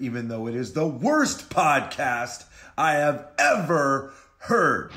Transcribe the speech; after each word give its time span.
even 0.00 0.28
though 0.28 0.46
it 0.46 0.54
is 0.54 0.72
the 0.72 0.86
worst 0.86 1.50
podcast 1.50 2.44
I 2.76 2.92
have 2.92 3.28
ever 3.38 4.12
heard. 4.38 4.92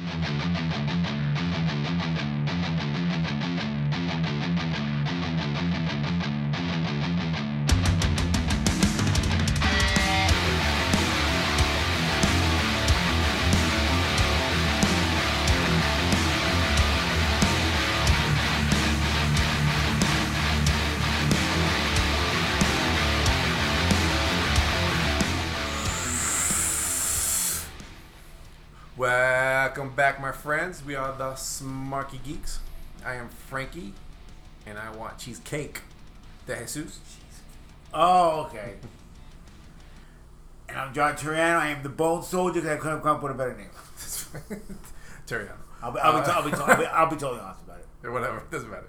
Friends. 30.74 30.86
We 30.88 30.96
are 30.96 31.16
the 31.16 31.32
Smarky 31.34 32.24
Geeks. 32.24 32.58
I 33.06 33.14
am 33.16 33.30
Frankie, 33.30 33.94
and 34.66 34.80
I 34.80 34.90
want 34.96 35.20
cheesecake. 35.20 35.82
De 36.48 36.56
Jesus. 36.56 37.00
Oh, 37.94 38.46
okay. 38.48 38.74
and 40.68 40.78
I'm 40.78 40.92
John 40.94 41.14
Turiano. 41.14 41.58
I 41.60 41.68
am 41.68 41.84
the 41.84 41.90
Bone 41.90 42.24
Soldier. 42.24 42.60
I 42.72 42.78
couldn't 42.78 43.02
come 43.02 43.18
up 43.18 43.22
with 43.24 43.34
a 43.34 43.36
better 43.36 43.56
name. 43.56 43.70
Turiano. 45.28 45.52
I'll 45.84 45.92
be, 45.92 46.00
I'll, 46.00 46.14
be, 46.14 46.20
Uh, 46.20 46.32
I'll, 46.32 46.44
be, 46.44 46.52
I'll, 46.54 46.78
be, 46.78 46.86
I'll 46.86 47.10
be 47.10 47.16
totally 47.18 47.42
honest 47.42 47.62
about 47.66 47.78
it. 47.80 47.86
or 48.08 48.12
whatever. 48.14 48.38
It 48.38 48.50
doesn't 48.50 48.72
matter. 48.72 48.88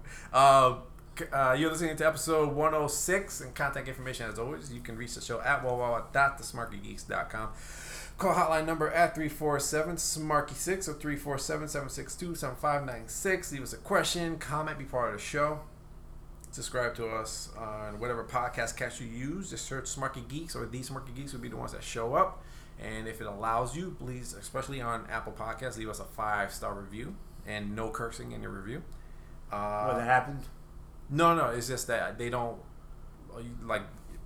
C- 1.19 1.27
uh, 1.33 1.53
you're 1.53 1.71
listening 1.71 1.97
to 1.97 2.07
episode 2.07 2.55
106, 2.55 3.41
and 3.43 3.55
contact 3.55 3.89
information 3.89 4.31
as 4.31 4.39
always. 4.39 4.73
You 4.73 4.81
can 4.81 4.97
reach 4.97 5.15
the 5.17 5.21
show 5.21 5.39
at 5.41 5.63
www.thesmarkygeeks.com. 5.63 7.49
Call 8.17 8.33
hotline 8.35 8.65
number 8.67 8.89
at 8.91 9.15
347 9.15 9.97
Smarky6 9.97 10.89
or 10.89 10.95
347 10.95 11.69
762 11.69 12.35
7596. 12.37 13.53
Leave 13.53 13.63
us 13.63 13.73
a 13.73 13.77
question, 13.79 14.39
comment, 14.39 14.79
be 14.79 14.85
part 14.85 15.13
of 15.13 15.19
the 15.19 15.25
show. 15.25 15.61
Subscribe 16.53 16.95
to 16.95 17.09
us 17.09 17.51
on 17.59 17.99
whatever 17.99 18.23
podcast 18.23 18.77
catch 18.77 19.01
you 19.01 19.09
use. 19.09 19.51
Just 19.51 19.67
search 19.67 19.87
Smarky 19.87 20.27
Geeks 20.29 20.55
or 20.55 20.65
These 20.67 20.91
Smarky 20.91 21.13
Geeks 21.15 21.33
would 21.33 21.43
be 21.43 21.49
the 21.49 21.57
ones 21.57 21.73
that 21.73 21.83
show 21.83 22.15
up. 22.15 22.41
And 22.81 23.09
if 23.09 23.21
it 23.21 23.27
allows 23.27 23.77
you, 23.77 23.97
please, 23.99 24.33
especially 24.35 24.81
on 24.81 25.05
Apple 25.11 25.33
Podcasts, 25.33 25.77
leave 25.77 25.89
us 25.89 25.99
a 25.99 26.05
five 26.05 26.53
star 26.53 26.73
review 26.75 27.17
and 27.47 27.75
no 27.75 27.91
cursing 27.91 28.31
in 28.31 28.43
your 28.43 28.53
review. 28.53 28.83
Uh, 29.51 29.87
What 29.87 29.97
that 29.99 30.05
happened? 30.05 30.43
no, 31.11 31.35
no, 31.35 31.49
it's 31.49 31.67
just 31.69 31.89
that 31.89 32.17
they 32.19 32.31
don't 32.31 32.59
like 33.65 33.83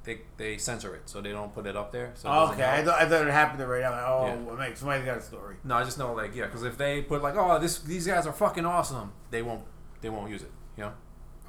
they 0.09 0.21
they 0.37 0.59
censor 0.59 0.95
it, 0.97 1.03
so 1.09 1.21
they 1.21 1.31
don't 1.31 1.55
put 1.55 1.67
it 1.67 1.77
up 1.77 1.93
there. 1.93 2.13
So 2.15 2.29
it 2.33 2.37
okay, 2.53 2.65
I 2.65 2.83
thought, 2.85 3.01
I 3.01 3.09
thought 3.09 3.27
it 3.27 3.31
happened 3.33 3.63
already. 3.63 3.85
I'm 3.85 3.93
like, 3.93 4.05
oh, 4.07 4.27
Yeah. 4.27 4.35
well, 4.47 4.57
mate, 4.57 4.77
somebody's 4.79 5.05
got 5.05 5.19
a 5.19 5.23
story. 5.23 5.57
No, 5.65 5.77
I 5.77 5.85
just 5.85 5.99
know 5.99 6.13
like 6.15 6.35
yeah, 6.35 6.47
because 6.47 6.63
if 6.65 6.77
they 6.77 7.03
put 7.03 7.23
like 7.23 7.37
oh 7.37 7.59
this 7.59 7.79
these 7.81 8.07
guys 8.07 8.27
are 8.27 8.33
fucking 8.33 8.65
awesome, 8.67 9.13
they 9.31 9.43
won't 9.43 9.63
they 10.01 10.09
won't 10.09 10.31
use 10.31 10.43
it, 10.43 10.51
you 10.77 10.85
know, 10.85 10.93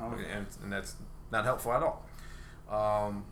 Okay. 0.02 0.26
and, 0.32 0.46
and 0.64 0.72
that's 0.74 0.96
not 1.32 1.46
helpful 1.46 1.72
at 1.74 1.82
all. 1.84 2.06
Um, 2.70 3.26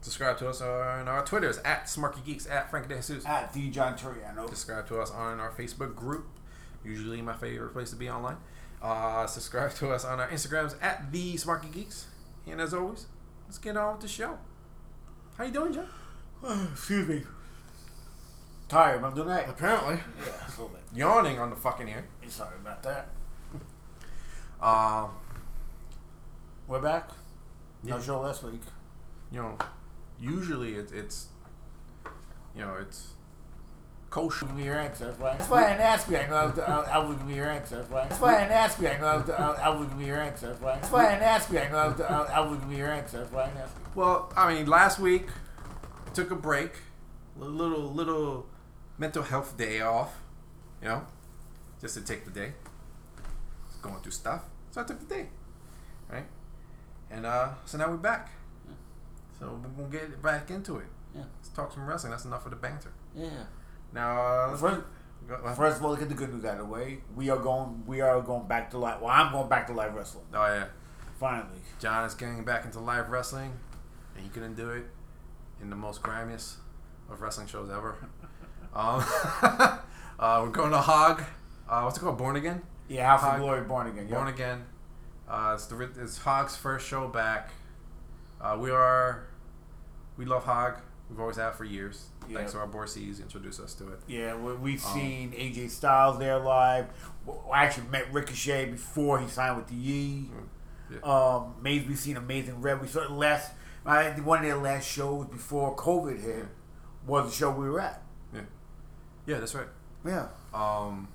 subscribe 0.00 0.38
to 0.38 0.48
us 0.48 0.60
on 0.60 1.08
our 1.08 1.24
Twitters 1.24 1.58
at 1.58 1.84
Smarky 1.84 2.24
Geeks 2.24 2.46
at 2.46 2.70
Frank 2.70 2.88
De 2.88 2.96
Jesus. 2.96 3.24
At 3.26 3.52
the 3.52 3.70
John 3.70 3.94
Turiano. 3.96 4.46
Subscribe 4.48 4.86
to 4.88 5.00
us 5.00 5.10
on 5.10 5.40
our 5.40 5.50
Facebook 5.50 5.94
group, 5.94 6.26
usually 6.84 7.22
my 7.22 7.34
favorite 7.34 7.72
place 7.72 7.90
to 7.90 7.96
be 7.96 8.08
online. 8.10 8.36
Uh, 8.82 9.26
subscribe 9.26 9.74
to 9.74 9.90
us 9.90 10.04
on 10.04 10.20
our 10.20 10.28
Instagrams 10.28 10.74
at 10.82 11.12
the 11.12 11.34
Smarky 11.34 11.70
Geeks, 11.70 12.06
and 12.46 12.60
as 12.60 12.72
always, 12.72 13.06
let's 13.50 13.58
get 13.58 13.76
on 13.76 13.94
with 13.94 14.02
the 14.02 14.06
show. 14.06 14.38
How 15.36 15.42
you 15.42 15.50
doing, 15.50 15.72
John? 15.72 15.88
Excuse 16.72 17.08
me. 17.08 17.22
Tired, 18.68 19.00
but 19.02 19.08
I'm 19.08 19.14
doing 19.16 19.26
that. 19.26 19.48
Apparently, 19.48 19.96
Yeah, 20.24 20.30
a 20.46 20.50
little 20.50 20.68
bit. 20.68 20.82
yawning 20.94 21.40
on 21.40 21.50
the 21.50 21.56
fucking 21.56 21.90
air. 21.90 22.04
Sorry 22.28 22.54
about 22.62 22.84
that. 22.84 23.08
Um, 24.64 25.10
We're 26.68 26.80
back. 26.80 27.08
Yeah. 27.82 27.96
No 27.96 28.00
show 28.00 28.20
last 28.20 28.44
week. 28.44 28.60
you 29.32 29.42
know, 29.42 29.58
usually 30.20 30.74
it's 30.74 30.92
it's, 30.92 31.26
you 32.54 32.60
know, 32.60 32.76
it's 32.80 33.08
kosher. 34.10 34.46
Give 34.46 34.56
me 34.56 34.64
your 34.64 34.78
answer. 34.78 35.06
That's 35.06 35.18
why. 35.18 35.36
That's 35.36 35.50
why 35.50 35.64
I 35.64 35.70
didn't 35.70 35.82
ask 35.82 36.10
you. 36.10 36.16
I 36.18 36.28
know 36.28 36.36
I 36.36 36.46
was, 36.46 36.58
I, 36.58 36.80
I 36.80 36.98
was 36.98 37.16
give 37.16 37.26
me 37.26 37.36
your 37.36 37.50
answer. 37.50 37.76
That's 37.76 37.90
why. 37.90 38.02
That's 38.08 38.20
why 38.20 38.36
I 38.36 38.40
didn't 38.40 38.52
ask 38.52 38.80
you. 38.80 38.88
I 38.88 38.98
know 38.98 39.06
I 39.06 39.16
was, 39.16 39.30
I, 39.30 39.52
I 39.52 39.68
was 39.70 39.88
give 39.88 39.98
me 39.98 40.06
your 40.06 40.20
answer. 40.20 40.46
That's 40.48 40.60
why. 40.60 40.74
That's 40.74 40.90
why 40.90 41.06
I 41.06 41.10
didn't 41.12 41.22
ask 41.22 41.52
you. 41.52 41.58
I 41.58 41.68
know 41.70 41.78
I 41.78 41.86
was, 41.86 42.00
I, 42.00 42.22
I 42.36 42.40
was 42.40 42.58
give 42.58 42.68
me 42.68 42.76
your 42.76 42.90
answer. 42.92 43.18
That's 43.18 43.32
why 43.32 43.42
I 43.42 43.46
didn't 43.46 43.60
ask 43.62 43.74
you. 43.76 43.84
Well, 43.94 44.32
I 44.36 44.52
mean, 44.52 44.66
last 44.66 44.98
week 44.98 45.28
took 46.12 46.30
a 46.30 46.36
break, 46.36 46.72
a 47.40 47.44
little 47.44 47.92
little 47.92 48.46
mental 48.98 49.22
health 49.22 49.56
day 49.56 49.80
off, 49.80 50.20
you 50.82 50.88
know, 50.88 51.06
just 51.80 51.94
to 51.94 52.00
take 52.02 52.24
the 52.24 52.30
day. 52.30 52.52
Going 53.82 53.98
through 54.02 54.12
stuff, 54.12 54.42
so 54.72 54.82
I 54.82 54.84
took 54.84 54.98
the 55.00 55.06
day, 55.06 55.28
right? 56.12 56.26
And 57.10 57.24
uh, 57.24 57.48
so 57.64 57.78
now 57.78 57.88
we're 57.88 57.96
back. 57.96 58.28
So 59.38 59.58
we're 59.78 59.84
gonna 59.86 59.88
get 59.90 60.20
back 60.22 60.50
into 60.50 60.76
it. 60.76 60.84
Yeah. 61.14 61.22
Let's 61.38 61.48
talk 61.48 61.72
some 61.72 61.86
wrestling. 61.86 62.10
That's 62.10 62.26
enough 62.26 62.44
of 62.44 62.50
the 62.50 62.56
banter. 62.56 62.92
Yeah. 63.16 63.30
Now, 63.92 64.20
uh, 64.20 64.56
First, 64.56 65.56
first 65.56 65.76
of 65.78 65.84
all, 65.84 65.94
get 65.96 66.08
the 66.08 66.14
good 66.14 66.32
news 66.32 66.44
out 66.44 66.52
of 66.54 66.58
the 66.58 66.64
way. 66.64 66.98
We 67.14 67.28
are 67.30 67.38
going. 67.38 67.84
We 67.86 68.00
are 68.00 68.20
going 68.20 68.46
back 68.48 68.70
to 68.72 68.78
live. 68.78 69.00
Well, 69.00 69.10
I'm 69.10 69.32
going 69.32 69.48
back 69.48 69.66
to 69.68 69.72
live 69.72 69.94
wrestling. 69.94 70.24
oh 70.34 70.46
yeah, 70.46 70.64
Finally. 71.18 71.60
John 71.78 72.04
is 72.04 72.14
getting 72.14 72.44
back 72.44 72.64
into 72.64 72.80
live 72.80 73.10
wrestling, 73.10 73.52
and 74.16 74.24
he 74.24 74.30
couldn't 74.30 74.54
do 74.56 74.70
it 74.70 74.84
in 75.60 75.70
the 75.70 75.76
most 75.76 76.02
grimiest 76.02 76.56
of 77.10 77.20
wrestling 77.20 77.46
shows 77.46 77.70
ever. 77.70 77.96
um, 78.74 79.04
uh, 80.18 80.40
we're 80.42 80.50
going 80.50 80.70
to 80.72 80.78
Hog. 80.78 81.22
Uh, 81.68 81.82
what's 81.82 81.96
it 81.96 82.00
called? 82.00 82.18
Born 82.18 82.36
Again. 82.36 82.62
Yeah, 82.88 83.06
House 83.06 83.20
Hog- 83.20 83.34
of 83.34 83.40
Glory, 83.42 83.60
born 83.62 83.86
again. 83.86 84.08
Born 84.08 84.26
Again. 84.28 84.64
Uh, 85.28 85.52
it's, 85.54 85.66
the, 85.66 85.80
it's 86.00 86.18
Hog's 86.18 86.56
first 86.56 86.88
show 86.88 87.06
back. 87.06 87.50
Uh, 88.40 88.56
we 88.58 88.70
are, 88.70 89.28
we 90.16 90.24
love 90.24 90.42
Hog. 90.44 90.80
We've 91.08 91.20
always 91.20 91.36
had 91.36 91.52
for 91.52 91.64
years. 91.64 92.06
Thanks 92.34 92.54
Yeah. 92.54 92.64
to 92.66 92.76
our 92.78 92.86
C's 92.86 93.20
introduced 93.20 93.60
us 93.60 93.74
to 93.74 93.88
it. 93.92 94.00
Yeah, 94.06 94.36
we, 94.36 94.54
we've 94.54 94.84
Um, 94.86 94.92
seen 94.94 95.32
AJ 95.32 95.68
Styles 95.70 96.18
there 96.18 96.38
live. 96.38 96.86
I 97.52 97.64
actually 97.64 97.88
met 97.88 98.12
Ricochet 98.12 98.70
before 98.70 99.18
he 99.20 99.28
signed 99.28 99.56
with 99.56 99.66
the 99.68 99.74
Yee. 99.74 100.30
Yeah. 100.90 100.98
Um, 101.02 101.54
Maze, 101.62 101.86
we've 101.86 101.98
seen 101.98 102.16
Amazing 102.16 102.60
Red. 102.60 102.80
We 102.80 102.88
saw 102.88 103.06
the 103.06 103.14
last. 103.14 103.52
One 103.84 104.38
of 104.40 104.44
their 104.44 104.56
last 104.56 104.86
shows 104.88 105.26
before 105.26 105.74
COVID 105.76 106.20
hit 106.20 106.46
was 107.06 107.30
the 107.30 107.36
show 107.36 107.50
we 107.50 107.68
were 107.68 107.80
at. 107.80 108.02
Yeah, 108.34 108.40
Yeah, 109.26 109.38
that's 109.40 109.54
right. 109.54 109.68
Yeah, 110.04 110.28
Um, 110.52 111.08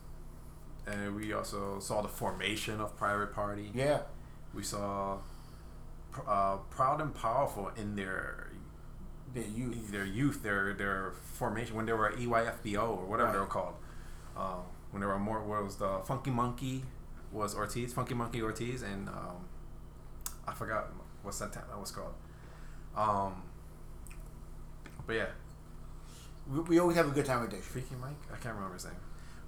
and 0.88 1.16
we 1.16 1.32
also 1.34 1.80
saw 1.80 2.02
the 2.02 2.08
formation 2.08 2.80
of 2.82 2.96
Private 2.98 3.34
Party. 3.34 3.72
yeah, 3.74 4.02
We 4.54 4.64
saw 4.64 5.18
uh, 6.28 6.58
Proud 6.70 7.02
and 7.02 7.14
Powerful 7.14 7.70
in 7.76 7.96
their 7.96 8.52
their 9.36 9.44
youth. 9.44 9.92
their 9.92 10.06
youth, 10.06 10.42
their 10.44 10.74
their 10.74 11.12
formation 11.34 11.76
when 11.76 11.86
they 11.86 11.94
were 11.94 12.12
EYFBO 12.12 12.98
or 12.98 13.06
whatever 13.06 13.32
they 13.32 13.38
were 13.40 13.46
called. 13.46 13.76
Um, 14.36 14.64
when 14.92 15.02
they 15.02 15.08
were 15.08 15.20
more, 15.20 15.42
what 15.44 15.64
was 15.64 15.76
the 15.76 16.00
Funky 16.06 16.32
Monkey 16.32 16.84
was 17.32 17.54
Ortiz, 17.56 17.94
Funky 17.94 18.14
Monkey 18.16 18.42
Ortiz, 18.42 18.82
and 18.82 19.10
um, 19.10 19.46
I 20.48 20.54
forgot 20.54 20.88
what's 21.24 21.40
that 21.40 21.54
that 21.54 21.80
was 21.80 21.92
called. 21.92 22.14
Um, 22.96 23.44
but 25.06 25.14
yeah, 25.14 25.26
We, 26.50 26.60
we 26.62 26.80
always 26.80 26.96
have 26.98 27.08
a 27.08 27.12
good 27.12 27.26
time 27.26 27.42
with 27.42 27.52
Dish. 27.52 27.62
Freaky 27.62 27.96
Mike, 28.02 28.16
I 28.32 28.38
can't 28.38 28.56
remember 28.56 28.76
his 28.76 28.86
name, 28.86 28.96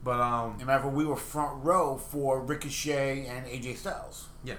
but 0.04 0.20
um, 0.20 0.58
And 0.60 0.68
fact, 0.68 0.86
we 0.86 1.06
were 1.06 1.16
front 1.16 1.64
row 1.64 1.98
for 1.98 2.42
Ricochet 2.42 3.26
and 3.28 3.46
AJ 3.46 3.78
Styles. 3.78 4.28
Yeah. 4.44 4.56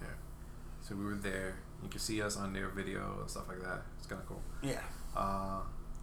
Yeah. 0.00 0.08
So 0.80 0.94
we 0.94 1.04
were 1.04 1.14
there. 1.16 1.56
You 1.82 1.88
can 1.88 2.00
see 2.00 2.20
us 2.22 2.36
on 2.36 2.52
their 2.52 2.68
video 2.68 3.18
and 3.20 3.30
stuff 3.30 3.48
like 3.48 3.60
that. 3.62 3.82
It's 3.98 4.06
kind 4.06 4.20
of 4.20 4.26
cool. 4.28 4.42
Yeah, 4.62 4.80
Uh, 5.16 5.60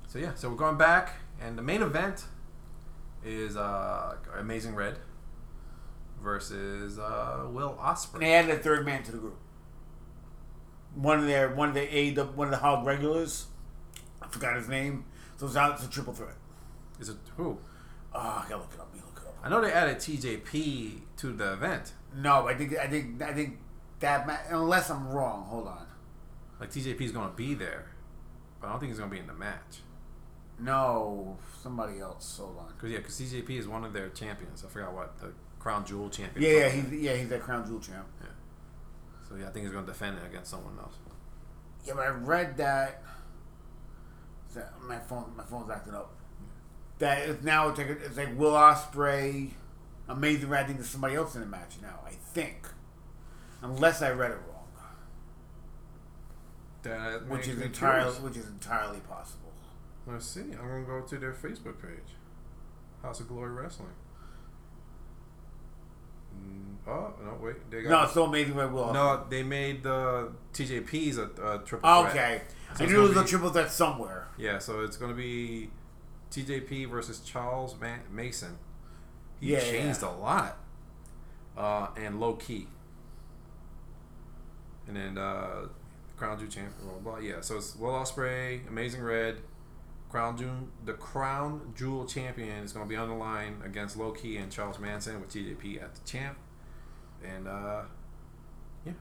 so 0.07 0.19
yeah, 0.19 0.31
so 0.35 0.49
we're 0.49 0.55
going 0.55 0.77
back, 0.77 1.13
and 1.41 1.57
the 1.57 1.61
main 1.61 1.81
event 1.81 2.23
is 3.25 3.55
uh, 3.57 4.15
Amazing 4.37 4.75
Red 4.75 4.97
versus 6.21 6.97
uh, 6.99 7.47
Will 7.49 7.77
and 8.13 8.21
they 8.21 8.33
added 8.33 8.51
a 8.51 8.59
third 8.59 8.85
man 8.85 9.03
to 9.03 9.11
the 9.11 9.17
group. 9.17 9.37
One 10.95 11.19
of 11.19 11.25
their 11.25 11.53
one 11.53 11.69
of 11.69 11.75
the 11.75 11.95
A 11.97 12.13
one 12.13 12.47
of 12.47 12.51
the 12.51 12.57
Hog 12.57 12.85
regulars. 12.85 13.47
I 14.21 14.27
forgot 14.27 14.55
his 14.55 14.69
name. 14.69 15.05
So 15.37 15.47
it's 15.47 15.55
out. 15.55 15.73
It's 15.75 15.85
a 15.85 15.89
triple 15.89 16.13
threat. 16.13 16.35
Is 16.99 17.09
it 17.09 17.17
who? 17.35 17.57
Oh, 18.13 18.19
I 18.19 18.45
gotta 18.47 18.61
look 18.61 18.71
it 18.73 18.79
up. 18.79 18.93
Look 18.95 19.23
it 19.23 19.27
up. 19.27 19.35
I 19.43 19.49
know 19.49 19.59
they 19.61 19.71
added 19.71 19.97
TJP 19.97 20.99
to 21.17 21.31
the 21.33 21.53
event. 21.53 21.93
No, 22.15 22.47
I 22.47 22.53
think 22.53 22.77
I 22.77 22.87
think 22.87 23.21
I 23.21 23.33
think 23.33 23.57
that 24.03 24.27
ma- 24.27 24.37
unless 24.49 24.89
I'm 24.89 25.07
wrong. 25.09 25.45
Hold 25.45 25.67
on. 25.67 25.85
Like 26.59 26.69
TJP 26.71 27.01
is 27.01 27.11
going 27.11 27.29
to 27.29 27.35
be 27.35 27.53
there, 27.53 27.85
but 28.61 28.67
I 28.67 28.71
don't 28.71 28.79
think 28.79 28.91
he's 28.91 28.99
going 28.99 29.09
to 29.09 29.13
be 29.15 29.19
in 29.19 29.27
the 29.27 29.33
match. 29.33 29.81
No, 30.59 31.37
somebody 31.61 31.99
else. 31.99 32.37
Hold 32.37 32.57
on. 32.59 32.73
Cause 32.79 32.91
yeah, 32.91 32.99
cause 32.99 33.19
TJP 33.19 33.49
is 33.51 33.67
one 33.67 33.83
of 33.83 33.91
their 33.93 34.09
champions. 34.09 34.63
I 34.63 34.69
forgot 34.69 34.93
what 34.93 35.17
the 35.19 35.33
Crown 35.59 35.85
Jewel 35.85 36.09
champion. 36.09 36.43
Yeah, 36.49 36.59
yeah, 36.65 36.69
he's 36.69 37.01
yeah 37.01 37.13
he's 37.15 37.29
that 37.29 37.41
crown 37.41 37.65
jewel 37.65 37.79
champ. 37.79 38.05
Yeah. 38.21 38.27
So 39.27 39.35
yeah, 39.35 39.47
I 39.47 39.51
think 39.51 39.65
he's 39.65 39.73
going 39.73 39.85
to 39.85 39.91
defend 39.91 40.17
it 40.17 40.25
against 40.29 40.51
someone 40.51 40.77
else. 40.79 40.95
Yeah, 41.85 41.93
but 41.95 42.03
I 42.05 42.09
read 42.09 42.57
that 42.57 43.01
that- 44.53 44.73
my 44.87 44.99
phone, 44.99 45.33
my 45.35 45.43
phone's 45.43 45.69
acting 45.71 45.95
up. 45.95 46.13
That 46.99 47.27
is 47.27 47.43
now 47.43 47.69
it's 47.69 47.77
like 47.79 47.87
it's 47.89 48.17
like 48.17 48.37
Will 48.37 48.51
Ospreay, 48.53 49.51
Amazing 50.07 50.49
Red. 50.49 50.63
I 50.63 50.67
think 50.67 50.77
there's 50.79 50.89
somebody 50.89 51.15
else 51.15 51.33
in 51.35 51.41
the 51.41 51.47
match 51.47 51.75
now. 51.81 51.99
I 52.05 52.11
think, 52.11 52.67
unless 53.63 54.01
I 54.01 54.11
read 54.11 54.31
it 54.31 54.37
wrong, 54.49 54.67
That 56.83 57.27
which 57.27 57.47
is 57.47 57.59
entirely 57.61 58.01
curious. 58.11 58.19
which 58.19 58.37
is 58.37 58.47
entirely 58.47 58.99
possible. 59.01 59.51
Let's 60.05 60.25
see. 60.25 60.41
I'm 60.41 60.67
gonna 60.67 60.83
go 60.83 61.01
to 61.01 61.17
their 61.17 61.31
Facebook 61.33 61.81
page, 61.81 62.13
House 63.01 63.19
of 63.21 63.27
Glory 63.29 63.51
Wrestling. 63.51 63.89
Mm, 66.35 66.75
oh 66.87 67.13
no, 67.23 67.37
wait. 67.41 67.69
They 67.69 67.83
No, 67.83 67.89
got 67.89 68.03
it's 68.03 68.11
still 68.11 68.25
Amazing 68.25 68.55
Red 68.55 68.73
Will. 68.73 68.93
No. 68.93 69.23
They 69.29 69.43
made 69.43 69.83
the 69.83 70.31
TJP's 70.53 71.17
a, 71.17 71.23
a 71.25 71.59
triple 71.65 71.89
threat. 72.01 72.11
Okay, 72.11 72.41
So 72.75 72.83
I 72.83 72.87
knew 72.87 72.99
it 72.99 73.03
was 73.03 73.13
gonna 73.13 73.25
a 73.25 73.29
triple 73.29 73.49
threat 73.49 73.71
somewhere. 73.71 74.27
Yeah, 74.37 74.59
so 74.59 74.81
it's 74.81 74.97
gonna 74.97 75.13
be 75.13 75.69
TJP 76.31 76.89
versus 76.89 77.19
Charles 77.21 77.75
Ma- 77.79 77.97
Mason. 78.11 78.57
He 79.39 79.53
Yeah, 79.53 79.59
changed 79.59 80.01
yeah. 80.01 80.09
a 80.09 80.13
lot, 80.17 80.57
uh, 81.57 81.87
and 81.95 82.19
Low 82.19 82.33
Ki. 82.33 82.67
And 84.87 84.95
then 84.95 85.17
uh, 85.17 85.67
Crown 86.17 86.37
Jewel 86.37 86.49
champion, 86.49 86.73
blah, 86.81 86.93
blah, 86.93 87.13
blah. 87.13 87.21
Yeah, 87.21 87.41
so 87.41 87.57
it's 87.57 87.75
Will 87.75 87.91
Ospreay, 87.91 88.67
Amazing 88.67 89.01
Red, 89.01 89.37
Crown 90.09 90.37
Jewel, 90.37 90.67
the 90.85 90.93
Crown 90.93 91.73
Jewel 91.75 92.05
champion 92.05 92.63
is 92.63 92.73
gonna 92.73 92.85
be 92.85 92.95
on 92.95 93.09
the 93.09 93.15
line 93.15 93.61
against 93.65 93.97
Low 93.97 94.11
Ki 94.11 94.37
and 94.37 94.51
Charles 94.51 94.79
Mason 94.79 95.19
with 95.19 95.29
TJP 95.31 95.81
at 95.81 95.95
the 95.95 96.01
champ, 96.05 96.37
and 97.23 97.47
uh, 97.47 97.83
yeah. 98.85 98.93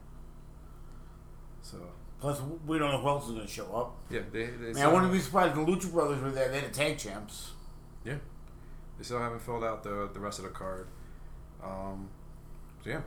So 1.62 1.78
Plus, 2.22 2.40
we 2.68 2.78
don't 2.78 2.92
know 2.92 3.00
who 3.00 3.08
else 3.08 3.26
is 3.26 3.32
going 3.32 3.44
to 3.44 3.52
show 3.52 3.66
up. 3.74 3.96
yeah, 4.08 4.20
they. 4.30 4.44
they 4.46 4.72
Man, 4.74 4.86
I 4.86 4.92
wouldn't 4.92 5.10
be 5.10 5.18
surprised 5.18 5.58
if 5.58 5.66
the 5.66 5.72
Lucha 5.72 5.92
Brothers 5.92 6.22
were 6.22 6.30
there. 6.30 6.50
They're 6.50 6.60
the 6.60 6.68
tag 6.68 6.96
champs. 6.96 7.50
Yeah. 8.04 8.18
They 8.96 9.02
still 9.02 9.18
haven't 9.18 9.42
filled 9.42 9.64
out 9.64 9.82
the 9.82 10.08
the 10.14 10.20
rest 10.20 10.38
of 10.38 10.44
the 10.44 10.52
card. 10.52 10.86
Um, 11.60 12.08
so 12.84 12.90
yeah, 12.90 13.00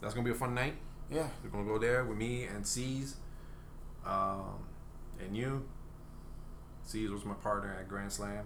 that's 0.00 0.14
gonna 0.14 0.24
be 0.24 0.30
a 0.30 0.34
fun 0.34 0.54
night. 0.54 0.74
Yeah. 1.12 1.28
We're 1.44 1.50
gonna 1.50 1.64
go 1.64 1.78
there 1.78 2.04
with 2.04 2.16
me 2.18 2.44
and 2.44 2.66
C's, 2.66 3.16
um, 4.06 4.64
and 5.20 5.36
you. 5.36 5.64
C's 6.84 7.10
was 7.10 7.24
my 7.24 7.34
partner 7.34 7.76
at 7.78 7.88
Grand 7.88 8.10
Slam, 8.12 8.44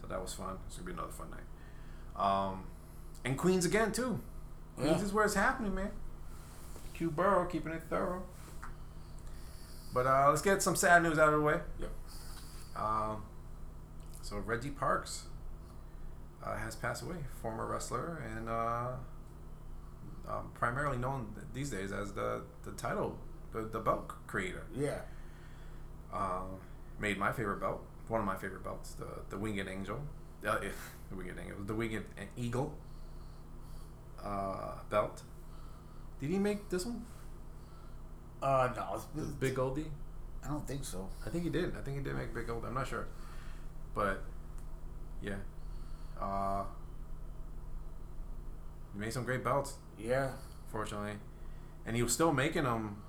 so 0.00 0.06
that 0.08 0.20
was 0.20 0.34
fun. 0.34 0.58
It's 0.66 0.76
gonna 0.76 0.86
be 0.86 0.92
another 0.92 1.12
fun 1.12 1.28
night. 1.30 2.20
Um, 2.22 2.64
and 3.24 3.36
Queens 3.38 3.64
again 3.64 3.92
too. 3.92 4.20
Queens 4.76 4.98
Yeah. 5.00 5.04
is 5.04 5.12
where 5.12 5.24
it's 5.24 5.34
happening, 5.34 5.74
man. 5.74 5.90
Q 6.94 7.10
Burrow 7.10 7.44
keeping 7.46 7.72
it 7.72 7.82
thorough. 7.88 8.22
But 9.94 10.06
uh, 10.06 10.26
let's 10.28 10.42
get 10.42 10.62
some 10.62 10.76
sad 10.76 11.02
news 11.02 11.18
out 11.18 11.28
of 11.32 11.40
the 11.40 11.46
way. 11.46 11.60
Yep. 11.78 11.90
Um, 12.76 13.22
so 14.22 14.36
Reggie 14.38 14.70
Parks 14.70 15.24
uh, 16.44 16.56
has 16.56 16.74
passed 16.76 17.02
away, 17.02 17.16
former 17.40 17.64
wrestler 17.66 18.22
and 18.36 18.48
uh, 18.48 18.88
um, 20.28 20.50
primarily 20.54 20.98
known 20.98 21.34
these 21.52 21.70
days 21.70 21.92
as 21.92 22.12
the 22.12 22.42
the 22.64 22.72
title, 22.72 23.18
the, 23.52 23.62
the 23.62 23.78
belt 23.78 24.12
creator. 24.26 24.64
Yeah. 24.74 25.00
Um, 26.12 26.58
made 26.98 27.18
my 27.18 27.32
favorite 27.32 27.60
belt, 27.60 27.82
one 28.08 28.20
of 28.20 28.26
my 28.26 28.36
favorite 28.36 28.64
belts, 28.64 28.92
the 28.92 29.06
the 29.30 29.38
Winged 29.38 29.68
Angel, 29.68 30.00
uh, 30.46 30.58
the 31.10 31.16
Winged 31.16 31.38
Angel, 31.38 31.56
the 31.64 31.74
Winged 31.74 32.04
Eagle 32.36 32.74
uh, 34.22 34.72
belt. 34.90 35.22
Did 36.20 36.30
he 36.30 36.38
make 36.38 36.68
this 36.68 36.86
one? 36.86 37.04
Uh, 38.42 38.68
no. 38.76 39.00
The 39.14 39.32
Big 39.32 39.54
Goldie? 39.54 39.86
I 40.44 40.48
don't 40.48 40.66
think 40.66 40.84
so. 40.84 41.08
I 41.24 41.30
think 41.30 41.44
he 41.44 41.50
did. 41.50 41.74
I 41.76 41.80
think 41.80 41.98
he 41.98 42.02
did 42.02 42.14
make 42.14 42.32
Big 42.34 42.46
Gold. 42.46 42.64
I'm 42.66 42.74
not 42.74 42.86
sure, 42.86 43.06
but 43.94 44.22
yeah, 45.22 45.36
uh, 46.20 46.64
he 48.92 49.00
made 49.00 49.12
some 49.12 49.24
great 49.24 49.42
belts. 49.42 49.74
Yeah. 49.98 50.30
Fortunately, 50.70 51.12
and 51.86 51.96
he 51.96 52.02
was 52.02 52.12
still 52.12 52.32
making 52.32 52.64
them 52.64 53.02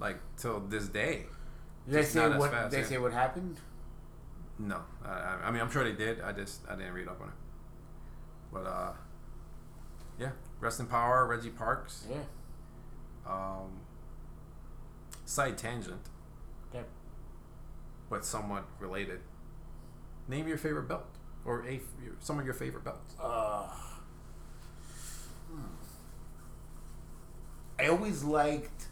like 0.00 0.18
till 0.36 0.60
this 0.60 0.88
day. 0.88 1.26
Did 1.86 1.94
they 1.94 2.04
say 2.04 2.28
what? 2.28 2.50
fast, 2.50 2.70
they 2.70 2.80
yeah. 2.80 2.86
say 2.86 2.98
what 2.98 3.12
happened? 3.12 3.56
No, 4.58 4.80
I, 5.04 5.38
I- 5.44 5.50
mean 5.50 5.60
I'm 5.60 5.70
sure 5.70 5.84
they 5.84 5.92
did. 5.92 6.20
I 6.20 6.32
just 6.32 6.60
I 6.68 6.76
didn't 6.76 6.92
read 6.92 7.08
up 7.08 7.20
on 7.20 7.28
it. 7.28 7.34
But 8.52 8.66
uh, 8.66 8.92
yeah, 10.18 10.30
rest 10.60 10.80
in 10.80 10.86
power, 10.86 11.26
Reggie 11.26 11.50
Parks. 11.50 12.06
Yeah. 12.10 12.16
Um, 13.26 13.80
side 15.24 15.58
tangent, 15.58 16.00
Okay. 16.74 16.84
but 18.08 18.24
somewhat 18.24 18.64
related. 18.80 19.20
Name 20.28 20.48
your 20.48 20.56
favorite 20.58 20.88
belt, 20.88 21.06
or 21.44 21.66
a 21.66 21.80
some 22.20 22.38
of 22.38 22.44
your 22.44 22.54
favorite 22.54 22.84
belts. 22.84 23.14
Uh, 23.20 23.68
I 27.78 27.86
always 27.88 28.24
liked 28.24 28.86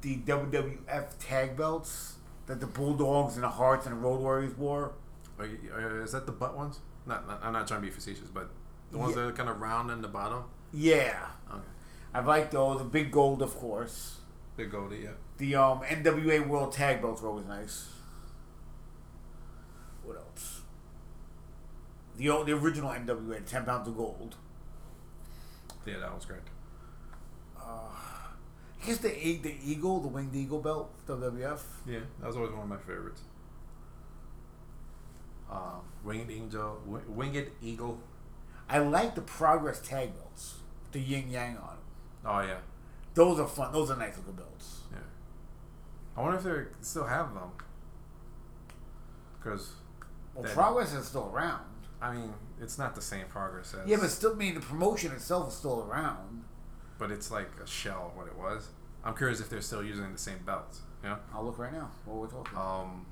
the 0.00 0.16
WWF 0.18 1.06
tag 1.20 1.56
belts 1.56 2.16
that 2.46 2.60
the 2.60 2.66
Bulldogs 2.66 3.34
and 3.34 3.44
the 3.44 3.48
Hearts 3.48 3.86
and 3.86 3.94
the 3.96 4.00
Road 4.00 4.20
Warriors 4.20 4.56
wore. 4.56 4.92
Are 5.38 5.46
you, 5.46 5.58
uh, 5.74 6.02
is 6.02 6.12
that 6.12 6.26
the 6.26 6.32
butt 6.32 6.56
ones? 6.56 6.80
Not, 7.06 7.26
not, 7.26 7.40
I'm 7.42 7.52
not 7.52 7.66
trying 7.68 7.80
to 7.82 7.86
be 7.86 7.92
facetious, 7.92 8.28
but 8.32 8.50
the 8.90 8.98
ones 8.98 9.14
Yeah. 9.16 9.22
that 9.22 9.28
are 9.28 9.32
kind 9.32 9.48
of 9.48 9.60
round 9.60 9.90
in 9.90 10.00
the 10.02 10.08
bottom. 10.08 10.44
Yeah. 10.72 11.26
Okay, 11.50 11.60
I 12.14 12.20
like 12.20 12.50
those. 12.50 12.78
The 12.78 12.84
big 12.84 13.10
gold, 13.10 13.42
of 13.42 13.54
course. 13.56 14.20
big 14.56 14.70
gold, 14.70 14.92
yeah. 14.92 15.10
The 15.38 15.54
um, 15.56 15.80
NWA 15.80 16.46
World 16.46 16.72
Tag 16.72 17.00
belts 17.02 17.22
were 17.22 17.28
always 17.28 17.46
nice. 17.46 17.88
What 20.04 20.16
else? 20.16 20.60
The 22.16 22.28
old, 22.30 22.46
the 22.46 22.52
original 22.52 22.90
NWA, 22.90 23.44
ten 23.46 23.64
pounds 23.64 23.88
of 23.88 23.96
gold. 23.96 24.36
Yeah, 25.86 25.98
that 25.98 26.14
was 26.14 26.24
great. 26.26 26.40
I 27.70 28.86
guess 28.86 28.98
the 28.98 29.08
the 29.08 29.54
eagle, 29.64 30.00
the 30.00 30.08
winged 30.08 30.34
eagle 30.34 30.60
belt, 30.60 30.90
WWF. 31.06 31.60
Yeah, 31.86 32.00
that 32.20 32.26
was 32.26 32.36
always 32.36 32.52
one 32.52 32.62
of 32.62 32.68
my 32.68 32.76
favorites. 32.78 33.22
Um, 35.50 35.80
winged 36.04 36.30
angel, 36.30 36.80
wi- 36.86 37.02
winged 37.08 37.50
eagle. 37.62 37.98
I 38.68 38.78
like 38.78 39.14
the 39.16 39.20
Progress 39.22 39.80
tag 39.80 40.14
belts, 40.16 40.56
the 40.92 41.00
yin 41.00 41.28
yang 41.30 41.56
on 41.58 41.66
them. 41.76 41.76
Oh 42.24 42.40
yeah, 42.40 42.58
Those 43.14 43.40
are 43.40 43.48
fun. 43.48 43.72
Those 43.72 43.90
are 43.90 43.96
nice 43.96 44.16
little 44.16 44.32
belts. 44.32 44.80
yeah. 44.92 44.98
I 46.16 46.22
wonder 46.22 46.38
if 46.38 46.44
they 46.44 46.84
still 46.84 47.06
have 47.06 47.34
them. 47.34 47.50
Because 49.38 49.72
Well, 50.34 50.44
That- 50.44 50.54
Progress 50.54 50.92
is 50.94 51.06
still 51.06 51.30
around. 51.34 51.64
I 52.00 52.14
mean, 52.14 52.32
it's 52.60 52.78
not 52.78 52.94
the 52.94 53.02
same 53.02 53.26
progress 53.26 53.74
as. 53.74 53.86
Yeah, 53.88 53.96
but 54.00 54.08
still, 54.10 54.32
I 54.32 54.36
mean, 54.36 54.54
the 54.54 54.60
promotion 54.60 55.12
itself 55.12 55.48
is 55.48 55.54
still 55.54 55.82
around. 55.90 56.44
But 57.00 57.10
it's 57.10 57.30
like 57.32 57.48
a 57.60 57.66
shell 57.66 58.10
of 58.12 58.16
what 58.16 58.28
it 58.28 58.36
was. 58.38 58.68
I'm 59.02 59.16
curious 59.16 59.40
if 59.40 59.48
they're 59.48 59.62
still 59.62 59.82
using 59.82 60.12
the 60.12 60.18
same 60.18 60.38
belts. 60.44 60.82
You 61.02 61.08
know. 61.08 61.16
I'll 61.34 61.44
look 61.44 61.58
right 61.58 61.72
now 61.72 61.90
while 62.04 62.18
we're 62.18 62.26
talking. 62.28 62.56
Um, 62.56 63.06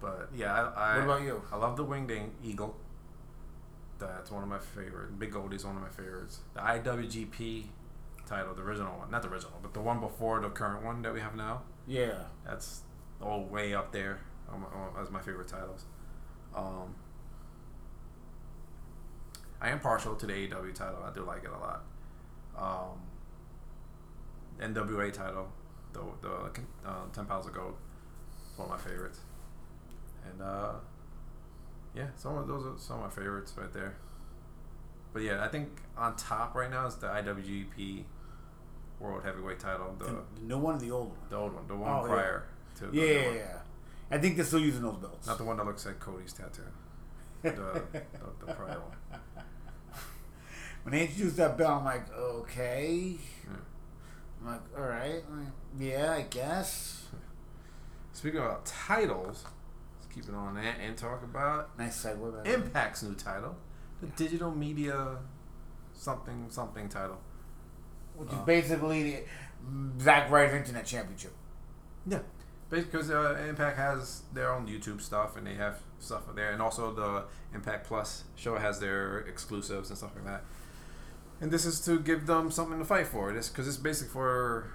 but 0.00 0.28
yeah, 0.34 0.52
I, 0.52 0.94
I 0.94 0.96
What 0.96 1.04
about 1.04 1.22
you? 1.22 1.42
I 1.52 1.56
love 1.56 1.76
the 1.76 1.84
winged 1.84 2.12
eagle. 2.44 2.76
That's 4.00 4.32
one 4.32 4.42
of 4.42 4.48
my 4.48 4.58
favorites. 4.58 5.12
Big 5.16 5.30
Goldie 5.30 5.54
is 5.54 5.64
one 5.64 5.76
of 5.76 5.82
my 5.82 5.88
favorites. 5.88 6.40
The 6.54 6.60
IWGP 6.60 7.66
title, 8.26 8.52
the 8.52 8.62
original 8.62 8.98
one, 8.98 9.12
not 9.12 9.22
the 9.22 9.28
original, 9.28 9.60
but 9.62 9.72
the 9.74 9.80
one 9.80 10.00
before 10.00 10.40
the 10.40 10.48
current 10.50 10.84
one 10.84 11.02
that 11.02 11.14
we 11.14 11.20
have 11.20 11.36
now. 11.36 11.62
yeah. 11.86 12.24
That's 12.44 12.80
all 13.20 13.44
way 13.44 13.72
up 13.72 13.92
there 13.92 14.18
um, 14.52 14.64
um, 14.64 15.00
as 15.00 15.08
my 15.12 15.20
favorite 15.20 15.46
titles. 15.46 15.84
Um, 16.56 16.96
I 19.62 19.70
am 19.70 19.78
partial 19.80 20.16
to 20.16 20.26
the 20.26 20.32
AEW 20.32 20.74
title. 20.74 20.98
I 21.08 21.12
do 21.14 21.22
like 21.24 21.44
it 21.44 21.50
a 21.50 21.58
lot. 21.58 21.84
Um, 22.58 22.98
NWA 24.60 25.12
title, 25.12 25.48
the 25.92 26.00
the 26.20 26.30
uh, 26.84 27.04
ten 27.14 27.26
pounds 27.26 27.46
of 27.46 27.54
gold, 27.54 27.74
is 28.52 28.58
one 28.58 28.68
of 28.70 28.74
my 28.84 28.90
favorites. 28.90 29.20
And 30.28 30.42
uh, 30.42 30.72
yeah, 31.94 32.08
some 32.16 32.36
of 32.36 32.48
those 32.48 32.66
are 32.66 32.76
some 32.76 32.96
of 32.98 33.04
my 33.04 33.10
favorites 33.10 33.54
right 33.56 33.72
there. 33.72 33.94
But 35.12 35.22
yeah, 35.22 35.44
I 35.44 35.48
think 35.48 35.68
on 35.96 36.16
top 36.16 36.54
right 36.56 36.70
now 36.70 36.86
is 36.86 36.96
the 36.96 37.06
IWGP 37.06 38.02
World 38.98 39.22
Heavyweight 39.24 39.60
title, 39.60 39.94
the 39.98 40.04
The, 40.06 40.16
new 40.42 40.58
one 40.58 40.78
the 40.78 40.90
old 40.90 41.08
one? 41.10 41.18
the 41.30 41.36
old 41.36 41.54
one, 41.54 41.66
the 41.68 41.76
one 41.76 41.90
Oh, 41.92 42.06
yeah. 42.06 42.12
prior 42.12 42.44
to 42.78 42.86
the 42.86 42.96
Yeah, 42.96 43.04
yeah, 43.04 43.32
yeah. 43.32 43.58
I 44.10 44.18
think 44.18 44.36
they're 44.36 44.44
still 44.44 44.60
using 44.60 44.82
those 44.82 44.96
belts. 44.96 45.26
Not 45.26 45.38
the 45.38 45.44
one 45.44 45.56
that 45.58 45.66
looks 45.66 45.86
like 45.86 46.00
Cody's 46.00 46.32
tattoo. 46.32 46.62
The, 47.42 47.50
the, 47.50 48.46
the 48.46 48.52
prior 48.54 48.78
one. 48.78 48.96
When 50.82 50.92
they 50.92 51.02
introduced 51.02 51.36
that 51.36 51.56
belt, 51.56 51.80
I'm 51.80 51.84
like, 51.84 52.12
okay. 52.16 53.16
I'm 54.40 54.46
like, 54.46 54.60
all 54.76 54.84
right, 54.84 55.22
yeah, 55.78 56.12
I 56.12 56.22
guess. 56.22 57.04
Speaking 58.12 58.40
about 58.40 58.66
titles, 58.66 59.44
let's 60.00 60.12
keep 60.14 60.24
it 60.28 60.34
on 60.34 60.54
that 60.56 60.76
and 60.84 60.96
talk 60.96 61.22
about 61.22 61.76
Nice 61.78 62.04
segue. 62.04 62.20
by 62.20 62.42
the 62.42 62.50
way. 62.50 62.54
Impact's 62.54 63.02
new 63.04 63.14
title, 63.14 63.56
the 64.00 64.08
digital 64.08 64.50
media 64.50 65.16
something 65.94 66.46
something 66.50 66.88
title. 66.88 67.18
Which 68.16 68.28
is 68.30 68.34
Uh. 68.34 68.42
basically 68.44 69.02
the 69.02 69.24
Zack 70.02 70.28
Ryder's 70.30 70.54
Internet 70.54 70.84
Championship. 70.86 71.32
Yeah, 72.06 72.18
because 72.68 73.10
uh, 73.10 73.40
Impact 73.48 73.76
has 73.76 74.22
their 74.32 74.52
own 74.52 74.66
YouTube 74.66 75.00
stuff 75.00 75.36
and 75.36 75.46
they 75.46 75.54
have 75.54 75.78
stuff 76.00 76.22
there, 76.34 76.50
and 76.50 76.60
also 76.60 76.92
the 76.92 77.24
Impact 77.54 77.86
Plus 77.86 78.24
show 78.34 78.56
has 78.58 78.80
their 78.80 79.18
exclusives 79.20 79.88
and 79.90 79.96
stuff 79.96 80.10
like 80.16 80.24
that. 80.26 80.42
And 81.42 81.50
this 81.50 81.66
is 81.66 81.80
to 81.86 81.98
give 81.98 82.26
them 82.26 82.50
something 82.50 82.78
to 82.78 82.84
fight 82.84 83.08
for. 83.08 83.32
This 83.32 83.48
because 83.48 83.66
it's 83.68 83.76
basic 83.76 84.08
for 84.08 84.72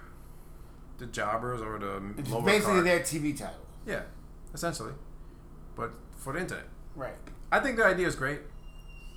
the 0.98 1.06
jobbers 1.06 1.60
or 1.62 1.78
the 1.78 2.02
It's 2.18 2.30
lower 2.30 2.42
basically 2.44 2.74
card. 2.74 2.86
their 2.86 3.00
TV 3.00 3.36
title. 3.36 3.64
yeah, 3.86 4.02
essentially, 4.52 4.92
but 5.74 5.92
for 6.18 6.34
the 6.34 6.40
internet. 6.40 6.66
Right. 6.94 7.14
I 7.50 7.60
think 7.60 7.76
the 7.78 7.84
idea 7.86 8.06
is 8.06 8.14
great. 8.16 8.40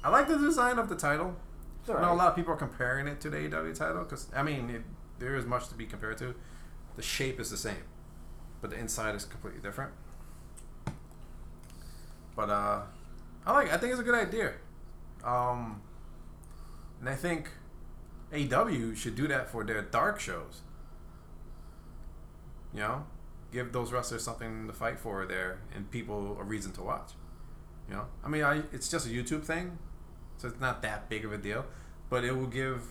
I 0.04 0.10
like 0.10 0.28
the 0.30 0.38
design 0.38 0.80
of 0.80 0.88
the 0.90 0.96
title. 0.96 1.36
It's 1.82 1.90
I 1.90 2.02
know 2.02 2.14
a 2.14 2.16
lot 2.16 2.30
of 2.30 2.36
people 2.36 2.54
are 2.54 2.58
comparing 2.58 3.08
it 3.08 3.20
to 3.22 3.30
the 3.30 3.38
AEW 3.38 3.78
title 3.78 4.04
because 4.04 4.28
I 4.36 4.44
mean 4.44 4.70
it, 4.70 4.84
there 5.20 5.36
is 5.36 5.46
much 5.46 5.68
to 5.70 5.76
be 5.76 5.86
compared 5.86 6.18
to. 6.20 6.34
The 6.96 7.02
shape 7.02 7.40
is 7.40 7.50
the 7.50 7.58
same, 7.58 7.84
but 8.62 8.70
the 8.70 8.78
inside 8.78 9.14
is 9.16 9.26
completely 9.26 9.62
different. 9.62 9.92
But 12.36 12.50
uh, 12.50 12.82
I 13.46 13.52
like. 13.52 13.74
I 13.74 13.78
think 13.78 13.92
it's 13.92 14.02
a 14.02 14.06
good 14.06 14.16
idea. 14.16 14.54
Um, 15.24 15.82
and 17.02 17.10
I 17.10 17.16
think 17.16 17.50
AEW 18.32 18.96
should 18.96 19.16
do 19.16 19.28
that 19.28 19.50
for 19.50 19.64
their 19.64 19.82
dark 19.82 20.20
shows. 20.20 20.62
You 22.74 22.80
know, 22.80 23.06
give 23.52 23.74
those 23.74 23.92
wrestlers 23.92 24.24
something 24.24 24.68
to 24.68 24.74
fight 24.74 25.00
for 25.00 25.26
there, 25.26 25.60
and 25.76 25.90
people 25.92 26.38
a 26.40 26.44
reason 26.44 26.72
to 26.74 26.84
watch. 26.84 27.12
You 27.90 27.96
know, 27.96 28.06
I 28.24 28.30
mean, 28.30 28.44
I 28.44 28.62
it's 28.72 28.88
just 28.88 29.08
a 29.08 29.10
YouTube 29.10 29.44
thing, 29.44 29.80
so 30.38 30.48
it's 30.48 30.62
not 30.62 30.82
that 30.84 31.10
big 31.10 31.26
of 31.26 31.34
a 31.34 31.38
deal, 31.38 31.66
but 32.10 32.24
it 32.24 32.38
will 32.38 32.48
give 32.48 32.84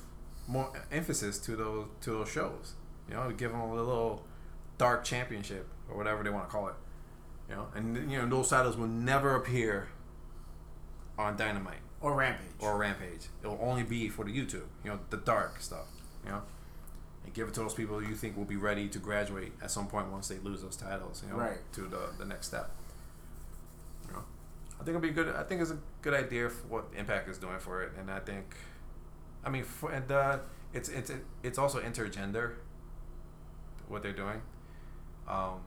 more 0.47 0.73
emphasis 0.91 1.39
to 1.39 1.57
those 1.57 1.87
to 2.03 2.11
those 2.11 2.29
shows. 2.29 2.75
You 3.09 3.15
know, 3.15 3.31
give 3.31 3.53
them 3.53 3.61
a 3.61 3.75
little 3.75 4.27
dark 4.77 5.05
championship 5.05 5.69
or 5.89 5.97
whatever 5.97 6.25
they 6.25 6.31
want 6.31 6.49
to 6.49 6.51
call 6.51 6.69
it. 6.69 6.75
You 7.49 7.55
know, 7.55 7.69
and 7.75 8.11
you 8.11 8.19
know 8.19 8.29
those 8.29 8.51
titles 8.51 8.77
will 8.77 8.89
never 8.89 9.37
appear 9.37 9.89
on 11.17 11.37
Dynamite 11.37 11.81
Or 12.01 12.15
Rampage. 12.15 12.47
or 12.61 12.77
Rampage. 12.79 13.27
It 13.43 13.47
will 13.47 13.59
only 13.61 13.83
be 13.83 14.09
for 14.09 14.25
the 14.25 14.33
YouTube. 14.33 14.65
You 14.85 14.91
know, 14.93 14.99
the 15.11 15.19
dark 15.19 15.61
stuff. 15.61 15.87
You 16.25 16.31
know, 16.31 16.43
and 17.25 17.35
give 17.35 17.49
it 17.49 17.55
to 17.55 17.61
those 17.61 17.75
people 17.75 18.03
you 18.03 18.15
think 18.15 18.37
will 18.37 18.45
be 18.47 18.57
ready 18.57 18.89
to 18.89 18.99
graduate 18.99 19.53
at 19.63 19.71
some 19.71 19.87
point 19.87 20.11
once 20.11 20.29
they 20.29 20.39
lose 20.39 20.63
those 20.63 20.77
titles. 20.77 21.23
You 21.25 21.33
know, 21.33 21.39
Right. 21.41 21.59
to 21.75 21.83
the 21.83 22.11
the 22.19 22.25
next 22.25 22.47
step. 22.49 22.71
You 24.07 24.15
know, 24.15 24.25
I 24.75 24.85
think 24.85 24.89
it'll 24.89 25.01
be 25.01 25.11
good. 25.11 25.29
I 25.35 25.43
think 25.43 25.61
it's 25.61 25.71
a 25.71 25.79
good 26.03 26.15
idea 26.15 26.49
for 26.49 26.67
what 26.69 26.85
Impact 26.97 27.29
is 27.29 27.37
doing 27.39 27.59
for 27.59 27.83
it, 27.83 27.93
and 27.99 28.11
I 28.11 28.21
think, 28.21 28.55
I 29.45 29.51
mean, 29.51 29.65
for, 29.65 29.91
and 29.91 30.11
uh, 30.11 30.39
it's 30.73 30.89
it's 30.89 31.11
it's 31.43 31.59
also 31.59 31.81
intergender. 31.81 32.55
What 33.89 34.03
they're 34.03 34.13
doing, 34.13 34.41
um, 35.29 35.61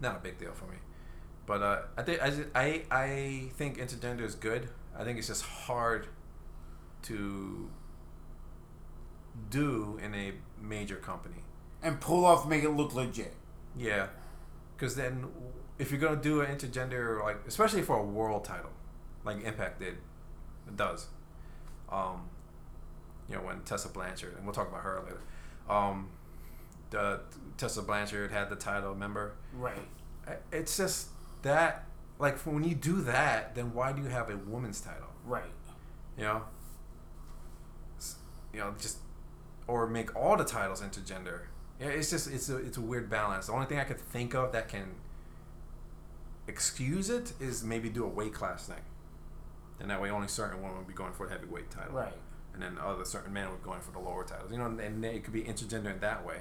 not 0.00 0.16
a 0.16 0.18
big 0.18 0.36
deal 0.38 0.52
for 0.52 0.64
me, 0.66 0.76
but 1.50 1.62
uh, 1.62 1.78
I 1.96 2.02
think 2.02 2.22
I, 2.22 2.28
I 2.54 2.82
I 2.92 3.42
think 3.56 3.78
intergender 3.78 4.20
is 4.22 4.36
good. 4.36 4.68
I 4.96 5.02
think 5.02 5.18
it's 5.18 5.26
just 5.26 5.42
hard 5.42 6.06
to 7.02 7.68
do 9.50 9.98
in 10.00 10.14
a 10.14 10.32
major 10.62 10.94
company. 10.96 11.42
and 11.82 12.00
pull 12.00 12.24
off, 12.24 12.46
make 12.46 12.62
it 12.62 12.70
look 12.70 12.94
legit. 12.94 13.34
Yeah, 13.76 14.06
because 14.76 14.94
then 14.94 15.26
if 15.76 15.90
you're 15.90 15.98
gonna 16.00 16.22
do 16.22 16.40
an 16.40 16.56
intergender, 16.56 17.20
like 17.20 17.38
especially 17.48 17.82
for 17.82 17.98
a 17.98 18.04
world 18.04 18.44
title, 18.44 18.70
like 19.24 19.42
Impact 19.44 19.80
did, 19.80 19.96
it 20.68 20.76
does. 20.76 21.08
Um, 21.90 22.28
you 23.28 23.34
know 23.34 23.42
when 23.42 23.62
Tessa 23.62 23.88
Blanchard, 23.88 24.36
and 24.36 24.44
we'll 24.44 24.54
talk 24.54 24.68
about 24.68 24.82
her 24.82 25.00
later. 25.02 25.20
Um, 25.68 26.10
the 26.90 27.22
Tessa 27.56 27.82
Blanchard 27.82 28.30
had 28.30 28.50
the 28.50 28.56
title. 28.56 28.90
Remember, 28.90 29.34
Right. 29.52 29.82
It's 30.52 30.76
just 30.76 31.08
that 31.42 31.86
like 32.18 32.38
when 32.40 32.64
you 32.64 32.74
do 32.74 33.00
that, 33.02 33.54
then 33.54 33.72
why 33.74 33.92
do 33.92 34.02
you 34.02 34.08
have 34.08 34.28
a 34.30 34.36
woman's 34.36 34.80
title? 34.80 35.08
Right. 35.24 35.44
You 36.18 36.24
know, 36.24 36.42
you 38.52 38.60
know, 38.60 38.74
just 38.78 38.98
or 39.66 39.86
make 39.86 40.14
all 40.16 40.36
the 40.36 40.44
titles 40.44 40.82
intergender. 40.82 41.42
Yeah, 41.80 41.88
it's 41.88 42.10
just 42.10 42.30
it's 42.30 42.48
a 42.50 42.56
it's 42.58 42.76
a 42.76 42.80
weird 42.80 43.08
balance. 43.08 43.46
The 43.46 43.52
only 43.52 43.66
thing 43.66 43.78
I 43.78 43.84
could 43.84 44.00
think 44.00 44.34
of 44.34 44.52
that 44.52 44.68
can 44.68 44.94
excuse 46.46 47.08
it 47.10 47.32
is 47.40 47.62
maybe 47.62 47.88
do 47.88 48.04
a 48.04 48.08
weight 48.08 48.34
class 48.34 48.66
thing, 48.66 48.82
and 49.78 49.88
that 49.90 50.00
way 50.02 50.10
only 50.10 50.28
certain 50.28 50.60
women 50.62 50.78
would 50.78 50.88
be 50.88 50.92
going 50.94 51.12
for 51.12 51.26
the 51.26 51.32
heavyweight 51.32 51.70
title, 51.70 51.94
Right. 51.94 52.12
and 52.52 52.62
then 52.62 52.76
other 52.78 53.04
certain 53.04 53.32
men 53.32 53.48
would 53.50 53.62
be 53.62 53.64
going 53.64 53.80
for 53.80 53.92
the 53.92 53.98
lower 54.00 54.24
titles. 54.24 54.50
You 54.52 54.58
know, 54.58 54.66
and, 54.66 55.04
it 55.04 55.24
could 55.24 55.32
be 55.32 55.42
intergender 55.44 55.92
in 55.92 56.00
that 56.00 56.26
way, 56.26 56.40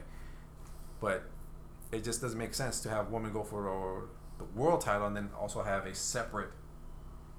but 0.99 1.23
it 1.91 2.03
just 2.03 2.21
doesn't 2.21 2.39
make 2.39 2.53
sense 2.53 2.81
to 2.81 2.89
have 2.89 3.09
women 3.11 3.31
go 3.31 3.43
for 3.43 4.09
the, 4.39 4.43
world 4.59 4.81
title 4.81 5.05
and 5.07 5.15
then 5.15 5.29
also 5.39 5.61
have 5.61 5.85
a 5.85 5.93
separate 5.93 6.49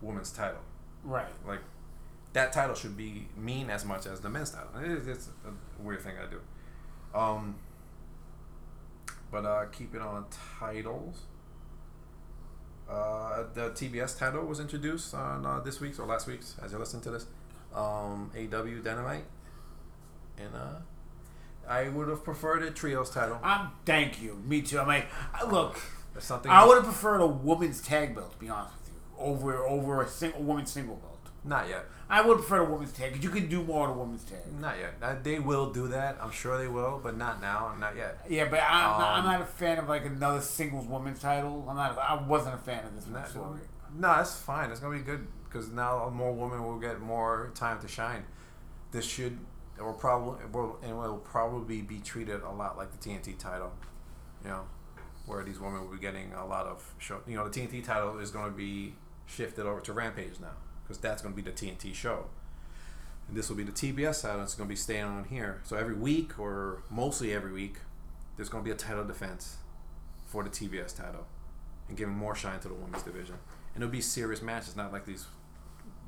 women's 0.00 0.30
title 0.30 0.60
Right. 1.02 1.26
like 1.46 1.60
that 2.32 2.52
title 2.52 2.74
should 2.76 2.96
be 2.96 3.26
mean 3.36 3.70
as 3.70 3.84
much 3.84 4.06
as 4.06 4.20
the 4.20 4.28
men's 4.30 4.50
title. 4.50 4.68
It 4.80 4.88
is, 4.90 5.08
it's 5.08 5.28
a 5.44 5.82
weird 5.82 6.00
thing 6.02 6.14
I 6.16 6.30
do. 6.30 6.40
Um, 7.18 7.56
but 9.32 9.44
uh, 9.44 9.64
keep 9.72 9.94
it 9.96 10.00
on 10.00 10.26
titles. 10.60 11.22
Uh, 12.88 13.44
the 13.54 13.70
TBS 13.70 14.18
title 14.18 14.44
was 14.44 14.60
introduced 14.60 15.14
on 15.14 15.44
uh, 15.46 15.60
this 15.60 15.80
week's 15.80 15.98
or 15.98 16.06
last 16.06 16.26
week's, 16.26 16.56
as 16.62 16.72
you 16.72 16.78
listen 16.78 17.00
to 17.00 17.10
this. 17.10 17.26
Um, 17.74 18.30
AEW 18.36 18.82
Dynamite, 18.82 19.24
and 20.38 20.54
uh, 20.54 20.78
I 21.68 21.88
would 21.88 22.08
have 22.08 22.24
preferred 22.24 22.62
a 22.64 22.70
trios 22.72 23.10
title. 23.10 23.38
Um, 23.44 23.72
thank 23.86 24.20
you. 24.20 24.40
Me 24.44 24.60
too. 24.62 24.80
I 24.80 24.98
mean, 25.00 25.04
I- 25.34 25.44
look, 25.48 25.80
Something 26.20 26.50
I 26.50 26.66
would 26.66 26.76
have 26.76 26.84
preferred 26.84 27.20
a 27.20 27.26
woman's 27.26 27.80
tag 27.80 28.14
belt, 28.14 28.32
to 28.32 28.38
be 28.38 28.48
honest 28.48 28.74
with 28.78 28.88
you, 28.94 29.00
over 29.18 29.64
over 29.66 30.02
a 30.02 30.08
single 30.08 30.42
woman's 30.42 30.70
single 30.70 30.96
belt. 30.96 31.30
not 31.44 31.68
yet. 31.68 31.86
I 32.08 32.22
would 32.22 32.38
prefer 32.38 32.58
a 32.58 32.64
woman's 32.68 32.92
tag 32.92 33.12
because 33.12 33.22
you 33.24 33.30
can 33.30 33.48
do 33.48 33.62
more 33.62 33.86
on 33.86 33.90
a 33.94 33.96
woman's 33.96 34.24
tag. 34.24 34.40
Not 34.60 34.76
yet. 34.78 34.94
Uh, 35.00 35.14
they 35.22 35.38
will 35.38 35.72
do 35.72 35.86
that. 35.88 36.18
I'm 36.20 36.32
sure 36.32 36.58
they 36.58 36.66
will, 36.66 37.00
but 37.00 37.16
not 37.16 37.40
now. 37.40 37.72
Not 37.78 37.94
yet. 37.96 38.18
Yeah, 38.28 38.46
but 38.50 38.60
I'm, 38.60 38.98
not, 38.98 39.10
I'm 39.12 39.24
Um, 39.24 39.32
not 39.32 39.40
a 39.42 39.44
fan 39.44 39.78
of 39.78 39.88
like 39.88 40.04
another 40.04 40.40
singles 40.40 40.86
women's 40.88 41.20
title. 41.20 41.64
I'm 41.68 41.76
not. 41.76 41.96
I 41.98 42.14
wasn't 42.26 42.56
a 42.56 42.58
fan 42.58 42.84
of 42.84 42.94
this 42.96 43.06
one. 43.36 43.52
Not, 43.52 43.60
no, 43.96 44.16
that's 44.18 44.34
fine. 44.40 44.70
It's 44.70 44.80
gonna 44.80 44.96
be 44.98 45.04
good 45.04 45.26
because 45.44 45.68
now 45.68 46.10
more 46.12 46.32
women 46.32 46.64
will 46.64 46.78
get 46.80 47.00
more 47.00 47.52
time 47.54 47.80
to 47.80 47.88
shine. 47.88 48.24
This 48.92 49.04
should, 49.04 49.38
it 49.78 49.82
will 49.82 49.92
probably, 49.92 50.44
will, 50.52 50.78
and 50.82 50.98
will 50.98 51.18
probably 51.18 51.80
be 51.82 52.00
treated 52.00 52.42
a 52.42 52.50
lot 52.50 52.76
like 52.76 52.90
the 52.90 52.98
TNT 52.98 53.38
title, 53.38 53.72
you 54.44 54.50
know, 54.50 54.62
where 55.26 55.44
these 55.44 55.60
women 55.60 55.80
will 55.82 55.94
be 55.94 56.00
getting 56.00 56.32
a 56.32 56.46
lot 56.46 56.66
of 56.66 56.94
show. 56.98 57.20
You 57.26 57.36
know, 57.36 57.48
the 57.48 57.60
TNT 57.60 57.84
title 57.84 58.18
is 58.18 58.30
going 58.30 58.50
to 58.50 58.56
be 58.56 58.94
shifted 59.26 59.66
over 59.66 59.80
to 59.80 59.92
Rampage 59.92 60.40
now 60.40 60.56
because 60.82 60.98
that's 60.98 61.22
going 61.22 61.34
to 61.34 61.40
be 61.40 61.48
the 61.48 61.56
TNT 61.56 61.94
show. 61.94 62.26
And 63.28 63.36
this 63.36 63.48
will 63.48 63.56
be 63.56 63.62
the 63.62 63.72
TBS 63.72 64.22
title. 64.22 64.42
It's 64.42 64.54
going 64.54 64.68
to 64.68 64.72
be 64.72 64.76
staying 64.76 65.04
on 65.04 65.24
here. 65.24 65.60
So 65.64 65.76
every 65.76 65.94
week, 65.94 66.38
or 66.38 66.82
mostly 66.90 67.32
every 67.32 67.52
week, 67.52 67.76
there's 68.36 68.48
going 68.48 68.64
to 68.64 68.68
be 68.68 68.72
a 68.72 68.76
title 68.76 69.04
defense 69.04 69.58
for 70.26 70.42
the 70.42 70.50
TBS 70.50 70.96
title 70.96 71.26
and 71.88 71.96
giving 71.96 72.14
more 72.14 72.34
shine 72.34 72.58
to 72.60 72.68
the 72.68 72.74
women's 72.74 73.02
division. 73.02 73.36
And 73.74 73.84
it'll 73.84 73.92
be 73.92 74.00
serious 74.00 74.42
matches, 74.42 74.74
not 74.74 74.92
like 74.92 75.04
these, 75.04 75.26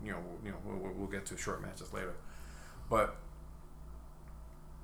you 0.05 0.11
know, 0.11 0.19
you 0.45 0.51
know, 0.51 0.57
we'll, 0.65 0.93
we'll 0.95 1.09
get 1.09 1.27
to 1.27 1.37
short 1.37 1.63
matches 1.63 1.93
later. 1.93 2.15
But, 2.91 3.17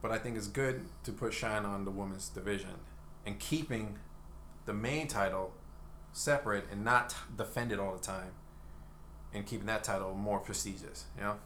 but 0.01 0.13
I 0.13 0.19
think 0.19 0.37
it's 0.37 0.47
good 0.47 0.83
to 1.05 1.13
put 1.13 1.35
shine 1.35 1.65
on 1.65 1.85
the 1.85 1.91
women's 1.91 2.29
division 2.29 2.75
and 3.27 3.39
keeping 3.39 3.99
the 4.69 4.75
main 4.75 5.09
title 5.09 5.51
separate 6.13 6.65
and 6.71 6.85
not 6.85 7.15
defended 7.37 7.79
all 7.81 7.93
the 7.95 8.03
time, 8.03 8.33
and 9.33 9.47
keeping 9.47 9.67
that 9.67 9.83
title 9.83 10.13
more 10.15 10.39
prestigious. 10.39 11.07
You 11.17 11.23
know, 11.25 11.37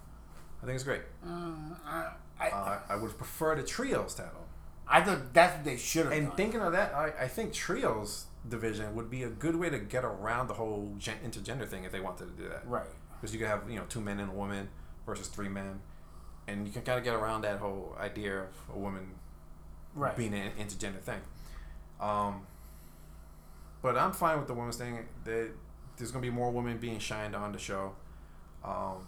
I 0.60 0.66
think 0.66 0.74
it's 0.74 0.84
great. 0.84 1.02
Uh, 1.24 1.52
I, 1.86 2.08
I, 2.40 2.48
Uh, 2.48 2.78
I 2.90 2.96
would 2.96 3.16
prefer 3.16 3.54
the 3.54 3.62
trios 3.62 4.14
title. 4.16 4.44
I 4.88 5.00
thought 5.02 5.32
that's 5.32 5.54
what 5.54 5.64
they 5.64 5.76
should 5.76 6.06
have 6.06 6.12
And 6.12 6.26
done. 6.26 6.36
thinking 6.36 6.60
of 6.60 6.72
that, 6.72 6.92
I, 6.94 7.12
I 7.24 7.28
think 7.28 7.52
trios 7.52 8.26
division 8.48 8.92
would 8.96 9.08
be 9.08 9.22
a 9.22 9.28
good 9.28 9.54
way 9.54 9.70
to 9.70 9.78
get 9.78 10.04
around 10.04 10.48
the 10.48 10.54
whole 10.54 10.92
gen- 10.98 11.20
intergender 11.24 11.66
thing 11.68 11.84
if 11.84 11.92
they 11.92 12.00
wanted 12.00 12.26
to 12.36 12.42
do 12.42 12.48
that. 12.48 12.66
right. 12.66 12.90
Because 13.20 13.32
you 13.32 13.38
could 13.38 13.46
have 13.48 13.70
you 13.70 13.76
know 13.78 13.84
two 13.88 14.00
men 14.00 14.18
and 14.18 14.30
a 14.30 14.34
woman 14.34 14.68
versus 15.06 15.28
three 15.28 15.48
men, 15.48 15.80
and 16.48 16.66
you 16.66 16.72
can 16.72 16.82
kind 16.82 16.98
of 16.98 17.04
get 17.04 17.14
around 17.14 17.42
that 17.42 17.58
whole 17.60 17.94
idea 18.00 18.40
of 18.40 18.48
a 18.74 18.78
woman 18.78 19.14
Right. 19.94 20.16
being 20.16 20.34
an 20.34 20.50
intergender 20.58 21.00
thing. 21.00 21.20
Um, 22.00 22.46
but 23.82 23.96
I'm 23.96 24.12
fine 24.12 24.38
with 24.38 24.46
the 24.46 24.54
women's 24.54 24.76
thing. 24.76 25.06
They, 25.24 25.48
there's 25.96 26.10
gonna 26.10 26.22
be 26.22 26.30
more 26.30 26.50
women 26.50 26.78
being 26.78 26.98
shined 26.98 27.34
on 27.34 27.52
the 27.52 27.58
show, 27.58 27.92
um, 28.64 29.06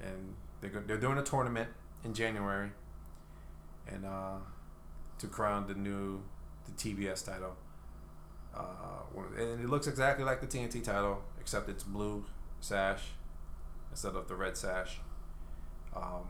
and 0.00 0.34
they're 0.60 0.82
they're 0.86 0.98
doing 0.98 1.18
a 1.18 1.22
tournament 1.22 1.68
in 2.04 2.14
January, 2.14 2.70
and 3.86 4.04
uh, 4.04 4.38
to 5.18 5.26
crown 5.26 5.66
the 5.66 5.74
new 5.74 6.22
the 6.66 6.72
TBS 6.72 7.24
title. 7.24 7.56
Uh, 8.54 9.20
and 9.38 9.62
it 9.62 9.68
looks 9.68 9.86
exactly 9.86 10.24
like 10.24 10.40
the 10.40 10.46
TNT 10.46 10.82
title, 10.82 11.22
except 11.40 11.68
it's 11.68 11.84
blue 11.84 12.24
sash 12.60 13.02
instead 13.90 14.14
of 14.16 14.26
the 14.28 14.34
red 14.34 14.56
sash. 14.56 14.98
Um, 15.94 16.28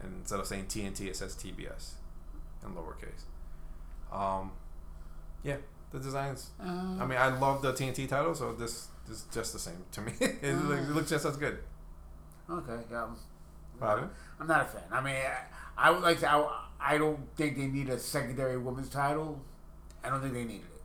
and 0.00 0.14
instead 0.20 0.40
of 0.40 0.46
saying 0.46 0.66
TNT, 0.66 1.02
it 1.08 1.16
says 1.16 1.34
TBS 1.34 1.92
in 2.64 2.70
lowercase. 2.74 3.24
Um, 4.12 4.52
Yeah, 5.42 5.56
the 5.92 5.98
designs. 5.98 6.50
Uh, 6.60 6.96
I 7.00 7.06
mean, 7.06 7.18
I 7.18 7.28
love 7.38 7.62
the 7.62 7.72
TNT 7.72 8.08
title, 8.08 8.34
so 8.34 8.52
this, 8.52 8.88
this 9.06 9.18
is 9.18 9.24
just 9.32 9.52
the 9.52 9.58
same 9.58 9.84
to 9.92 10.00
me. 10.02 10.12
it, 10.20 10.54
looks, 10.54 10.82
it 10.82 10.90
looks 10.92 11.10
just 11.10 11.24
as 11.24 11.36
good. 11.36 11.58
okay, 12.50 12.78
yeah. 12.90 13.02
I'm- 13.02 13.16
I'm 14.40 14.46
not 14.48 14.62
a 14.62 14.64
fan. 14.64 14.82
I 14.90 15.00
mean, 15.00 15.14
I, 15.14 15.38
I 15.76 15.90
would 15.90 16.02
like 16.02 16.18
to. 16.20 16.28
I, 16.30 16.64
I 16.80 16.98
don't 16.98 17.20
think 17.36 17.56
they 17.56 17.66
need 17.68 17.88
a 17.88 17.98
secondary 17.98 18.58
women's 18.58 18.88
title. 18.88 19.40
I 20.02 20.10
don't 20.10 20.20
think 20.20 20.34
they 20.34 20.44
needed 20.44 20.66
it. 20.74 20.82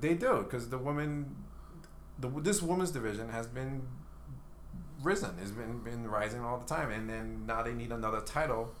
They 0.00 0.14
do 0.14 0.42
because 0.42 0.68
the 0.68 0.76
women, 0.78 1.36
the 2.18 2.28
this 2.28 2.60
women's 2.60 2.90
division 2.90 3.30
has 3.30 3.46
been 3.46 3.82
risen, 5.02 5.38
has 5.38 5.50
been 5.52 5.80
been 5.82 6.06
rising 6.06 6.42
all 6.42 6.58
the 6.58 6.66
time, 6.66 6.90
and 6.90 7.08
then 7.08 7.46
now 7.46 7.62
they 7.62 7.72
need 7.72 7.92
another 7.92 8.20
title, 8.20 8.74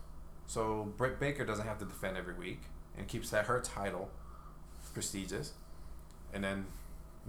so 0.46 0.92
Britt 0.98 1.18
Baker 1.18 1.44
doesn't 1.46 1.66
have 1.66 1.78
to 1.78 1.84
defend 1.86 2.16
every 2.18 2.34
week 2.34 2.62
and 2.98 3.08
keeps 3.08 3.30
that 3.30 3.46
her 3.46 3.60
title 3.60 4.10
prestigious, 4.92 5.52
and 6.34 6.42
then 6.44 6.66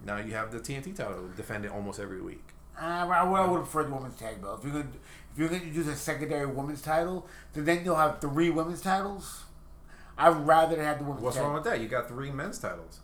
now 0.04 0.18
you 0.18 0.32
have 0.34 0.50
the 0.52 0.58
TNT 0.60 0.94
title 0.94 1.28
defended 1.36 1.70
almost 1.70 1.98
every 2.00 2.20
week. 2.20 2.44
Uh, 2.78 2.84
I, 2.84 3.22
would- 3.24 3.36
I 3.40 3.46
would 3.46 3.58
prefer 3.62 3.84
the 3.84 3.94
women's 3.94 4.16
tag 4.16 4.42
belt. 4.42 4.58
If 4.58 4.64
you're 4.64 4.82
gonna 4.82 4.94
if 5.32 5.38
you're 5.38 5.48
gonna 5.48 5.64
use 5.64 5.86
a 5.88 5.94
secondary 5.96 6.46
women's 6.46 6.82
title, 6.82 7.26
then 7.54 7.64
then 7.64 7.84
you'll 7.84 7.96
have 7.96 8.20
three 8.20 8.50
women's 8.50 8.82
titles. 8.82 9.44
I'd 10.18 10.36
rather 10.46 10.82
have 10.82 10.98
the 10.98 11.04
women's. 11.04 11.22
What's 11.22 11.36
wrong 11.38 11.54
with 11.54 11.64
that? 11.64 11.80
You 11.80 11.88
got 11.88 12.08
three 12.08 12.30
men's 12.30 12.58
titles. 12.58 13.00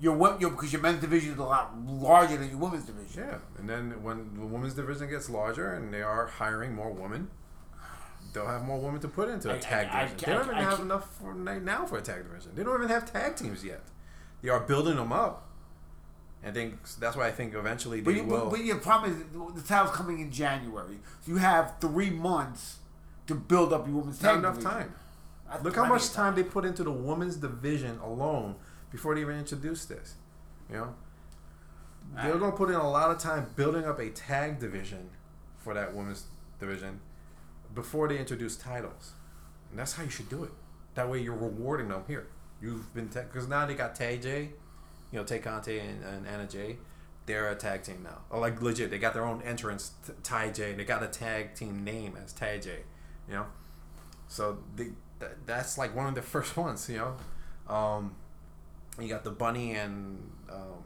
your 0.00 0.16
your 0.40 0.50
because 0.50 0.72
your 0.72 0.82
men's 0.82 1.00
division 1.00 1.32
is 1.32 1.38
a 1.38 1.42
lot 1.44 1.76
larger 1.86 2.36
than 2.36 2.48
your 2.50 2.58
women's 2.58 2.84
division. 2.84 3.24
Yeah, 3.28 3.38
and 3.58 3.68
then 3.68 4.02
when 4.02 4.34
the 4.34 4.46
women's 4.46 4.74
division 4.74 5.08
gets 5.08 5.28
larger 5.30 5.72
and 5.74 5.92
they 5.94 6.02
are 6.02 6.26
hiring 6.26 6.74
more 6.74 6.90
women, 6.90 7.30
they'll 8.32 8.46
have 8.46 8.62
more 8.64 8.78
women 8.80 9.00
to 9.00 9.08
put 9.08 9.28
into 9.28 9.50
a 9.50 9.54
I- 9.54 9.58
tag 9.58 9.88
I- 9.92 10.02
I- 10.02 10.04
division. 10.06 10.26
they 10.26 10.32
don't 10.32 10.40
I- 10.42 10.52
even 10.52 10.54
I 10.66 10.70
have 10.70 10.80
enough 10.80 11.14
for 11.16 11.34
now 11.34 11.86
for 11.86 11.98
a 11.98 12.02
tag 12.02 12.24
division. 12.24 12.52
They 12.54 12.62
don't 12.64 12.76
even 12.76 12.88
have 12.88 13.10
tag 13.12 13.36
teams 13.36 13.64
yet. 13.64 13.82
They 14.42 14.48
are 14.48 14.60
building 14.60 14.96
them 14.96 15.12
up. 15.12 15.42
I 16.44 16.50
think 16.52 16.74
that's 17.00 17.16
why 17.16 17.26
I 17.26 17.32
think 17.32 17.54
eventually 17.54 18.00
But, 18.00 18.14
they 18.14 18.20
you, 18.20 18.26
will. 18.26 18.44
but, 18.44 18.50
but 18.50 18.64
your 18.64 18.76
problem 18.78 19.10
is 19.12 19.62
the 19.62 19.66
title's 19.66 19.94
coming 19.96 20.20
in 20.20 20.30
January, 20.30 20.98
so 21.22 21.32
you 21.32 21.38
have 21.38 21.74
three 21.80 22.10
months 22.10 22.76
to 23.26 23.34
build 23.34 23.72
up 23.72 23.86
your 23.88 23.96
women's 23.96 24.22
Not 24.22 24.36
enough 24.36 24.54
division. 24.56 24.70
time. 24.78 24.94
That's 25.50 25.64
Look 25.64 25.74
how 25.76 25.86
much 25.86 26.12
time 26.12 26.34
they 26.36 26.44
put 26.44 26.64
into 26.64 26.84
the 26.84 26.92
women's 26.92 27.36
division 27.36 27.98
alone 27.98 28.56
before 28.92 29.14
they 29.16 29.22
even 29.22 29.36
introduced 29.38 29.88
this. 29.88 30.14
You 30.70 30.76
know, 30.76 30.94
they're 32.14 32.34
Ah. 32.34 32.38
gonna 32.38 32.52
put 32.52 32.68
in 32.68 32.76
a 32.76 32.88
lot 32.90 33.10
of 33.10 33.18
time 33.18 33.46
building 33.56 33.84
up 33.84 33.98
a 33.98 34.10
tag 34.10 34.60
division 34.60 35.10
for 35.58 35.74
that 35.74 35.94
women's 35.94 36.26
division 36.60 37.00
before 37.74 38.06
they 38.08 38.18
introduce 38.18 38.56
titles, 38.56 39.12
and 39.70 39.78
that's 39.80 39.94
how 39.94 40.04
you 40.04 40.10
should 40.10 40.28
do 40.28 40.44
it. 40.44 40.52
That 40.94 41.08
way, 41.10 41.20
you're 41.20 41.34
rewarding 41.36 41.88
them 41.88 42.04
here. 42.06 42.28
You've 42.60 42.92
been 42.94 43.08
because 43.08 43.48
now 43.48 43.66
they 43.66 43.74
got 43.74 43.94
Tay 43.94 44.18
J, 44.18 44.50
you 45.12 45.18
know, 45.18 45.24
Tay 45.24 45.38
Conti 45.38 45.78
and, 45.78 46.02
and 46.04 46.26
Anna 46.26 46.46
Jay. 46.46 46.76
They're 47.26 47.50
a 47.50 47.56
tag 47.56 47.82
team 47.82 48.02
now. 48.04 48.18
Oh, 48.30 48.38
like 48.38 48.62
legit, 48.62 48.90
they 48.90 48.98
got 48.98 49.12
their 49.12 49.24
own 49.24 49.42
entrance, 49.42 49.92
t- 50.06 50.12
Ty 50.22 50.50
J. 50.50 50.74
They 50.74 50.84
got 50.84 51.02
a 51.02 51.08
tag 51.08 51.54
team 51.54 51.82
name 51.82 52.16
as 52.22 52.32
Tay 52.32 52.60
J. 52.62 52.78
You 53.28 53.34
know, 53.34 53.46
so 54.28 54.58
they, 54.76 54.90
th- 55.18 55.32
that's 55.44 55.76
like 55.76 55.94
one 55.94 56.06
of 56.06 56.14
the 56.14 56.22
first 56.34 56.56
ones, 56.56 56.88
you 56.88 56.98
know. 56.98 57.74
Um, 57.74 58.14
you 59.00 59.08
got 59.08 59.24
the 59.24 59.30
Bunny 59.30 59.72
and 59.72 60.30
um, 60.48 60.84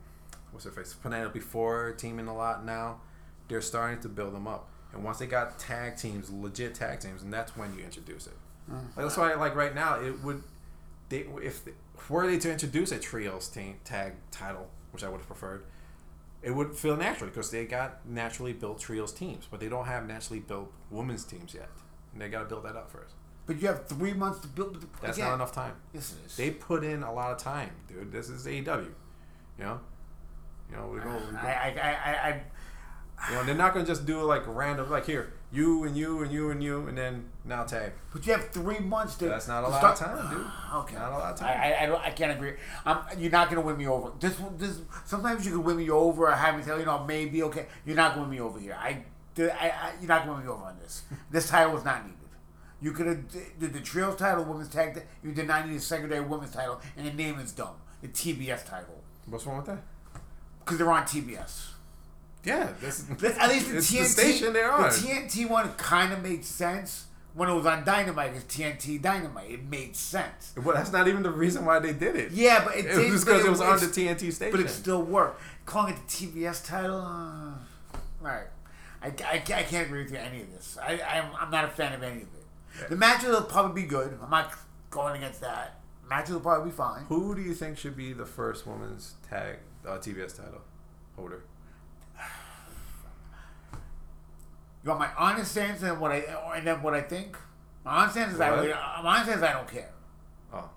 what's 0.51 0.65
her 0.65 0.71
face, 0.71 0.95
Penelope 0.95 1.39
Ford 1.41 1.99
teaming 1.99 2.27
a 2.27 2.35
lot 2.35 2.65
now. 2.65 3.01
They're 3.49 3.61
starting 3.61 4.01
to 4.01 4.09
build 4.09 4.35
them 4.35 4.47
up, 4.47 4.69
and 4.93 5.05
once 5.05 5.19
they 5.19 5.27
got 5.27 5.59
tag 5.59 5.97
teams, 5.97 6.31
legit 6.31 6.75
tag 6.75 7.01
teams, 7.01 7.23
and 7.23 7.33
that's 7.33 7.57
when 7.57 7.77
you 7.77 7.85
introduce 7.85 8.27
it. 8.27 8.35
Like, 8.97 9.07
that's 9.07 9.17
why, 9.17 9.35
like 9.35 9.57
right 9.57 9.75
now, 9.75 10.01
it 10.01 10.23
would 10.23 10.43
they 11.11 11.27
if 11.43 11.63
were 12.09 12.27
they 12.27 12.39
to 12.39 12.51
introduce 12.51 12.91
a 12.93 12.99
trios 12.99 13.49
team 13.49 13.77
tag 13.85 14.15
title, 14.31 14.69
which 14.93 15.05
I 15.05 15.09
would 15.09 15.19
have 15.19 15.27
preferred, 15.27 15.65
it 16.43 16.55
would 16.55 16.75
feel 16.75 16.97
natural 16.97 17.29
because 17.29 17.51
they 17.51 17.67
got 17.67 18.07
naturally 18.09 18.55
built 18.55 18.81
trios 18.81 19.13
teams, 19.13 19.47
but 19.51 19.61
they 19.61 19.69
don't 19.69 19.85
have 19.87 20.07
naturally 20.07 20.41
built 20.41 20.73
women's 20.91 21.25
teams 21.25 21.53
yet, 21.53 21.69
and 22.13 22.23
they 22.23 22.29
got 22.29 22.41
to 22.41 22.45
build 22.47 22.65
that 22.65 22.77
up 22.77 22.91
first. 22.91 23.15
But 23.47 23.61
you 23.61 23.69
have 23.69 23.87
three 23.87 24.15
months 24.15 24.41
to 24.41 24.49
build. 24.49 24.87
That's 25.03 25.19
again, 25.19 25.29
not 25.29 25.35
enough 25.35 25.53
time. 25.53 25.75
Yes, 25.93 26.15
it 26.15 26.27
is. 26.27 26.37
They 26.37 26.51
put 26.51 26.85
in 26.85 27.03
a 27.03 27.13
lot 27.13 27.33
of 27.33 27.39
time, 27.39 27.71
dude. 27.89 28.13
This 28.13 28.29
is 28.29 28.47
AEW. 28.47 28.87
You 29.59 29.65
know, 29.65 29.81
you 30.71 30.77
know 30.77 30.89
we're 30.91 31.01
going. 31.01 31.37
I, 31.37 31.53
I, 31.53 31.81
I, 31.83 32.29
I, 32.29 33.29
You 33.29 33.35
know, 33.35 33.45
they're 33.45 33.55
not 33.55 33.75
gonna 33.75 33.87
just 33.87 34.07
do 34.07 34.23
like 34.23 34.43
random, 34.47 34.89
like 34.89 35.05
here, 35.05 35.33
you 35.53 35.85
and 35.85 35.97
you 35.97 36.23
and 36.23 36.33
you 36.33 36.51
and 36.51 36.63
you, 36.63 36.87
and 36.87 36.97
then 36.97 37.30
now 37.45 37.65
tag. 37.65 37.93
but 38.13 38.27
you 38.27 38.33
have 38.33 38.51
three 38.51 38.79
months 38.79 39.15
to. 39.17 39.27
That's 39.27 39.49
not 39.49 39.65
a 39.65 39.69
lot 39.69 39.83
of 39.83 39.99
time, 39.99 40.31
dude. 40.31 40.47
Okay, 40.75 40.95
Not 40.95 41.13
a 41.13 41.19
lot 41.19 41.33
of 41.33 41.39
time. 41.39 41.59
I, 41.61 41.87
I, 41.87 42.07
I, 42.07 42.11
can't 42.11 42.33
agree. 42.33 42.53
Um, 42.87 43.01
you're 43.19 43.31
not 43.31 43.49
gonna 43.49 43.63
win 43.63 43.77
me 43.77 43.87
over. 43.87 44.13
This, 44.21 44.37
this. 44.57 44.81
Sometimes 45.05 45.45
you 45.45 45.53
can 45.53 45.65
win 45.65 45.77
me 45.77 45.91
over. 45.91 46.29
or 46.29 46.33
have 46.33 46.57
me 46.57 46.63
tell 46.63 46.79
you 46.79 46.85
know 46.85 47.05
maybe 47.05 47.43
okay. 47.45 47.67
You're 47.85 47.97
not 47.97 48.15
gonna 48.15 48.23
win 48.23 48.31
me 48.31 48.41
over 48.41 48.59
here. 48.59 48.77
I, 48.79 49.05
I, 49.39 49.43
I 49.51 49.93
you're 50.01 50.09
not 50.09 50.25
gonna 50.25 50.37
win 50.37 50.47
me 50.47 50.53
over 50.53 50.65
on 50.65 50.79
this. 50.81 51.03
This 51.31 51.49
title 51.49 51.73
was 51.73 51.85
not 51.85 52.05
needed. 52.05 52.17
You 52.83 52.93
could 52.93 53.07
have 53.07 53.59
did 53.59 53.73
the 53.73 53.81
trios 53.81 54.17
title, 54.17 54.45
women's 54.45 54.69
tag. 54.69 55.03
You 55.23 55.33
did 55.33 55.47
not 55.47 55.69
need 55.69 55.77
a 55.77 55.81
secondary 55.81 56.25
women's 56.25 56.53
title, 56.53 56.81
and 56.97 57.07
the 57.07 57.13
name 57.13 57.39
is 57.39 57.53
dumb. 57.53 57.75
The 58.01 58.09
TBS 58.09 58.65
title 58.67 59.03
What's 59.27 59.47
wrong 59.47 59.59
with 59.59 59.67
that? 59.67 59.83
because 60.65 60.79
they're 60.79 60.91
on 60.91 61.03
TBS. 61.03 61.71
Yeah, 62.45 62.71
this, 62.81 63.05
At 63.11 63.51
least 63.51 63.71
the 63.71 63.77
TNT, 63.79 63.99
the 63.99 64.05
station 64.05 64.53
they're 64.53 64.73
on. 64.73 64.85
The 64.85 64.89
TNT 64.89 65.49
one 65.49 65.73
kind 65.75 66.13
of 66.13 66.23
made 66.23 66.45
sense 66.45 67.07
when 67.35 67.49
it 67.49 67.55
was 67.55 67.67
on 67.67 67.85
Dynamite. 67.85 68.33
It's 68.35 68.45
TNT 68.57 69.01
Dynamite. 69.01 69.51
It 69.51 69.65
made 69.65 69.95
sense. 69.97 70.53
Well, 70.57 70.75
that's 70.75 70.93
not 70.93 71.09
even 71.09 71.23
the 71.23 71.31
reason 71.31 71.65
why 71.65 71.79
they 71.79 71.93
did 71.93 72.17
it. 72.17 72.33
Yeah, 72.33 72.65
but 72.65 72.77
it, 72.77 72.87
It 72.87 72.95
did- 72.95 73.13
was 73.13 73.25
because 73.25 73.45
it 73.45 73.51
was 73.51 73.61
on 73.61 73.79
the 73.79 73.87
TNT 73.87 74.33
station. 74.33 74.51
But 74.53 74.61
it 74.61 74.69
still 74.71 75.03
worked. 75.03 75.41
Calling 75.67 75.95
it 75.95 76.01
the 76.09 76.27
TBS 76.27 76.67
title, 76.67 77.01
uh, 77.01 77.99
right? 78.21 78.47
I, 79.03 79.07
I, 79.09 79.35
I 79.35 79.63
can't 79.63 79.87
agree 79.87 80.03
with 80.03 80.13
you 80.13 80.19
on 80.19 80.25
any 80.27 80.43
of 80.43 80.53
this. 80.53 80.77
I, 80.83 81.01
I'm, 81.01 81.31
I'm 81.41 81.51
not 81.51 81.65
a 81.65 81.69
fan 81.69 81.93
of 81.93 82.03
any 82.03 82.23
of 82.23 82.29
it. 82.35 82.89
The 82.91 82.97
matches 82.97 83.29
will 83.31 83.43
probably 83.43 83.83
be 83.83 83.89
good. 83.89 84.19
I'm 84.23 84.31
not 84.31 84.53
going 84.91 85.17
against 85.17 85.41
that. 85.41 85.81
Matches 86.09 86.35
will 86.35 86.41
probably 86.41 86.71
be 86.71 86.77
fine. 86.77 87.05
Who 87.05 87.35
do 87.35 87.41
you 87.43 87.55
think 87.55 87.79
should 87.79 87.97
be 87.97 88.13
the 88.13 88.27
first 88.27 88.67
women's 88.67 89.15
tag 89.29 89.57
uh, 89.87 89.93
TBS 89.99 90.37
title 90.37 90.61
holder? 91.17 91.43
You 94.83 94.89
want 94.89 95.01
my 95.01 95.11
honest 95.17 95.53
stance 95.53 95.83
and 95.83 96.01
what 96.01 96.11
I 96.11 96.25
and 96.57 96.67
then 96.67 96.83
what 96.83 96.95
I 96.95 97.03
think. 97.03 97.37
My 97.85 97.93
honest 97.93 98.15
stance 98.15 98.35
is 98.35 98.41
I 98.41 98.49
really, 98.49 98.69
my 98.71 99.01
honest 99.05 99.25
stance 99.25 99.39
is 99.39 99.43
I 99.43 99.53
don't 99.53 99.69
care. 99.69 99.91
Oh, 100.53 100.71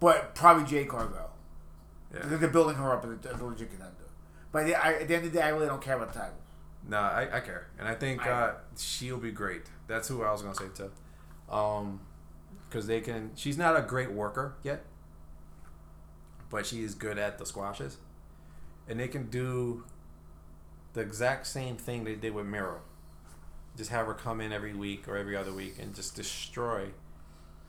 But 0.00 0.34
probably 0.34 0.64
Jade. 0.64 0.88
Because 0.88 1.10
yeah. 2.12 2.36
they're 2.36 2.48
building 2.48 2.76
her 2.76 2.92
up 2.92 3.04
as 3.04 3.40
a, 3.40 3.44
legit 3.44 3.70
contender. 3.70 3.92
But 4.52 4.66
the, 4.66 4.74
I, 4.74 4.92
at 4.94 5.08
the 5.08 5.16
end 5.16 5.26
of 5.26 5.32
the 5.32 5.38
day, 5.38 5.44
I 5.44 5.48
really 5.48 5.66
don't 5.66 5.82
care 5.82 5.96
about 5.96 6.12
the 6.12 6.18
title. 6.20 6.36
No, 6.86 6.98
I, 6.98 7.38
I 7.38 7.40
care, 7.40 7.68
and 7.78 7.88
I 7.88 7.94
think 7.94 8.26
I- 8.26 8.30
uh, 8.30 8.54
she'll 8.78 9.18
be 9.18 9.32
great. 9.32 9.62
That's 9.86 10.06
who 10.08 10.22
I 10.22 10.30
was 10.30 10.42
gonna 10.42 10.54
say 10.54 10.68
too, 10.74 10.90
um, 11.52 12.00
because 12.68 12.86
they 12.86 13.00
can. 13.00 13.30
She's 13.34 13.56
not 13.56 13.74
a 13.76 13.82
great 13.82 14.12
worker 14.12 14.54
yet, 14.62 14.84
but 16.50 16.66
she 16.66 16.82
is 16.82 16.94
good 16.94 17.18
at 17.18 17.38
the 17.38 17.46
squashes, 17.46 17.96
and 18.86 19.00
they 19.00 19.08
can 19.08 19.30
do 19.30 19.84
the 20.92 21.00
exact 21.00 21.46
same 21.46 21.76
thing 21.76 22.04
they 22.04 22.14
did 22.14 22.34
with 22.34 22.46
Miro. 22.46 22.80
Just 23.76 23.90
have 23.90 24.06
her 24.06 24.14
come 24.14 24.40
in 24.40 24.52
every 24.52 24.74
week 24.74 25.08
or 25.08 25.16
every 25.16 25.36
other 25.36 25.52
week 25.52 25.76
and 25.80 25.94
just 25.94 26.14
destroy 26.14 26.88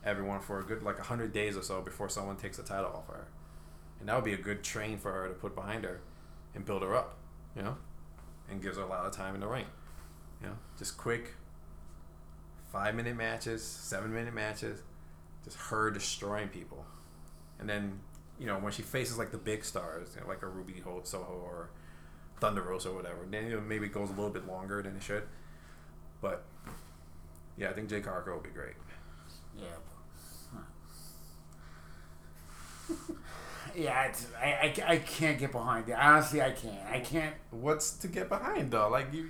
everyone 0.03 0.39
for 0.39 0.59
a 0.59 0.63
good 0.63 0.83
like 0.83 0.99
hundred 0.99 1.33
days 1.33 1.57
or 1.57 1.63
so 1.63 1.81
before 1.81 2.09
someone 2.09 2.35
takes 2.35 2.57
the 2.57 2.63
title 2.63 2.91
off 2.93 3.07
her, 3.07 3.27
and 3.99 4.07
that 4.07 4.15
would 4.15 4.23
be 4.23 4.33
a 4.33 4.37
good 4.37 4.63
train 4.63 4.97
for 4.97 5.11
her 5.11 5.27
to 5.27 5.33
put 5.33 5.55
behind 5.55 5.83
her 5.83 6.01
and 6.53 6.63
build 6.63 6.83
her 6.83 6.95
up, 6.95 7.17
you 7.55 7.63
know 7.63 7.77
and 8.49 8.61
gives 8.61 8.77
her 8.77 8.83
a 8.83 8.87
lot 8.87 9.05
of 9.05 9.11
time 9.11 9.35
in 9.35 9.41
the 9.41 9.47
ring. 9.47 9.65
You 10.41 10.47
know, 10.47 10.55
just 10.77 10.97
quick 10.97 11.33
five 12.71 12.95
minute 12.95 13.15
matches, 13.15 13.63
seven 13.63 14.13
minute 14.13 14.33
matches, 14.33 14.81
just 15.43 15.57
her 15.57 15.89
destroying 15.91 16.49
people. 16.49 16.85
And 17.59 17.69
then, 17.69 17.99
you 18.39 18.45
know, 18.45 18.59
when 18.59 18.73
she 18.73 18.81
faces 18.81 19.17
like 19.17 19.31
the 19.31 19.37
big 19.37 19.63
stars, 19.63 20.09
you 20.15 20.21
know, 20.21 20.27
like 20.27 20.41
a 20.41 20.47
Ruby 20.47 20.81
Ho- 20.83 21.01
Soho 21.03 21.41
or 21.43 21.69
Thunder 22.39 22.61
Rosa 22.61 22.89
or 22.89 22.95
whatever, 22.95 23.25
then 23.29 23.67
maybe 23.67 23.85
it 23.85 23.93
goes 23.93 24.09
a 24.09 24.13
little 24.13 24.29
bit 24.29 24.45
longer 24.47 24.81
than 24.81 24.95
it 24.97 25.03
should. 25.03 25.23
But 26.25 26.43
yeah, 27.55 27.69
I 27.69 27.73
think 27.73 27.87
Jade 27.87 28.03
Cargill 28.03 28.33
will 28.33 28.41
be 28.41 28.49
great. 28.49 28.73
Yeah. 29.55 29.65
yeah, 33.75 34.05
it's, 34.05 34.25
I, 34.41 34.73
I, 34.87 34.93
I 34.93 34.97
can't 34.97 35.37
get 35.37 35.51
behind 35.51 35.87
it. 35.87 35.91
Honestly, 35.91 36.41
I 36.41 36.49
can't. 36.49 36.83
I 36.89 36.99
can't. 36.99 37.35
What's 37.51 37.91
to 37.97 38.07
get 38.07 38.27
behind 38.27 38.71
though? 38.71 38.89
Like 38.89 39.13
you, 39.13 39.29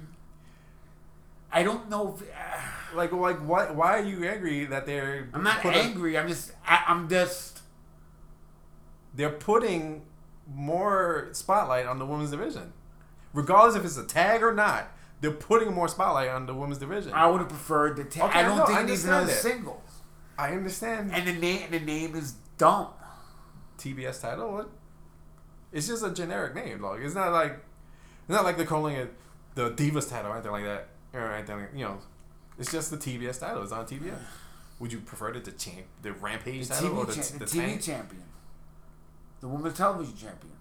I 1.51 1.63
don't 1.63 1.89
know. 1.89 2.15
If, 2.15 2.21
uh, 2.29 2.95
like 2.95 3.11
like 3.11 3.39
why 3.39 3.71
why 3.71 3.99
are 3.99 4.03
you 4.03 4.23
angry 4.23 4.63
that 4.63 4.85
they're 4.85 5.27
I'm 5.33 5.43
not 5.43 5.65
angry. 5.65 6.17
I'm 6.17 6.29
just. 6.29 6.53
I, 6.65 6.85
I'm 6.87 7.09
just. 7.09 7.59
they're 9.13 9.31
putting 9.31 10.03
more 10.47 11.27
spotlight 11.33 11.87
on 11.87 11.99
the 11.99 12.05
women's 12.05 12.31
division. 12.31 12.71
Regardless 13.33 13.75
if 13.75 13.83
it's 13.83 13.97
a 13.97 14.05
tag 14.05 14.41
or 14.41 14.53
not, 14.53 14.95
they're 15.21 15.31
putting 15.31 15.73
more 15.73 15.87
spotlight 15.87 16.29
on 16.29 16.45
the 16.45 16.53
women's 16.53 16.77
division. 16.79 17.13
I 17.13 17.27
would 17.29 17.39
have 17.41 17.49
preferred 17.49 17.97
the. 17.97 18.03
Ta- 18.05 18.27
Okay, 18.27 18.39
I 18.39 18.43
don't 18.43 18.57
no, 18.57 18.65
think 18.65 18.77
I 18.77 18.81
it 18.81 18.85
needs 18.87 19.05
understand 19.05 19.15
another 19.15 19.33
that. 19.33 19.41
singles. 19.41 19.91
I 20.37 20.51
understand. 20.51 21.11
And 21.13 21.27
the 21.27 21.33
name. 21.33 21.71
The 21.71 21.79
name 21.79 22.15
is 22.15 22.33
dumb. 22.57 22.87
TBS 23.77 24.21
title. 24.21 24.51
What? 24.53 24.69
It's 25.71 25.87
just 25.87 26.03
a 26.03 26.11
generic 26.11 26.55
name. 26.55 26.81
Like 26.81 27.01
it's 27.01 27.15
not 27.15 27.31
like 27.31 27.51
it's 27.53 28.29
not 28.29 28.43
like 28.43 28.57
they're 28.57 28.65
calling 28.65 28.95
it 28.95 29.13
the 29.55 29.71
Divas 29.71 30.09
title 30.09 30.31
or 30.31 30.35
anything 30.35 30.51
like 30.51 30.63
that 30.63 30.87
or 31.13 31.31
anything. 31.33 31.59
Like, 31.59 31.69
you 31.73 31.85
know, 31.85 31.97
it's 32.59 32.71
just 32.71 32.91
the 32.91 32.97
TBS 32.97 33.39
title. 33.39 33.63
It's 33.63 33.71
on 33.71 33.85
TBS. 33.85 34.17
Would 34.79 34.91
you 34.91 34.99
prefer 34.99 35.29
it 35.29 35.45
to 35.45 35.51
champ 35.53 35.85
the 36.01 36.11
Rampage 36.11 36.67
The 36.67 36.73
title 36.75 36.97
or 36.99 37.05
the, 37.05 37.13
cha- 37.15 37.21
the, 37.21 37.39
the 37.39 37.45
TV 37.45 37.59
tank? 37.67 37.81
champion, 37.81 38.23
the 39.39 39.47
women's 39.47 39.77
television 39.77 40.15
champion. 40.17 40.51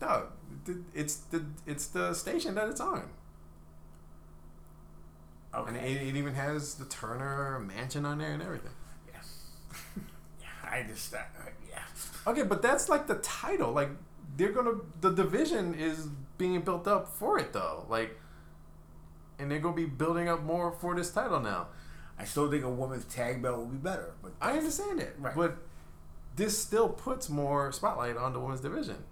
No, 0.00 0.24
it's 0.94 1.16
the 1.16 1.44
it's 1.66 1.86
the 1.88 2.12
station 2.14 2.54
that 2.56 2.68
it's 2.68 2.80
on, 2.80 3.02
and 5.54 5.76
it, 5.76 5.80
it 6.02 6.16
even 6.16 6.34
has 6.34 6.74
the 6.74 6.84
Turner 6.84 7.58
Mansion 7.60 8.04
on 8.06 8.18
there 8.18 8.32
and 8.32 8.42
everything. 8.42 8.70
yeah. 9.12 9.20
yeah, 10.40 10.70
I 10.70 10.82
just 10.88 11.12
uh, 11.14 11.18
yeah. 11.68 11.82
Okay, 12.26 12.42
but 12.42 12.62
that's 12.62 12.88
like 12.88 13.06
the 13.06 13.16
title. 13.16 13.72
Like 13.72 13.90
they're 14.36 14.52
gonna 14.52 14.74
the 15.00 15.10
division 15.10 15.74
is 15.74 16.06
being 16.38 16.60
built 16.62 16.86
up 16.88 17.08
for 17.08 17.38
it 17.38 17.52
though. 17.52 17.84
Like, 17.88 18.18
and 19.38 19.50
they're 19.50 19.58
gonna 19.58 19.74
be 19.76 19.86
building 19.86 20.28
up 20.28 20.42
more 20.42 20.72
for 20.72 20.94
this 20.94 21.10
title 21.10 21.40
now. 21.40 21.68
I 22.18 22.24
still 22.24 22.50
think 22.50 22.64
a 22.64 22.68
woman's 22.70 23.06
tag 23.06 23.42
belt 23.42 23.58
would 23.60 23.70
be 23.72 23.78
better, 23.78 24.12
but 24.22 24.32
I 24.40 24.52
understand 24.58 25.00
it, 25.00 25.16
Right. 25.18 25.34
but 25.34 25.56
this 26.36 26.58
still 26.58 26.88
puts 26.90 27.28
more 27.30 27.72
spotlight 27.72 28.16
on 28.18 28.32
the 28.34 28.38
women's 28.40 28.60
division. 28.60 29.04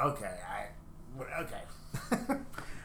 okay, 0.00 0.34
I 0.48 1.40
okay, 1.42 2.36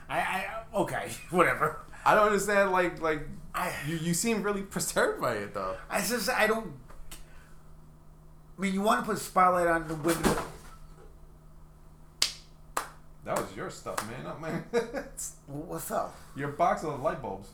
I, 0.09 0.19
I 0.19 0.45
okay, 0.75 1.11
whatever. 1.29 1.79
I 2.05 2.15
don't 2.15 2.27
understand. 2.27 2.71
Like, 2.71 3.01
like 3.01 3.21
I 3.53 3.73
you, 3.87 3.97
you 3.97 4.13
seem 4.13 4.43
really 4.43 4.63
perturbed 4.63 5.21
by 5.21 5.35
it 5.35 5.53
though. 5.53 5.75
I 5.89 5.99
just 6.01 6.29
I 6.29 6.47
don't. 6.47 6.73
I 8.57 8.61
mean, 8.61 8.73
you 8.73 8.81
want 8.81 9.01
to 9.01 9.05
put 9.05 9.17
a 9.17 9.19
spotlight 9.19 9.67
on 9.67 9.87
the 9.87 9.95
women. 9.95 10.35
That 13.25 13.37
was 13.37 13.55
your 13.55 13.69
stuff, 13.69 14.03
man, 14.09 14.23
not 14.23 14.41
mine. 14.41 14.63
What's 15.47 15.91
up? 15.91 16.15
your 16.35 16.49
box 16.49 16.83
of 16.83 17.01
light 17.01 17.21
bulbs. 17.21 17.49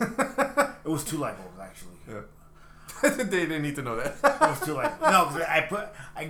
It 0.00 0.88
was 0.88 1.04
two 1.04 1.18
light 1.18 1.36
bulbs 1.36 1.58
actually. 1.60 1.96
Yeah. 2.08 3.24
they 3.24 3.46
didn't 3.46 3.62
need 3.62 3.76
to 3.76 3.82
know 3.82 3.96
that. 3.96 4.14
It 4.22 4.40
was 4.40 4.60
two 4.60 4.74
light. 4.74 4.98
No, 5.02 5.28
I 5.46 5.66
put 5.68 5.88
I 6.14 6.24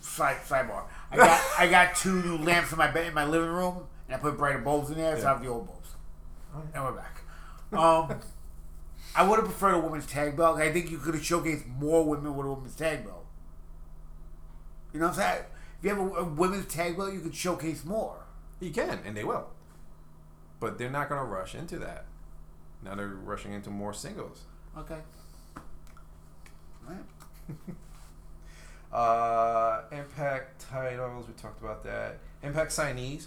side 0.00 0.38
sidebar. 0.46 0.84
I 1.10 1.16
got 1.18 1.40
I 1.58 1.68
got 1.68 1.94
two 1.94 2.22
new 2.22 2.38
lamps 2.38 2.72
in 2.72 2.78
my 2.78 2.90
bed 2.90 3.06
in 3.06 3.14
my 3.14 3.24
living 3.24 3.50
room, 3.50 3.86
and 4.06 4.16
I 4.16 4.18
put 4.18 4.36
brighter 4.36 4.58
bulbs 4.58 4.90
in 4.90 4.96
there, 4.96 5.18
so 5.18 5.26
I 5.26 5.30
have 5.30 5.42
the 5.42 5.48
old 5.48 5.66
bulbs. 5.66 5.90
And 6.74 6.84
we're 6.84 6.92
back. 6.92 7.22
Um, 7.72 8.20
I 9.14 9.26
would 9.26 9.38
have 9.38 9.46
preferred 9.46 9.74
a 9.74 9.80
women's 9.80 10.06
tag 10.06 10.36
belt. 10.36 10.58
I 10.58 10.72
think 10.72 10.90
you 10.90 10.98
could 10.98 11.14
have 11.14 11.22
showcased 11.22 11.66
more 11.66 12.04
women 12.04 12.36
with 12.36 12.46
a 12.46 12.52
women's 12.52 12.74
tag 12.74 13.04
belt. 13.04 13.26
You 14.92 15.00
know 15.00 15.06
what 15.06 15.18
I'm 15.18 15.20
saying? 15.20 15.44
If 15.78 15.84
you 15.84 15.90
have 15.90 15.98
a, 15.98 16.14
a 16.16 16.24
women's 16.24 16.66
tag 16.66 16.96
belt, 16.96 17.12
you 17.12 17.20
could 17.20 17.34
showcase 17.34 17.84
more. 17.84 18.26
You 18.60 18.70
can, 18.70 19.00
and 19.04 19.16
they 19.16 19.24
will. 19.24 19.48
But 20.58 20.78
they're 20.78 20.90
not 20.90 21.08
going 21.08 21.20
to 21.20 21.26
rush 21.26 21.54
into 21.54 21.78
that. 21.78 22.04
Now 22.82 22.94
they're 22.94 23.08
rushing 23.08 23.52
into 23.52 23.70
more 23.70 23.92
singles. 23.92 24.42
Okay. 24.76 24.98
Alright. 26.86 27.04
Uh, 28.92 29.82
Impact 29.92 30.60
titles, 30.70 31.26
we 31.28 31.34
talked 31.34 31.62
about 31.62 31.84
that. 31.84 32.18
Impact 32.42 32.70
signees. 32.72 33.26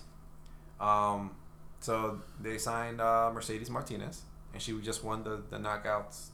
Um, 0.79 1.31
so 1.79 2.21
they 2.41 2.57
signed 2.57 2.99
uh, 2.99 3.31
Mercedes 3.33 3.69
Martinez, 3.69 4.21
and 4.53 4.61
she 4.61 4.77
just 4.81 5.03
won 5.03 5.23
the, 5.23 5.41
the 5.49 5.57
knockouts, 5.57 6.27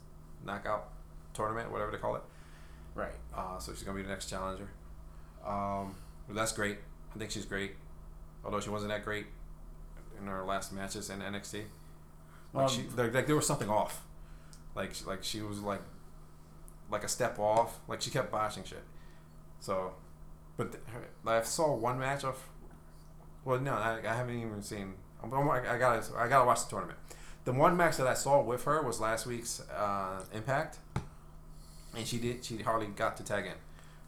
knockout 0.45 0.89
tournament, 1.33 1.71
whatever 1.71 1.91
they 1.91 1.97
call 1.97 2.15
it. 2.15 2.23
Right. 2.95 3.13
Uh, 3.35 3.59
so 3.59 3.73
she's 3.73 3.83
gonna 3.83 3.97
be 3.97 4.03
the 4.03 4.09
next 4.09 4.29
challenger. 4.29 4.67
Um, 5.45 5.95
but 6.27 6.35
that's 6.35 6.51
great. 6.51 6.77
I 7.15 7.19
think 7.19 7.31
she's 7.31 7.45
great, 7.45 7.73
although 8.43 8.59
she 8.59 8.69
wasn't 8.69 8.91
that 8.91 9.03
great 9.03 9.25
in 10.19 10.27
her 10.27 10.43
last 10.43 10.73
matches 10.73 11.09
in 11.09 11.19
NXT. 11.19 11.53
Like 11.55 11.65
Well, 12.53 12.67
she, 12.67 12.83
like, 12.97 13.13
like 13.13 13.27
there 13.27 13.35
was 13.35 13.47
something 13.47 13.69
off. 13.69 14.01
Like 14.75 14.93
she- 14.95 15.05
like 15.05 15.23
she 15.23 15.41
was 15.41 15.59
like 15.59 15.81
like 16.91 17.03
a 17.03 17.07
step 17.07 17.37
off. 17.39 17.79
Like 17.87 18.01
she 18.01 18.09
kept 18.09 18.31
botching 18.31 18.63
shit. 18.63 18.83
So, 19.59 19.93
but 20.57 20.71
th- 20.71 20.83
I 21.25 21.41
saw 21.43 21.75
one 21.75 21.99
match 21.99 22.23
of. 22.23 22.37
Well, 23.45 23.59
no, 23.59 23.73
I, 23.73 23.99
I 24.03 24.13
haven't 24.13 24.39
even 24.39 24.61
seen. 24.61 24.95
I'm, 25.23 25.33
I 25.33 25.77
gotta 25.77 26.03
I 26.17 26.27
gotta 26.27 26.45
watch 26.45 26.63
the 26.65 26.69
tournament. 26.69 26.99
The 27.45 27.53
one 27.53 27.75
match 27.75 27.97
that 27.97 28.07
I 28.07 28.13
saw 28.13 28.41
with 28.41 28.63
her 28.65 28.81
was 28.81 28.99
last 28.99 29.25
week's 29.25 29.61
uh, 29.69 30.21
Impact, 30.33 30.77
and 31.95 32.05
she 32.05 32.17
did 32.17 32.43
she 32.43 32.57
hardly 32.57 32.87
got 32.87 33.17
to 33.17 33.23
tag 33.23 33.45
in. 33.45 33.53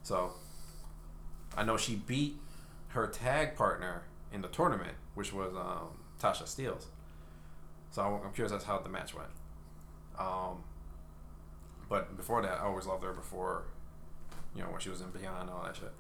So, 0.04 0.34
I 1.58 1.64
know 1.64 1.78
she 1.78 1.96
beat 1.96 2.38
her 2.90 3.08
tag 3.08 3.56
partner 3.56 4.04
in 4.34 4.42
the 4.42 4.48
tournament, 4.48 4.96
which 5.16 5.34
was 5.34 5.54
um, 5.54 5.98
Tasha 6.22 6.48
Steeles. 6.48 6.88
So 7.92 8.02
I'm 8.02 8.26
I'm 8.26 8.34
curious 8.34 8.54
as 8.54 8.64
how 8.64 8.80
the 8.80 8.90
match 8.90 9.14
went. 9.14 9.30
Um, 10.20 10.64
but 11.90 12.16
before 12.16 12.42
that, 12.42 12.60
I 12.60 12.66
always 12.66 12.86
loved 12.86 13.04
her. 13.04 13.12
Before, 13.14 13.64
you 14.56 14.62
know, 14.64 14.70
when 14.70 14.80
she 14.80 14.90
was 14.90 15.02
in 15.02 15.10
Beyond 15.12 15.42
and 15.42 15.50
all 15.50 15.64
that 15.64 15.76
shit. 15.76 15.92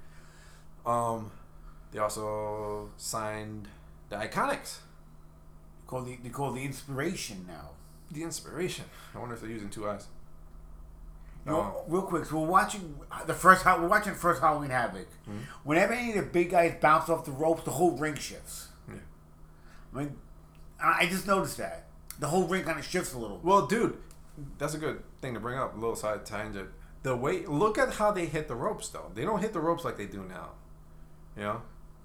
Um, 0.85 1.31
they 1.91 1.99
also 1.99 2.89
signed 2.97 3.67
the 4.09 4.15
Iconics, 4.17 4.77
Call 5.87 6.01
the 6.03 6.17
they 6.23 6.29
call 6.29 6.51
the 6.53 6.63
inspiration 6.63 7.45
now. 7.47 7.71
the 8.11 8.23
Inspiration. 8.23 8.85
I 9.15 9.19
wonder 9.19 9.35
if 9.35 9.41
they're 9.41 9.49
using 9.49 9.69
two 9.69 9.87
eyes. 9.89 10.07
You 11.45 11.51
know, 11.51 11.57
Oh. 11.59 11.83
real 11.87 12.01
quick, 12.03 12.25
so 12.25 12.39
we're 12.39 12.47
watching 12.47 12.99
the 13.25 13.33
first. 13.33 13.65
We're 13.65 13.87
watching 13.87 14.13
first 14.13 14.41
Halloween 14.41 14.69
Havoc. 14.69 15.07
Mm-hmm. 15.27 15.39
Whenever 15.63 15.93
any 15.93 16.09
of 16.11 16.15
the 16.25 16.31
big 16.31 16.51
guys 16.51 16.75
bounce 16.79 17.09
off 17.09 17.25
the 17.25 17.31
ropes, 17.31 17.63
the 17.63 17.71
whole 17.71 17.91
ring 17.97 18.15
shifts. 18.15 18.67
Yeah. 18.87 18.95
I 19.93 19.97
mean, 19.97 20.15
I 20.81 20.97
I 21.01 21.05
just 21.07 21.25
noticed 21.27 21.57
that 21.57 21.87
the 22.19 22.27
whole 22.27 22.45
ring 22.47 22.63
kind 22.63 22.77
of 22.79 22.85
shifts 22.85 23.13
a 23.13 23.17
little. 23.17 23.39
Well, 23.43 23.65
dude, 23.65 23.97
that's 24.59 24.73
a 24.75 24.77
good 24.77 25.01
thing 25.19 25.33
to 25.33 25.39
bring 25.39 25.57
up. 25.57 25.73
A 25.75 25.79
little 25.79 25.95
side 25.95 26.25
tangent. 26.25 26.69
The 27.03 27.15
way, 27.15 27.45
look 27.45 27.77
at 27.77 27.93
how 27.93 28.11
they 28.11 28.27
hit 28.27 28.47
the 28.47 28.55
ropes, 28.55 28.89
though. 28.89 29.11
They 29.13 29.23
don't 29.23 29.41
hit 29.41 29.53
the 29.53 29.59
ropes 29.59 29.83
like 29.83 29.97
they 29.97 30.05
do 30.05 30.23
now. 30.23 30.51
You 31.35 31.43
know, 31.43 31.61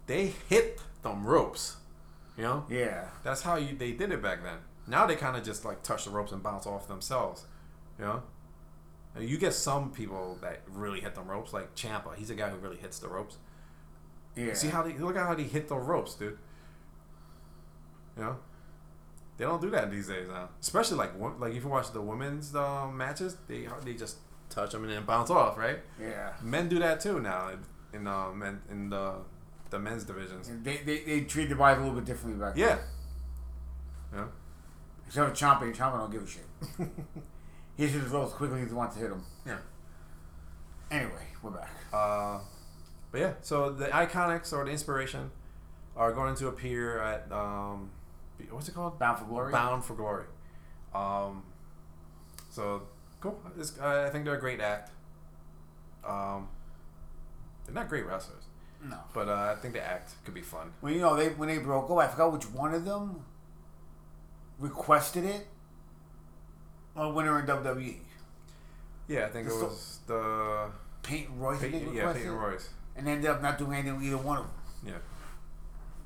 they 0.06 0.32
hit 0.48 0.80
them 1.02 1.26
ropes. 1.26 1.76
You 2.36 2.44
know, 2.44 2.64
Yeah, 2.68 3.08
that's 3.22 3.42
how 3.42 3.56
you 3.56 3.74
they 3.76 3.92
did 3.92 4.12
it 4.12 4.22
back 4.22 4.42
then. 4.42 4.58
Now 4.86 5.06
they 5.06 5.16
kind 5.16 5.36
of 5.36 5.42
just 5.44 5.64
like 5.64 5.82
touch 5.82 6.04
the 6.04 6.10
ropes 6.10 6.32
and 6.32 6.42
bounce 6.42 6.66
off 6.66 6.86
themselves. 6.86 7.44
You 7.98 8.04
know, 8.04 8.22
And 9.14 9.28
you 9.28 9.38
get 9.38 9.54
some 9.54 9.90
people 9.90 10.38
that 10.42 10.60
really 10.68 11.00
hit 11.00 11.14
them 11.14 11.28
ropes, 11.28 11.52
like 11.52 11.74
Ciampa. 11.74 12.14
He's 12.16 12.30
a 12.30 12.34
guy 12.34 12.50
who 12.50 12.56
really 12.58 12.76
hits 12.76 12.98
the 12.98 13.08
ropes. 13.08 13.36
yeah. 14.36 14.52
See 14.54 14.68
how 14.68 14.82
they 14.82 14.92
look 14.94 15.16
at 15.16 15.26
how 15.26 15.34
they 15.34 15.44
hit 15.44 15.68
the 15.68 15.76
ropes, 15.76 16.14
dude. 16.14 16.38
You 18.16 18.22
know, 18.22 18.36
they 19.36 19.44
don't 19.44 19.60
do 19.60 19.70
that 19.70 19.90
these 19.90 20.08
days 20.08 20.28
now. 20.28 20.50
Especially 20.60 20.96
like 20.96 21.12
like 21.38 21.54
if 21.54 21.62
you 21.64 21.68
watch 21.68 21.90
the 21.92 22.00
women's 22.02 22.54
um, 22.54 22.96
matches, 22.96 23.36
they 23.48 23.66
they 23.84 23.94
just 23.94 24.18
touch 24.50 24.72
them 24.72 24.84
and 24.84 24.92
then 24.92 25.04
bounce 25.04 25.30
off, 25.30 25.56
right? 25.58 25.78
yeah. 26.00 26.32
Men 26.42 26.68
do 26.68 26.78
that 26.78 27.00
too 27.00 27.20
now 27.20 27.50
in, 27.50 27.58
in 28.00 28.06
uh, 28.06 28.30
men 28.32 28.60
in 28.70 28.88
the 28.90 29.14
the 29.70 29.78
men's 29.78 30.04
divisions. 30.04 30.50
They, 30.62 30.76
they, 30.78 31.00
they 31.00 31.20
treat 31.22 31.48
the 31.48 31.56
bodies 31.56 31.78
a 31.78 31.80
little 31.86 31.96
bit 31.98 32.04
differently 32.06 32.40
back 32.40 32.56
Yeah. 32.56 32.76
then. 32.76 32.78
Yeah. 34.14 34.24
Except 35.08 35.28
for 35.38 35.44
Ciampa, 35.44 35.74
Ciampa 35.74 35.98
don't 35.98 36.12
give 36.12 36.22
a 36.22 36.26
shit. 36.26 36.46
he 37.76 37.82
hits 37.86 37.94
his 37.94 38.12
rolls 38.12 38.32
quickly 38.32 38.60
as 38.62 38.68
he 38.68 38.74
wants 38.74 38.94
to 38.94 39.02
hit 39.02 39.10
him. 39.10 39.22
Yeah. 39.44 39.58
Anyway, 40.90 41.26
we're 41.42 41.50
back. 41.50 41.70
Uh, 41.92 42.38
but 43.10 43.20
yeah, 43.20 43.32
so 43.42 43.70
the 43.70 43.86
iconics 43.86 44.52
or 44.52 44.64
the 44.64 44.70
inspiration 44.70 45.30
are 45.96 46.12
going 46.12 46.36
to 46.36 46.46
appear 46.48 47.00
at 47.00 47.30
um, 47.32 47.90
what's 48.50 48.68
it 48.68 48.74
called? 48.74 48.98
Bound 49.00 49.18
for 49.18 49.24
Glory. 49.24 49.50
Bound 49.52 49.84
for 49.84 49.94
Glory. 49.94 50.26
Um, 50.94 51.42
so 52.50 52.82
cool. 53.20 53.40
It's, 53.58 53.78
I 53.80 54.08
think 54.10 54.24
they're 54.24 54.36
a 54.36 54.40
great 54.40 54.60
act. 54.60 54.90
Um, 56.06 56.48
they're 57.64 57.74
not 57.74 57.88
great 57.88 58.06
wrestlers, 58.06 58.44
No. 58.82 58.98
but 59.12 59.28
uh, 59.28 59.54
I 59.56 59.60
think 59.60 59.74
the 59.74 59.82
act 59.82 60.12
could 60.24 60.34
be 60.34 60.40
fun. 60.42 60.72
When 60.80 60.94
you 60.94 61.00
know 61.00 61.16
they 61.16 61.28
when 61.30 61.48
they 61.48 61.58
broke 61.58 61.90
up, 61.90 61.98
I 61.98 62.06
forgot 62.08 62.32
which 62.32 62.44
one 62.50 62.72
of 62.74 62.84
them 62.84 63.24
requested 64.58 65.24
it. 65.24 65.46
Or 66.94 67.12
when 67.12 67.26
they 67.26 67.30
were 67.30 67.40
in 67.40 67.46
WWE, 67.46 67.96
Yeah, 69.08 69.26
I 69.26 69.28
think 69.28 69.46
it 69.46 69.50
It's 69.50 69.58
the- 69.58 69.64
was 69.66 69.98
the 70.06 70.70
Peyton 71.02 71.38
Royce. 71.38 71.60
Peyton, 71.60 71.92
yeah 71.92 72.12
Peyton 72.12 72.32
Royce. 72.34 72.70
and 72.96 73.06
ended 73.06 73.28
up 73.30 73.42
not 73.42 73.58
doing 73.58 73.74
anything 73.74 73.96
with 73.96 74.04
either 74.04 74.16
one 74.16 74.38
of 74.38 74.44
them. 74.44 74.54
Yeah, 74.84 74.94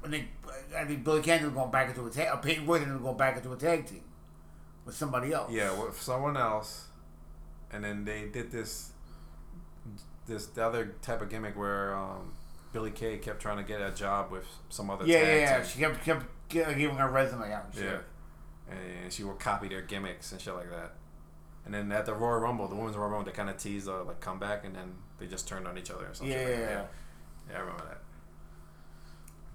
I 0.05 0.09
think 0.09 0.29
I 0.77 0.85
think 0.85 1.05
Billy 1.05 1.23
Cannon 1.23 1.47
was 1.47 1.55
going 1.55 1.71
back 1.71 1.89
into 1.91 2.07
a 2.07 2.11
tag. 2.11 2.43
Peyton 2.43 2.67
Royce 2.67 2.83
ended 2.83 2.97
up 2.97 3.03
going 3.03 3.17
back 3.17 3.37
into 3.37 3.53
a 3.53 3.57
tag 3.57 3.87
team 3.87 4.03
with 4.85 4.97
somebody 4.97 5.33
else. 5.33 5.53
yeah, 5.53 5.71
with 5.81 6.01
someone 6.01 6.37
else, 6.37 6.87
and 7.73 7.85
then 7.85 8.05
they 8.05 8.27
did 8.27 8.51
this 8.51 8.93
this 10.27 10.47
the 10.47 10.65
other 10.65 10.95
type 11.03 11.21
of 11.21 11.29
gimmick 11.29 11.57
where 11.57 11.95
um, 11.95 12.33
Billie 12.73 12.91
Kay 12.91 13.19
kept 13.19 13.41
trying 13.41 13.57
to 13.59 13.63
get 13.63 13.81
a 13.81 13.91
job 13.91 14.31
with 14.31 14.47
some 14.69 14.91
other 14.91 15.05
yeah, 15.07 15.23
yeah. 15.23 15.35
yeah. 15.35 15.57
team. 15.59 15.67
She 15.67 15.79
kept 15.81 16.05
kept 16.05 16.27
gi- 16.49 16.75
giving 16.77 16.97
her 16.97 17.09
resume 17.09 17.53
out. 17.53 17.67
And 17.67 17.75
shit. 17.75 17.85
Yeah. 17.85 18.75
And 19.03 19.13
she 19.13 19.25
would 19.25 19.41
copy 19.41 19.69
their 19.69 19.83
gimmicks 19.83 20.31
and 20.31 20.41
shit 20.41 20.55
like 20.55 20.71
that. 20.71 20.93
And 21.65 21.75
then 21.75 21.91
at 21.93 22.07
the 22.07 22.15
Royal 22.15 22.41
Rumble, 22.41 22.69
the 22.69 22.77
Women's 22.77 22.97
Royal 22.97 23.11
Rumble, 23.11 23.31
they 23.31 23.37
kind 23.37 23.51
of 23.51 23.57
teased 23.57 23.89
a 23.89 24.03
like 24.03 24.21
comeback, 24.21 24.65
and 24.65 24.75
then 24.75 24.95
they 25.19 25.27
just 25.27 25.47
turned 25.47 25.67
on 25.67 25.77
each 25.77 25.91
other 25.91 26.07
or 26.07 26.15
something. 26.15 26.33
Yeah, 26.33 26.45
like 26.45 26.49
that. 26.49 26.61
yeah, 26.61 26.71
yeah, 26.71 26.85
yeah. 27.51 27.57
I 27.57 27.61
remember 27.61 27.85
that. 27.89 27.99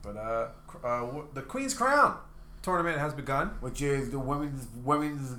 But 0.02 0.18
uh, 0.18 0.48
cr- 0.68 0.86
uh, 0.86 1.22
the 1.34 1.42
Queen's 1.42 1.74
Crown 1.74 2.18
tournament 2.66 2.98
has 2.98 3.14
begun. 3.14 3.52
which 3.60 3.82
is 3.82 4.10
the 4.10 4.20
women's 4.20 4.68
women's 4.84 5.38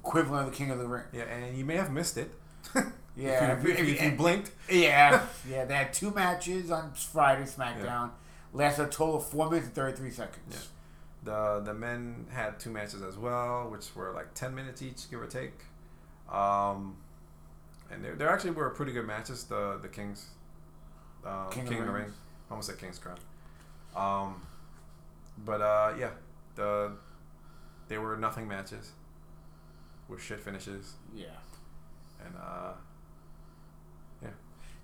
equivalent 0.00 0.46
of 0.46 0.52
the 0.52 0.56
King 0.56 0.70
of 0.70 0.78
the 0.78 0.86
Ring. 0.86 1.04
Yeah, 1.12 1.24
and 1.24 1.56
you 1.58 1.64
may 1.64 1.76
have 1.76 1.92
missed 1.92 2.16
it. 2.16 2.30
Yeah, 3.20 3.58
if 3.58 3.64
you, 3.64 3.72
if 3.72 3.78
you, 3.80 3.94
if 3.94 4.02
you 4.04 4.10
blinked. 4.12 4.52
Yeah, 4.70 5.26
yeah. 5.50 5.64
They 5.64 5.74
had 5.74 5.92
two 5.92 6.12
matches 6.12 6.70
on 6.70 6.92
Friday 6.92 7.42
SmackDown. 7.42 8.10
Lasted 8.52 8.84
a 8.84 8.86
total 8.86 9.16
of 9.16 9.26
four 9.26 9.50
minutes 9.50 9.66
and 9.66 9.74
thirty 9.74 9.96
three 9.96 10.12
seconds. 10.12 10.38
Yeah. 10.52 10.58
The 11.24 11.60
the 11.64 11.74
men 11.74 12.26
had 12.30 12.60
two 12.60 12.70
matches 12.70 13.02
as 13.02 13.16
well, 13.18 13.68
which 13.70 13.86
were 13.96 14.12
like 14.12 14.34
ten 14.34 14.54
minutes 14.54 14.82
each, 14.82 15.10
give 15.10 15.20
or 15.20 15.26
take. 15.26 15.64
Um, 16.32 16.96
and 17.90 18.04
they 18.04 18.10
they 18.10 18.24
actually 18.24 18.52
were 18.52 18.70
pretty 18.70 18.92
good 18.92 19.04
matches. 19.04 19.42
The 19.42 19.80
the 19.82 19.88
Kings, 19.88 20.26
uh, 21.26 21.48
King 21.48 21.64
King, 21.66 21.74
of 21.74 21.80
of 21.80 21.86
the 21.88 21.92
Ring, 21.94 22.12
I 22.48 22.52
almost 22.52 22.68
said 22.68 22.78
King's 22.78 23.00
Crown. 23.00 23.18
Um, 23.96 24.42
but 25.44 25.60
uh, 25.60 25.94
yeah, 25.98 26.10
the 26.58 26.92
they 27.88 27.96
were 27.96 28.16
nothing 28.18 28.46
matches 28.46 28.90
with 30.08 30.20
shit 30.22 30.40
finishes, 30.40 30.92
Yeah. 31.14 31.26
and 32.24 32.34
uh, 32.36 32.72
yeah. 34.22 34.28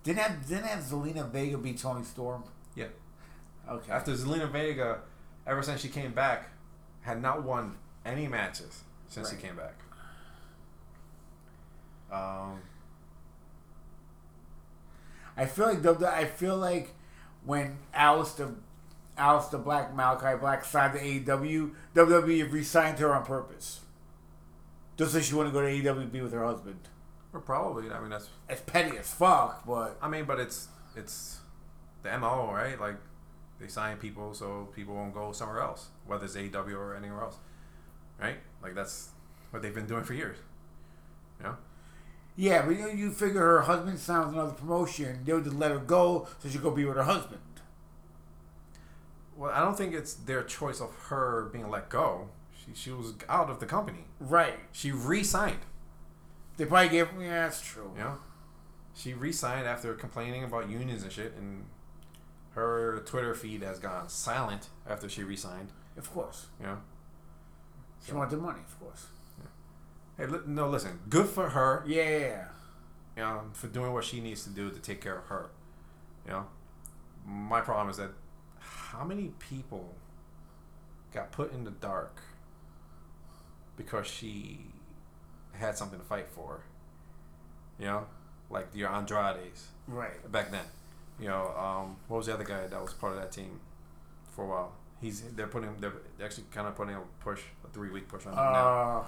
Didn't 0.03 0.19
have 0.21 0.47
didn't 0.49 0.65
have 0.67 0.83
Zelina 0.83 1.29
Vega 1.31 1.59
beat 1.59 1.79
Toni 1.79 2.05
Storm. 2.05 2.45
Yeah. 2.75 2.87
Okay. 3.69 3.93
after 3.93 4.13
Zelina 4.13 4.51
Vega, 4.51 5.01
ever 5.47 5.63
since 5.63 5.81
she 5.81 5.89
came 5.89 6.13
back, 6.13 6.51
had 7.03 7.21
not 7.21 7.43
won 7.45 7.77
any 8.05 8.27
matches 8.29 8.83
since 9.09 9.31
Right. 9.31 9.41
she 9.41 9.47
came 9.47 9.57
back. 9.57 9.75
Um, 12.13 12.61
I 15.37 15.47
feel 15.47 15.67
like 15.67 16.03
I 16.03 16.27
feel 16.27 16.57
like 16.57 16.95
when 17.45 17.79
Aleister 17.95 18.55
Aleister 19.19 19.63
Black 19.63 19.95
Malachi 19.95 20.39
Black 20.39 20.65
signed 20.65 20.95
to 20.95 21.01
AEW, 21.01 21.73
WWE 21.95 22.51
re-signed 22.53 22.99
her 22.99 23.15
on 23.15 23.25
purpose. 23.25 23.81
Just 24.97 25.13
so 25.13 25.21
she 25.21 25.35
wouldn't 25.35 25.55
go 25.55 25.61
to 25.61 25.67
AEW 25.69 26.03
and 26.03 26.13
be 26.13 26.21
with 26.21 26.33
her 26.33 26.45
husband. 26.45 26.79
or 27.33 27.41
probably, 27.41 27.91
I 27.91 28.01
mean, 28.01 28.11
that's, 28.11 28.29
It's 28.49 28.61
petty 28.63 28.97
as 28.99 29.13
fuck, 29.13 29.67
but 29.67 29.97
I 30.01 30.09
mean, 30.09 30.25
but 30.25 30.39
it's 30.41 30.69
it's 30.97 31.41
the 32.03 32.17
mo, 32.19 32.51
right? 32.53 32.79
Like 32.81 32.97
they 33.61 33.69
sign 33.69 33.97
people 33.99 34.35
so 34.35 34.69
people 34.75 34.95
won't 34.95 35.15
go 35.15 35.33
somewhere 35.33 35.61
else, 35.61 35.89
whether 36.07 36.25
it's 36.25 36.37
AEW 36.37 36.75
or 36.77 36.95
anywhere 36.97 37.23
else, 37.23 37.37
right? 38.21 38.37
Like 38.63 38.75
that's 38.75 39.11
what 39.51 39.63
they've 39.63 39.75
been 39.75 39.87
doing 39.87 40.05
for 40.05 40.15
years. 40.15 40.39
You 41.39 41.47
know, 41.47 41.57
yeah, 42.37 42.63
but 42.67 42.77
you, 42.77 42.89
you 42.91 43.11
figure 43.11 43.41
her 43.41 43.63
husband 43.63 43.99
signed 43.99 44.27
with 44.27 44.35
another 44.35 44.53
promotion, 44.55 45.21
they 45.25 45.33
would 45.33 45.45
just 45.45 45.57
let 45.57 45.71
her 45.71 45.79
go 45.79 46.27
so 46.41 46.49
she 46.49 46.55
could 46.55 46.63
go 46.65 46.71
be 46.73 46.85
with 46.85 46.97
her 46.97 47.03
husband. 47.05 47.41
Well, 49.37 49.51
I 49.53 49.61
don't 49.61 49.77
think 49.77 49.95
it's 49.95 50.15
their 50.15 50.43
choice 50.43 50.81
of 50.81 50.95
her 51.09 51.49
being 51.53 51.69
let 51.71 51.89
go. 51.89 52.29
She 52.55 52.73
she 52.75 52.91
was 52.91 53.15
out 53.29 53.51
of 53.51 53.61
the 53.61 53.67
company. 53.67 54.05
Right. 54.21 54.59
She 54.73 54.91
re-signed. 54.93 55.61
They 56.57 56.65
probably 56.67 56.89
gave 56.91 57.09
yeah, 57.21 57.43
that's 57.45 57.61
true. 57.61 57.91
Yeah. 57.97 58.15
she 58.95 59.13
re-signed 59.13 59.67
after 59.67 59.93
complaining 59.95 60.45
about 60.45 60.71
unions 60.71 61.03
and 61.03 61.11
shit, 61.13 61.35
and 61.37 61.65
her 62.53 63.01
Twitter 63.05 63.35
feed 63.35 63.63
has 63.63 63.79
gone 63.81 64.09
silent 64.09 64.69
after 64.89 65.09
she 65.09 65.23
re-signed. 65.25 65.71
Of 65.97 66.13
course. 66.13 66.47
Yeah. 66.61 66.77
She 68.07 68.13
wanted 68.13 68.31
the 68.31 68.37
money, 68.37 68.61
of 68.67 68.79
course. 68.81 69.07
hey, 70.17 70.27
li- 70.27 70.41
no, 70.47 70.69
listen, 70.69 71.01
good 71.09 71.27
for 71.27 71.49
her. 71.51 71.83
Yeah. 71.87 72.45
You 73.17 73.23
know, 73.23 73.41
for 73.53 73.67
doing 73.69 73.93
what 73.93 74.05
she 74.05 74.21
needs 74.21 74.45
to 74.45 74.51
do 74.51 74.71
to 74.71 74.79
take 74.79 75.01
care 75.01 75.19
of 75.19 75.27
her. 75.27 75.51
You 76.27 76.33
know, 76.33 76.47
my 77.27 77.61
problem 77.61 77.89
is 77.91 77.97
that 77.97 78.11
how 78.99 79.05
many 79.05 79.31
people 79.39 79.95
got 81.13 81.33
put 81.33 81.53
in 81.53 81.65
the 81.65 81.71
dark 81.71 82.21
because 83.77 84.07
she 84.07 84.59
had 85.53 85.77
something 85.77 85.99
to 85.99 86.05
fight 86.05 86.29
for. 86.29 86.61
You 87.79 87.87
know, 87.87 88.07
like 88.51 88.69
your 88.75 88.89
Andrades. 88.91 89.69
Right. 89.87 90.31
back 90.31 90.51
then. 90.51 90.65
You 91.21 91.29
know, 91.29 91.55
um, 91.57 91.97
what 92.09 92.19
was 92.19 92.27
the 92.27 92.35
other 92.35 92.45
guy 92.45 92.67
that 92.67 92.81
was 92.81 92.93
part 92.93 93.13
of 93.13 93.21
that 93.21 93.31
team 93.31 93.61
for 94.35 94.45
a 94.45 94.49
while? 94.49 94.73
He's 95.01 95.21
they're 95.21 95.47
putting 95.47 95.77
they're 95.81 95.93
actually 96.23 96.45
kind 96.51 96.67
of 96.67 96.75
putting 96.75 96.95
a 96.95 97.01
push, 97.21 97.41
a 97.65 97.69
three 97.69 97.91
week 97.91 98.09
push 98.09 98.27
on 98.27 98.33
him 98.33 98.39
now. 98.39 98.99
Uh, 98.99 99.05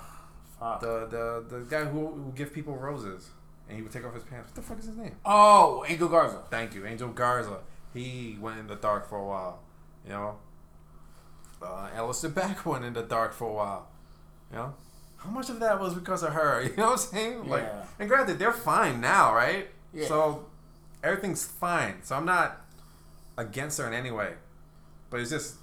fuck. 0.61 0.81
The 0.81 1.07
the 1.07 1.57
the 1.57 1.65
guy 1.65 1.85
who 1.85 2.07
who 2.09 2.33
give 2.35 2.53
people 2.53 2.77
roses 2.77 3.31
and 3.69 3.77
he 3.77 3.83
would 3.83 3.93
take 3.93 4.05
off 4.05 4.15
his 4.15 4.25
pants. 4.25 4.51
What 4.51 4.55
the 4.57 4.63
fuck 4.63 4.79
is 4.79 4.87
his 4.87 4.97
name? 4.97 5.17
oh, 5.25 5.85
Angel 5.89 6.09
Garza. 6.09 6.43
Thank 6.51 6.75
you, 6.75 6.87
Angel 6.87 7.09
Garza. 7.09 7.61
He 7.93 8.37
went 8.41 8.59
in 8.59 8.67
the 8.67 8.77
dark 8.77 9.09
for 9.09 9.19
a 9.19 9.25
while. 9.25 9.61
You 10.07 10.13
know, 10.13 10.37
uh, 11.63 11.89
Aleister 11.97 12.33
Black 12.33 12.65
went 12.65 12.85
in 12.85 12.93
the 12.93 13.03
dark 13.03 13.33
for 13.33 13.49
a 13.49 13.53
while. 13.53 13.89
You 14.51 14.59
know, 14.59 14.75
how 15.19 15.31
much 15.31 15.51
of 15.51 15.59
that 15.61 15.81
was 15.81 15.95
because 15.95 16.23
of 16.23 16.33
her? 16.33 16.63
You 16.71 16.77
know 16.77 16.85
what 16.91 16.93
I'm 16.93 16.99
saying? 16.99 17.49
Like, 17.49 17.63
Yeah. 17.65 17.85
and 17.99 18.09
granted, 18.09 18.39
they're 18.39 18.53
fine 18.53 19.01
now, 19.01 19.35
right? 19.35 19.69
Yeah. 19.93 20.07
So 20.07 20.47
everything's 21.03 21.45
fine. 21.45 22.03
So 22.03 22.15
I'm 22.17 22.25
not 22.27 22.61
against 23.37 23.79
her 23.79 23.87
in 23.87 23.93
any 23.95 24.11
way, 24.11 24.35
but 25.11 25.21
it's 25.21 25.31
just 25.31 25.57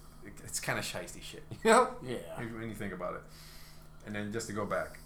it's 0.46 0.60
kind 0.60 0.78
of 0.78 0.86
shisty 0.86 1.22
shit, 1.22 1.44
you 1.64 1.72
know? 1.72 1.90
Yeah. 2.06 2.18
When 2.38 2.68
you 2.70 2.76
think 2.76 2.94
about 2.94 3.16
it, 3.16 3.22
and 4.06 4.16
then 4.16 4.32
just 4.34 4.48
to 4.48 4.54
go 4.54 4.66
back, 4.66 5.00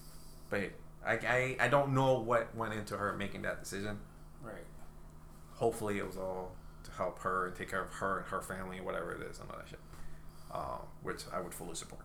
but 0.50 0.60
hey, 0.62 0.70
I, 1.06 1.14
I 1.14 1.56
I 1.62 1.68
don't 1.68 1.94
know 1.94 2.20
what 2.20 2.54
went 2.56 2.74
into 2.74 2.98
her 2.98 3.14
making 3.14 3.44
that 3.44 3.60
decision. 3.64 4.00
Right. 4.42 4.66
Hopefully, 5.56 5.98
it 6.00 6.06
was 6.08 6.18
all 6.18 6.52
help 6.98 7.20
her 7.20 7.48
and 7.48 7.56
take 7.56 7.70
care 7.70 7.84
of 7.84 7.92
her 7.94 8.20
and 8.20 8.28
her 8.28 8.42
family 8.42 8.78
and 8.78 8.86
whatever 8.86 9.12
it 9.12 9.22
is 9.22 9.40
and 9.40 9.50
all 9.50 9.58
that 9.58 9.68
shit, 9.70 9.80
uh, 10.52 10.80
which 11.04 11.22
I 11.34 11.40
would 11.40 11.54
fully 11.54 11.76
support. 11.76 12.04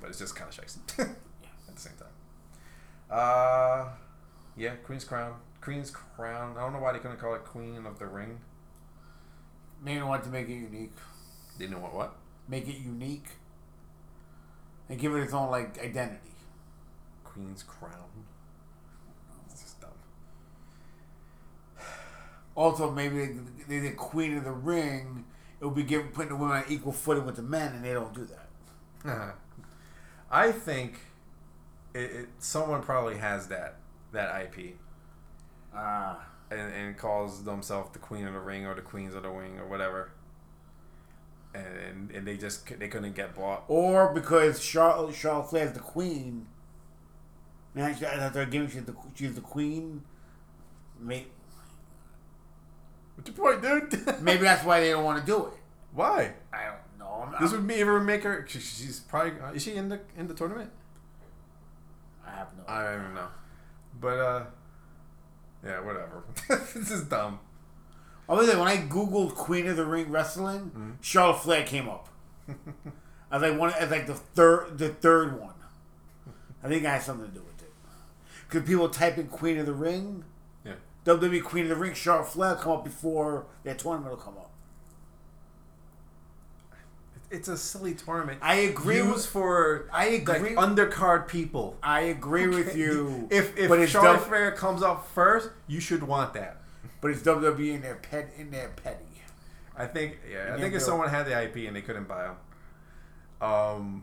But 0.00 0.10
it's 0.10 0.18
just 0.18 0.34
kind 0.36 0.50
of 0.50 0.56
shisty 0.56 1.00
at 1.00 1.74
the 1.74 1.80
same 1.80 1.94
time. 1.98 2.08
Uh, 3.10 3.88
yeah, 4.56 4.74
Queen's 4.76 5.04
Crown. 5.04 5.34
Queen's 5.60 5.90
Crown. 5.90 6.56
I 6.56 6.60
don't 6.60 6.72
know 6.72 6.80
why 6.80 6.92
they 6.92 6.98
couldn't 6.98 7.18
call 7.18 7.34
it 7.34 7.44
Queen 7.44 7.86
of 7.86 7.98
the 7.98 8.06
Ring. 8.06 8.40
Maybe 9.84 10.02
want 10.02 10.24
to 10.24 10.30
make 10.30 10.48
it 10.48 10.54
unique. 10.54 10.96
They 11.58 11.66
didn't 11.66 11.82
want 11.82 11.94
what? 11.94 12.14
Make 12.48 12.68
it 12.68 12.78
unique. 12.78 13.28
And 14.88 14.98
give 14.98 15.14
it 15.14 15.20
its 15.20 15.32
own 15.32 15.50
like 15.50 15.78
identity. 15.82 16.32
Queen's 17.24 17.62
Crown. 17.62 18.26
It's 19.50 19.62
just 19.62 19.80
dumb. 19.80 19.90
Also, 22.54 22.90
maybe 22.90 23.18
they, 23.18 23.34
they 23.68 23.80
did 23.80 23.96
Queen 23.96 24.36
of 24.36 24.44
the 24.44 24.50
Ring. 24.52 25.24
It 25.60 25.64
would 25.64 25.74
be 25.74 25.82
given 25.84 26.08
putting 26.08 26.30
the 26.30 26.36
women 26.36 26.58
on 26.58 26.64
equal 26.68 26.92
footing 26.92 27.24
with 27.24 27.36
the 27.36 27.42
men, 27.42 27.74
and 27.74 27.84
they 27.84 27.92
don't 27.92 28.12
do 28.14 28.26
that. 29.04 29.34
I 30.30 30.52
think 30.52 30.98
it, 31.94 31.98
it, 32.00 32.28
someone 32.38 32.82
probably 32.82 33.16
has 33.18 33.48
that 33.48 33.76
that 34.12 34.42
IP 34.42 34.74
Ah. 35.74 36.26
and, 36.50 36.72
and 36.72 36.96
calls 36.98 37.44
themselves 37.44 37.90
the 37.92 37.98
Queen 37.98 38.26
of 38.26 38.34
the 38.34 38.40
Ring 38.40 38.66
or 38.66 38.74
the 38.74 38.82
Queens 38.82 39.14
of 39.14 39.22
the 39.22 39.30
Wing 39.32 39.58
or 39.58 39.66
whatever, 39.66 40.10
and 41.54 42.10
and 42.10 42.26
they 42.26 42.36
just 42.36 42.66
they 42.78 42.88
couldn't 42.88 43.14
get 43.14 43.34
bought. 43.34 43.64
or 43.68 44.12
because 44.12 44.62
Charlotte 44.62 45.14
Charlotte 45.14 45.48
Flair 45.50 45.66
is 45.66 45.72
the 45.72 45.80
queen. 45.80 46.46
Now 47.74 47.92
they're 48.32 48.46
giving 48.46 48.68
she's 48.68 48.84
the 48.84 48.94
she's 49.14 49.34
the 49.34 49.40
queen. 49.40 50.02
Maybe, 51.00 51.28
What's 53.16 53.30
your 53.30 53.36
point, 53.36 53.62
dude? 53.62 54.20
maybe 54.22 54.42
that's 54.42 54.64
why 54.64 54.80
they 54.80 54.90
don't 54.90 55.04
want 55.04 55.20
to 55.20 55.26
do 55.26 55.46
it. 55.46 55.52
Why? 55.92 56.32
I 56.52 56.64
don't 56.64 56.98
know. 56.98 57.26
I'm, 57.34 57.42
This 57.42 57.52
would 57.52 57.66
be 57.66 57.74
ever 57.76 58.00
make 58.00 58.22
her? 58.24 58.44
she- 58.48 58.58
She's 58.58 59.00
probably 59.00 59.32
uh, 59.40 59.52
is 59.52 59.62
she 59.62 59.74
in 59.74 59.88
the 59.88 60.00
in 60.16 60.26
the 60.28 60.34
tournament? 60.34 60.70
I 62.26 62.30
have 62.30 62.48
no. 62.56 62.64
I 62.66 62.82
don't 62.84 63.00
even 63.02 63.14
know, 63.14 63.28
but 64.00 64.18
uh, 64.18 64.44
yeah, 65.64 65.80
whatever. 65.80 66.24
this 66.74 66.90
is 66.90 67.04
dumb. 67.04 67.40
Other 68.28 68.46
than 68.46 68.58
when 68.58 68.68
I 68.68 68.76
googled 68.78 69.34
Queen 69.34 69.66
of 69.66 69.76
the 69.76 69.84
Ring 69.84 70.10
wrestling, 70.10 70.70
Mm-hmm. 70.70 70.90
Charlotte 71.00 71.40
Flair 71.42 71.64
came 71.64 71.88
up. 71.88 72.08
as 73.30 73.42
like 73.42 73.58
one 73.58 73.72
as 73.74 73.90
like 73.90 74.06
the 74.06 74.14
third 74.14 74.78
the 74.78 74.88
third 74.88 75.38
one. 75.40 75.54
I 76.64 76.68
think 76.68 76.84
it 76.84 76.88
has 76.88 77.04
something 77.04 77.26
to 77.28 77.34
do 77.34 77.42
with 77.44 77.62
it. 77.62 77.72
Because 78.48 78.66
people 78.66 78.88
type 78.88 79.18
in 79.18 79.26
Queen 79.26 79.58
of 79.58 79.66
the 79.66 79.72
Ring. 79.74 80.24
WWE 81.04 81.42
Queen 81.42 81.64
of 81.64 81.70
the 81.70 81.76
Ring, 81.76 81.94
Charlotte 81.94 82.28
Flair 82.28 82.54
come 82.56 82.72
up 82.72 82.84
before 82.84 83.46
their 83.64 83.74
tournament 83.74 84.10
will 84.16 84.22
come 84.22 84.36
up. 84.38 84.50
It's 87.30 87.48
a 87.48 87.56
silly 87.56 87.94
tournament. 87.94 88.40
I 88.42 88.56
agree 88.56 88.96
Used 88.98 89.08
with- 89.14 89.26
for 89.26 89.88
I 89.90 90.06
agree- 90.06 90.54
like 90.54 90.68
undercard 90.68 91.28
people. 91.28 91.78
I 91.82 92.00
agree 92.02 92.46
with 92.46 92.76
you. 92.76 93.26
If 93.30 93.56
if 93.56 93.68
but 93.70 93.88
Charlotte 93.88 94.20
Flair 94.20 94.52
comes 94.52 94.82
up 94.82 95.08
first, 95.08 95.48
you 95.66 95.80
should 95.80 96.02
want 96.02 96.34
that. 96.34 96.58
but 97.00 97.10
it's 97.10 97.22
WWE 97.22 97.74
in 97.74 97.80
their 97.82 97.96
pet 97.96 98.32
in 98.36 98.50
their 98.50 98.68
petty. 98.68 99.06
I 99.76 99.86
think 99.86 100.18
yeah. 100.30 100.54
I 100.54 100.60
think 100.60 100.74
if 100.74 100.82
someone 100.82 101.08
had 101.08 101.24
the 101.26 101.32
IP 101.42 101.66
and 101.66 101.74
they 101.74 101.80
couldn't 101.80 102.06
buy 102.06 102.24
them, 102.28 102.36
um, 103.48 104.02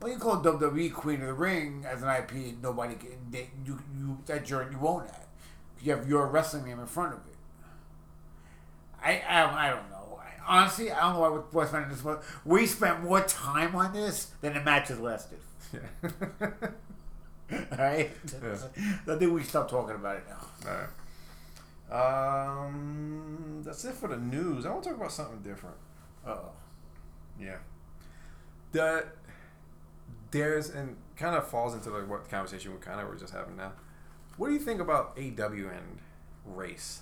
Well, 0.00 0.10
you 0.12 0.18
call 0.18 0.42
WWE 0.42 0.92
Queen 0.92 1.20
of 1.20 1.26
the 1.28 1.34
Ring 1.34 1.84
as 1.86 2.02
an 2.02 2.08
IP, 2.08 2.60
nobody 2.62 2.94
can. 2.94 3.10
They, 3.30 3.50
you 3.64 3.78
you 3.98 4.18
that 4.26 4.48
you 4.48 4.58
you 4.70 4.78
own 4.86 5.06
that. 5.06 5.28
You 5.82 5.92
have 5.96 6.08
your 6.08 6.26
wrestling 6.28 6.64
name 6.64 6.80
in 6.80 6.86
front 6.86 7.14
of 7.14 7.20
it. 7.26 7.36
I 9.02 9.20
I, 9.28 9.66
I 9.66 9.70
don't 9.70 9.90
know. 9.90 10.18
I, 10.20 10.32
honestly, 10.60 10.90
I 10.90 11.00
don't 11.00 11.14
know 11.14 11.20
why 11.20 11.28
we're- 11.52 11.66
spending 11.68 11.90
this 11.90 12.04
much. 12.04 12.20
We 12.44 12.66
spent 12.66 13.02
more 13.02 13.22
time 13.22 13.74
on 13.76 13.92
this 13.92 14.30
than 14.40 14.54
the 14.54 14.60
matches 14.60 15.00
lasted. 15.00 15.38
Yeah. 15.72 15.80
All 16.42 16.48
right. 17.78 18.10
I 19.08 19.16
think 19.16 19.32
we 19.32 19.42
stop 19.42 19.70
talking 19.70 19.96
about 19.96 20.16
it 20.16 20.24
now. 20.28 20.70
All 20.70 20.78
right. 20.78 22.56
Um, 22.58 23.62
that's 23.64 23.84
it 23.84 23.94
for 23.94 24.08
the 24.08 24.16
news. 24.16 24.64
I 24.66 24.70
want 24.70 24.84
to 24.84 24.90
talk 24.90 24.98
about 24.98 25.12
something 25.12 25.40
different. 25.42 25.76
Uh 26.26 26.30
oh. 26.30 26.52
Yeah. 27.40 27.56
The 28.72 29.04
there's 30.30 30.70
and 30.70 30.96
kind 31.16 31.34
of 31.36 31.46
falls 31.48 31.74
into 31.74 31.90
like 31.90 32.08
what 32.08 32.24
the 32.24 32.30
conversation 32.30 32.72
we 32.72 32.78
kind 32.78 33.00
of 33.00 33.08
were 33.08 33.16
just 33.16 33.32
having 33.32 33.56
now. 33.56 33.72
What 34.36 34.48
do 34.48 34.54
you 34.54 34.60
think 34.60 34.80
about 34.80 35.18
AW 35.18 35.52
and 35.52 35.98
race? 36.46 37.00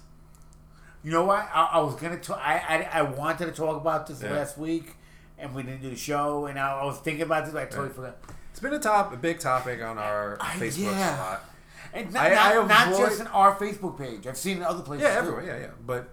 You 1.05 1.13
know 1.13 1.25
what? 1.25 1.49
I, 1.55 1.71
I 1.75 1.79
was 1.81 1.95
gonna 1.97 2.19
talk. 2.19 2.41
I, 2.43 2.87
I 2.93 2.99
I 2.99 3.03
wanted 3.03 3.47
to 3.47 3.53
talk 3.53 3.77
about 3.81 4.07
this 4.07 4.23
Yeah. 4.23 4.33
last 4.33 4.59
week, 4.59 4.97
and 5.39 5.55
we 5.55 5.63
didn't 5.63 5.83
do 5.83 5.91
the 5.91 5.97
show. 5.97 6.47
And 6.47 6.59
I, 6.59 6.79
I 6.81 6.85
was 6.85 6.99
thinking 6.99 7.23
about 7.23 7.45
this. 7.45 7.55
But 7.55 7.63
I 7.63 7.67
totally 7.67 7.89
Yeah. 7.89 7.95
forgot. 7.95 8.17
It's 8.51 8.61
been 8.61 8.75
a 8.75 8.79
top, 8.81 9.13
a 9.13 9.17
big 9.17 9.39
topic 9.39 9.81
on 9.83 9.99
our 9.99 10.37
I- 10.41 10.57
Facebook 10.57 10.91
yeah. 10.93 11.17
a 11.17 11.23
lot. 11.23 11.45
And 11.95 12.13
not, 12.13 12.27
I- 12.33 12.55
not, 12.55 12.69
not 12.69 12.89
avoid- 12.89 13.07
just 13.09 13.21
in 13.21 13.27
our 13.29 13.55
Facebook 13.55 13.97
page. 13.97 14.27
I've 14.27 14.37
seen 14.37 14.57
it 14.57 14.61
in 14.61 14.67
other 14.67 14.83
places. 14.83 15.05
Yeah, 15.05 15.13
too. 15.15 15.19
everywhere. 15.29 15.47
Yeah, 15.47 15.61
yeah. 15.67 15.71
But 15.87 16.09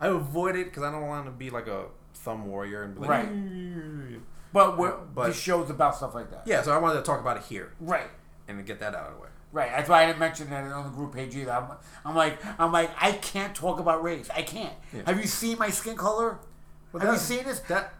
I 0.00 0.06
avoid 0.08 0.54
it 0.56 0.66
because 0.66 0.84
I 0.84 0.92
don't 0.92 1.06
want 1.08 1.24
to 1.26 1.32
be 1.32 1.50
like 1.50 1.66
a 1.66 1.86
thumb 2.14 2.46
warrior 2.46 2.84
and 2.84 2.94
be 2.94 3.00
like, 3.00 3.10
Right. 3.10 3.28
Mm, 3.28 4.11
But 4.52 4.76
we're, 4.78 4.96
But- 4.96 5.28
the 5.28 5.32
show's 5.32 5.70
about 5.70 5.96
stuff 5.96 6.14
like 6.14 6.30
that. 6.30 6.42
yeah. 6.46 6.62
So 6.62 6.72
I 6.72 6.78
wanted 6.78 6.96
to 7.00 7.02
talk 7.02 7.20
about 7.20 7.36
it 7.38 7.44
here 7.44 7.72
Right. 7.80 8.08
and 8.48 8.58
to 8.58 8.64
get 8.64 8.80
that 8.80 8.94
out 8.94 9.08
of 9.10 9.14
the 9.16 9.20
way. 9.22 9.28
Right. 9.52 9.70
That's 9.70 9.88
why 9.88 10.02
I 10.02 10.06
didn't 10.06 10.18
mention 10.18 10.48
that 10.50 10.64
on 10.72 10.84
the 10.84 10.90
group 10.90 11.14
page 11.14 11.34
either. 11.36 11.52
I'm, 11.52 11.66
I'm 12.04 12.14
like, 12.14 12.38
I'm 12.58 12.72
like, 12.72 12.90
I 13.00 13.12
can't 13.12 13.54
talk 13.54 13.80
about 13.80 14.02
race. 14.02 14.28
I 14.34 14.42
can't. 14.42 14.72
Yeah. 14.92 15.02
Have 15.06 15.20
you 15.20 15.26
seen 15.26 15.58
my 15.58 15.68
skin 15.70 15.96
color? 15.96 16.38
Have 16.98 17.02
you 17.12 17.18
seen 17.18 17.44
this? 17.44 17.60
That 17.60 17.92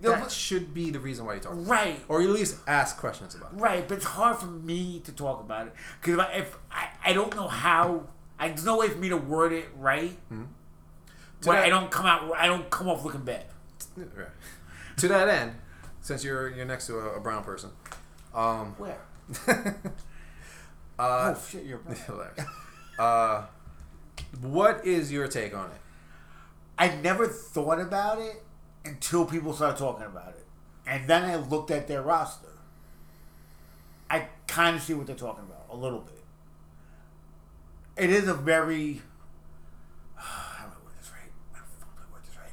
that 0.00 0.32
should 0.32 0.74
be 0.74 0.90
the 0.90 0.98
reason 0.98 1.24
why 1.24 1.34
you 1.34 1.40
talk. 1.40 1.52
Right. 1.56 2.00
Or 2.08 2.20
at 2.22 2.28
least 2.28 2.56
ask 2.66 2.96
questions 2.98 3.36
about 3.36 3.52
it. 3.52 3.56
Right, 3.60 3.86
but 3.86 3.98
it's 3.98 4.04
hard 4.06 4.38
for 4.38 4.46
me 4.46 4.98
to 5.04 5.12
talk 5.12 5.38
about 5.40 5.68
it 5.68 5.74
because 6.00 6.14
if, 6.14 6.20
I, 6.20 6.32
if 6.32 6.58
I, 6.72 6.88
I 7.04 7.12
don't 7.12 7.32
know 7.36 7.46
how, 7.46 8.08
I, 8.38 8.48
there's 8.48 8.64
no 8.64 8.78
way 8.78 8.88
for 8.88 8.98
me 8.98 9.08
to 9.10 9.16
word 9.16 9.52
it 9.52 9.66
right. 9.78 10.10
Mm-hmm. 10.32 10.42
To 11.42 11.48
Where 11.48 11.58
that- 11.58 11.66
I 11.66 11.68
don't 11.68 11.88
come 11.92 12.06
out, 12.06 12.32
I 12.36 12.48
don't 12.48 12.68
come 12.70 12.88
off 12.88 13.04
looking 13.04 13.20
bad. 13.22 13.44
Right. 13.96 14.26
to 14.96 15.06
that 15.08 15.28
end, 15.28 15.54
since 16.02 16.22
you're 16.24 16.50
you're 16.50 16.66
next 16.66 16.86
to 16.88 16.98
a, 16.98 17.16
a 17.16 17.20
brown 17.20 17.44
person, 17.44 17.70
um, 18.34 18.74
Where? 18.76 18.98
uh, 19.48 19.72
oh 20.98 21.40
shit, 21.48 21.64
you're. 21.64 21.80
Relax. 22.08 22.44
uh, 22.98 23.46
what 24.40 24.84
is 24.84 25.10
your 25.10 25.28
take 25.28 25.54
on 25.54 25.70
it? 25.70 25.80
I 26.78 26.94
never 26.96 27.26
thought 27.28 27.80
about 27.80 28.18
it 28.18 28.42
until 28.84 29.24
people 29.24 29.52
started 29.52 29.78
talking 29.78 30.06
about 30.06 30.30
it, 30.30 30.44
and 30.86 31.08
then 31.08 31.24
I 31.24 31.36
looked 31.36 31.70
at 31.70 31.86
their 31.88 32.02
roster. 32.02 32.48
I 34.10 34.26
kind 34.46 34.76
of 34.76 34.82
see 34.82 34.92
what 34.94 35.06
they're 35.06 35.16
talking 35.16 35.44
about 35.44 35.66
a 35.70 35.76
little 35.76 36.00
bit. 36.00 36.22
It 37.96 38.10
is 38.10 38.28
a 38.28 38.34
very. 38.34 39.00
How 40.16 40.66
do 40.66 40.72
I 40.72 40.84
word 40.84 40.94
this 40.98 41.10
right? 41.10 41.30
How 41.52 41.60
the 41.62 41.84
fuck 41.84 41.94
do 41.96 42.02
I 42.08 42.12
word 42.12 42.22
this 42.24 42.36
right? 42.36 42.52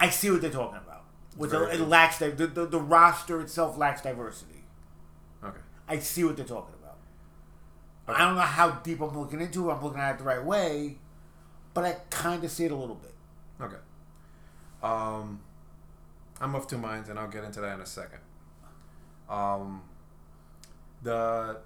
I 0.00 0.08
see 0.10 0.30
what 0.30 0.40
they're 0.40 0.50
talking 0.50 0.76
about. 0.76 0.81
With 1.42 1.54
it 1.54 1.80
lacks 1.80 2.18
the, 2.18 2.30
the, 2.30 2.46
the 2.46 2.66
the 2.66 2.78
roster 2.78 3.40
itself 3.40 3.76
lacks 3.76 4.00
diversity. 4.00 4.62
Okay. 5.42 5.58
I 5.88 5.98
see 5.98 6.22
what 6.22 6.36
they're 6.36 6.44
talking 6.44 6.76
about. 6.80 6.98
I 8.06 8.24
don't 8.24 8.36
know 8.36 8.42
how 8.42 8.70
deep 8.70 9.00
I'm 9.00 9.18
looking 9.18 9.40
into 9.40 9.68
it. 9.68 9.72
I'm 9.74 9.82
looking 9.82 9.98
at 9.98 10.14
it 10.14 10.18
the 10.18 10.24
right 10.24 10.44
way, 10.44 10.98
but 11.74 11.84
I 11.84 11.96
kind 12.10 12.44
of 12.44 12.50
see 12.52 12.64
it 12.64 12.70
a 12.70 12.76
little 12.76 12.94
bit. 12.94 13.14
Okay. 13.60 13.76
Um, 14.84 15.40
I'm 16.40 16.54
of 16.54 16.68
two 16.68 16.78
minds, 16.78 17.08
and 17.08 17.18
I'll 17.18 17.28
get 17.28 17.42
into 17.42 17.60
that 17.60 17.74
in 17.74 17.80
a 17.80 17.86
second. 17.86 18.20
Um, 19.28 19.82
the 21.02 21.58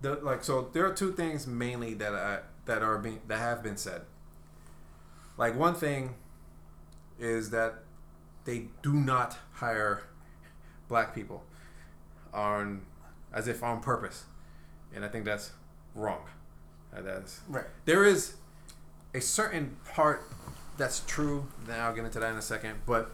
the 0.00 0.14
like 0.14 0.44
so 0.44 0.70
there 0.72 0.86
are 0.86 0.94
two 0.94 1.12
things 1.12 1.44
mainly 1.44 1.94
that 1.94 2.14
I 2.14 2.38
that 2.66 2.84
are 2.84 2.98
being 2.98 3.20
that 3.26 3.38
have 3.38 3.64
been 3.64 3.76
said. 3.76 4.02
Like 5.36 5.56
one 5.56 5.74
thing 5.74 6.14
is 7.18 7.50
that 7.50 7.82
they 8.46 8.68
do 8.82 8.94
not 8.94 9.36
hire 9.52 10.02
black 10.88 11.14
people 11.14 11.44
on 12.32 12.82
as 13.32 13.48
if 13.48 13.62
on 13.62 13.80
purpose, 13.80 14.24
and 14.94 15.04
I 15.04 15.08
think 15.08 15.24
that's 15.26 15.50
wrong. 15.94 16.20
Uh, 16.96 17.02
That's 17.02 17.40
Right. 17.48 17.66
there 17.84 18.04
is 18.04 18.36
a 19.12 19.20
certain 19.20 19.76
part 19.92 20.22
that's 20.78 21.00
true. 21.00 21.46
Then 21.66 21.78
I'll 21.80 21.92
get 21.94 22.04
into 22.04 22.20
that 22.20 22.30
in 22.30 22.36
a 22.38 22.42
second. 22.42 22.80
But 22.86 23.10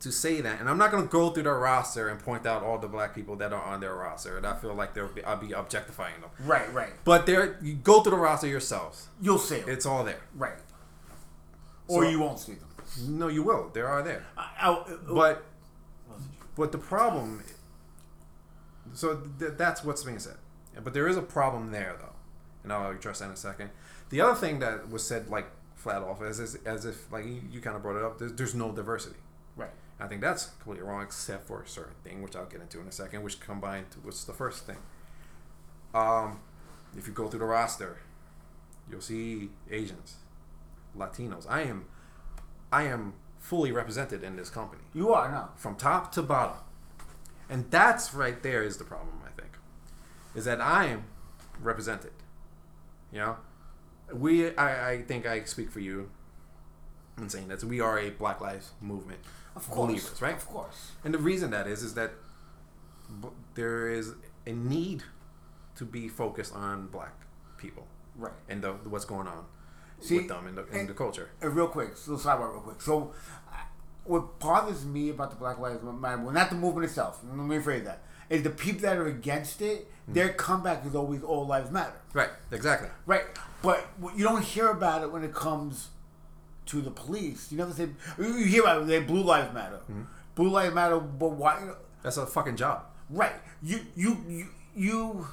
to 0.00 0.12
say 0.12 0.40
that, 0.40 0.60
and 0.60 0.68
I'm 0.68 0.78
not 0.78 0.92
going 0.92 1.02
to 1.02 1.08
go 1.08 1.30
through 1.30 1.44
their 1.44 1.58
roster 1.58 2.08
and 2.08 2.20
point 2.20 2.46
out 2.46 2.62
all 2.62 2.78
the 2.78 2.86
black 2.86 3.14
people 3.16 3.34
that 3.36 3.52
are 3.52 3.62
on 3.62 3.80
their 3.80 3.94
roster, 3.94 4.36
and 4.36 4.46
I 4.46 4.54
feel 4.56 4.74
like 4.74 4.94
they'll 4.94 5.08
be, 5.08 5.24
I'll 5.24 5.36
be 5.36 5.52
objectifying 5.52 6.20
them. 6.20 6.30
Right, 6.44 6.72
right. 6.72 6.92
But 7.04 7.26
there, 7.26 7.56
you 7.62 7.74
go 7.74 8.02
through 8.02 8.12
the 8.12 8.18
roster 8.18 8.46
yourselves. 8.46 9.08
You'll 9.20 9.38
see 9.38 9.58
them. 9.60 9.68
It's 9.70 9.86
all 9.86 10.04
there. 10.04 10.20
right. 10.36 10.58
Or 11.88 12.04
So- 12.04 12.10
you 12.10 12.20
won't 12.20 12.38
see 12.38 12.54
them. 12.54 12.68
No, 13.08 13.28
you 13.28 13.42
will. 13.42 13.70
There 13.72 13.86
are 13.88 14.02
there. 14.02 14.24
I, 14.36 14.48
I, 14.60 14.84
But 15.08 15.44
but 16.56 16.72
the 16.72 16.78
problem, 16.78 17.42
so 18.94 19.20
th- 19.38 19.52
that's 19.56 19.84
what's 19.84 20.02
being 20.04 20.18
said. 20.18 20.36
But 20.82 20.94
there 20.94 21.08
is 21.08 21.16
a 21.16 21.22
problem 21.22 21.70
there, 21.72 21.96
though, 22.00 22.14
and 22.62 22.72
I'll 22.72 22.90
address 22.90 23.18
that 23.20 23.26
in 23.26 23.30
a 23.32 23.36
second. 23.36 23.70
The 24.10 24.20
other 24.20 24.34
thing 24.34 24.58
that 24.60 24.90
was 24.90 25.04
said, 25.06 25.28
like 25.28 25.46
flat 25.76 26.02
off, 26.02 26.22
as 26.22 26.40
as, 26.40 26.56
as 26.64 26.84
if 26.84 27.10
like 27.12 27.24
you, 27.26 27.42
you 27.50 27.60
kind 27.60 27.76
of 27.76 27.82
brought 27.82 27.96
it 27.96 28.04
up. 28.04 28.18
There's, 28.18 28.32
there's 28.32 28.54
no 28.54 28.72
diversity. 28.72 29.16
right. 29.56 29.70
I 30.00 30.06
think 30.06 30.20
that's 30.20 30.46
completely 30.46 30.84
wrong, 30.86 31.02
except 31.02 31.46
for 31.48 31.60
a 31.62 31.66
certain 31.68 31.94
thing, 32.04 32.22
which 32.22 32.36
I'll 32.36 32.46
get 32.46 32.60
into 32.60 32.80
in 32.80 32.86
a 32.86 32.92
second, 32.92 33.22
which 33.24 33.40
combined 33.40 33.86
was 34.04 34.24
the 34.24 34.32
first 34.32 34.64
thing. 34.64 34.76
Um, 35.92 36.38
if 36.96 37.06
you 37.08 37.12
go 37.12 37.28
through 37.28 37.40
the 37.40 37.46
roster, 37.46 37.98
you'll 38.88 39.00
see 39.00 39.50
Asians, 39.70 40.16
Latinos. 40.96 41.46
I 41.48 41.62
am, 41.62 41.86
I 42.72 42.84
am 42.84 43.14
fully 43.38 43.72
represented 43.72 44.22
in 44.22 44.36
this 44.36 44.50
company 44.50 44.82
You 44.92 45.12
are 45.12 45.30
no. 45.30 45.48
from 45.56 45.76
top 45.76 46.12
to 46.12 46.22
bottom. 46.22 46.56
And 47.48 47.70
that's 47.70 48.12
right 48.12 48.42
there 48.42 48.62
is 48.62 48.76
the 48.76 48.84
problem, 48.84 49.20
I 49.24 49.30
think. 49.40 49.52
Is 50.34 50.44
that 50.44 50.60
I 50.60 50.86
am 50.86 51.04
represented. 51.62 52.12
You 53.12 53.18
know? 53.20 53.36
We 54.12 54.54
I, 54.56 54.90
I 54.92 55.02
think 55.02 55.26
I 55.26 55.44
speak 55.44 55.70
for 55.70 55.80
you 55.80 56.10
in 57.16 57.28
saying 57.28 57.48
that 57.48 57.64
we 57.64 57.80
are 57.80 57.98
a 57.98 58.10
Black 58.10 58.40
Lives 58.40 58.72
Movement 58.80 59.20
Of 59.56 59.68
course. 59.70 59.86
believers, 59.88 60.22
right? 60.22 60.34
Of 60.36 60.46
course. 60.46 60.92
And 61.04 61.12
the 61.14 61.18
reason 61.18 61.50
that 61.50 61.66
is 61.66 61.82
is 61.82 61.94
that 61.94 62.12
b- 63.22 63.28
there 63.54 63.88
is 63.88 64.12
a 64.46 64.52
need 64.52 65.02
to 65.76 65.84
be 65.84 66.08
focused 66.08 66.54
on 66.54 66.86
black 66.88 67.14
people 67.56 67.86
Right. 68.16 68.32
and 68.48 68.62
the, 68.62 68.72
what's 68.72 69.04
going 69.04 69.26
on 69.28 69.44
See, 70.00 70.18
with 70.18 70.28
them 70.28 70.46
in 70.48 70.54
the, 70.54 70.66
in 70.68 70.80
and- 70.80 70.88
the 70.88 70.94
culture. 70.94 71.30
Uh, 71.42 71.48
real 71.48 71.68
quick, 71.68 71.96
so 71.96 72.12
sidebar 72.12 72.52
real 72.52 72.60
quick. 72.60 72.80
So, 72.80 73.12
what 74.04 74.38
bothers 74.38 74.84
me 74.86 75.10
about 75.10 75.30
the 75.30 75.36
Black 75.36 75.58
Lives 75.58 75.82
Matter, 75.82 76.22
well, 76.22 76.32
not 76.32 76.50
the 76.50 76.56
movement 76.56 76.86
itself, 76.86 77.20
let 77.26 77.36
me 77.36 77.56
rephrase 77.56 77.84
that, 77.84 78.02
is 78.30 78.42
the 78.42 78.50
people 78.50 78.82
that 78.82 78.96
are 78.96 79.06
against 79.06 79.60
it, 79.60 79.90
their 80.06 80.30
comeback 80.30 80.86
is 80.86 80.94
always 80.94 81.22
all 81.22 81.46
lives 81.46 81.70
matter. 81.70 81.92
Right, 82.14 82.30
exactly. 82.50 82.88
Right. 83.06 83.24
But 83.62 83.86
what- 83.98 84.16
you 84.16 84.24
don't 84.24 84.42
hear 84.44 84.68
about 84.68 85.02
it 85.02 85.12
when 85.12 85.24
it 85.24 85.34
comes 85.34 85.88
to 86.66 86.80
the 86.80 86.90
police. 86.90 87.50
You 87.50 87.58
never 87.58 87.72
say, 87.72 87.88
you 88.18 88.34
hear 88.44 88.62
about 88.62 88.82
it, 88.82 88.86
they 88.86 89.00
blue 89.00 89.22
lives 89.22 89.52
matter. 89.52 89.80
Blue 90.34 90.48
lives 90.48 90.74
matter, 90.74 90.98
but 91.00 91.30
why? 91.30 91.70
That's 92.02 92.16
a 92.16 92.26
fucking 92.26 92.56
job. 92.56 92.84
Right. 93.10 93.32
You, 93.62 93.80
you, 93.96 94.16
you, 94.28 94.46
you, 94.76 95.26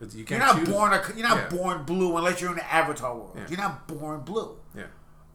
You 0.00 0.06
you're 0.14 0.26
can't 0.26 0.58
choose. 0.58 0.68
born, 0.68 0.92
a, 0.92 1.02
you're 1.16 1.26
not 1.28 1.36
Yeah. 1.52 1.56
born 1.58 1.82
blue 1.84 2.16
unless 2.16 2.40
you're 2.40 2.50
in 2.50 2.56
the 2.56 2.72
avatar 2.72 3.14
world. 3.16 3.32
Yeah. 3.36 3.46
You're 3.48 3.58
not 3.58 3.86
born 3.88 4.20
blue. 4.20 4.56
Yeah, 4.74 4.84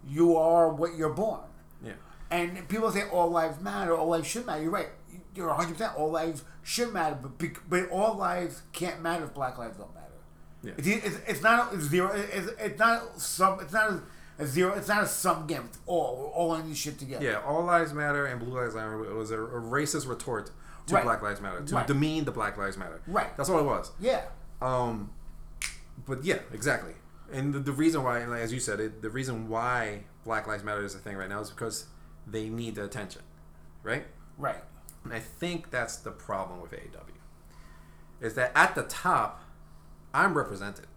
You 0.07 0.37
are 0.37 0.69
what 0.69 0.95
you're 0.95 1.13
born. 1.13 1.41
yeah. 1.83 1.93
And 2.31 2.67
people 2.69 2.89
say 2.91 3.03
all 3.09 3.29
lives 3.29 3.59
matter, 3.59 3.95
all 3.95 4.07
lives 4.07 4.27
should 4.27 4.45
matter. 4.45 4.61
You're 4.61 4.71
right. 4.71 4.89
You're 5.35 5.47
100. 5.47 5.73
percent 5.73 5.95
All 5.97 6.11
lives 6.11 6.43
should 6.63 6.93
matter, 6.93 7.17
but 7.21 7.31
but 7.69 7.89
all 7.89 8.15
lives 8.15 8.61
can't 8.71 9.01
matter 9.01 9.25
if 9.25 9.33
Black 9.33 9.57
lives 9.57 9.77
don't 9.77 9.93
matter. 9.93 10.07
Yeah. 10.63 10.73
It's, 10.77 10.87
it's, 10.87 11.19
it's 11.27 11.41
not 11.41 11.73
a 11.73 11.81
zero. 11.81 12.11
It's, 12.13 12.49
it's 12.59 12.79
not 12.79 13.19
some. 13.19 13.59
It's 13.59 13.73
not 13.73 13.89
a, 13.91 14.01
a 14.39 14.45
zero. 14.47 14.73
It's 14.73 14.87
not 14.87 15.03
a 15.03 15.07
sum 15.07 15.45
game. 15.47 15.63
It's 15.69 15.79
all. 15.85 16.17
We're 16.19 16.27
all 16.29 16.55
in 16.55 16.69
this 16.69 16.77
shit 16.77 16.97
together. 16.99 17.25
Yeah, 17.25 17.41
all 17.45 17.63
lives 17.65 17.93
matter 17.93 18.25
and 18.27 18.39
blue 18.39 18.57
lives 18.59 18.75
matter 18.75 18.97
was 18.97 19.31
a, 19.31 19.41
a 19.41 19.61
racist 19.61 20.07
retort 20.07 20.51
to 20.87 20.95
Right. 20.95 21.03
Black 21.03 21.21
Lives 21.21 21.39
Matter 21.41 21.61
to 21.63 21.75
Right. 21.75 21.87
demean 21.87 22.25
the 22.25 22.31
Black 22.31 22.57
Lives 22.57 22.77
Matter. 22.77 23.01
Right. 23.07 23.35
That's 23.37 23.49
all 23.49 23.59
it 23.59 23.63
was. 23.65 23.91
Yeah. 23.99 24.21
Um, 24.63 25.11
but 26.05 26.23
yeah, 26.23 26.39
exactly. 26.53 26.93
And 27.31 27.53
the, 27.53 27.59
the 27.59 27.71
reason 27.71 28.03
why, 28.03 28.23
like, 28.25 28.41
as 28.41 28.53
you 28.53 28.59
said, 28.59 28.79
it, 28.79 29.01
the 29.01 29.09
reason 29.09 29.49
why 29.49 30.03
Black 30.23 30.47
Lives 30.47 30.63
Matter 30.63 30.83
is 30.83 30.95
a 30.95 30.99
thing 30.99 31.17
right 31.17 31.29
now 31.29 31.41
is 31.41 31.49
because 31.49 31.87
they 32.25 32.49
need 32.49 32.75
the 32.75 32.85
attention, 32.85 33.23
right? 33.81 34.05
Right. 34.37 34.63
And 35.03 35.11
I 35.11 35.19
think 35.19 35.69
that's 35.69 35.97
the 35.97 36.11
problem 36.11 36.61
with 36.61 36.71
AEW. 36.71 37.01
Is 38.21 38.35
that 38.35 38.51
at 38.55 38.73
the 38.73 38.83
top, 38.83 39.43
I'm 40.13 40.33
represented. 40.33 40.87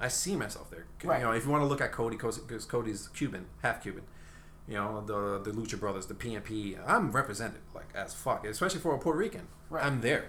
I 0.00 0.08
see 0.08 0.34
myself 0.34 0.70
there. 0.70 0.86
Right. 1.04 1.18
You 1.18 1.26
know, 1.26 1.32
if 1.32 1.44
you 1.44 1.50
want 1.50 1.62
to 1.62 1.66
look 1.66 1.80
at 1.80 1.92
Cody, 1.92 2.16
because 2.16 2.64
Cody's 2.64 3.08
Cuban, 3.08 3.46
half 3.62 3.82
Cuban. 3.82 4.02
You 4.66 4.74
know, 4.74 5.02
the 5.06 5.50
the 5.50 5.56
Lucha 5.56 5.78
Brothers, 5.80 6.06
the 6.06 6.14
PNP. 6.14 6.78
I'm 6.86 7.10
represented 7.12 7.60
like 7.74 7.88
as 7.94 8.12
fuck, 8.12 8.46
especially 8.46 8.80
for 8.80 8.94
a 8.94 8.98
Puerto 8.98 9.18
Rican. 9.18 9.48
Right. 9.70 9.84
I'm 9.84 10.00
there. 10.02 10.26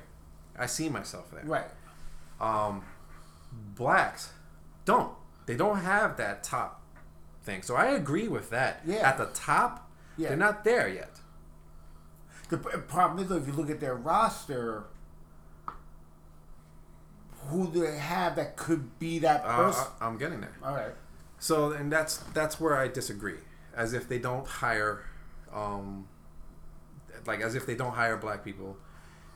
I 0.57 0.65
see 0.65 0.87
myself 0.89 1.29
there. 1.31 1.43
Right. 1.43 1.65
Um, 2.39 2.83
blacks 3.75 4.31
don't. 4.85 5.13
They 5.45 5.55
don't 5.55 5.79
have 5.79 6.17
that 6.17 6.43
top 6.43 6.81
thing. 7.43 7.61
So 7.63 7.75
I 7.75 7.87
agree 7.87 8.27
with 8.27 8.49
that. 8.51 8.81
Yeah. 8.85 9.07
At 9.09 9.17
the 9.17 9.25
top, 9.33 9.89
Yeah. 10.17 10.29
they're 10.29 10.37
not 10.37 10.63
there 10.63 10.87
yet. 10.87 11.19
The 12.49 12.57
problem 12.57 13.23
is, 13.23 13.29
though, 13.29 13.37
if 13.37 13.45
you 13.47 13.53
look 13.53 13.69
at 13.69 13.79
their 13.79 13.95
roster, 13.95 14.85
who 17.47 17.71
do 17.71 17.81
they 17.81 17.97
have 17.97 18.35
that 18.35 18.55
could 18.57 18.97
be 18.99 19.19
that 19.19 19.43
Uh, 19.45 19.55
person? 19.57 19.85
I, 19.99 20.05
I'm 20.07 20.17
getting 20.17 20.41
there. 20.41 20.53
All 20.63 20.75
right. 20.75 20.93
So, 21.39 21.71
and 21.71 21.91
that's 21.91 22.17
that's 22.33 22.59
where 22.59 22.77
I 22.77 22.87
disagree. 22.87 23.37
As 23.75 23.93
if 23.93 24.07
they 24.09 24.19
don't 24.19 24.45
hire, 24.45 25.03
um, 25.53 26.07
like 27.25 27.41
as 27.41 27.55
if 27.55 27.65
they 27.65 27.75
don't 27.75 27.93
hire 27.93 28.17
black 28.17 28.43
people, 28.43 28.77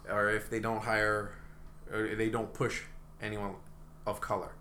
or 0.10 0.30
if 0.30 0.49
they 0.49 0.60
don't 0.60 0.82
hire, 0.84 1.32
or 1.91 2.16
they 2.16 2.30
don't 2.30 2.54
push 2.54 2.82
anyone 3.24 3.56
of 4.06 4.22
color. 4.22 4.52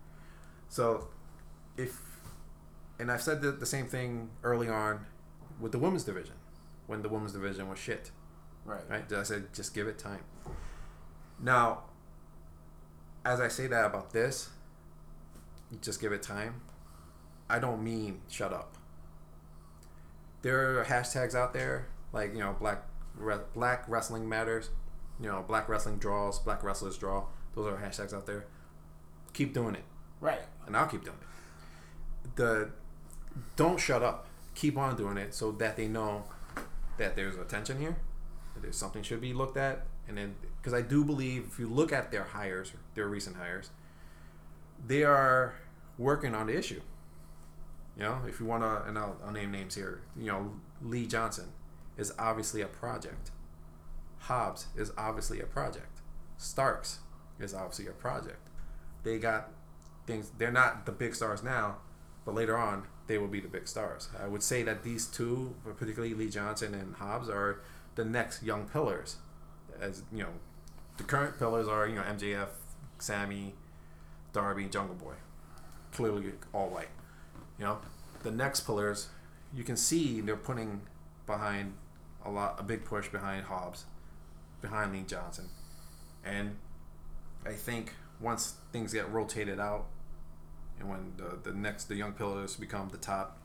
So, 0.69 1.09
if, 1.77 2.01
and 2.99 3.11
I've 3.11 3.21
said 3.21 3.43
the, 3.43 3.53
the 3.53 3.67
same 3.67 3.87
thing 3.87 4.31
early 4.43 4.69
on 4.69 5.07
with 5.61 5.73
the 5.73 5.79
women's 5.79 6.05
division, 6.05 6.35
when 6.87 7.03
the 7.03 7.09
women's 7.09 7.33
division 7.33 7.69
was 7.69 7.79
shit. 7.79 8.11
Right. 8.65 8.83
Right? 8.89 9.13
I 9.13 9.23
said 9.25 9.53
just 9.53 9.75
give 9.75 9.89
it 9.89 9.99
time. 9.99 10.23
Now, 11.43 11.83
as 13.25 13.41
I 13.41 13.49
say 13.49 13.67
that 13.67 13.85
about 13.85 14.13
this, 14.13 14.51
just 15.81 16.01
give 16.01 16.13
it 16.13 16.23
time. 16.23 16.61
I 17.49 17.59
don't 17.59 17.83
mean 17.83 18.21
shut 18.29 18.53
up. 18.53 18.77
There 20.43 20.81
are 20.81 20.85
hashtags 20.85 21.35
out 21.35 21.53
there 21.53 21.89
like 22.13 22.33
you 22.33 22.41
know 22.41 22.57
black 22.59 22.83
re- 23.17 23.37
black 23.55 23.85
wrestling 23.89 24.29
matters, 24.29 24.71
you 25.21 25.29
know 25.29 25.45
black 25.47 25.69
wrestling 25.69 25.99
draws, 25.99 26.39
black 26.39 26.63
wrestlers 26.63 26.97
draw. 26.99 27.25
Those 27.55 27.67
are 27.67 27.77
hashtags 27.77 28.15
out 28.15 28.27
there. 28.27 28.47
Keep 29.33 29.55
doing 29.55 29.75
it, 29.75 29.85
Right. 30.21 30.41
and 30.67 30.77
I'll 30.77 30.87
keep 30.87 31.05
doing 31.05 31.17
it. 31.21 32.37
The 32.37 32.71
don't 33.57 33.79
shut 33.81 34.03
up. 34.03 34.27
Keep 34.55 34.77
on 34.77 34.97
doing 34.97 35.17
it 35.17 35.35
so 35.35 35.53
that 35.53 35.77
they 35.77 35.89
know 35.89 36.25
that 36.99 37.17
there's 37.17 37.37
attention 37.37 37.81
here, 37.81 37.97
that 38.55 38.61
there's 38.63 38.77
something 38.77 39.03
should 39.03 39.21
be 39.21 39.33
looked 39.33 39.57
at, 39.57 39.87
and 40.07 40.19
then 40.19 40.35
because 40.59 40.75
I 40.75 40.83
do 40.83 41.05
believe 41.05 41.47
if 41.51 41.59
you 41.59 41.67
look 41.69 41.93
at 41.93 42.11
their 42.11 42.25
hires, 42.25 42.73
their 42.95 43.09
recent 43.09 43.37
hires, 43.37 43.71
they 44.87 45.03
are 45.05 45.55
working 45.99 46.35
on 46.35 46.47
the 46.49 46.57
issue. 46.57 46.81
You 47.97 48.03
know, 48.05 48.21
if 48.27 48.41
you 48.41 48.47
want 48.47 48.63
to, 48.63 48.85
and 48.89 48.99
I'll, 48.99 49.17
I'll 49.25 49.33
name 49.33 49.51
names 49.51 49.75
here. 49.75 50.01
You 50.17 50.27
know, 50.27 50.53
Lee 50.83 51.07
Johnson 51.07 51.49
is 51.97 52.13
obviously 52.19 52.61
a 52.63 52.67
project. 52.67 53.31
Hobbs 54.21 54.67
is 54.77 54.93
obviously 54.97 55.41
a 55.41 55.47
project. 55.47 56.01
Starks 56.37 57.01
is 57.41 57.53
obviously 57.55 57.87
a 57.87 57.93
project. 57.93 58.49
They 59.05 59.19
got 59.19 59.51
things. 60.07 60.31
They're 60.39 60.53
not 60.53 60.87
the 60.87 60.93
big 60.93 61.15
stars 61.15 61.43
now, 61.43 61.79
but 62.25 62.35
later 62.35 62.57
on 62.57 62.85
they 63.07 63.19
will 63.19 63.29
be 63.29 63.41
the 63.41 63.49
big 63.49 63.69
stars. 63.69 64.09
I 64.21 64.29
would 64.29 64.43
say 64.43 64.63
that 64.63 64.83
these 64.83 65.07
two, 65.07 65.55
particularly 65.79 66.15
Lee 66.15 66.29
Johnson 66.31 66.75
and 66.75 66.95
Hobbs, 66.95 67.29
are 67.29 67.61
the 67.95 68.05
next 68.05 68.43
young 68.43 68.67
pillars. 68.69 69.17
As 69.81 70.03
you 70.13 70.23
know, 70.23 70.31
the 70.97 71.05
current 71.05 71.39
pillars 71.39 71.69
are 71.69 71.87
you 71.87 71.97
know 71.97 72.03
MJF, 72.03 72.49
Sammy, 72.99 73.55
Darby, 74.33 74.67
Jungle 74.67 74.95
Boy, 74.95 75.15
clearly 75.93 76.33
all 76.53 76.69
white. 76.69 76.89
You 77.59 77.65
know, 77.67 77.79
the 78.23 78.31
next 78.31 78.61
pillars, 78.61 79.09
you 79.55 79.65
can 79.65 79.77
see 79.77 80.21
they're 80.21 80.37
putting 80.37 80.83
behind 81.27 81.75
a 82.25 82.31
lot, 82.31 82.57
a 82.59 82.63
big 82.63 82.85
push 82.85 83.09
behind 83.09 83.45
Hobbs, 83.45 83.85
behind 84.61 84.93
Lee 84.93 85.05
Johnson, 85.07 85.49
and 86.25 86.57
I 87.45 87.53
think 87.53 87.95
once 88.23 88.55
things 88.73 88.93
get 88.93 89.11
rotated 89.11 89.59
out, 89.61 89.87
and 90.79 90.89
when 90.89 91.13
the 91.17 91.39
the 91.51 91.57
next 91.57 91.85
the 91.85 91.97
young 91.97 92.13
pillars 92.13 92.57
become 92.57 92.89
the 92.91 92.99
top, 92.99 93.39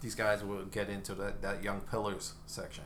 these 0.00 0.14
guys 0.14 0.44
will 0.44 0.64
get 0.66 0.88
into 0.88 1.14
that 1.16 1.42
that 1.42 1.62
young 1.62 1.80
pillars 1.80 2.34
section. 2.46 2.84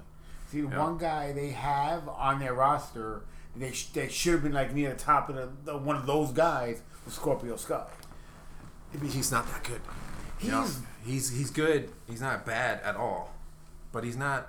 See, 0.51 0.61
the 0.61 0.69
Yeah. 0.69 0.83
one 0.83 0.97
guy 0.99 1.33
they 1.33 1.51
have 1.51 2.09
on 2.09 2.39
their 2.39 2.55
roster, 2.55 3.23
they 3.57 3.73
sh- 3.73 3.89
they 3.89 4.09
should 4.09 4.35
have 4.35 4.43
been 4.45 4.53
like 4.53 4.73
near 4.73 4.91
the 4.91 4.97
top 4.99 5.29
of 5.29 5.35
the, 5.37 5.49
the 5.73 5.77
one 5.77 5.97
of 5.97 6.07
those 6.07 6.31
guys 6.33 6.81
was 7.05 7.15
Scorpio 7.15 7.57
Sky. 7.57 7.87
He's 9.03 9.31
not 9.33 9.47
that 9.53 9.65
good. 9.65 9.81
He's 10.39 10.47
You 10.49 10.53
know, 10.55 10.67
he's 11.05 11.31
he's 11.31 11.51
good. 11.51 11.91
He's 12.07 12.21
not 12.21 12.47
bad 12.47 12.81
at 12.83 12.97
all, 12.97 13.35
but 13.93 14.05
he's 14.05 14.17
not. 14.17 14.49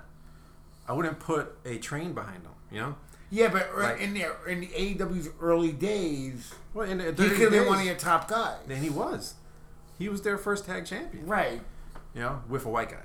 I 0.88 0.92
wouldn't 0.92 1.18
put 1.18 1.58
a 1.66 1.78
train 1.78 2.12
behind 2.14 2.42
him. 2.44 2.52
You 2.70 2.80
know. 2.80 2.96
Yeah, 3.30 3.48
but 3.48 3.70
er- 3.74 3.82
Like- 3.82 4.00
in 4.00 4.14
their 4.14 4.34
in 4.46 4.60
the 4.60 4.68
AEW's 4.68 5.28
early 5.40 5.72
days, 5.72 6.52
Well, 6.74 6.88
in 6.88 6.98
the 6.98 7.04
he 7.04 7.12
30 7.12 7.28
could 7.30 7.40
have 7.40 7.50
been 7.52 7.66
one 7.66 7.78
of 7.80 7.84
your 7.84 7.94
top 7.96 8.28
guys. 8.28 8.60
And 8.68 8.78
he 8.82 8.90
was. 8.90 9.34
He 9.98 10.08
was 10.08 10.22
their 10.22 10.38
first 10.38 10.64
tag 10.66 10.86
champion. 10.86 11.26
Right. 11.26 11.60
You 12.14 12.20
know, 12.22 12.42
with 12.48 12.64
a 12.64 12.68
white 12.68 12.90
guy, 12.90 13.02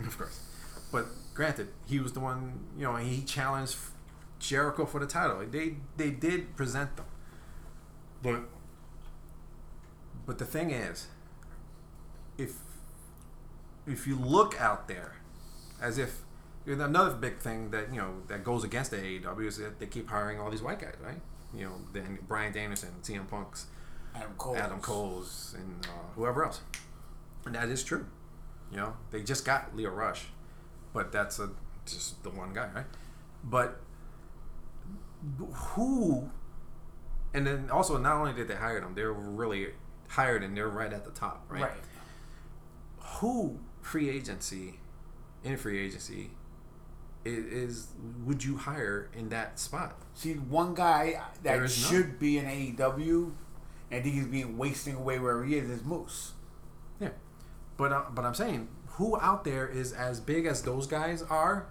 of 0.06 0.16
course. 0.16 0.40
But 0.92 1.06
granted, 1.34 1.68
he 1.86 1.98
was 2.00 2.12
the 2.12 2.20
one. 2.20 2.60
You 2.76 2.84
know, 2.84 2.96
he 2.96 3.22
challenged 3.22 3.76
Jericho 4.38 4.84
for 4.86 5.00
the 5.00 5.06
title. 5.06 5.44
They 5.50 5.76
they 5.96 6.10
did 6.10 6.56
present 6.56 6.96
them, 6.96 7.06
but 8.22 8.42
but 10.26 10.38
the 10.38 10.44
thing 10.44 10.70
is, 10.70 11.08
if 12.38 12.52
if 13.86 14.06
you 14.06 14.16
look 14.16 14.60
out 14.60 14.86
there, 14.88 15.16
as 15.80 15.98
if 15.98 16.23
another 16.66 17.14
big 17.14 17.38
thing 17.38 17.70
that 17.70 17.92
you 17.92 18.00
know 18.00 18.22
that 18.28 18.44
goes 18.44 18.64
against 18.64 18.90
the 18.90 18.96
AEW 18.96 19.46
is 19.46 19.58
that 19.58 19.78
they 19.78 19.86
keep 19.86 20.08
hiring 20.08 20.40
all 20.40 20.50
these 20.50 20.62
white 20.62 20.80
guys, 20.80 20.94
right? 21.02 21.20
You 21.54 21.66
know, 21.66 21.74
then 21.92 22.18
Bryan 22.26 22.52
Danielson, 22.52 22.90
CM 23.02 23.28
Punk's, 23.28 23.66
Adam 24.14 24.32
Cole. 24.38 24.56
Adam 24.56 24.80
Cole's, 24.80 25.54
and 25.58 25.86
uh, 25.86 26.12
whoever 26.14 26.44
else. 26.44 26.62
And 27.44 27.54
that 27.54 27.68
is 27.68 27.84
true. 27.84 28.06
You 28.70 28.78
know, 28.78 28.96
they 29.10 29.22
just 29.22 29.44
got 29.44 29.76
Lio 29.76 29.90
Rush, 29.90 30.26
but 30.92 31.12
that's 31.12 31.38
a 31.38 31.50
just 31.86 32.22
the 32.22 32.30
one 32.30 32.52
guy, 32.52 32.68
right? 32.74 32.86
But 33.42 33.80
who? 35.52 36.30
And 37.34 37.46
then 37.46 37.68
also, 37.70 37.98
not 37.98 38.16
only 38.16 38.32
did 38.32 38.48
they 38.48 38.54
hire 38.54 38.80
them, 38.80 38.94
they're 38.94 39.12
really 39.12 39.68
hired 40.08 40.42
and 40.42 40.56
they're 40.56 40.68
right 40.68 40.92
at 40.92 41.04
the 41.04 41.10
top, 41.10 41.44
right? 41.48 41.62
Right. 41.62 41.72
Who 43.18 43.58
free 43.82 44.08
agency, 44.08 44.78
in 45.42 45.56
free 45.56 45.84
agency, 45.84 46.30
is, 47.24 47.44
is 47.46 47.86
would 48.24 48.44
you 48.44 48.56
hire 48.56 49.10
in 49.14 49.28
that 49.30 49.58
spot? 49.58 49.96
See, 50.14 50.34
one 50.34 50.74
guy 50.74 51.20
that 51.42 51.62
is 51.62 51.82
none. 51.82 51.90
should 51.90 52.18
be 52.18 52.38
in 52.38 52.44
AEW, 52.44 53.32
and 53.90 54.00
I 54.00 54.00
think 54.00 54.14
he's 54.14 54.26
being 54.26 54.58
wasting 54.58 54.94
away 54.94 55.18
where 55.18 55.44
he 55.44 55.56
is, 55.56 55.68
is 55.68 55.84
Moose. 55.84 56.32
Yeah, 57.00 57.10
but 57.76 57.92
uh, 57.92 58.02
but 58.14 58.24
I'm 58.24 58.34
saying 58.34 58.68
who 58.96 59.18
out 59.20 59.44
there 59.44 59.66
is 59.66 59.92
as 59.92 60.20
big 60.20 60.46
as 60.46 60.62
those 60.62 60.86
guys 60.86 61.22
are 61.22 61.66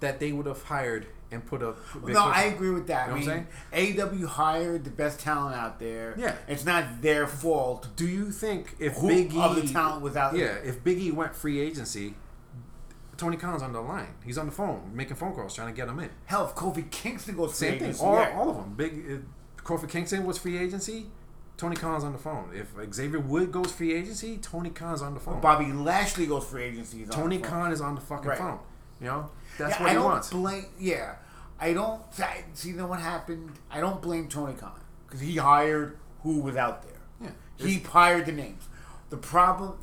that 0.00 0.18
they 0.18 0.32
would 0.32 0.46
have 0.46 0.62
hired 0.64 1.06
and 1.30 1.44
put 1.46 1.62
up. 1.62 1.78
no, 2.02 2.20
I 2.20 2.44
agree 2.44 2.70
with 2.70 2.86
that. 2.88 3.16
You 3.16 3.26
know 3.26 3.32
I 3.32 3.80
mean, 3.80 3.96
AEW 3.96 4.24
hired 4.26 4.84
the 4.84 4.90
best 4.90 5.20
talent 5.20 5.54
out 5.54 5.78
there. 5.78 6.14
Yeah. 6.18 6.34
It's 6.48 6.64
not 6.64 7.02
their 7.02 7.26
fault. 7.26 7.88
Do 7.96 8.08
you 8.08 8.30
think 8.32 8.74
if 8.78 8.94
Who 8.94 9.08
Big 9.08 9.32
E 9.32 9.40
of 9.40 9.56
the 9.56 9.68
talent 9.68 10.02
was 10.02 10.16
out 10.16 10.34
yeah, 10.34 10.46
there? 10.46 10.62
if 10.64 10.82
Big 10.82 10.98
E 10.98 11.10
went 11.10 11.36
free 11.36 11.60
agency, 11.60 12.14
Tony 13.20 13.36
Khan's 13.36 13.62
on 13.62 13.72
the 13.74 13.80
line. 13.82 14.14
He's 14.24 14.38
on 14.38 14.46
the 14.46 14.52
phone 14.52 14.90
making 14.94 15.16
phone 15.16 15.34
calls 15.34 15.54
trying 15.54 15.68
to 15.68 15.74
get 15.76 15.88
him 15.88 15.98
in. 16.00 16.08
Hell, 16.24 16.46
if 16.46 16.54
Kofi 16.54 16.90
Kingston 16.90 17.36
goes 17.36 17.56
free 17.58 17.78
Same 17.78 17.78
thing. 17.78 17.94
All, 18.00 18.14
yeah. 18.14 18.34
all 18.34 18.48
of 18.50 18.56
them. 18.56 18.72
Big 18.74 18.92
uh, 19.10 19.62
Kofi 19.62 19.88
Kingston 19.88 20.24
was 20.24 20.38
free 20.38 20.56
agency. 20.56 21.06
Tony 21.58 21.76
Khan's 21.76 22.02
on 22.02 22.12
the 22.12 22.18
phone. 22.18 22.50
If 22.54 22.68
Xavier 22.94 23.20
Wood 23.20 23.52
goes 23.52 23.70
free 23.70 23.92
agency, 23.92 24.38
Tony 24.38 24.70
Khan's 24.70 25.02
on 25.02 25.12
the 25.12 25.20
phone. 25.20 25.40
Bobby 25.42 25.70
Lashley 25.70 26.24
goes 26.26 26.44
free 26.46 26.62
agency. 26.64 27.04
Tony. 27.04 27.38
Khan 27.38 27.70
is 27.72 27.82
on 27.82 27.94
the 27.94 28.00
fucking 28.00 28.26
Right. 28.30 28.38
phone. 28.38 28.58
You 29.02 29.08
know, 29.08 29.30
that's 29.58 29.74
Yeah, 29.74 29.80
what 29.82 29.86
I 29.86 29.90
he 29.90 29.94
don't 29.96 30.04
wants. 30.06 30.30
Blame, 30.30 30.64
yeah, 30.78 31.16
I 31.60 31.74
don't. 31.74 32.00
I, 32.18 32.44
see, 32.54 32.70
you 32.70 32.76
know 32.76 32.86
what 32.86 33.00
happened? 33.00 33.50
I 33.70 33.80
don't 33.80 34.00
blame 34.00 34.28
Tony 34.28 34.54
Khan 34.54 34.80
because 35.06 35.20
he 35.20 35.36
hired 35.36 35.98
who 36.22 36.40
was 36.40 36.56
out 36.56 36.82
there. 36.82 37.00
Yeah. 37.20 37.66
He 37.66 37.80
hired 37.80 38.24
the 38.24 38.32
names. 38.32 38.66
The 39.10 39.18
problem, 39.18 39.74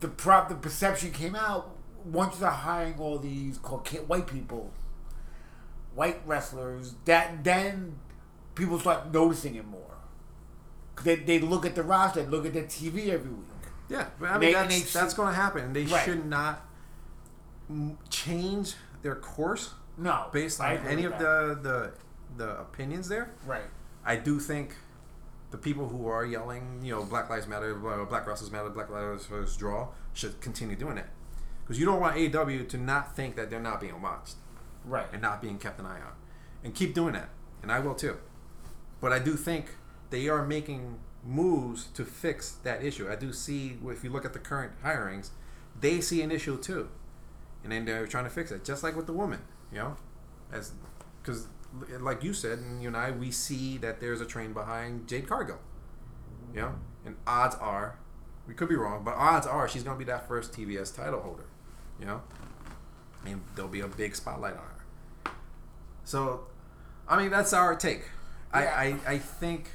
the 0.00 0.08
prop, 0.08 0.48
the 0.48 0.56
perception 0.56 1.12
came 1.12 1.36
out 1.36 1.75
once 2.12 2.38
they're 2.38 2.50
hiring 2.50 2.98
all 2.98 3.18
these 3.18 3.58
white 3.58 4.26
people, 4.26 4.70
white 5.94 6.20
wrestlers. 6.26 6.94
That 7.04 7.42
then 7.44 7.98
people 8.54 8.78
start 8.78 9.12
noticing 9.12 9.54
it 9.56 9.66
more. 9.66 9.82
'Cause 10.94 11.04
They, 11.04 11.16
they 11.16 11.38
look 11.40 11.66
at 11.66 11.74
the 11.74 11.82
roster, 11.82 12.22
they 12.22 12.28
look 12.30 12.46
at 12.46 12.54
their 12.54 12.64
TV 12.64 13.10
every 13.10 13.30
week. 13.30 13.46
Yeah, 13.88 14.06
but 14.18 14.30
I 14.30 14.38
mean 14.38 14.40
They- 14.40 14.52
that's 14.54 14.92
that's 14.92 15.14
going 15.14 15.28
to 15.28 15.34
happen. 15.34 15.72
They 15.72 15.84
Right. 15.84 16.04
should 16.04 16.26
not 16.26 16.62
change. 18.10 18.74
their 19.02 19.14
course 19.14 19.74
No, 19.96 20.28
based 20.32 20.60
on 20.60 20.78
any 20.78 21.04
of 21.04 21.12
that. 21.12 21.20
the, 21.20 21.58
the 21.62 21.92
the 22.44 22.60
opinions 22.60 23.08
there. 23.08 23.30
right. 23.46 23.62
I 24.04 24.16
do 24.16 24.40
think 24.40 24.74
the 25.52 25.58
people 25.58 25.88
who 25.88 26.08
are 26.08 26.24
yelling, 26.24 26.80
you 26.82 26.92
know, 26.92 27.04
Black 27.04 27.30
Lives 27.30 27.46
Matter, 27.46 27.74
Black 27.74 28.26
Wrestlers 28.26 28.50
Matter, 28.50 28.68
Black 28.70 28.90
Lives 28.90 29.30
Matter 29.30 29.46
draw 29.56 29.88
should 30.12 30.40
continue 30.40 30.74
doing 30.76 30.96
that 30.96 31.08
because 31.66 31.80
you 31.80 31.84
don't 31.84 32.00
want 32.00 32.16
AEW 32.16 32.68
to 32.68 32.78
not 32.78 33.16
think 33.16 33.34
that 33.36 33.50
they're 33.50 33.60
not 33.60 33.80
being 33.80 34.00
watched. 34.00 34.36
Right. 34.84 35.06
and 35.12 35.20
not 35.20 35.42
being 35.42 35.58
kept 35.58 35.80
an 35.80 35.86
eye 35.86 36.00
on, 36.00 36.12
and 36.62 36.72
keep 36.72 36.94
doing 36.94 37.14
that, 37.14 37.30
and 37.60 37.72
I 37.72 37.80
will 37.80 37.96
too. 37.96 38.18
But 39.00 39.12
I 39.12 39.18
do 39.18 39.34
think 39.34 39.74
they 40.10 40.28
are 40.28 40.46
making 40.46 40.98
moves 41.24 41.86
to 41.94 42.04
fix 42.04 42.52
that 42.62 42.84
issue. 42.84 43.10
I 43.10 43.16
do 43.16 43.32
see 43.32 43.78
if 43.86 44.04
you 44.04 44.10
look 44.10 44.24
at 44.24 44.32
the 44.32 44.38
current 44.38 44.72
hirings, 44.84 45.30
they 45.80 46.00
see 46.00 46.22
an 46.22 46.30
issue 46.30 46.56
too, 46.60 46.88
and 47.64 47.72
then 47.72 47.84
they're 47.84 48.06
trying 48.06 48.24
to 48.24 48.30
fix 48.30 48.52
it, 48.52 48.64
just 48.64 48.82
like 48.84 48.94
with 48.94 49.06
the 49.06 49.12
woman, 49.12 49.40
you 49.72 49.78
know, 49.78 49.96
as 50.52 50.72
because 51.20 51.48
like 52.00 52.22
you 52.22 52.32
said, 52.32 52.60
and 52.60 52.80
you 52.80 52.88
and 52.88 52.96
I, 52.96 53.10
we 53.10 53.30
see 53.30 53.76
that 53.78 54.00
there's 54.00 54.20
a 54.20 54.26
train 54.26 54.52
behind 54.52 55.08
Jade 55.08 55.28
Cargill, 55.28 55.58
you 56.54 56.60
know, 56.60 56.74
and 57.04 57.16
odds 57.26 57.56
are, 57.56 57.98
we 58.46 58.54
could 58.54 58.68
be 58.68 58.76
wrong, 58.76 59.02
but 59.04 59.14
odds 59.14 59.46
are 59.46 59.68
she's 59.68 59.82
gonna 59.82 59.98
be 59.98 60.04
that 60.04 60.28
first 60.28 60.52
TBS 60.52 60.94
title 60.94 61.20
holder, 61.20 61.45
you 62.00 62.06
know, 62.06 62.22
and 63.24 63.42
there'll 63.54 63.70
be 63.70 63.80
a 63.80 63.88
big 63.88 64.14
spotlight 64.16 64.54
on 64.54 64.58
her. 64.58 65.32
So, 66.04 66.46
I 67.08 67.20
mean, 67.20 67.30
that's 67.30 67.52
our 67.52 67.74
take. 67.74 68.02
Yeah. 68.54 68.60
I, 68.60 68.86
I 69.08 69.12
I 69.14 69.18
think 69.18 69.70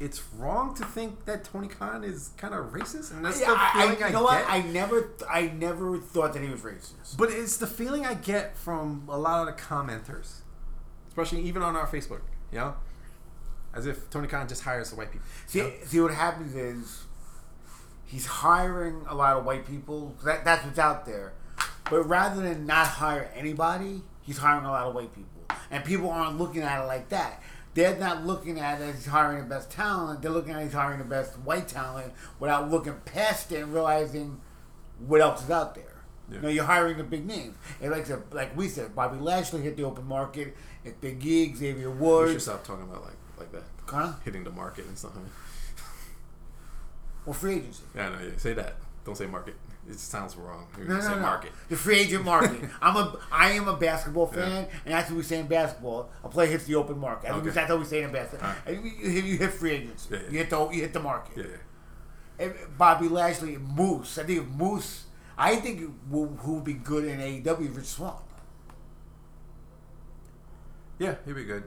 it's 0.00 0.22
wrong 0.36 0.74
to 0.76 0.84
think 0.84 1.24
that 1.26 1.44
Tony 1.44 1.68
Khan 1.68 2.02
is 2.04 2.30
kind 2.36 2.54
of 2.54 2.72
racist, 2.72 3.12
and 3.12 3.24
that's 3.24 3.40
Yeah, 3.40 3.48
the 3.50 3.56
I, 3.56 3.70
I, 3.74 3.82
feeling 3.82 3.98
you 4.00 4.04
I, 4.06 4.10
know 4.10 4.18
get. 4.18 4.24
what? 4.24 4.44
I 4.48 4.62
never, 4.62 5.10
I 5.30 5.42
never 5.48 5.98
thought 5.98 6.32
that 6.34 6.42
he 6.42 6.48
was 6.48 6.60
racist. 6.60 7.16
But 7.16 7.30
it's 7.30 7.56
the 7.56 7.66
feeling 7.66 8.04
I 8.06 8.14
get 8.14 8.56
from 8.56 9.04
a 9.08 9.16
lot 9.18 9.46
of 9.46 9.54
the 9.54 9.60
commenters, 9.62 10.40
especially 11.08 11.42
even 11.42 11.62
on 11.62 11.76
our 11.76 11.86
Facebook. 11.86 12.22
You 12.50 12.58
know, 12.58 12.74
as 13.74 13.86
if 13.86 14.10
Tony 14.10 14.28
Khan 14.28 14.48
just 14.48 14.62
hires 14.64 14.90
the 14.90 14.96
white 14.96 15.10
people. 15.12 15.26
See, 15.46 15.60
know? 15.60 15.72
see 15.84 16.00
what 16.00 16.12
happens 16.14 16.54
is 16.54 17.04
he's 18.04 18.26
hiring 18.26 19.04
a 19.08 19.14
lot 19.14 19.36
of 19.36 19.44
white 19.44 19.66
people. 19.66 20.14
That, 20.24 20.44
that's 20.44 20.64
what's 20.64 20.78
out 20.78 21.06
there. 21.06 21.32
But 21.92 22.08
rather 22.08 22.40
than 22.40 22.64
not 22.64 22.86
hire 22.86 23.30
anybody, 23.36 24.00
he's 24.22 24.38
hiring 24.38 24.64
a 24.64 24.70
lot 24.70 24.86
of 24.86 24.94
white 24.94 25.14
people, 25.14 25.42
and 25.70 25.84
people 25.84 26.08
aren't 26.08 26.38
looking 26.38 26.62
at 26.62 26.82
it 26.82 26.86
like 26.86 27.10
that. 27.10 27.42
They're 27.74 27.98
not 27.98 28.24
looking 28.24 28.58
at 28.58 28.80
it 28.80 28.94
as 28.94 29.04
hiring 29.04 29.42
the 29.42 29.54
best 29.54 29.70
talent. 29.70 30.22
They're 30.22 30.30
looking 30.30 30.52
at 30.54 30.62
it 30.62 30.66
as 30.68 30.72
hiring 30.72 30.98
the 31.00 31.04
best 31.04 31.38
white 31.40 31.68
talent 31.68 32.14
without 32.40 32.70
looking 32.70 32.94
past 33.04 33.52
it 33.52 33.62
and 33.62 33.74
realizing 33.74 34.40
what 35.06 35.20
else 35.20 35.44
is 35.44 35.50
out 35.50 35.74
there. 35.74 36.02
Yeah. 36.30 36.36
You 36.36 36.42
know, 36.42 36.48
you're 36.48 36.64
hiring 36.64 36.96
the 36.96 37.04
big 37.04 37.26
names. 37.26 37.56
And 37.82 37.90
like 37.90 38.06
said, 38.06 38.22
like 38.32 38.56
we 38.56 38.68
said, 38.68 38.94
Bobby 38.94 39.18
Lashley 39.18 39.60
hit 39.60 39.76
the 39.76 39.82
open 39.84 40.06
market. 40.06 40.56
It's 40.84 40.96
Big 40.96 41.20
Gig, 41.20 41.56
Xavier 41.56 41.90
We 41.90 41.96
Woods. 41.98 42.32
should 42.32 42.40
stop 42.42 42.64
talking 42.64 42.84
about 42.84 43.02
like 43.04 43.16
like 43.38 43.52
that, 43.52 43.64
Huh? 43.86 44.12
hitting 44.24 44.44
the 44.44 44.50
market 44.50 44.86
and 44.86 44.96
stuff. 44.98 45.12
Or 47.26 47.34
free 47.34 47.56
agency. 47.56 47.82
Yeah, 47.94 48.08
no, 48.08 48.18
yeah. 48.18 48.30
Say 48.38 48.54
that. 48.54 48.76
Don't 49.04 49.16
say 49.16 49.26
market. 49.26 49.56
It 49.88 49.98
sounds 49.98 50.36
wrong. 50.36 50.66
You 50.78 50.84
No, 50.84 51.00
say 51.00 51.08
no, 51.08 51.14
no. 51.16 51.20
market. 51.22 51.50
The 51.68 51.76
free 51.76 51.98
agent 51.98 52.24
market. 52.24 52.70
I'm 52.80 52.96
a, 52.96 53.18
I 53.32 53.50
am 53.52 53.66
a 53.66 53.76
basketball 53.76 54.26
fan, 54.28 54.68
and 54.84 54.94
that's 54.94 55.10
what 55.10 55.16
we 55.16 55.22
say 55.24 55.40
in 55.40 55.48
basketball. 55.48 56.08
A 56.22 56.28
player 56.28 56.46
hits 56.48 56.64
the 56.66 56.76
open 56.76 56.98
market. 56.98 57.28
I 57.28 57.32
think 57.32 57.46
Okay. 57.46 57.54
That's 57.54 57.68
how 57.68 57.76
we 57.76 57.84
say 57.84 58.02
in 58.02 58.12
basketball. 58.12 58.48
Alright. 58.48 58.66
And 58.68 58.84
you, 58.84 59.38
hit 59.38 59.52
free 59.52 59.72
agents. 59.72 60.06
Yeah, 60.10 60.18
yeah. 60.18 60.30
You 60.30 60.38
hit 60.38 60.50
the 60.50 60.68
you 60.70 60.80
hit 60.82 60.92
the 60.92 61.00
market. 61.00 61.36
Yeah, 61.36 61.44
yeah. 62.38 62.44
And 62.46 62.54
Bobby 62.78 63.08
Lashley, 63.08 63.58
Moose. 63.58 64.18
I 64.18 64.22
think 64.24 64.48
Moose. 64.48 65.04
I 65.36 65.56
think 65.56 65.80
who 66.10 66.26
who 66.28 66.54
would 66.54 66.64
be 66.64 66.74
good 66.74 67.04
in 67.04 67.18
AEW, 67.18 67.76
Rich 67.76 67.86
Swann. 67.86 68.14
Yeah, 70.98 71.16
he'd 71.26 71.34
be 71.34 71.44
good. 71.44 71.64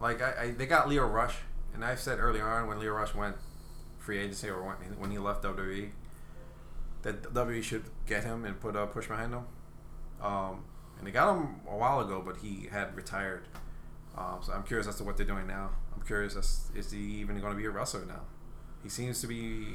Like 0.00 0.22
I, 0.22 0.42
I, 0.44 0.50
they 0.52 0.66
got 0.66 0.88
Lio 0.88 1.06
Rush, 1.06 1.36
and 1.74 1.84
I 1.84 1.94
said 1.96 2.18
earlier 2.18 2.48
on 2.48 2.66
when 2.68 2.78
Lio 2.78 2.92
Rush 2.92 3.14
went 3.14 3.36
free 3.98 4.18
agency 4.18 4.48
or 4.48 4.62
when, 4.62 4.76
when 4.98 5.10
he 5.10 5.18
left 5.18 5.42
WWE, 5.42 5.90
that 7.02 7.22
WWE 7.34 7.62
should 7.62 7.84
get 8.06 8.24
him 8.24 8.44
and 8.44 8.58
put 8.60 8.76
a 8.76 8.86
push 8.86 9.06
behind 9.06 9.32
him. 9.32 9.44
Um, 10.22 10.64
and 10.98 11.06
they 11.06 11.10
got 11.12 11.36
him 11.36 11.60
a 11.68 11.76
while 11.76 12.00
ago, 12.00 12.22
but 12.24 12.38
he 12.38 12.68
had 12.70 12.94
retired. 12.96 13.46
Um, 14.16 14.38
so 14.42 14.52
I'm 14.52 14.64
curious 14.64 14.88
as 14.88 14.96
to 14.96 15.04
what 15.04 15.16
they're 15.16 15.26
doing 15.26 15.46
now. 15.46 15.70
I'm 15.94 16.02
curious 16.04 16.34
as 16.36 16.70
is 16.74 16.90
he 16.90 16.98
even 17.20 17.38
going 17.40 17.52
to 17.52 17.58
be 17.58 17.66
a 17.66 17.70
wrestler 17.70 18.04
now? 18.04 18.22
He 18.82 18.88
seems 18.88 19.20
to 19.20 19.26
be 19.26 19.74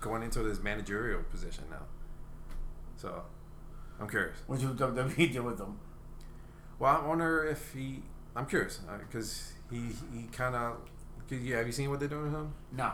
going 0.00 0.22
into 0.22 0.42
this 0.42 0.62
managerial 0.62 1.22
position 1.24 1.64
now. 1.70 1.82
So 2.96 3.22
I'm 4.00 4.08
curious. 4.08 4.36
What 4.46 4.60
you 4.60 4.68
WWE 4.68 5.16
did 5.32 5.40
with 5.40 5.58
him? 5.58 5.78
Well, 6.78 7.00
I 7.02 7.06
wonder 7.06 7.44
if 7.46 7.72
he. 7.72 8.02
I'm 8.36 8.46
curious 8.46 8.80
because 9.08 9.52
he 9.70 9.88
he 10.12 10.24
kind 10.32 10.54
of. 10.54 10.76
Yeah, 11.30 11.56
have 11.58 11.66
you 11.66 11.72
seen 11.72 11.88
what 11.88 11.98
they're 12.00 12.08
doing 12.08 12.24
with 12.24 12.34
him? 12.34 12.52
No, 12.72 12.92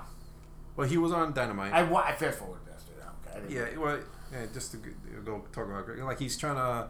Well, 0.77 0.87
he 0.87 0.97
was 0.97 1.13
on 1.13 1.33
Dynamite. 1.33 1.73
I, 1.73 1.83
wa- 1.83 2.05
I 2.07 2.15
fast 2.15 2.39
forwarded 2.39 2.67
this. 2.67 2.85
Okay, 2.89 3.01
I 3.01 3.05
didn't- 3.05 3.18
yeah, 3.49 3.77
well, 3.77 3.99
yeah, 4.33 4.47
just 4.53 4.73
to 4.73 4.79
go 5.25 5.45
talk 5.53 5.67
about 5.67 5.85
Greg, 5.87 5.99
like 6.01 6.19
he's 6.19 6.37
trying 6.37 6.57
to 6.57 6.89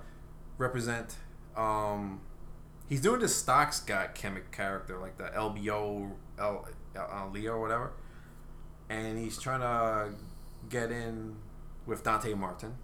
represent. 0.59 1.17
Um, 1.57 2.21
he's 2.89 3.01
doing 3.01 3.21
this 3.21 3.35
stocks 3.37 3.81
guy 3.81 4.09
chemic 4.15 4.51
character 4.53 4.99
like 4.99 5.17
the 5.19 5.25
LBO 5.25 6.13
L, 6.39 6.67
L, 6.97 7.31
Leo 7.33 7.53
or 7.55 7.61
whatever, 7.61 7.93
and 8.89 9.19
he's 9.19 9.39
trying 9.39 9.61
to 9.61 10.15
get 10.69 10.91
in 10.91 11.37
with 11.87 12.03
Dante 12.05 12.35
Martin. 12.35 12.77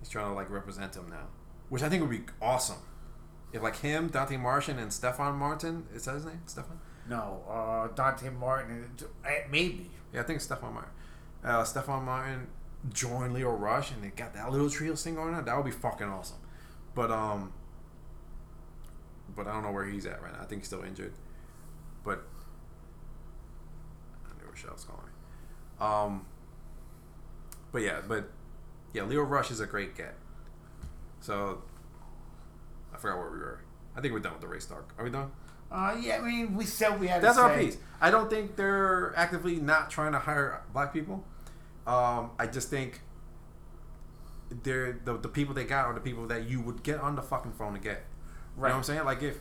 He's 0.00 0.08
trying 0.08 0.26
to 0.26 0.34
like 0.34 0.50
represent 0.50 0.94
him 0.96 1.08
now, 1.08 1.28
which 1.68 1.82
I 1.82 1.88
think 1.88 2.02
would 2.02 2.10
be 2.10 2.22
awesome. 2.40 2.78
If 3.52 3.62
like 3.62 3.76
him, 3.80 4.08
Dante 4.08 4.36
Martin, 4.38 4.78
and 4.78 4.92
Stefan 4.92 5.36
Martin, 5.36 5.84
is 5.94 6.06
that 6.06 6.14
his 6.14 6.24
name? 6.24 6.40
Stefan? 6.46 6.78
No, 7.08 7.42
uh, 7.48 7.88
Dante 7.94 8.30
Martin. 8.30 8.90
uh, 9.24 9.28
Maybe. 9.50 9.90
Yeah, 10.12 10.20
I 10.20 10.22
think 10.22 10.40
Stefan 10.40 10.72
Martin. 10.72 10.90
Uh, 11.44 11.62
Stefan 11.64 12.04
Martin 12.04 12.46
joined 12.90 13.34
Lio 13.34 13.50
Rush, 13.50 13.90
and 13.92 14.02
they 14.02 14.08
got 14.08 14.34
that 14.34 14.50
little 14.50 14.70
trio 14.70 14.94
thing 14.94 15.14
going 15.14 15.34
on. 15.34 15.44
That 15.44 15.56
would 15.56 15.64
be 15.64 15.70
fucking 15.70 16.06
awesome. 16.06 16.38
But 16.94 17.10
um, 17.10 17.52
but 19.34 19.46
I 19.46 19.52
don't 19.52 19.62
know 19.62 19.72
where 19.72 19.84
he's 19.84 20.06
at 20.06 20.22
right 20.22 20.32
now. 20.32 20.40
I 20.42 20.44
think 20.44 20.62
he's 20.62 20.68
still 20.68 20.82
injured. 20.82 21.12
But 22.04 22.24
I 24.24 24.40
knew 24.40 24.48
Rochelle's 24.48 24.84
calling 24.84 25.06
me. 25.06 25.12
Um, 25.80 26.26
but 27.70 27.82
yeah, 27.82 28.00
but 28.06 28.30
yeah, 28.92 29.04
Lio 29.04 29.22
Rush 29.22 29.50
is 29.50 29.60
a 29.60 29.66
great 29.66 29.96
get. 29.96 30.14
So 31.20 31.62
I 32.92 32.98
forgot 32.98 33.18
where 33.18 33.30
we 33.30 33.38
were. 33.38 33.60
I 33.96 34.00
think 34.00 34.12
we're 34.12 34.20
done 34.20 34.32
with 34.32 34.42
the 34.42 34.48
race 34.48 34.66
talk. 34.66 34.92
Are 34.98 35.04
we 35.04 35.10
done? 35.10 35.30
Uh, 35.70 35.96
yeah, 36.00 36.18
I 36.18 36.20
mean, 36.20 36.54
we 36.54 36.66
said 36.66 37.00
we 37.00 37.08
had. 37.08 37.22
That's 37.22 37.38
our 37.38 37.54
say- 37.54 37.66
piece. 37.66 37.78
I 38.00 38.10
don't 38.10 38.28
think 38.28 38.56
they're 38.56 39.14
actively 39.16 39.56
not 39.56 39.90
trying 39.90 40.12
to 40.12 40.18
hire 40.18 40.62
black 40.72 40.92
people. 40.92 41.24
Um, 41.86 42.30
I 42.38 42.46
just 42.46 42.68
think 42.70 43.00
they're 44.62 44.98
the, 45.04 45.16
the 45.16 45.28
people 45.28 45.54
they 45.54 45.64
got 45.64 45.86
are 45.86 45.94
the 45.94 46.00
people 46.00 46.26
that 46.26 46.48
you 46.48 46.60
would 46.60 46.82
get 46.82 47.00
on 47.00 47.16
the 47.16 47.22
fucking 47.22 47.52
phone 47.52 47.74
to 47.74 47.78
get. 47.80 48.04
You 48.56 48.62
Right. 48.62 48.68
know 48.68 48.74
what 48.74 48.78
I'm 48.78 48.84
saying? 48.84 49.04
Like 49.04 49.22
if 49.22 49.38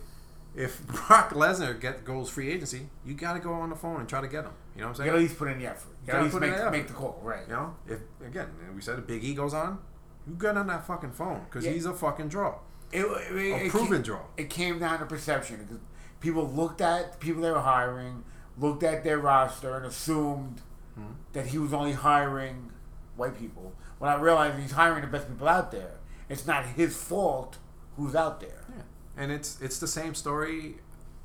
if 0.55 0.85
Brock 1.07 1.31
Lesnar 1.31 1.79
get 1.79 2.03
goes 2.05 2.29
free 2.29 2.49
agency, 2.51 2.87
you 3.05 3.13
got 3.13 3.33
to 3.33 3.39
go 3.39 3.53
on 3.53 3.69
the 3.69 3.75
phone 3.75 3.99
and 3.99 4.07
try 4.09 4.21
to 4.21 4.27
get 4.27 4.45
him. 4.45 4.51
You 4.75 4.81
know 4.81 4.87
what 4.89 4.99
I'm 4.99 5.05
You 5.05 5.05
saying? 5.05 5.07
gotta 5.07 5.17
at 5.17 5.21
least 5.23 5.37
put 5.37 5.47
in 5.49 5.59
the 5.59 5.65
effort. 5.67 5.89
You 6.01 6.07
gotta 6.07 6.11
Gotta 6.11 6.17
at 6.17 6.23
least 6.23 6.33
put 6.33 6.43
in 6.43 6.49
make, 6.51 6.59
the 6.59 6.71
make 6.71 6.87
the 6.87 6.93
call, 6.93 7.19
right? 7.23 7.41
You 7.47 7.53
know, 7.53 7.75
if 7.87 7.99
again 8.25 8.47
we 8.73 8.81
said 8.81 8.97
a 8.97 9.01
Big 9.01 9.23
E 9.23 9.33
goes 9.33 9.53
on, 9.53 9.79
you 10.27 10.33
get 10.35 10.55
on 10.57 10.67
that 10.67 10.85
fucking 10.87 11.11
phone 11.11 11.41
because 11.45 11.65
Yeah. 11.65 11.71
he's 11.71 11.85
a 11.85 11.93
fucking 11.93 12.29
draw, 12.29 12.55
It, 12.91 13.01
it, 13.05 13.31
a 13.35 13.65
it 13.65 13.69
proven 13.71 13.95
came, 13.97 14.01
draw. 14.01 14.19
It 14.37 14.49
came 14.49 14.79
down 14.79 14.99
to 14.99 15.05
perception 15.05 15.57
because 15.63 15.79
people 16.21 16.47
looked 16.49 16.79
at 16.81 17.13
the 17.13 17.17
people 17.17 17.41
they 17.41 17.51
were 17.51 17.59
hiring, 17.59 18.23
looked 18.57 18.83
at 18.83 19.03
their 19.03 19.19
roster, 19.19 19.75
and 19.75 19.85
assumed 19.85 20.61
Hmm. 20.95 21.13
that 21.33 21.47
he 21.47 21.57
was 21.57 21.73
only 21.73 21.93
hiring 21.93 22.71
white 23.15 23.37
people. 23.39 23.73
When 23.99 24.11
I 24.11 24.15
realized 24.15 24.59
he's 24.59 24.71
hiring 24.71 25.01
the 25.01 25.07
best 25.07 25.27
people 25.29 25.47
out 25.47 25.71
there, 25.71 25.99
it's 26.29 26.45
not 26.45 26.65
his 26.65 26.95
fault 26.97 27.57
who's 27.97 28.15
out 28.15 28.39
there. 28.41 28.65
Yeah, 28.69 28.83
and 29.23 29.31
it's 29.31 29.61
it's 29.61 29.79
the 29.79 29.87
same 29.87 30.15
story 30.15 30.77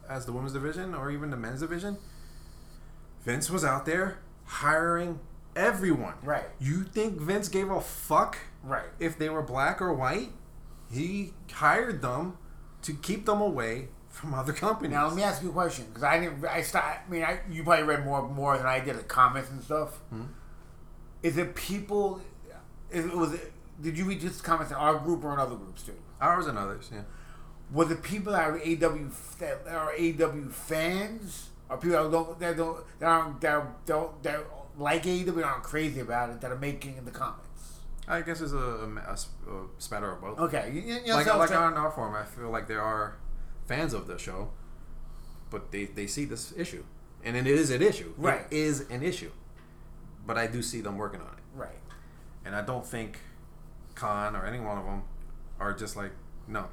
as 0.08 0.24
the 0.26 0.32
women's 0.32 0.52
division 0.52 0.94
or 0.94 1.10
even 1.10 1.30
the 1.30 1.36
men's 1.36 1.60
division. 1.60 1.96
Vince 3.24 3.50
was 3.50 3.64
out 3.64 3.86
there 3.86 4.18
hiring 4.44 5.18
everyone. 5.56 6.14
Right. 6.22 6.44
You 6.60 6.84
think 6.84 7.20
Vince 7.20 7.48
gave 7.48 7.70
a 7.70 7.80
fuck 7.80 8.38
Right. 8.62 8.86
if 9.00 9.18
they 9.18 9.28
were 9.28 9.42
black 9.42 9.80
or 9.82 9.92
white? 9.92 10.30
He 10.92 11.32
hired 11.52 12.02
them 12.02 12.38
to 12.82 12.92
keep 12.94 13.26
them 13.26 13.40
away 13.40 13.88
from 14.16 14.32
other 14.32 14.54
companies. 14.54 14.92
Now 14.92 15.08
let 15.08 15.16
me 15.16 15.22
ask 15.22 15.42
you 15.42 15.50
a 15.50 15.52
question 15.52 15.84
because 15.88 16.02
I 16.02 16.18
didn't. 16.18 16.44
I 16.46 16.62
start. 16.62 16.84
I 17.06 17.10
mean, 17.10 17.22
I, 17.22 17.40
you 17.50 17.62
probably 17.62 17.84
read 17.84 18.04
more 18.04 18.26
more 18.26 18.56
than 18.56 18.66
I 18.66 18.80
did 18.80 18.96
the 18.96 19.02
comments 19.02 19.50
and 19.50 19.62
stuff. 19.62 19.98
Hmm? 20.10 20.22
Is 21.22 21.36
it 21.36 21.54
people? 21.54 22.22
Is 22.90 23.04
it 23.04 23.14
was 23.14 23.34
it? 23.34 23.52
Did 23.80 23.98
you 23.98 24.06
read 24.06 24.20
just 24.20 24.42
comments 24.42 24.72
in 24.72 24.78
our 24.78 24.98
group 24.98 25.22
or 25.22 25.34
in 25.34 25.38
other 25.38 25.54
groups 25.54 25.82
too? 25.82 25.94
Ours 26.20 26.46
and 26.46 26.56
others, 26.56 26.88
yeah. 26.92 27.02
Was 27.70 27.90
it 27.90 28.02
people 28.02 28.32
that 28.32 28.48
are 28.48 28.58
AW 28.58 29.10
that 29.38 29.66
are 29.68 29.92
AW 29.92 30.50
fans, 30.50 31.50
or 31.68 31.76
people 31.76 32.02
that 32.02 32.10
don't 32.10 32.38
that 32.40 32.56
don't 32.56 32.78
that 33.00 33.06
aren't 33.06 33.40
that 33.42 33.86
don't 33.86 34.22
that 34.22 34.40
like 34.78 35.06
AW 35.06 35.10
and 35.10 35.44
aren't 35.44 35.62
crazy 35.62 36.00
about 36.00 36.30
it 36.30 36.40
that 36.40 36.50
are 36.50 36.56
making 36.58 37.04
the 37.04 37.10
comments? 37.10 37.80
I 38.08 38.22
guess 38.22 38.40
it's 38.40 38.52
a, 38.52 38.56
a, 38.56 39.12
a 39.12 39.18
spatter 39.78 40.12
of 40.12 40.20
both. 40.22 40.38
Okay, 40.38 40.70
you, 40.72 40.80
you, 40.80 41.06
know, 41.08 41.16
like 41.16 41.26
so- 41.26 41.36
like 41.36 41.50
on 41.50 41.74
our 41.74 41.90
forum, 41.90 42.14
I 42.14 42.24
feel 42.24 42.50
like 42.50 42.66
there 42.66 42.80
are 42.80 43.18
fans 43.66 43.92
of 43.94 44.06
the 44.06 44.18
show, 44.18 44.50
but 45.50 45.70
they 45.72 45.84
they 45.86 46.06
see 46.06 46.24
this 46.24 46.52
issue, 46.56 46.84
and 47.24 47.36
it 47.36 47.46
is 47.46 47.70
an 47.70 47.82
issue. 47.82 48.12
Right. 48.16 48.42
It 48.50 48.56
is 48.56 48.88
an 48.90 49.02
issue, 49.02 49.30
but 50.26 50.36
I 50.38 50.46
do 50.46 50.62
see 50.62 50.80
them 50.80 50.96
working 50.98 51.20
on 51.20 51.28
it, 51.28 51.42
right. 51.54 51.78
and 52.44 52.54
I 52.54 52.62
don't 52.62 52.84
think 52.86 53.18
Khan 53.94 54.34
or 54.36 54.46
any 54.46 54.60
one 54.60 54.78
of 54.78 54.84
them 54.84 55.02
are 55.60 55.72
just 55.72 55.96
like 55.96 56.12
no, 56.48 56.66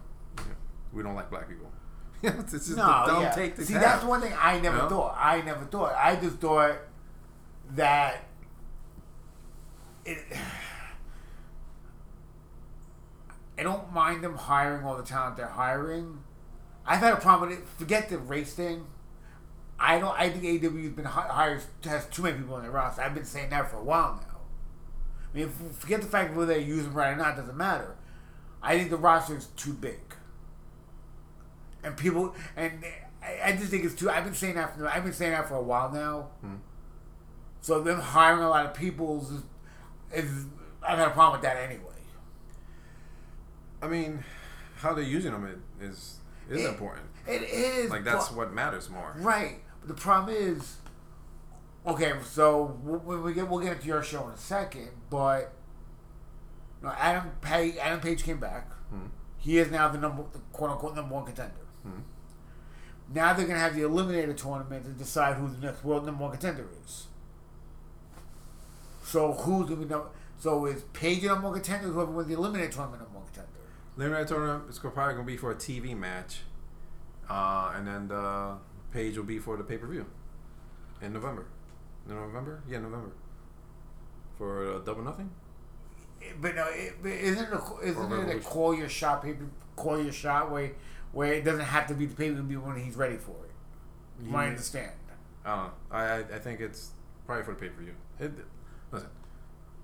we 0.91 1.01
don't 1.03 1.15
like 1.15 1.29
black 1.29 1.47
people. 1.49 1.71
it's 2.23 2.51
just 2.53 2.69
No, 2.77 3.03
dumb 3.05 3.23
yeah. 3.23 3.31
take 3.31 3.57
See, 3.59 3.73
have. 3.73 3.81
that's 3.81 4.03
one 4.05 4.21
thing 4.21 4.33
I 4.39 4.59
never 4.59 4.77
You 4.77 4.83
know? 4.83 4.89
thought. 4.89 5.17
I 5.19 5.41
never 5.41 5.65
thought. 5.65 5.93
I 5.97 6.15
just 6.15 6.37
thought 6.37 6.77
that 7.75 8.23
it. 10.05 10.19
I 13.57 13.63
don't 13.63 13.93
mind 13.93 14.23
them 14.23 14.35
hiring 14.35 14.83
all 14.85 14.95
the 14.97 15.03
talent 15.03 15.37
they're 15.37 15.47
hiring. 15.47 16.22
I've 16.85 16.99
had 16.99 17.13
a 17.13 17.17
problem 17.17 17.49
with 17.49 17.59
it. 17.59 17.67
Forget 17.77 18.09
the 18.09 18.17
race 18.17 18.53
thing. 18.53 18.85
I 19.79 19.99
don't. 19.99 20.17
I 20.17 20.29
think 20.29 20.43
AEW's 20.43 20.95
been 20.95 21.05
hi- 21.05 21.27
hires 21.27 21.65
has 21.83 22.05
too 22.07 22.23
many 22.23 22.37
people 22.37 22.55
on 22.55 22.61
their 22.61 22.71
roster. 22.71 23.01
I've 23.01 23.15
been 23.15 23.25
saying 23.25 23.49
that 23.49 23.69
for 23.69 23.77
a 23.77 23.83
while 23.83 24.15
now. 24.15 24.39
I 25.33 25.37
mean, 25.37 25.49
forget 25.49 26.01
the 26.01 26.07
fact 26.07 26.35
whether 26.35 26.53
they 26.53 26.63
use 26.63 26.83
them 26.83 26.93
right 26.93 27.11
or 27.11 27.15
not 27.15 27.35
doesn't 27.35 27.57
matter. 27.57 27.95
I 28.61 28.77
think 28.77 28.91
the 28.91 28.97
roster 28.97 29.35
is 29.35 29.47
too 29.57 29.73
big, 29.73 29.99
and 31.83 31.97
people 31.97 32.35
and 32.55 32.83
I, 33.21 33.49
I 33.49 33.51
just 33.53 33.71
think 33.71 33.83
it's 33.83 33.95
too. 33.95 34.09
I've 34.09 34.23
been 34.23 34.35
saying 34.35 34.55
that. 34.55 34.77
For, 34.77 34.87
I've 34.87 35.03
been 35.03 35.13
saying 35.13 35.31
that 35.31 35.47
for 35.47 35.55
a 35.55 35.61
while 35.61 35.91
now. 35.91 36.29
Hmm. 36.41 36.55
So 37.61 37.81
them 37.81 37.99
hiring 37.99 38.43
a 38.43 38.49
lot 38.49 38.65
of 38.65 38.73
people 38.73 39.21
is, 39.21 40.23
is 40.23 40.45
I've 40.85 40.97
had 40.97 41.07
a 41.07 41.11
problem 41.11 41.41
with 41.41 41.49
that 41.49 41.57
anyway. 41.57 41.79
I 43.81 43.87
mean, 43.87 44.23
how 44.77 44.93
they're 44.93 45.03
using 45.03 45.31
them 45.31 45.63
is 45.81 46.19
is, 46.49 46.61
It- 46.63 46.69
important. 46.69 47.07
It 47.27 47.41
is 47.43 47.89
Like 47.89 48.03
that's 48.03 48.29
but- 48.29 48.37
what 48.37 48.53
matters 48.53 48.89
more. 48.89 49.13
Right. 49.17 49.61
But 49.79 49.87
the 49.95 50.01
problem 50.01 50.35
is, 50.35 50.77
okay. 51.87 52.13
So 52.25 52.65
when 52.83 53.23
we 53.23 53.33
get, 53.33 53.47
we'll 53.49 53.59
get 53.61 53.73
into 53.77 53.87
your 53.87 54.03
show 54.03 54.27
in 54.27 54.33
a 54.33 54.37
second. 54.37 54.89
But 55.09 55.53
you 56.81 56.87
know, 56.87 56.93
Adam 56.97 57.31
Page, 57.41 57.77
Adam 57.77 57.99
Page 58.01 58.23
came 58.23 58.39
back. 58.39 58.71
Hmm. 58.89 59.07
He 59.37 59.57
is 59.57 59.71
now 59.71 59.87
the 59.89 59.97
number, 59.97 60.23
the 60.33 60.39
quote 60.51 60.71
unquote 60.71 60.95
number 60.95 61.13
one 61.15 61.25
contender. 61.25 61.53
Now 63.13 63.33
they're 63.33 63.45
gonna 63.45 63.59
have 63.59 63.75
the 63.75 63.81
eliminator 63.81 64.35
tournament 64.35 64.85
to 64.85 64.91
decide 64.91 65.35
who 65.35 65.47
the 65.49 65.65
next 65.65 65.83
world 65.83 66.05
number 66.05 66.23
one 66.23 66.31
contender 66.31 66.65
is. 66.83 67.07
So 69.03 69.33
who's 69.33 69.65
gonna 69.69 69.81
be 69.81 69.85
number? 69.85 70.07
So 70.39 70.65
is 70.65 70.81
Page 70.93 71.21
the 71.21 71.27
number 71.27 71.47
one 71.49 71.53
contender? 71.53 71.89
Whoever 71.89 72.11
wins 72.11 72.27
the 72.29 72.35
eliminator 72.35 72.71
tournament 72.71 73.01
number 73.03 73.12
one 73.12 73.12
contender. 73.12 73.12
Eliminator 73.97 74.27
tournament 74.27 74.69
is 74.69 74.79
probably 74.79 75.13
gonna 75.13 75.23
be 75.23 75.37
for 75.37 75.51
a 75.51 75.55
TV 75.55 75.95
match, 75.97 76.41
uh, 77.29 77.73
and 77.75 77.87
then 77.87 78.07
the 78.07 78.57
page 78.91 79.17
will 79.17 79.23
be 79.23 79.39
for 79.39 79.55
the 79.57 79.63
pay 79.63 79.77
per 79.77 79.87
view 79.87 80.05
in 81.01 81.13
November. 81.13 81.45
In 82.09 82.15
November, 82.15 82.61
yeah, 82.67 82.79
November. 82.79 83.11
For 84.37 84.75
uh, 84.75 84.79
double 84.79 85.03
nothing. 85.03 85.29
But 86.41 86.55
no, 86.55 86.65
it, 86.69 86.93
but 87.03 87.11
isn't 87.11 87.43
it 87.45 87.53
a, 87.53 87.79
isn't 87.83 88.11
it 88.29 88.35
a 88.37 88.39
call 88.39 88.73
your 88.73 88.89
shot 88.89 89.21
paper 89.23 89.45
call 89.75 90.01
your 90.01 90.13
shot 90.13 90.49
where 90.51 90.71
where 91.11 91.33
it 91.33 91.43
doesn't 91.43 91.65
have 91.65 91.85
to 91.87 91.93
be 91.93 92.05
the 92.07 92.15
pay 92.15 92.31
per 92.31 92.41
view 92.41 92.61
when 92.61 92.77
he's 92.83 92.95
ready 92.95 93.17
for 93.17 93.31
it. 93.45 93.51
You 94.25 94.35
I 94.35 94.43
Yeah. 94.45 94.49
understand. 94.49 94.91
I 95.45 95.55
don't. 95.55 95.71
I 95.91 96.03
I, 96.05 96.17
I 96.35 96.39
think 96.39 96.61
it's 96.61 96.91
probably 97.25 97.43
for 97.43 97.51
the 97.53 97.59
pay 97.59 97.69
per 97.69 97.81
view. 97.81 97.93
Listen, 98.91 99.09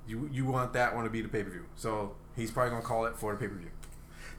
you 0.08 0.28
you 0.32 0.46
want 0.46 0.74
that 0.74 0.96
one 0.96 1.04
to 1.04 1.10
be 1.10 1.22
the 1.22 1.28
pay 1.30 1.44
per 1.44 1.50
view, 1.52 1.66
so 1.76 2.16
he's 2.36 2.50
probably 2.52 2.72
gonna 2.72 2.82
call 2.84 3.06
it 3.06 3.16
for 3.18 3.34
the 3.34 3.40
pay 3.40 3.48
per 3.48 3.56
view. 3.56 3.70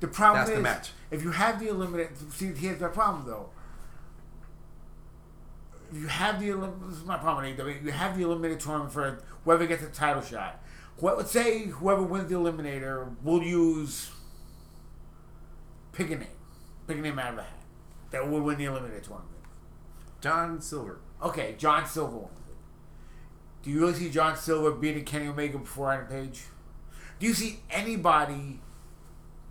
The 0.01 0.09
problem 0.09 0.41
That's 0.41 0.51
is 0.51 0.57
the 0.57 0.63
match. 0.63 0.91
if 1.11 1.23
you 1.23 1.31
have 1.31 1.61
the 1.61 1.69
eliminate. 1.69 2.09
See, 2.31 2.47
here's 2.47 2.81
my 2.81 2.89
problem 2.89 3.27
though. 3.27 3.51
If 5.93 5.99
you 5.99 6.07
have 6.07 6.41
the 6.41 6.53
this 6.89 6.99
is 6.99 7.05
my 7.05 7.19
problem. 7.19 7.47
You 7.85 7.91
have 7.93 8.17
the 8.17 8.25
eliminator 8.25 8.59
tournament 8.59 8.93
for 8.93 9.23
whoever 9.45 9.67
gets 9.67 9.83
a 9.83 9.89
title 9.89 10.23
shot. 10.23 10.63
What 10.99 11.19
let's 11.19 11.31
say 11.31 11.65
whoever 11.65 12.03
wins 12.03 12.29
the 12.29 12.37
eliminator 12.37 13.15
will 13.23 13.43
use 13.43 14.11
pick 15.93 16.11
a 16.11 16.17
name, 16.17 16.29
pick 16.87 16.99
a 16.99 17.01
name 17.01 17.19
out 17.19 17.33
of 17.35 17.39
a 17.39 17.43
hat 17.43 17.53
that 18.11 18.29
will 18.29 18.41
win 18.41 18.57
the 18.59 18.65
eliminator 18.65 19.03
tournament. 19.03 19.29
John 20.21 20.61
Silver. 20.61 21.01
Okay, 21.23 21.55
John 21.59 21.87
Silver 21.87 22.17
wins 22.17 22.49
it. 22.49 22.57
Do 23.63 23.71
you 23.71 23.81
really 23.81 23.95
see 23.95 24.11
John 24.11 24.37
Silver 24.37 24.71
beating 24.73 25.05
Kenny 25.05 25.27
Omega 25.27 25.59
before 25.59 25.93
Adam 25.93 26.07
Page? 26.07 26.45
Do 27.19 27.27
you 27.27 27.35
see 27.35 27.61
anybody 27.71 28.61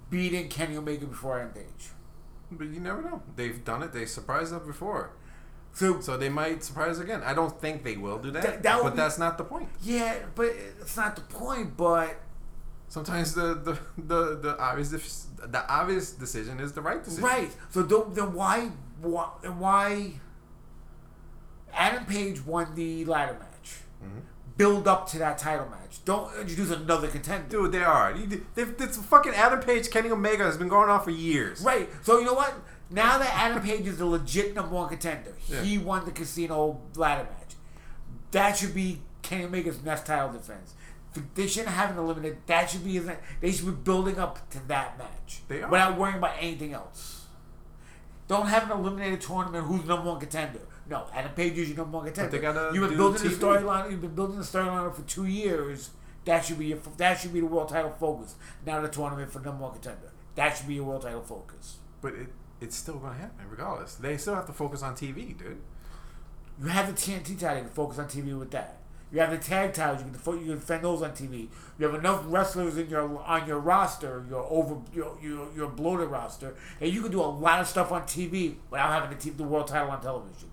beating 0.10 0.47
Kenny 0.49 0.78
Omega 0.78 1.05
before 1.05 1.39
Adam 1.39 1.53
Page? 1.53 1.89
But 2.51 2.68
you 2.68 2.80
never 2.80 3.01
know. 3.01 3.22
They've 3.36 3.64
done 3.64 3.84
it. 3.84 3.93
They 3.93 4.05
surprised 4.05 4.53
us 4.53 4.66
before, 4.66 5.12
So, 5.72 5.99
so 6.01 6.18
they 6.18 6.30
might 6.30 6.64
surprise 6.64 6.97
again. 6.99 7.22
I 7.24 7.34
don't 7.36 7.60
think 7.62 7.84
they 7.84 7.95
will 7.97 8.18
do 8.18 8.32
that, 8.32 8.41
That- 8.43 8.64
that 8.64 8.82
but 8.84 8.91
be- 8.91 8.97
that's 8.97 9.20
not 9.20 9.38
the 9.38 9.43
point. 9.43 9.70
yeah, 9.82 10.16
but 10.36 10.47
it's 10.82 10.97
not 10.97 11.16
the 11.16 11.22
point. 11.22 11.78
But 11.78 12.16
Sometimes 12.88 13.36
the 13.36 13.53
the, 13.53 13.78
the, 14.12 14.22
the 14.45 14.57
obvious 14.60 15.28
the 15.38 15.62
obvious 15.72 16.12
decision 16.14 16.60
is 16.60 16.74
the 16.74 16.82
right 16.82 17.03
decision. 17.03 17.24
right. 17.24 17.51
So 17.70 17.84
don't, 17.84 18.16
then 18.16 18.34
why 18.34 18.72
why 18.99 19.28
why 19.64 20.14
Adam 21.72 22.05
Page 22.05 22.43
won 22.45 22.74
the 22.74 23.05
ladder 23.05 23.34
match? 23.39 23.70
Mm-hmm. 24.03 24.20
Build 24.60 24.89
up 24.89 25.07
to 25.12 25.18
that 25.20 25.38
title 25.38 25.70
match. 25.70 26.03
Don't 26.03 26.30
introduce 26.38 26.70
another 26.70 27.07
contender. 27.07 27.47
Dude, 27.47 27.72
they 27.72 27.82
are. 27.82 28.14
They've, 28.55 28.78
this 28.78 28.97
fucking 28.97 29.34
Adam 29.34 29.62
Page, 29.62 29.89
Kenny 29.89 30.12
Omega 30.12 30.43
has 30.43 30.57
been 30.57 30.68
going 30.68 30.89
on 30.89 31.01
for 31.01 31.12
years. 31.12 31.62
Right. 31.62 31.88
So 32.03 32.20
you 32.20 32.26
know 32.26 32.34
what? 32.34 32.53
Now 32.91 33.18
that 33.20 33.32
Adam 33.36 33.64
Page 33.64 33.88
is 33.88 33.99
the 33.99 34.05
legit 34.05 34.53
number 34.55 34.76
one 34.76 34.89
contender, 34.89 35.34
Yeah. 35.47 35.62
he 35.64 35.78
won 35.78 36.03
the 36.03 36.12
casino 36.12 36.82
ladder 36.97 37.24
match. 37.24 37.55
That 38.32 38.57
should 38.57 38.76
be 38.76 38.99
Kenny 39.22 39.45
Omega's 39.45 39.82
next 39.82 40.05
title 40.05 40.34
defense. 40.34 40.74
They 41.36 41.47
shouldn't 41.47 41.74
have 41.74 41.91
an 41.91 41.97
eliminated. 41.97 42.39
That 42.47 42.70
should 42.70 42.84
be 42.84 42.93
his. 42.95 43.10
They 43.39 43.51
should 43.53 43.66
be 43.66 43.72
building 43.72 44.20
up 44.20 44.49
to 44.51 44.68
that 44.68 44.97
match 44.97 45.41
They 45.47 45.62
are. 45.64 45.70
without 45.70 45.97
worrying 45.97 46.18
about 46.18 46.36
anything 46.38 46.74
else. 46.74 47.26
Don't 48.28 48.47
have 48.47 48.70
an 48.70 48.78
eliminated 48.78 49.22
tournament. 49.22 49.66
Who's 49.68 49.86
number 49.86 50.07
one 50.12 50.20
contender? 50.20 50.60
No, 50.89 51.05
Adam 51.13 51.31
Page 51.33 51.57
is 51.57 51.69
your 51.69 51.77
number 51.77 51.97
one 51.97 52.05
contender. 52.07 52.31
they 52.31 52.39
gotta 52.39 52.71
You've 52.73 52.89
been 52.89 52.97
building 52.97 53.21
the 53.21 53.29
TV. 53.29 53.39
storyline. 53.39 53.91
You've 53.91 54.01
been 54.01 54.15
building 54.15 54.37
the 54.37 54.43
storyline 54.43 54.93
for 54.93 55.03
two 55.03 55.25
years. 55.25 55.91
That 56.25 56.43
should 56.43 56.59
be 56.59 56.67
your, 56.67 56.79
that 56.97 57.19
should 57.19 57.33
be 57.33 57.39
the 57.39 57.45
world 57.45 57.69
title 57.69 57.91
focus. 57.99 58.35
Not 58.65 58.81
the 58.81 58.89
tournament 58.89 59.31
for 59.31 59.39
number 59.39 59.63
one 59.63 59.73
contender. 59.73 60.11
That 60.35 60.57
should 60.57 60.67
be 60.67 60.75
your 60.75 60.85
world 60.85 61.03
title 61.03 61.21
focus. 61.21 61.77
But 62.01 62.13
it, 62.13 62.27
it's 62.59 62.75
still 62.75 62.95
going 62.95 63.13
to 63.13 63.19
happen 63.19 63.45
regardless. 63.49 63.95
They 63.95 64.17
still 64.17 64.35
have 64.35 64.47
to 64.47 64.53
focus 64.53 64.81
on 64.81 64.95
TV, 64.95 65.37
dude. 65.37 65.61
You 66.61 66.67
have 66.67 66.87
the 66.87 66.93
TNT 66.93 67.39
title. 67.39 67.57
You 67.57 67.63
can 67.63 67.69
focus 67.69 67.99
on 67.99 68.05
TV 68.07 68.37
with 68.37 68.51
that. 68.51 68.77
You 69.11 69.19
have 69.21 69.31
the 69.31 69.37
tag 69.37 69.73
titles. 69.73 70.03
You 70.03 70.11
can 70.11 70.39
you 70.39 70.45
can 70.45 70.59
defend 70.59 70.83
those 70.83 71.01
on 71.01 71.11
TV. 71.11 71.47
You 71.79 71.85
have 71.87 71.95
enough 71.95 72.23
wrestlers 72.27 72.77
in 72.77 72.89
your 72.89 73.19
on 73.23 73.47
your 73.47 73.59
roster, 73.59 74.23
your 74.29 74.45
over 74.49 74.77
your 74.93 75.17
your, 75.21 75.47
your 75.55 75.67
bloated 75.67 76.09
roster, 76.09 76.55
and 76.79 76.93
you 76.93 77.01
can 77.01 77.11
do 77.11 77.21
a 77.21 77.23
lot 77.23 77.59
of 77.59 77.67
stuff 77.67 77.91
on 77.91 78.03
TV 78.03 78.55
without 78.69 78.91
having 78.91 79.17
to 79.17 79.23
keep 79.23 79.37
the 79.37 79.43
world 79.43 79.67
title 79.67 79.89
on 79.89 80.01
television. 80.01 80.49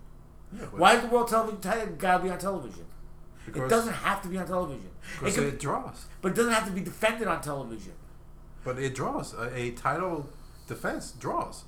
But- 0.51 0.77
Why 0.77 0.95
is 0.95 1.01
the 1.01 1.07
world 1.07 1.27
television 1.27 1.61
title 1.61 1.93
gotta 1.97 2.23
be 2.23 2.29
on 2.29 2.37
television? 2.37 2.85
it 3.47 3.69
doesn't 3.69 3.93
have 3.93 4.21
to 4.23 4.27
be 4.27 4.37
on 4.37 4.45
television. 4.45 4.89
It 5.23 5.33
can, 5.33 5.45
it 5.45 5.59
draws. 5.59 6.05
but 6.21 6.33
it 6.33 6.35
doesn't 6.35 6.51
have 6.51 6.65
to 6.65 6.71
be 6.71 6.81
defended 6.81 7.27
on 7.29 7.41
television. 7.41 7.93
But 8.65 8.77
it 8.77 8.93
draws. 8.93 9.33
A, 9.33 9.55
a 9.57 9.71
title 9.71 10.29
defense 10.67 11.11
draws. 11.11 11.63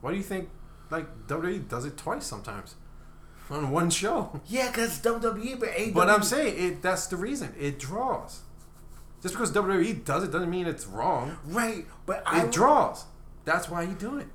Why 0.00 0.12
do 0.12 0.16
you 0.16 0.22
think, 0.22 0.48
like, 0.90 1.26
WWE 1.26 1.68
does 1.68 1.84
it 1.84 1.96
twice 1.96 2.24
sometimes 2.24 2.76
on 3.50 3.70
one 3.70 3.90
show? 3.90 4.40
Yeah, 4.46 4.70
because 4.70 5.00
WWE, 5.00 5.58
but. 5.58 5.70
But 5.92 6.08
I'm 6.08 6.22
saying 6.22 6.54
it. 6.56 6.82
That's 6.82 7.08
the 7.08 7.16
reason 7.16 7.52
it 7.58 7.78
draws. 7.80 8.42
Just 9.22 9.34
because 9.34 9.52
WWE 9.52 10.04
does 10.04 10.22
it 10.24 10.30
doesn't 10.30 10.48
mean 10.48 10.66
it's 10.66 10.86
wrong. 10.86 11.36
right, 11.46 11.84
but 12.06 12.22
I 12.24 12.44
It 12.44 12.52
draws. 12.52 13.04
That's 13.44 13.68
why 13.68 13.82
you 13.82 13.94
do 13.94 14.18
it. 14.18 14.28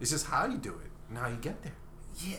It's 0.00 0.10
just 0.10 0.26
how 0.26 0.46
you 0.46 0.56
do 0.58 0.70
it 0.70 0.90
and 1.10 1.18
how 1.18 1.28
you 1.28 1.36
get 1.36 1.62
there. 1.62 1.74
Yeah, 2.18 2.36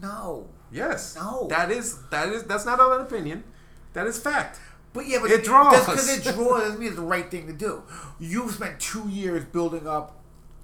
no. 0.00 0.48
Yes. 0.70 1.14
No. 1.16 1.46
That 1.48 1.70
is 1.70 2.02
that 2.10 2.28
is 2.30 2.44
that's 2.44 2.66
not 2.66 2.80
an 2.80 3.00
opinion. 3.02 3.44
That 3.92 4.06
is 4.06 4.18
fact. 4.18 4.58
But 4.92 5.06
yeah, 5.06 5.18
but 5.20 5.30
It 5.30 5.44
draws. 5.44 5.72
Just 5.74 5.86
because 5.90 6.18
it 6.18 6.34
draws 6.34 6.62
doesn't 6.62 6.78
mean 6.78 6.88
it's 6.88 6.96
the 6.96 7.02
right 7.02 7.30
thing 7.30 7.46
to 7.46 7.52
do. 7.52 7.82
You've 8.18 8.52
spent 8.52 8.80
two 8.80 9.08
years 9.08 9.44
building 9.44 9.86
up 9.86 10.20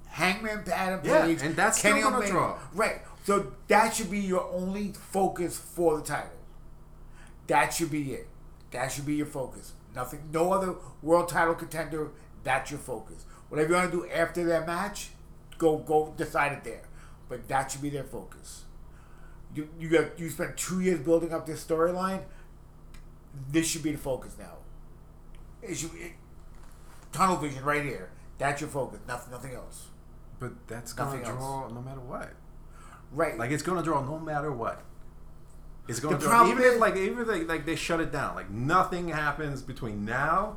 Hangman 0.06 0.64
Adam 0.72 1.00
Yeah, 1.04 1.24
Page, 1.26 1.42
and 1.42 1.54
that's 1.56 1.78
still 1.78 2.00
gonna 2.00 2.16
Omega. 2.16 2.32
draw. 2.32 2.58
Right. 2.74 3.02
So 3.24 3.52
that 3.68 3.94
should 3.94 4.10
be 4.10 4.18
your 4.20 4.48
only 4.52 4.92
focus 4.92 5.56
for 5.58 5.96
the 5.98 6.02
title. 6.04 6.30
That 7.46 7.72
should 7.74 7.90
be 7.90 8.12
it. 8.12 8.28
That 8.70 8.90
should 8.92 9.06
be 9.06 9.14
your 9.16 9.26
focus. 9.26 9.72
Nothing. 9.94 10.20
No 10.32 10.52
other 10.52 10.74
world 11.02 11.28
title 11.28 11.54
contender. 11.54 12.10
That's 12.44 12.70
your 12.70 12.80
focus. 12.80 13.26
Whatever 13.48 13.68
you 13.70 13.74
want 13.76 13.90
to 13.90 13.96
do 13.98 14.10
after 14.10 14.44
that 14.44 14.66
match, 14.66 15.10
go 15.58 15.78
go 15.78 16.14
decide 16.16 16.52
it 16.52 16.64
there. 16.64 16.82
But 17.28 17.48
that 17.48 17.70
should 17.70 17.82
be 17.82 17.90
their 17.90 18.04
focus. 18.04 18.64
You 19.54 19.68
you 19.78 19.88
got 19.88 20.18
you 20.18 20.28
spent 20.30 20.56
two 20.56 20.80
years 20.80 21.00
building 21.00 21.32
up 21.32 21.46
this 21.46 21.64
storyline. 21.64 22.22
This 23.50 23.66
should 23.66 23.82
be 23.82 23.92
the 23.92 23.98
focus 23.98 24.36
now. 24.38 24.58
Is 25.62 25.82
you 25.82 25.90
it, 25.94 26.12
tunnel 27.12 27.36
vision 27.36 27.64
right 27.64 27.84
here. 27.84 28.10
That's 28.38 28.60
your 28.60 28.70
focus. 28.70 29.00
Nothing. 29.06 29.32
Nothing 29.32 29.54
else. 29.54 29.86
But 30.38 30.52
that's 30.66 30.92
gonna 30.92 31.10
Nothing 31.10 31.26
else. 31.26 31.38
draw 31.38 31.68
no 31.68 31.82
matter 31.82 32.00
what. 32.00 32.32
Right. 33.12 33.36
Like 33.36 33.50
it's 33.50 33.62
gonna 33.62 33.82
draw 33.82 34.02
no 34.02 34.18
matter 34.18 34.52
what. 34.52 34.82
It's 35.88 36.00
gonna 36.00 36.16
The 36.16 36.26
draw 36.26 36.48
even 36.48 36.62
if 36.62 36.78
like 36.80 36.96
even 36.96 37.18
if 37.18 37.26
they, 37.26 37.44
like 37.44 37.66
they 37.66 37.76
shut 37.76 38.00
it 38.00 38.12
down. 38.12 38.36
Like 38.36 38.50
nothing 38.50 39.08
happens 39.08 39.62
between 39.62 40.04
now 40.04 40.56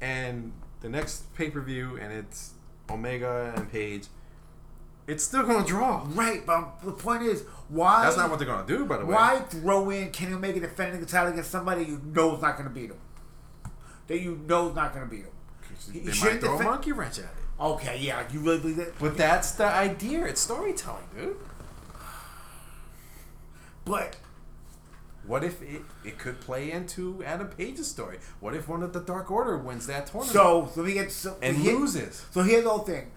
and 0.00 0.52
the 0.80 0.88
next 0.88 1.32
pay 1.34 1.50
per 1.50 1.60
view, 1.60 1.98
and 2.00 2.10
it's 2.12 2.54
Omega 2.88 3.52
and 3.54 3.70
Page. 3.70 4.06
It's 5.06 5.22
still 5.22 5.42
gonna 5.42 5.66
draw. 5.66 6.06
right. 6.10 6.44
But 6.44 6.82
the 6.82 6.92
point 6.92 7.22
is, 7.22 7.44
why? 7.70 8.02
That's 8.02 8.16
not 8.16 8.30
what 8.30 8.38
they're 8.38 8.48
gonna 8.48 8.66
do, 8.66 8.84
by 8.84 8.98
the 8.98 9.06
way. 9.06 9.14
Why 9.14 9.38
throw 9.40 9.90
in 9.90 10.10
Kenny 10.10 10.34
Omega 10.34 10.60
defending 10.60 11.00
the 11.00 11.06
title 11.06 11.32
against 11.32 11.50
somebody 11.50 11.84
you 11.84 12.00
know 12.04 12.34
is 12.34 12.42
not 12.42 12.56
going 12.56 12.68
to 12.68 12.74
beat 12.74 12.90
him? 12.90 12.98
That 14.08 14.20
you 14.20 14.40
know 14.46 14.68
is 14.70 14.74
not 14.74 14.92
going 14.92 15.08
to 15.08 15.10
beat 15.10 15.24
him. 15.24 15.30
They 15.92 16.00
He 16.00 16.06
might 16.06 16.14
shouldn't 16.14 16.40
throw 16.40 16.58
a 16.58 16.62
monkey 16.62 16.92
wrench 16.92 17.18
at 17.18 17.24
it. 17.24 17.30
Okay, 17.60 17.98
yeah, 17.98 18.24
you 18.32 18.40
really 18.40 18.58
believe 18.58 18.76
that? 18.76 18.98
But 18.98 19.16
that's 19.16 19.52
the 19.52 19.66
idea. 19.66 20.24
It's 20.26 20.40
storytelling, 20.40 21.04
dude. 21.16 21.36
But 23.84 24.16
What 25.26 25.44
if 25.44 25.62
it, 25.62 25.82
it 26.04 26.18
could 26.18 26.40
play 26.40 26.72
into 26.72 27.22
Adam 27.24 27.48
Page's 27.48 27.86
story? 27.86 28.18
What 28.40 28.54
if 28.54 28.66
one 28.68 28.82
of 28.82 28.92
the 28.92 29.00
Dark 29.00 29.30
Order 29.30 29.56
wins 29.58 29.86
that 29.86 30.06
tournament 30.06 30.32
so, 30.32 30.70
so 30.74 30.82
we 30.82 30.94
get 30.94 31.12
so, 31.12 31.36
and 31.42 31.56
here- 31.56 31.78
loses? 31.78 32.24
So 32.30 32.42
here's 32.42 32.64
the 32.64 32.70
whole 32.70 32.80
thing. 32.80 33.10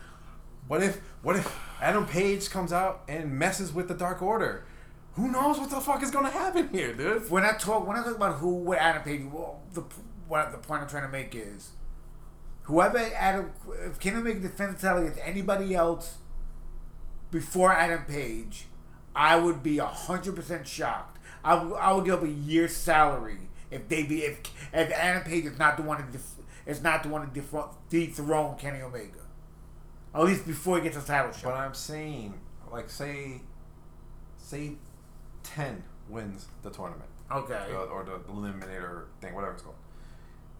What 0.67 0.81
if 0.81 0.97
what 1.21 1.35
if 1.35 1.59
Adam 1.81 2.05
Page 2.05 2.49
comes 2.49 2.71
out 2.71 3.03
and 3.07 3.31
messes 3.37 3.73
with 3.73 3.87
the 3.87 3.93
Dark 3.93 4.21
Order? 4.21 4.65
Who 5.13 5.31
knows 5.31 5.59
what 5.59 5.69
the 5.69 5.79
fuck 5.79 6.01
is 6.01 6.09
gonna 6.09 6.29
happen 6.29 6.69
here, 6.69 6.93
dude? 6.93 7.29
When 7.29 7.43
I 7.43 7.53
talk, 7.53 7.85
when 7.87 7.97
I 7.97 8.03
talk 8.03 8.15
about 8.15 8.37
who, 8.37 8.55
what 8.55 8.79
Adam 8.79 9.03
Page, 9.03 9.21
well, 9.31 9.61
the 9.73 9.83
what 10.27 10.51
the 10.51 10.57
point 10.57 10.81
I'm 10.81 10.89
trying 10.89 11.03
to 11.03 11.09
make 11.09 11.35
is, 11.35 11.71
whoever 12.63 12.97
Adam, 12.97 13.51
if 13.85 13.99
Kenny 13.99 14.33
defends 14.33 14.81
the 14.81 14.87
title 14.87 15.03
against 15.03 15.19
anybody 15.23 15.75
else 15.75 16.17
before 17.29 17.71
Adam 17.73 18.05
Page, 18.05 18.65
I 19.15 19.35
would 19.35 19.61
be 19.61 19.77
hundred 19.77 20.35
percent 20.35 20.67
shocked. 20.67 21.19
I 21.43 21.61
would, 21.61 21.75
I 21.75 21.91
would 21.91 22.05
give 22.05 22.15
up 22.15 22.23
a 22.23 22.29
year's 22.29 22.75
salary 22.75 23.49
if 23.69 23.87
they 23.89 24.03
be 24.03 24.21
if 24.23 24.39
if 24.71 24.91
Adam 24.91 25.23
Page 25.23 25.45
is 25.45 25.59
not 25.59 25.77
the 25.77 25.83
one 25.83 25.97
to 26.03 26.11
def, 26.11 26.25
is 26.65 26.81
not 26.81 27.03
the 27.03 27.09
one 27.09 27.29
to 27.29 27.69
dethrone 27.89 28.57
Kenny 28.57 28.81
Omega, 28.81 29.19
at 30.13 30.23
least 30.23 30.45
before 30.45 30.77
he 30.77 30.83
gets 30.83 30.97
a 30.97 31.01
title 31.01 31.31
shot. 31.31 31.43
But. 31.43 31.53
I'm 31.55 31.73
saying, 31.73 32.33
like, 32.71 32.89
say, 32.89 33.41
say, 34.37 34.73
ten 35.43 35.83
wins 36.09 36.47
the 36.61 36.69
tournament, 36.69 37.09
Okay. 37.31 37.53
uh, 37.73 37.85
or 37.85 38.03
the 38.03 38.19
eliminator 38.31 39.05
thing, 39.21 39.33
whatever 39.33 39.53
it's 39.53 39.61
called, 39.63 39.75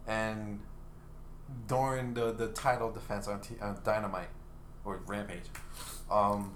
and 0.06 0.60
during 1.68 2.14
the 2.14 2.32
the 2.32 2.48
title 2.48 2.90
defense 2.90 3.28
on, 3.28 3.40
T, 3.40 3.54
on 3.60 3.78
Dynamite 3.84 4.30
or 4.84 5.00
Rampage, 5.06 5.44
um, 6.10 6.54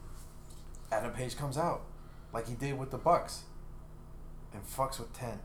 Adam 0.91 1.13
Page 1.13 1.37
comes 1.37 1.59
out 1.59 1.83
like 2.33 2.49
he 2.49 2.55
did 2.55 2.79
with 2.79 2.91
the 2.91 2.99
Bucks, 2.99 3.43
and 4.53 4.63
fucks 4.67 4.99
with 4.99 5.13
ten. 5.13 5.39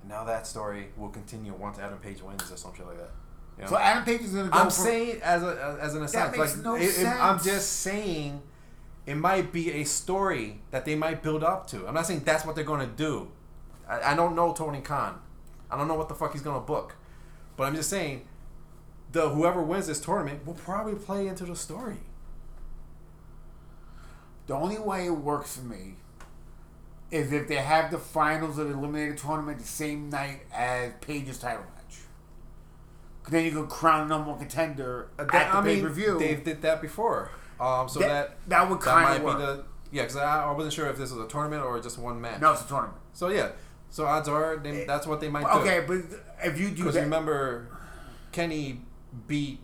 And 0.00 0.08
now 0.10 0.24
that 0.24 0.46
story 0.46 0.88
will 0.96 1.10
continue 1.10 1.52
once 1.54 1.78
Adam 1.78 1.98
Page 1.98 2.20
wins 2.22 2.50
or 2.50 2.56
something 2.56 2.84
like 2.86 2.98
that. 2.98 3.10
You 3.58 3.64
know? 3.64 3.70
So 3.70 3.78
Adam 3.78 4.04
Page 4.04 4.22
is 4.22 4.32
gonna 4.32 4.48
go. 4.48 4.58
I'm 4.58 4.66
for, 4.66 4.70
saying 4.72 5.20
as 5.22 5.42
a 5.42 5.78
as 5.80 5.94
an 5.94 6.02
aside, 6.02 6.32
makes 6.36 6.56
like 6.56 6.64
no 6.64 6.74
it- 6.76 6.98
it- 6.98 7.06
I'm 7.06 7.42
just 7.42 7.80
saying 7.80 8.42
it 9.06 9.16
might 9.16 9.52
be 9.52 9.72
a 9.72 9.84
story 9.84 10.62
that 10.70 10.84
they 10.84 10.94
might 10.94 11.22
build 11.22 11.42
up 11.44 11.66
to. 11.68 11.86
I'm 11.86 11.94
not 11.94 12.06
saying 12.06 12.22
that's 12.24 12.44
what 12.44 12.54
they're 12.54 12.64
going 12.64 12.80
to 12.88 12.94
do. 12.94 13.28
I, 13.88 14.12
I 14.12 14.14
don't 14.16 14.34
know 14.36 14.52
Tony 14.52 14.80
Khan. 14.80 15.20
I 15.70 15.76
don't 15.76 15.88
know 15.88 15.94
what 15.94 16.08
the 16.08 16.14
fuck 16.14 16.32
he's 16.32 16.42
going 16.42 16.60
to 16.60 16.64
book, 16.66 16.96
but 17.56 17.64
I'm 17.64 17.74
just 17.74 17.90
saying 17.90 18.26
the 19.10 19.28
whoever 19.30 19.62
wins 19.62 19.86
this 19.88 20.00
tournament 20.00 20.46
will 20.46 20.54
probably 20.54 20.94
play 20.94 21.26
into 21.26 21.44
the 21.44 21.56
story. 21.56 21.98
The 24.46 24.54
only 24.54 24.78
way 24.78 25.06
it 25.06 25.10
works 25.10 25.56
for 25.56 25.64
me 25.64 25.94
is 27.10 27.32
if 27.32 27.46
they 27.48 27.56
have 27.56 27.90
the 27.90 27.98
finals 27.98 28.58
of 28.58 28.68
the 28.68 28.74
eliminated 28.74 29.18
tournament 29.18 29.58
the 29.58 29.64
same 29.66 30.08
night 30.10 30.42
as 30.52 30.92
Page's 31.00 31.38
title 31.38 31.64
match. 31.74 31.81
Then 33.28 33.44
you 33.44 33.50
can 33.52 33.66
crown 33.68 34.08
number 34.08 34.30
one 34.30 34.38
contender 34.38 35.08
Uh, 35.18 35.22
at 35.22 35.28
that- 35.32 35.52
the 35.52 35.58
I 35.58 35.62
pay 35.62 35.80
per 35.82 35.88
view. 35.88 36.18
they 36.18 36.34
did 36.34 36.62
that 36.62 36.80
before. 36.80 37.30
Um, 37.60 37.88
so 37.88 38.00
That- 38.00 38.08
that 38.08 38.48
that 38.48 38.68
would 38.70 38.84
might 38.84 39.06
kinda 39.18 39.24
work. 39.24 39.38
be 39.38 39.42
the 39.44 39.64
yeah, 39.92 40.02
because 40.02 40.16
I, 40.16 40.44
I 40.44 40.50
wasn't 40.52 40.72
sure 40.72 40.86
if 40.88 40.96
this 40.96 41.12
was 41.12 41.22
a 41.24 41.28
tournament 41.28 41.62
or 41.62 41.78
just 41.80 41.98
one 41.98 42.20
match. 42.20 42.40
No, 42.40 42.52
it's 42.52 42.62
a 42.62 42.68
tournament. 42.68 42.96
So 43.12 43.28
yeah, 43.28 43.50
so 43.90 44.06
odds 44.06 44.26
are 44.28 44.56
they, 44.56 44.84
that's 44.84 45.06
what 45.06 45.20
they 45.20 45.28
might 45.28 45.42
do. 45.44 45.58
Okay, 45.60 45.84
but 45.86 45.98
if 46.42 46.58
you 46.58 46.70
do 46.70 46.76
Because 46.84 46.96
remember, 46.96 47.68
Kenny 48.32 48.80
beat 49.26 49.60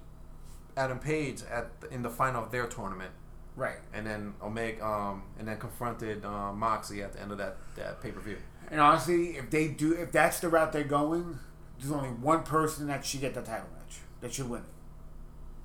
Adam 0.76 0.98
Page 0.98 1.42
at 1.50 1.70
in 1.90 2.02
the 2.02 2.10
final 2.10 2.44
of 2.44 2.50
their 2.50 2.66
tournament, 2.66 3.10
right? 3.56 3.78
and 3.94 4.06
then 4.06 4.34
Omega, 4.42 4.84
um, 4.86 5.22
and 5.38 5.48
then 5.48 5.58
confronted 5.58 6.22
Moxley 6.22 7.02
at 7.02 7.14
the 7.14 7.20
end 7.20 7.32
of 7.32 7.38
that 7.38 7.56
that 7.76 8.00
pay 8.02 8.10
per 8.12 8.20
view. 8.20 8.36
And 8.70 8.80
honestly, 8.82 9.38
if 9.38 9.48
they 9.50 9.68
do, 9.68 9.94
if 9.94 10.12
that's 10.12 10.40
the 10.40 10.48
route 10.50 10.72
they're 10.72 10.84
going, 10.84 11.38
there's 11.78 11.92
only 11.92 12.08
one 12.08 12.42
person 12.42 12.86
that 12.88 13.04
should 13.04 13.20
get 13.20 13.34
the 13.34 13.42
title 13.42 13.68
match 13.76 13.98
that 14.20 14.32
should 14.32 14.48
win 14.48 14.62
it, 14.62 14.66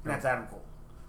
and 0.03 0.13
that's 0.13 0.25
Adam 0.25 0.45
Cole. 0.47 0.63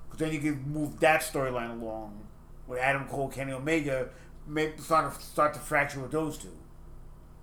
Because 0.07 0.21
then 0.21 0.33
you 0.33 0.41
can 0.41 0.63
move 0.73 0.99
that 1.01 1.21
storyline 1.21 1.71
along 1.81 2.27
with 2.67 2.79
Adam 2.79 3.07
Cole, 3.07 3.29
Kenny 3.29 3.53
Omega, 3.53 4.09
maybe 4.47 4.79
start 4.79 5.15
to 5.15 5.21
start 5.21 5.55
to 5.55 5.61
fracture 5.61 6.01
with 6.01 6.11
those 6.11 6.39
two. 6.39 6.57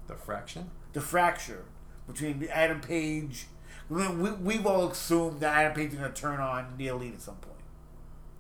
The 0.08 0.16
fraction. 0.16 0.70
the 0.94 1.02
fracture 1.02 1.66
between 2.08 2.48
Adam 2.52 2.82
Page. 2.82 3.48
We, 3.90 4.08
we've 4.08 4.66
all 4.66 4.88
assumed 4.90 5.42
that 5.42 5.54
Adam 5.54 5.74
Page 5.74 5.92
is 5.92 6.00
going 6.00 6.12
to 6.12 6.22
turn 6.22 6.40
on 6.40 6.76
the 6.78 6.88
Elite 6.88 7.14
at 7.14 7.22
some 7.22 7.36
point. 7.36 7.60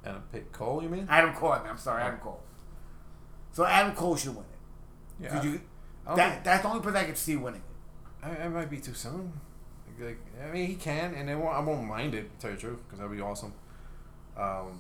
Adam 0.05 0.23
Page 0.31 0.45
Cole, 0.51 0.81
you 0.81 0.89
mean? 0.89 1.07
Adam 1.09 1.33
Cole, 1.33 1.51
I 1.51 1.59
mean, 1.59 1.69
I'm 1.69 1.77
sorry, 1.77 2.03
Adam 2.03 2.19
oh. 2.21 2.23
Cole. 2.23 2.43
So 3.51 3.65
Adam 3.65 3.93
Cole 3.93 4.15
should 4.15 4.35
win 4.35 4.45
it. 4.45 5.23
Yeah. 5.25 5.43
You- 5.43 5.61
that, 6.07 6.15
think- 6.15 6.43
that's 6.43 6.63
the 6.63 6.69
only 6.69 6.81
person 6.81 6.97
I 6.97 7.03
could 7.03 7.17
see 7.17 7.35
winning 7.35 7.61
it. 8.23 8.39
I, 8.41 8.47
might 8.47 8.69
be 8.69 8.77
too 8.79 8.93
soon. 8.93 9.33
Like, 9.99 10.19
I 10.43 10.51
mean, 10.51 10.67
he 10.67 10.75
can, 10.75 11.13
and 11.13 11.29
it 11.29 11.35
won't, 11.35 11.53
I 11.55 11.59
won't 11.59 11.83
mind 11.85 12.15
it. 12.15 12.31
To 12.33 12.37
tell 12.39 12.49
you 12.51 12.55
the 12.55 12.61
truth, 12.61 12.79
because 12.85 12.99
that'd 12.99 13.15
be 13.15 13.21
awesome. 13.21 13.53
Um, 14.37 14.79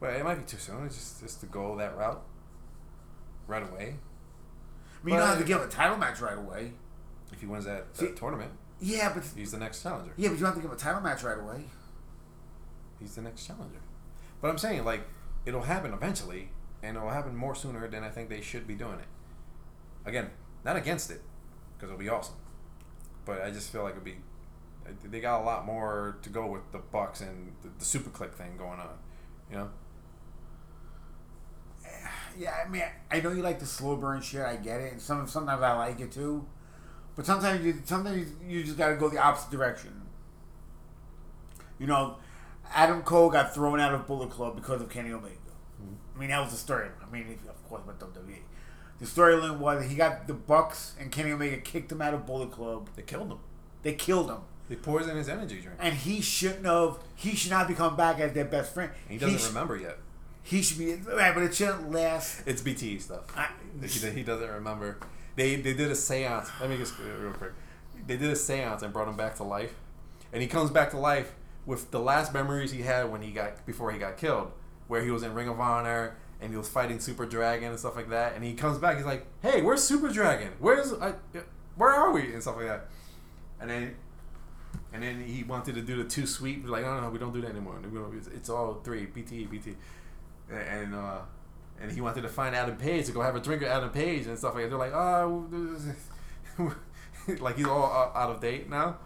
but 0.00 0.14
it 0.14 0.24
might 0.24 0.36
be 0.36 0.44
too 0.44 0.56
soon. 0.58 0.84
It's 0.86 0.96
just 0.96 1.20
just 1.20 1.40
to 1.40 1.46
go 1.46 1.76
that 1.76 1.96
route 1.96 2.22
right 3.46 3.62
away. 3.62 3.96
I 5.00 5.04
mean, 5.06 5.14
you 5.14 5.20
don't 5.20 5.28
have 5.28 5.38
to 5.38 5.44
give 5.44 5.60
a 5.60 5.68
title 5.68 5.96
match 5.96 6.20
right 6.20 6.36
away. 6.38 6.72
If 7.32 7.40
he 7.40 7.46
wins 7.46 7.66
that, 7.66 7.86
See- 7.92 8.12
tournament, 8.16 8.50
Yeah, 8.80 9.12
but 9.14 9.22
he's 9.36 9.52
the 9.52 9.58
next 9.58 9.82
challenger. 9.82 10.12
yeah, 10.16 10.28
but 10.30 10.34
you 10.34 10.40
don't 10.40 10.46
have 10.46 10.54
to 10.56 10.60
give 10.62 10.70
him 10.70 10.76
a 10.76 10.80
title 10.80 11.00
match 11.02 11.22
right 11.22 11.38
away. 11.38 11.64
He's 12.98 13.14
the 13.14 13.22
next 13.22 13.46
challenger. 13.46 13.78
But 14.40 14.48
I'm 14.48 14.58
saying, 14.58 14.84
like, 14.84 15.02
it'll 15.46 15.62
happen 15.62 15.92
eventually, 15.92 16.50
and 16.82 16.96
it'll 16.96 17.10
happen 17.10 17.36
more 17.36 17.54
sooner 17.54 17.86
than 17.86 18.02
I 18.02 18.08
think 18.08 18.28
they 18.28 18.40
should 18.40 18.66
be 18.66 18.74
doing 18.74 18.98
it. 18.98 19.06
Again, 20.08 20.30
not 20.64 20.76
against 20.76 21.10
it, 21.10 21.20
because 21.76 21.90
it'll 21.90 21.98
be 22.00 22.08
awesome. 22.08 22.34
But 23.28 23.42
I 23.42 23.50
just 23.50 23.70
feel 23.70 23.82
like 23.82 23.92
it'd 23.92 24.04
be. 24.04 24.16
They 25.04 25.20
got 25.20 25.42
a 25.42 25.44
lot 25.44 25.66
more 25.66 26.16
to 26.22 26.30
go 26.30 26.46
with 26.46 26.72
the 26.72 26.78
Bucks 26.78 27.20
and 27.20 27.52
the, 27.60 27.68
the 27.68 27.84
SuperKliq 27.84 28.32
thing 28.32 28.56
going 28.56 28.80
on. 28.80 28.98
You 29.50 29.56
know? 29.58 29.70
Yeah, 32.38 32.54
I 32.64 32.68
mean, 32.68 32.84
I 33.10 33.20
know 33.20 33.32
you 33.32 33.42
like 33.42 33.58
the 33.58 33.66
slow 33.66 33.96
burn 33.96 34.22
shit. 34.22 34.42
I 34.42 34.54
get 34.54 34.80
it, 34.80 34.92
and 34.92 35.02
some 35.02 35.26
sometimes 35.26 35.60
I 35.60 35.76
like 35.76 35.98
it 35.98 36.12
too. 36.12 36.46
But 37.16 37.26
sometimes 37.26 37.64
you 37.64 37.82
sometimes 37.84 38.30
you 38.46 38.62
just 38.62 38.78
got 38.78 38.90
to 38.90 38.96
go 38.96 39.08
the 39.08 39.18
opposite 39.18 39.50
direction. 39.50 40.02
You 41.80 41.88
know, 41.88 42.18
Adam 42.72 43.02
Cole 43.02 43.28
got 43.28 43.52
thrown 43.52 43.80
out 43.80 43.92
of 43.92 44.06
Bullet 44.06 44.30
Club 44.30 44.54
because 44.54 44.80
of 44.80 44.88
Kenny 44.88 45.10
Omega. 45.10 45.34
Mm-hmm. 45.82 45.94
I 46.14 46.20
mean, 46.20 46.28
that 46.30 46.40
was 46.40 46.52
the 46.52 46.58
story. 46.58 46.88
I 47.02 47.10
mean, 47.12 47.38
of 47.48 47.68
course, 47.68 47.82
with 47.84 47.98
WWE. 47.98 48.38
The 49.00 49.06
storyline 49.06 49.58
was 49.58 49.84
he 49.88 49.94
got 49.94 50.26
the 50.26 50.34
Bucks 50.34 50.94
and 50.98 51.12
Kenny 51.12 51.30
Omega 51.30 51.58
kicked 51.58 51.92
him 51.92 52.02
out 52.02 52.14
of 52.14 52.26
Bullet 52.26 52.50
Club. 52.50 52.88
They 52.96 53.02
killed 53.02 53.30
him. 53.30 53.38
They 53.82 53.92
killed 53.94 54.28
him, 54.28 54.38
They 54.68 54.74
poisoned 54.74 55.16
his 55.16 55.28
energy 55.28 55.60
drink. 55.60 55.78
and 55.80 55.94
he 55.94 56.20
shouldn't 56.20 56.66
have. 56.66 56.98
He 57.14 57.36
should 57.36 57.52
not 57.52 57.68
become 57.68 57.96
back 57.96 58.18
as 58.18 58.32
their 58.32 58.44
best 58.44 58.74
friend. 58.74 58.90
He 59.08 59.16
doesn't 59.18 59.38
sh- 59.38 59.46
remember 59.48 59.76
yet. 59.76 59.98
He 60.42 60.62
should 60.62 60.78
be 60.78 60.94
right, 60.94 61.32
but 61.34 61.42
it 61.44 61.54
shouldn't 61.54 61.92
last. 61.92 62.42
It's 62.46 62.60
BTE 62.62 63.00
stuff. 63.00 63.24
I, 63.36 63.48
he, 63.80 63.86
he 64.10 64.22
doesn't 64.24 64.50
remember. 64.50 64.98
They 65.36 65.54
they 65.56 65.74
did 65.74 65.90
a 65.90 65.94
seance. 65.94 66.50
Let 66.60 66.70
me 66.70 66.76
just 66.76 66.94
uh, 66.98 67.04
real 67.20 67.32
quick. 67.32 67.52
They 68.06 68.16
did 68.16 68.30
a 68.30 68.36
seance 68.36 68.82
and 68.82 68.92
brought 68.92 69.06
him 69.08 69.16
back 69.16 69.36
to 69.36 69.44
life, 69.44 69.74
and 70.32 70.42
he 70.42 70.48
comes 70.48 70.70
back 70.70 70.90
to 70.90 70.98
life 70.98 71.34
with 71.66 71.90
the 71.92 72.00
last 72.00 72.32
memories 72.34 72.72
he 72.72 72.82
had 72.82 73.12
when 73.12 73.22
he 73.22 73.30
got 73.30 73.64
before 73.64 73.92
he 73.92 73.98
got 73.98 74.16
killed, 74.16 74.50
where 74.88 75.04
he 75.04 75.10
was 75.12 75.22
in 75.22 75.34
Ring 75.34 75.48
of 75.48 75.60
Honor 75.60 76.16
and 76.40 76.50
he 76.50 76.56
was 76.56 76.68
fighting 76.68 77.00
Super 77.00 77.26
Dragon 77.26 77.70
and 77.70 77.78
stuff 77.78 77.96
like 77.96 78.10
that. 78.10 78.34
And 78.34 78.44
he 78.44 78.54
comes 78.54 78.78
back. 78.78 78.96
He's 78.96 79.06
like, 79.06 79.26
"Hey, 79.42 79.62
where's 79.62 79.82
Super 79.82 80.08
Dragon? 80.08 80.52
Where's 80.58 80.92
I, 80.92 81.14
where 81.76 81.90
are 81.90 82.12
we?" 82.12 82.32
and 82.32 82.42
stuff 82.42 82.56
like 82.56 82.66
that. 82.66 82.88
And 83.60 83.70
then. 83.70 83.96
And 84.92 85.02
then 85.02 85.22
he 85.22 85.44
wanted 85.44 85.74
to 85.74 85.82
do 85.82 86.02
the 86.02 86.08
Too 86.08 86.26
Sweet, 86.26 86.66
like, 86.66 86.82
no, 86.82 86.94
no, 86.94 87.00
no, 87.02 87.10
we 87.10 87.18
don't 87.18 87.32
do 87.32 87.40
that 87.42 87.50
anymore. 87.50 87.78
It's, 88.34 88.48
all 88.48 88.80
three, 88.84 89.06
BT, 89.06 89.44
BT. 89.44 89.76
And 90.50 90.94
uh, 90.94 91.18
and 91.80 91.92
he 91.92 92.00
wanted 92.00 92.22
to 92.22 92.28
find 92.28 92.54
Adam 92.54 92.76
Page 92.76 93.06
to 93.06 93.12
go 93.12 93.20
have 93.20 93.36
a 93.36 93.40
drink 93.40 93.62
with 93.62 93.70
Adam 93.70 93.90
Page 93.90 94.26
and 94.26 94.38
stuff 94.38 94.54
like 94.54 94.64
that. 94.64 94.70
They're 94.70 94.78
like, 94.78 94.92
oh, 94.94 95.46
like 97.40 97.56
he's 97.56 97.66
all 97.66 98.12
out 98.14 98.30
of 98.30 98.40
date 98.40 98.68
now. 98.68 98.96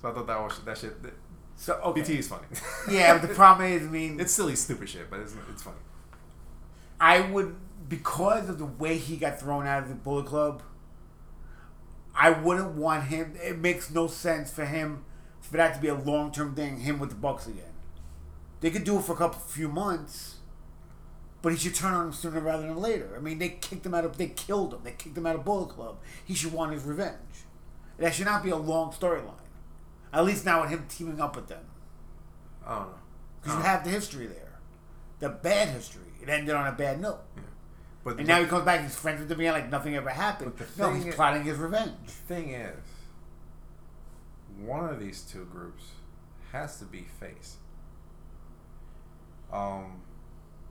So 0.00 0.10
I 0.10 0.12
thought 0.12 0.26
that 0.26 0.40
was 0.40 0.58
that 0.60 0.78
shit. 0.78 1.02
That, 1.02 1.12
So 1.56 1.74
okay. 1.84 2.00
BT 2.00 2.18
is 2.18 2.28
funny. 2.28 2.46
Yeah, 2.90 3.18
but 3.18 3.26
the 3.28 3.34
problem 3.34 3.70
is, 3.70 3.82
I 3.82 3.90
mean, 3.90 4.20
it's 4.20 4.32
silly, 4.32 4.56
stupid 4.56 4.88
shit, 4.88 5.10
but 5.10 5.20
it's 5.20 5.34
it's 5.50 5.62
funny. 5.62 5.76
I 7.00 7.20
would 7.20 7.56
because 7.88 8.48
of 8.48 8.58
the 8.58 8.66
way 8.66 8.96
he 8.98 9.16
got 9.16 9.40
thrown 9.40 9.66
out 9.66 9.82
of 9.82 9.88
the 9.88 9.94
Bullet 9.94 10.26
Club. 10.26 10.62
I 12.14 12.30
wouldn't 12.30 12.72
want 12.72 13.04
him. 13.04 13.34
It 13.42 13.58
makes 13.58 13.90
no 13.90 14.06
sense 14.06 14.52
for 14.52 14.64
him 14.64 15.04
for 15.40 15.56
that 15.56 15.74
to 15.74 15.80
be 15.80 15.88
a 15.88 15.94
long 15.94 16.30
term 16.32 16.54
thing. 16.54 16.78
Him 16.80 16.98
with 16.98 17.10
the 17.10 17.14
Bucks 17.16 17.46
again. 17.46 17.64
They 18.60 18.70
could 18.70 18.84
do 18.84 18.98
it 18.98 19.04
for 19.04 19.12
a 19.14 19.16
couple 19.16 19.40
few 19.40 19.68
months, 19.68 20.36
but 21.40 21.52
he 21.52 21.58
should 21.58 21.74
turn 21.74 21.94
on 21.94 22.06
him 22.06 22.12
sooner 22.12 22.40
rather 22.40 22.64
than 22.66 22.76
later. 22.76 23.14
I 23.16 23.20
mean, 23.20 23.38
they 23.38 23.48
kicked 23.48 23.86
him 23.86 23.94
out 23.94 24.04
of. 24.04 24.18
They 24.18 24.28
killed 24.28 24.74
him. 24.74 24.80
They 24.84 24.92
kicked 24.92 25.16
him 25.16 25.26
out 25.26 25.36
of 25.36 25.44
Bullet 25.44 25.70
Club. 25.70 25.98
He 26.24 26.34
should 26.34 26.52
want 26.52 26.72
his 26.72 26.84
revenge. 26.84 27.16
That 27.98 28.14
should 28.14 28.26
not 28.26 28.42
be 28.42 28.50
a 28.50 28.56
long 28.56 28.92
storyline. 28.92 29.34
At 30.12 30.24
least 30.24 30.44
now 30.44 30.60
with 30.62 30.70
him 30.70 30.86
teaming 30.88 31.20
up 31.20 31.36
with 31.36 31.46
them, 31.48 31.64
I 32.66 32.74
don't 32.78 32.88
know. 32.88 32.94
because 33.40 33.56
you 33.56 33.62
have 33.62 33.84
the 33.84 33.90
history 33.90 34.26
there, 34.26 34.58
the 35.20 35.28
bad 35.28 35.68
history. 35.68 36.02
It 36.22 36.28
ended 36.28 36.54
on 36.54 36.66
a 36.66 36.72
bad 36.72 37.00
note. 37.00 37.20
Yeah. 37.36 37.42
But 38.04 38.18
And 38.18 38.26
now 38.28 38.40
he 38.40 38.46
comes 38.46 38.64
back. 38.64 38.82
He's 38.82 38.94
friends 38.96 39.20
with 39.20 39.28
the 39.28 39.36
man 39.36 39.52
like 39.52 39.70
nothing 39.70 39.94
ever 39.96 40.08
happened. 40.10 40.52
But 40.56 40.74
the 40.76 40.82
No, 40.82 40.94
he's 40.94 41.06
is- 41.06 41.14
plotting 41.14 41.42
his 41.44 41.58
revenge. 41.58 41.92
The 42.06 42.12
thing 42.12 42.50
is, 42.50 42.76
one 44.58 44.88
of 44.88 44.98
these 45.00 45.22
two 45.22 45.44
groups 45.46 45.84
has 46.52 46.78
to 46.78 46.84
be 46.84 47.02
face. 47.18 47.56
Um, 49.52 50.00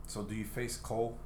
so 0.07 0.23
do 0.23 0.33
you 0.35 0.45
face 0.45 0.77
Cole 0.77 1.17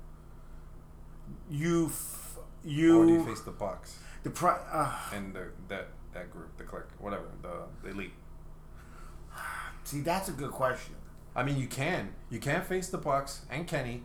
You, 1.50 1.88
f- 1.88 2.38
or 2.38 2.42
do 2.66 2.72
you 2.72 3.08
you, 3.10 3.26
face 3.26 3.42
the 3.42 3.52
Bucks 3.52 3.98
the 4.24 4.30
pri- 4.30 4.60
uh, 4.72 4.98
and 5.14 5.34
the 5.34 5.48
that 5.68 5.88
that 6.14 6.32
group, 6.32 6.56
the 6.58 6.64
clique, 6.64 6.84
whatever, 7.00 7.26
the, 7.42 7.64
the 7.84 7.90
elite? 7.90 8.14
See, 9.84 10.02
that's 10.02 10.30
a 10.30 10.32
good 10.32 10.52
question. 10.52 10.96
I 11.36 11.44
mean, 11.44 11.58
you 11.58 11.68
can 11.68 12.14
you 12.30 12.40
can 12.40 12.64
face 12.64 12.90
the 12.90 12.98
Bucks 12.98 13.46
and 13.52 13.68
Kenny, 13.68 14.04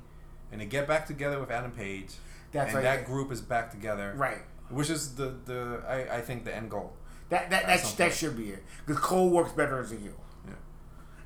and 0.50 0.60
they 0.60 0.66
get 0.66 0.86
back 0.88 1.06
together 1.06 1.38
with 1.40 1.50
Adam 1.50 1.70
Page. 1.72 2.12
That's 2.52 2.68
and 2.68 2.76
right. 2.76 2.82
that 2.82 3.04
group 3.06 3.30
is 3.30 3.40
back 3.40 3.70
together, 3.70 4.14
Right. 4.16 4.42
Which 4.70 4.90
is 4.90 5.14
the 5.14 5.34
the 5.44 5.82
I, 5.88 6.18
I 6.18 6.20
think 6.20 6.44
the 6.44 6.54
end 6.54 6.70
goal. 6.70 6.92
That 7.30 7.50
that 7.50 7.66
That's 7.66 7.92
that, 7.92 8.10
that 8.10 8.14
should 8.14 8.36
be 8.36 8.50
it. 8.50 8.62
Because 8.86 9.02
Cole 9.02 9.28
works 9.30 9.52
better 9.52 9.78
as 9.80 9.92
a 9.92 9.96
heel, 9.96 10.12
Yeah. 10.46 10.52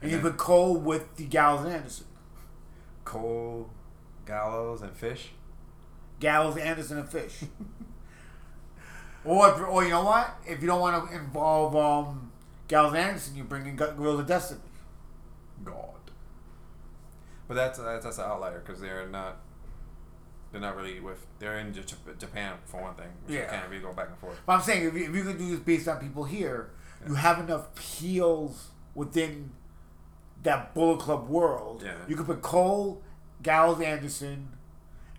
and 0.01 0.11
you 0.11 0.17
then 0.19 0.31
put 0.31 0.37
Cole 0.39 0.77
with 0.77 1.17
the 1.17 1.25
Gallows 1.25 1.65
and 1.65 1.75
Anderson, 1.75 2.07
Cole, 3.05 3.71
Gallows, 4.27 4.83
and 4.83 4.93
Fish. 4.97 5.31
Gallows, 6.21 6.57
Anderson, 6.57 6.99
and 6.99 7.09
Fish. 7.09 7.41
or 9.25 9.49
if, 9.51 9.61
or 9.61 9.83
you 9.85 9.91
know 9.91 10.05
what? 10.05 10.37
If 10.47 10.61
you 10.61 10.69
don't 10.69 10.81
want 10.81 11.09
to 11.09 11.15
involve 11.17 11.75
um, 11.77 12.31
Gallows 12.69 12.93
and 12.93 13.01
Anderson, 13.01 13.37
you 13.37 13.45
bring 13.45 13.67
in 13.67 13.77
Gorilla 13.77 14.23
Destiny. 14.25 14.61
God. 15.65 15.92
But 17.53 17.57
that's 17.67 17.79
that's, 17.79 18.05
that's 18.05 18.19
an 18.19 18.25
outlier 18.25 18.61
because 18.65 18.81
they're 18.81 19.07
not 19.09 19.37
they're 20.51 20.61
not 20.61 20.75
really 20.77 21.01
with 21.01 21.27
they're 21.39 21.59
in 21.59 21.75
J- 21.75 21.83
Japan 22.19 22.55
for 22.65 22.81
one 22.83 22.95
thing. 22.95 23.09
Which 23.27 23.37
Yeah. 23.37 23.51
can't 23.51 23.69
really 23.69 23.83
go 23.83 23.93
back 23.93 24.09
and 24.09 24.19
forth. 24.19 24.41
But 24.47 24.55
I'm 24.55 24.63
saying 24.63 24.87
if 24.87 24.95
you, 24.95 25.05
if 25.11 25.15
you 25.15 25.23
could 25.23 25.37
do 25.39 25.51
this 25.51 25.61
based 25.61 25.87
on 25.89 25.99
people 25.99 26.25
here, 26.25 26.71
you 27.07 27.15
have 27.15 27.39
enough 27.41 27.77
heels 27.79 28.69
within 28.95 29.51
that 30.43 30.73
Bullet 30.75 31.01
Club 31.01 31.29
world. 31.29 31.83
Yeah. 31.85 31.95
You 32.09 32.17
could 32.17 32.27
put 32.27 32.41
Cole, 32.43 33.03
Gallows, 33.43 33.81
Anderson. 33.83 34.49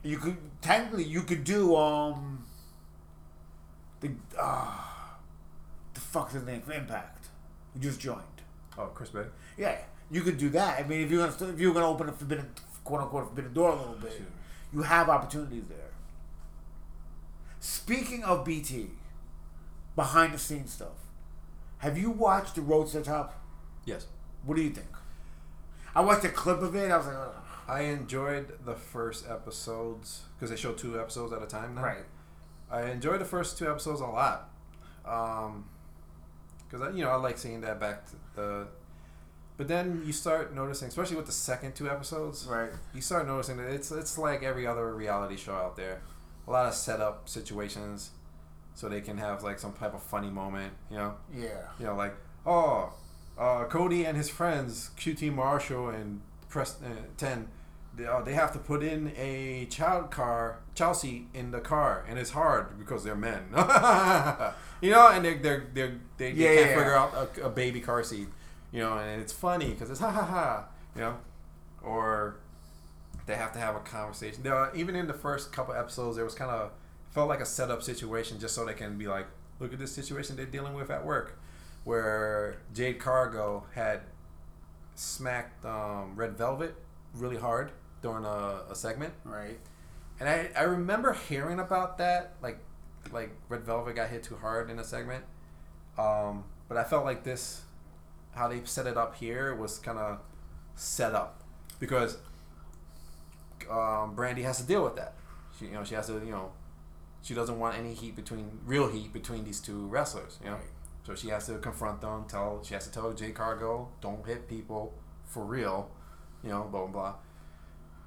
You 0.01 0.17
could 0.17 0.37
technically 0.61 1.03
you 1.03 1.21
could 1.21 1.43
do 1.43 1.75
um 1.75 2.45
the 4.01 4.11
uh, 4.39 4.71
the 5.93 5.99
fuck's 5.99 6.33
his 6.33 6.43
name 6.45 6.61
for 6.61 6.73
Impact. 6.73 7.27
Who 7.73 7.79
just 7.79 7.99
joined. 7.99 8.19
Oh, 8.77 8.87
Chris 8.87 9.09
Bey. 9.09 9.23
Yeah, 9.57 9.77
you 10.13 10.21
could 10.21 10.37
do 10.37 10.49
that. 10.51 10.79
I 10.79 10.87
mean, 10.87 11.01
if 11.01 11.11
you're 11.11 11.27
gonna 11.27 11.51
if 11.53 11.59
you're 11.59 11.73
gonna 11.73 11.89
open 11.89 12.07
a 12.07 12.11
forbidden 12.13 12.49
quote 12.83 13.01
unquote 13.01 13.27
forbidden 13.29 13.53
door 13.53 13.71
a 13.71 13.75
little 13.75 13.95
bit, 13.95 14.13
Sure. 14.13 14.25
you 14.73 14.81
have 14.83 15.09
opportunities 15.09 15.65
there. 15.67 15.77
Speaking 17.59 18.23
of 18.23 18.43
BT, 18.45 18.89
behind 19.95 20.33
the 20.33 20.39
scenes 20.39 20.73
stuff, 20.73 21.07
have 21.79 21.97
you 21.97 22.09
watched 22.11 22.55
the 22.55 22.61
Road 22.61 22.87
to 22.87 22.99
the 22.99 23.03
Top? 23.03 23.41
Yes. 23.85 24.07
What 24.45 24.55
do 24.55 24.61
you 24.61 24.69
think? 24.69 24.87
I 25.95 26.01
watched 26.01 26.25
a 26.25 26.29
clip 26.29 26.61
of 26.61 26.75
it. 26.75 26.91
I 26.91 26.97
was 26.97 27.07
like, 27.07 27.15
Ugh. 27.15 27.33
I 27.67 27.81
enjoyed 27.83 28.51
the 28.65 28.75
first 28.75 29.25
episodes 29.29 30.23
because 30.35 30.49
they 30.49 30.57
show 30.57 30.73
two 30.73 30.99
episodes 30.99 31.31
at 31.31 31.41
a 31.41 31.45
time 31.47 31.75
now. 31.75 31.83
right, 31.83 32.05
I 32.69 32.83
enjoyed 32.91 33.21
the 33.21 33.25
first 33.25 33.57
two 33.57 33.69
episodes 33.69 34.01
a 34.01 34.05
lot. 34.05 34.49
Um, 35.05 35.65
because 36.69 36.95
you 36.95 37.03
know, 37.05 37.11
I 37.11 37.15
like 37.15 37.37
seeing 37.37 37.61
that 37.61 37.79
back 37.79 38.05
to 38.07 38.15
the. 38.35 38.67
But 39.57 39.67
then 39.67 40.01
you 40.05 40.11
start 40.13 40.53
noticing, 40.55 40.87
especially 40.87 41.15
with 41.15 41.27
the 41.27 41.31
second 41.31 41.75
two 41.75 41.89
episodes, 41.89 42.47
right, 42.49 42.71
you 42.93 43.01
start 43.01 43.27
noticing 43.27 43.57
that 43.57 43.69
it's 43.69 43.91
it's 43.91 44.17
like 44.17 44.41
every 44.43 44.65
other 44.65 44.93
reality 44.95 45.37
show 45.37 45.53
out 45.53 45.75
there. 45.75 46.01
A 46.47 46.51
lot 46.51 46.65
of 46.67 46.73
setup 46.73 47.29
situations, 47.29 48.11
so 48.75 48.89
they 48.89 48.99
can 49.01 49.17
have 49.17 49.43
like 49.43 49.59
some 49.59 49.73
type 49.73 49.93
of 49.93 50.01
funny 50.03 50.29
moment. 50.29 50.73
You 50.89 50.97
know, 50.97 51.13
yeah, 51.33 51.67
you 51.79 51.85
know, 51.85 51.95
like 51.95 52.15
oh, 52.45 52.93
uh, 53.37 53.65
Cody 53.65 54.05
and 54.05 54.17
his 54.17 54.29
friends, 54.29 54.89
QT 54.97 55.31
Marshall 55.33 55.89
and 55.89 56.21
Press 56.49 56.77
uh, 56.83 56.87
Ten, 57.17 57.47
they, 57.95 58.05
uh, 58.07 58.21
they 58.21 58.33
have 58.33 58.51
to 58.53 58.59
put 58.59 58.83
in 58.83 59.13
a 59.15 59.65
child 59.69 60.09
car, 60.11 60.59
child 60.75 60.97
seat 60.97 61.27
in 61.33 61.51
the 61.51 61.59
car, 61.61 62.03
and 62.09 62.17
it's 62.19 62.31
hard 62.31 62.77
because 62.79 63.03
they're 63.03 63.15
men. 63.15 63.43
you 64.81 64.91
know, 64.91 65.09
and 65.09 65.23
they're 65.23 65.37
they're, 65.37 65.63
they're 65.73 65.93
they, 66.17 66.31
they 66.31 66.31
Yeah, 66.31 66.47
can't 66.55 66.69
yeah. 66.71 66.75
figure 66.77 66.95
out 66.95 67.13
a, 67.37 67.45
a 67.45 67.49
baby 67.49 67.79
car 67.81 68.03
seat. 68.03 68.27
You 68.73 68.79
know, 68.79 68.97
and 68.97 69.21
it's 69.21 69.31
funny 69.31 69.69
because 69.69 69.89
it's 69.89 70.01
ha 70.01 70.11
ha 70.11 70.25
ha. 70.25 70.65
You 70.95 71.01
know, 71.01 71.17
or 71.81 72.35
they 73.25 73.35
have 73.35 73.53
to 73.53 73.59
have 73.59 73.75
a 73.75 73.79
conversation. 73.79 74.43
There 74.43 74.55
are, 74.55 74.75
even 74.75 74.95
in 74.95 75.07
the 75.07 75.13
first 75.13 75.53
couple 75.53 75.73
episodes, 75.73 76.17
there 76.17 76.25
was 76.25 76.35
kind 76.35 76.51
of 76.51 76.71
felt 77.11 77.29
like 77.29 77.39
a 77.39 77.45
setup 77.45 77.81
situation 77.83 78.39
just 78.39 78.55
so 78.55 78.65
they 78.65 78.73
can 78.73 78.97
be 78.97 79.07
like, 79.07 79.27
look 79.59 79.71
at 79.71 79.79
this 79.79 79.93
situation 79.93 80.35
they're 80.35 80.45
dealing 80.45 80.73
with 80.73 80.89
at 80.89 81.05
work, 81.05 81.39
where 81.83 82.57
Jade 82.73 82.99
Cargill 82.99 83.65
had 83.75 84.01
smacked 84.95 85.63
um, 85.65 86.15
Red 86.15 86.37
Velvet 86.37 86.75
really 87.13 87.37
hard 87.37 87.71
during 88.01 88.25
a, 88.25 88.63
a 88.69 88.75
segment, 88.75 89.13
right. 89.23 89.59
and 90.19 90.27
I, 90.27 90.49
I 90.57 90.63
remember 90.63 91.13
hearing 91.13 91.59
about 91.59 91.97
that, 91.99 92.33
like 92.41 92.59
like 93.11 93.31
Red 93.49 93.63
Velvet 93.63 93.95
got 93.95 94.09
hit 94.09 94.23
too 94.23 94.35
hard 94.35 94.69
in 94.69 94.79
a 94.79 94.83
segment, 94.83 95.23
um, 95.97 96.45
but 96.67 96.77
I 96.77 96.83
felt 96.83 97.05
like 97.05 97.23
this, 97.23 97.61
how 98.35 98.47
they 98.47 98.61
set 98.65 98.87
it 98.87 98.97
up 98.97 99.15
here 99.15 99.53
was 99.55 99.79
kind 99.79 99.97
of 99.99 100.19
set 100.75 101.13
up 101.13 101.41
because 101.79 102.17
um, 103.69 104.15
Brandi 104.15 104.43
has 104.43 104.57
to 104.57 104.63
deal 104.63 104.83
with 104.83 104.95
that. 104.95 105.13
She, 105.57 105.65
you 105.65 105.71
know, 105.73 105.83
she 105.83 105.95
has 105.95 106.07
to, 106.07 106.13
you 106.13 106.31
know, 106.31 106.51
she 107.21 107.33
doesn't 107.33 107.59
want 107.59 107.77
any 107.77 107.93
heat 107.93 108.15
between 108.15 108.59
real 108.65 108.89
heat 108.89 109.13
between 109.13 109.45
these 109.45 109.59
two 109.59 109.85
wrestlers. 109.87 110.39
You 110.43 110.49
know, 110.49 110.55
Right. 110.55 110.63
so 111.05 111.15
she 111.15 111.29
has 111.29 111.45
to 111.47 111.57
confront 111.59 112.01
them. 112.01 112.25
Tell 112.27 112.61
she 112.63 112.73
has 112.73 112.85
to 112.85 112.91
tell 112.91 113.11
Jade 113.13 113.35
Cargill, 113.35 113.91
don't 114.01 114.25
hit 114.25 114.47
people 114.49 114.93
for 115.25 115.43
real. 115.45 115.89
You 116.43 116.49
know, 116.49 116.63
blah 116.69 116.81
blah 116.87 116.91
blah. 116.91 117.13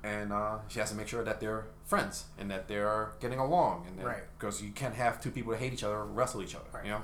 And 0.04 0.32
uh, 0.32 0.58
she 0.68 0.78
has 0.78 0.90
to 0.90 0.96
make 0.96 1.08
sure 1.08 1.24
that 1.24 1.40
they're 1.40 1.66
friends 1.84 2.26
and 2.38 2.50
that 2.50 2.68
they're 2.68 3.12
getting 3.20 3.38
along, 3.38 3.86
and 3.88 4.04
Right. 4.04 4.22
because 4.38 4.62
you 4.62 4.70
can't 4.70 4.94
have 4.94 5.20
two 5.20 5.30
people 5.30 5.52
that 5.52 5.58
hate 5.58 5.72
each 5.72 5.82
other 5.82 6.04
wrestle 6.04 6.42
each 6.42 6.54
other. 6.54 6.66
Right. 6.72 6.84
You 6.84 6.90
know, 6.92 7.02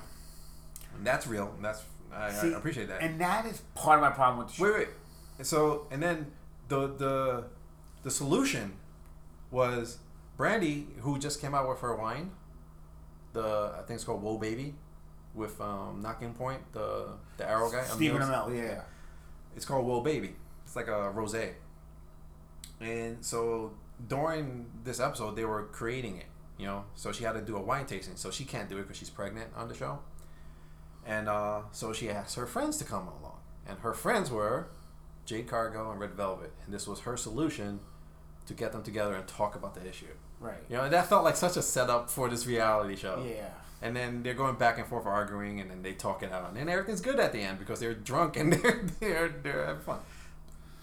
and 0.95 1.05
that's 1.07 1.25
real. 1.25 1.51
And 1.55 1.65
that's 1.65 1.83
I, 2.15 2.31
See, 2.31 2.53
I 2.53 2.57
appreciate 2.57 2.87
that. 2.89 3.01
And 3.01 3.19
that 3.21 3.45
is 3.45 3.61
part 3.75 3.99
of 3.99 4.01
my 4.01 4.11
problem 4.11 4.39
with 4.39 4.47
the 4.49 4.53
show. 4.55 4.63
Wait, 4.63 4.73
wait. 4.73 4.87
And 5.37 5.47
So 5.47 5.87
and 5.91 6.01
then 6.01 6.31
the 6.67 6.87
the 6.87 7.45
the 8.03 8.11
solution 8.11 8.73
was 9.51 9.99
Brandi, 10.37 10.85
who 10.99 11.19
just 11.19 11.41
came 11.41 11.53
out 11.55 11.67
with 11.67 11.79
her 11.79 11.95
wine. 11.95 12.31
The 13.33 13.71
I 13.75 13.81
think 13.87 13.95
it's 13.95 14.03
called 14.03 14.21
Whoa 14.21 14.37
Baby, 14.37 14.75
with 15.33 15.59
um, 15.59 16.03
Nocking 16.03 16.35
Point, 16.35 16.61
the 16.73 17.07
the 17.37 17.49
arrow 17.49 17.71
guy. 17.71 17.83
Stephen. 17.83 18.21
Amell, 18.21 18.55
yeah. 18.55 18.81
It's 19.55 19.65
called 19.65 19.85
Whoa 19.85 20.01
Baby. 20.01 20.35
It's 20.65 20.75
like 20.75 20.87
a 20.87 21.11
rosé. 21.15 21.53
And 22.79 23.23
so 23.23 23.73
during 24.07 24.65
this 24.83 24.99
episode, 24.99 25.35
they 25.35 25.45
were 25.45 25.63
creating 25.65 26.17
it. 26.17 26.25
You 26.57 26.67
know, 26.67 26.85
so 26.95 27.11
she 27.11 27.23
had 27.23 27.33
to 27.33 27.41
do 27.41 27.57
a 27.57 27.61
wine 27.61 27.85
tasting. 27.85 28.15
So 28.15 28.29
she 28.29 28.45
can't 28.45 28.69
do 28.69 28.77
it 28.77 28.83
because 28.83 28.97
she's 28.97 29.09
pregnant 29.09 29.49
on 29.55 29.67
the 29.67 29.73
show. 29.73 29.99
And 31.05 31.27
uh, 31.27 31.61
so 31.71 31.93
she 31.93 32.09
asked 32.09 32.35
her 32.35 32.45
friends 32.45 32.77
to 32.77 32.85
come 32.85 33.07
along, 33.07 33.39
and 33.67 33.79
her 33.79 33.93
friends 33.93 34.31
were 34.31 34.67
Jade 35.25 35.47
Cargill 35.47 35.91
and 35.91 35.99
Red 35.99 36.11
Velvet, 36.11 36.51
and 36.65 36.73
this 36.73 36.87
was 36.87 37.01
her 37.01 37.17
solution 37.17 37.79
to 38.45 38.53
get 38.53 38.71
them 38.71 38.83
together 38.83 39.15
and 39.15 39.27
talk 39.27 39.55
about 39.55 39.73
the 39.75 39.87
issue. 39.87 40.05
Right. 40.39 40.57
You 40.69 40.77
know, 40.77 40.83
and 40.83 40.93
that 40.93 41.07
felt 41.07 41.23
like 41.23 41.35
such 41.35 41.55
a 41.55 41.61
setup 41.61 42.09
for 42.09 42.29
this 42.29 42.45
reality 42.45 42.95
show. 42.95 43.25
Yeah. 43.27 43.49
And 43.81 43.95
then 43.95 44.23
they're 44.23 44.33
going 44.33 44.55
back 44.55 44.77
and 44.77 44.87
forth 44.87 45.05
arguing, 45.05 45.59
and 45.59 45.69
then 45.69 45.81
they 45.81 45.93
talk 45.93 46.23
it 46.23 46.31
out, 46.31 46.49
and 46.49 46.57
then 46.57 46.69
everything's 46.69 47.01
good 47.01 47.19
at 47.19 47.33
the 47.33 47.39
end 47.39 47.59
because 47.59 47.79
they're 47.79 47.93
drunk 47.93 48.37
and 48.37 48.53
they're 48.63 48.85
they're 48.99 49.29
they're 49.29 49.65
having 49.65 49.81
fun. 49.81 49.99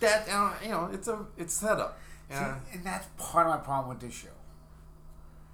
That 0.01 0.29
uh, 0.31 0.53
you 0.63 0.71
know, 0.71 0.91
it's 0.93 1.09
a 1.09 1.25
it's 1.39 1.55
set 1.55 1.79
up. 1.79 1.99
Yeah. 2.31 2.57
See, 2.57 2.77
and 2.77 2.85
that's 2.85 3.07
part 3.19 3.47
of 3.47 3.55
my 3.55 3.59
problem 3.59 3.89
with 3.89 4.01
this 4.01 4.15
show. 4.15 4.29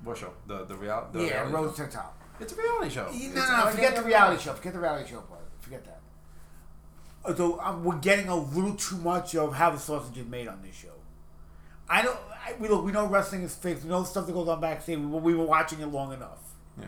What 0.02 0.18
show? 0.18 0.32
The 0.46 0.64
the 0.64 0.74
real 0.74 1.08
the 1.12 1.20
yeah, 1.20 1.42
reality 1.42 1.54
Road 1.54 1.76
to 1.76 1.82
the 1.84 1.88
Top. 1.88 2.20
It's 2.40 2.52
a 2.52 2.56
reality 2.56 2.90
show. 2.90 3.04
No, 3.04 3.10
It's 3.12 3.34
no, 3.34 3.64
no. 3.64 3.70
Forget 3.70 3.96
the 3.96 4.02
reality 4.02 4.42
show. 4.42 4.52
Forget 4.52 4.72
the 4.74 4.80
reality 4.80 5.10
show 5.10 5.20
part. 5.20 5.40
Forget 5.60 5.84
that. 5.84 6.00
Although 7.24 7.58
um, 7.60 7.82
we're 7.84 7.98
getting 7.98 8.28
a 8.28 8.36
little 8.36 8.74
too 8.74 8.96
much 8.98 9.34
of 9.34 9.54
how 9.54 9.70
the 9.70 9.78
sausage 9.78 10.16
is 10.18 10.26
made 10.26 10.46
on 10.48 10.62
this 10.62 10.76
show. 10.76 10.92
I 11.88 12.02
don't. 12.02 12.18
I, 12.44 12.54
we 12.58 12.68
look. 12.68 12.84
We 12.84 12.92
know 12.92 13.06
wrestling 13.06 13.42
is 13.42 13.54
fixed. 13.54 13.84
We 13.84 13.90
know 13.90 14.04
stuff 14.04 14.26
that 14.26 14.32
goes 14.32 14.48
on 14.48 14.60
backstage. 14.60 14.98
We, 14.98 15.04
we 15.06 15.34
were 15.34 15.44
watching 15.44 15.80
it 15.80 15.86
long 15.86 16.12
enough. 16.12 16.38
Yeah. 16.78 16.86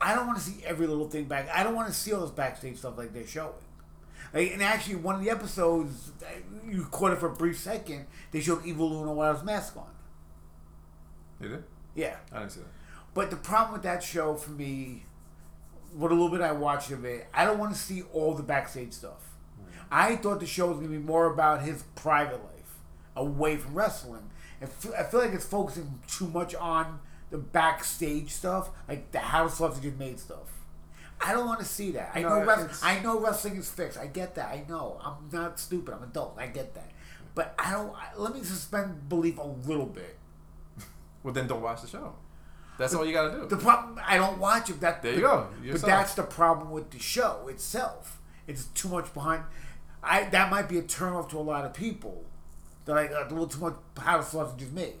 I 0.00 0.14
don't 0.14 0.26
want 0.26 0.38
to 0.38 0.44
see 0.44 0.64
every 0.64 0.86
little 0.86 1.08
thing 1.08 1.24
back. 1.24 1.48
I 1.52 1.62
don't 1.62 1.74
want 1.74 1.88
to 1.88 1.94
see 1.94 2.12
all 2.12 2.20
this 2.20 2.30
backstage 2.30 2.78
stuff 2.78 2.98
like 2.98 3.12
they're 3.12 3.26
showing. 3.26 3.52
Like, 4.32 4.52
and 4.52 4.62
actually, 4.62 4.96
one 4.96 5.16
of 5.16 5.24
the 5.24 5.30
episodes, 5.30 6.12
you 6.66 6.84
caught 6.90 7.12
it 7.12 7.18
for 7.18 7.28
a 7.28 7.34
brief 7.34 7.58
second. 7.58 8.06
They 8.30 8.40
showed 8.40 8.64
Evil 8.64 9.02
Uno 9.02 9.12
without 9.12 9.36
his 9.36 9.44
mask 9.44 9.76
on. 9.76 9.86
You 11.40 11.48
did? 11.48 11.64
Yeah. 11.94 12.16
I 12.32 12.38
didn't 12.40 12.52
see 12.52 12.60
that. 12.60 12.66
But 13.14 13.30
the 13.30 13.36
problem 13.36 13.72
with 13.74 13.82
that 13.82 14.02
show 14.02 14.34
for 14.34 14.50
me, 14.52 15.04
what 15.94 16.10
a 16.10 16.14
little 16.14 16.30
bit 16.30 16.40
I 16.40 16.52
watched 16.52 16.90
of 16.90 17.04
it, 17.04 17.26
I 17.34 17.44
don't 17.44 17.58
want 17.58 17.72
to 17.74 17.78
see 17.78 18.02
all 18.12 18.34
the 18.34 18.42
backstage 18.42 18.92
stuff. 18.92 19.28
I 19.90 20.16
thought 20.16 20.40
the 20.40 20.46
show 20.46 20.68
was 20.68 20.78
going 20.78 20.90
to 20.90 20.98
be 20.98 21.04
more 21.04 21.26
about 21.26 21.62
his 21.62 21.82
private 21.94 22.42
life, 22.42 22.76
away 23.14 23.56
from 23.58 23.74
wrestling. 23.74 24.30
I 24.62 24.66
feel, 24.66 24.94
I 24.98 25.02
feel 25.02 25.20
like 25.20 25.32
it's 25.32 25.44
focusing 25.44 26.00
too 26.08 26.28
much 26.28 26.54
on 26.54 27.00
the 27.30 27.36
backstage 27.36 28.30
stuff, 28.30 28.70
like 28.88 29.10
the 29.12 29.18
how 29.18 29.44
the 29.44 29.50
sausage 29.50 29.84
is 29.84 29.98
made 29.98 30.18
stuff. 30.18 30.60
I 31.20 31.32
don't 31.32 31.46
want 31.46 31.60
to 31.60 31.66
see 31.66 31.90
that. 31.92 32.12
I 32.14 32.22
No, 32.22 32.30
know 32.30 32.44
wrestling. 32.46 32.70
I 32.82 33.00
know 33.00 33.20
wrestling 33.20 33.56
is 33.56 33.70
fixed. 33.70 33.98
I 33.98 34.06
get 34.06 34.34
that. 34.36 34.48
I 34.48 34.64
know. 34.68 34.98
I'm 35.04 35.28
not 35.30 35.60
stupid. 35.60 35.94
I'm 35.94 36.02
adult. 36.02 36.36
I 36.38 36.46
get 36.46 36.74
that. 36.74 36.90
But 37.34 37.54
I 37.58 37.72
don't. 37.72 37.94
I, 37.94 38.08
let 38.16 38.34
me 38.34 38.42
suspend 38.42 39.08
belief 39.08 39.38
a 39.38 39.46
little 39.46 39.86
bit. 39.86 40.16
Well, 41.22 41.32
then 41.34 41.46
don't 41.46 41.62
watch 41.62 41.82
the 41.82 41.88
show. 41.88 42.14
That's 42.82 42.94
all 42.94 43.06
you 43.06 43.12
gotta 43.12 43.30
do. 43.30 43.46
The 43.46 43.56
problem 43.56 44.00
I 44.04 44.16
don't 44.16 44.38
watch 44.38 44.68
it. 44.68 44.80
That 44.80 45.02
There 45.02 45.14
you 45.14 45.20
go. 45.20 45.46
But 45.70 45.82
that's 45.82 46.14
the 46.14 46.24
problem 46.24 46.72
with 46.72 46.90
the 46.90 46.98
show 46.98 47.46
itself. 47.48 48.20
It's 48.48 48.64
too 48.66 48.88
much 48.88 49.14
behind. 49.14 49.44
I 50.02 50.24
that 50.24 50.50
might 50.50 50.68
be 50.68 50.78
a 50.78 50.82
turnoff 50.82 51.30
to 51.30 51.38
a 51.38 51.40
lot 51.40 51.64
of 51.64 51.74
people. 51.74 52.24
That 52.84 52.94
like 52.94 53.10
a 53.10 53.28
little 53.30 53.46
too 53.46 53.60
much 53.60 53.74
how 53.96 54.18
the 54.18 54.24
sausage 54.24 54.62
is 54.62 54.72
made. 54.72 54.94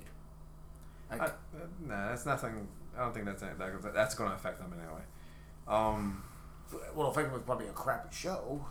Like, 1.10 1.22
I, 1.22 1.24
uh, 1.26 1.30
nah, 1.84 2.08
that's 2.10 2.24
nothing. 2.24 2.68
I 2.96 3.00
don't 3.00 3.12
think 3.12 3.26
that's 3.26 3.42
that, 3.42 3.94
that's 3.94 4.14
going 4.14 4.30
to 4.30 4.36
affect 4.36 4.60
them 4.60 4.72
in 4.72 4.78
any 4.78 4.88
way. 4.88 5.02
Um, 5.66 6.22
well, 6.94 7.10
if 7.10 7.18
it 7.18 7.32
was 7.32 7.42
probably 7.42 7.66
a 7.66 7.72
crappy 7.72 8.14
show. 8.14 8.64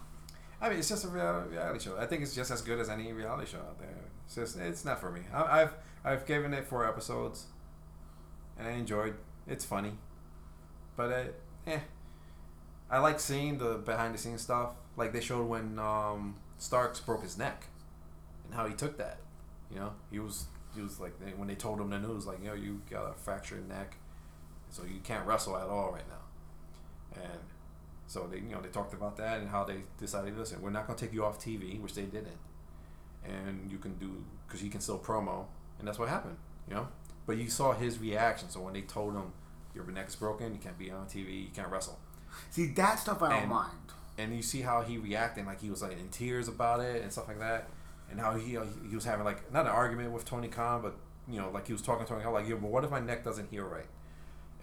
I 0.62 0.70
mean, 0.70 0.80
it's 0.80 0.90
just 0.90 1.04
a 1.04 1.08
real 1.08 1.44
reality 1.50 1.84
show. 1.84 1.98
I 1.98 2.06
think 2.06 2.22
it's 2.22 2.36
just 2.36 2.52
as 2.52 2.62
good 2.62 2.80
as 2.80 2.88
any 2.88 3.12
reality 3.12 3.52
show 3.52 3.58
out 3.58 3.80
there. 3.80 3.90
It's 4.26 4.36
just, 4.36 4.58
it's 4.58 4.86
not 4.86 5.02
for 5.02 5.12
me. 5.12 5.22
I, 5.34 5.64
I've, 5.64 5.74
I've 6.06 6.26
given 6.26 6.54
it 6.54 6.66
four 6.66 6.88
episodes, 6.88 7.48
I 8.68 8.72
enjoyed. 8.72 9.16
It's 9.48 9.66
funny, 9.66 9.94
but 10.96 11.12
uh, 11.12 11.24
eh. 11.68 11.80
I 12.90 13.00
like 13.00 13.20
seeing 13.20 13.58
the 13.58 13.76
behind 13.76 14.14
the 14.14 14.18
scenes 14.18 14.42
stuff. 14.42 14.72
Like 14.98 15.14
they 15.14 15.22
showed 15.22 15.48
when 15.48 15.80
um, 15.80 16.36
Starks 16.58 17.00
broke 17.00 17.24
his 17.24 17.38
neck, 17.38 17.68
and 18.46 18.54
how 18.54 18.68
he 18.68 18.74
took 18.74 18.98
that. 18.98 19.18
You 19.72 19.80
know, 19.80 19.94
he 20.12 20.20
was 20.20 20.46
he 20.76 20.82
was 20.82 21.00
like 21.00 21.14
when 21.38 21.48
they 21.48 21.56
told 21.56 21.80
him 21.80 21.90
the 21.90 22.00
news, 22.00 22.26
like, 22.26 22.40
you 22.42 22.48
know, 22.48 22.54
you 22.54 22.82
got 22.90 23.10
a 23.10 23.14
fractured 23.14 23.68
neck, 23.68 23.96
so 24.70 24.84
you 24.84 25.00
can't 25.04 25.26
wrestle 25.26 25.58
at 25.58 25.68
all 25.68 25.92
right 25.92 26.08
now, 26.08 27.22
and 27.22 27.40
so 28.08 28.28
they, 28.30 28.38
you 28.38 28.52
know, 28.52 28.62
they 28.62 28.70
talked 28.70 28.94
about 28.94 29.18
that 29.18 29.40
and 29.40 29.50
how 29.50 29.64
they 29.64 29.78
decided, 29.98 30.38
listen, 30.38 30.62
we're 30.62 30.70
not 30.70 30.88
to 30.88 31.06
take 31.06 31.14
you 31.14 31.24
off 31.24 31.40
TV, 31.40 31.80
which 31.80 31.94
they 31.94 32.04
didn't, 32.04 32.38
and 33.26 33.72
you 33.72 33.78
can 33.78 33.96
do 33.96 34.24
because 34.48 34.64
you 34.64 34.70
can 34.70 34.82
still 34.82 35.00
promo, 35.00 35.46
and 35.80 35.88
that's 35.88 36.00
what 36.00 36.10
happened, 36.10 36.38
you 36.68 36.76
know. 36.76 36.88
But 37.26 37.38
you 37.38 37.50
saw 37.50 37.74
his 37.74 38.00
reaction. 38.00 38.50
So 38.50 38.62
when 38.62 38.74
they 38.74 38.82
told 38.82 39.14
him 39.16 39.32
your 39.76 39.86
neck 39.92 40.08
is 40.10 40.16
broken, 40.16 40.54
you 40.54 40.60
can't 40.60 40.78
be 40.78 40.92
on 40.92 41.06
TV, 41.06 41.44
you 41.44 41.50
can't 41.54 41.70
wrestle, 41.70 41.98
See 42.50 42.68
that 42.74 43.00
stuff 43.00 43.22
I 43.22 43.30
don't 43.30 43.40
And- 43.44 43.50
mind. 43.50 43.78
and 44.18 44.36
you 44.36 44.42
see 44.42 44.62
how 44.62 44.82
he 44.82 44.98
reacted, 44.98 45.46
like 45.46 45.62
he 45.62 45.70
was 45.70 45.82
like 45.82 45.94
in 46.00 46.10
tears 46.10 46.48
about 46.48 46.80
it 46.82 47.02
and 47.02 47.12
stuff 47.12 47.28
like 47.28 47.40
that, 47.40 47.68
and 48.10 48.20
how 48.20 48.36
he 48.36 48.58
uh, 48.58 48.66
he 48.90 48.96
was 48.96 49.06
having 49.06 49.24
like 49.26 49.52
not 49.54 49.66
an 49.66 49.72
argument 49.72 50.12
with 50.12 50.26
Tony 50.26 50.48
Khan, 50.48 50.82
but 50.82 50.96
you 51.30 51.40
know, 51.40 51.50
like 51.52 51.68
he 51.68 51.74
was 51.74 51.82
talking 51.82 52.06
to 52.06 52.10
Tony 52.12 52.24
Khan, 52.24 52.34
like, 52.34 52.48
yeah, 52.48 52.56
but 52.56 52.70
what 52.70 52.84
if 52.84 52.92
my 52.92 53.00
neck 53.00 53.24
doesn't 53.24 53.50
heal 53.50 53.64
right, 53.64 53.86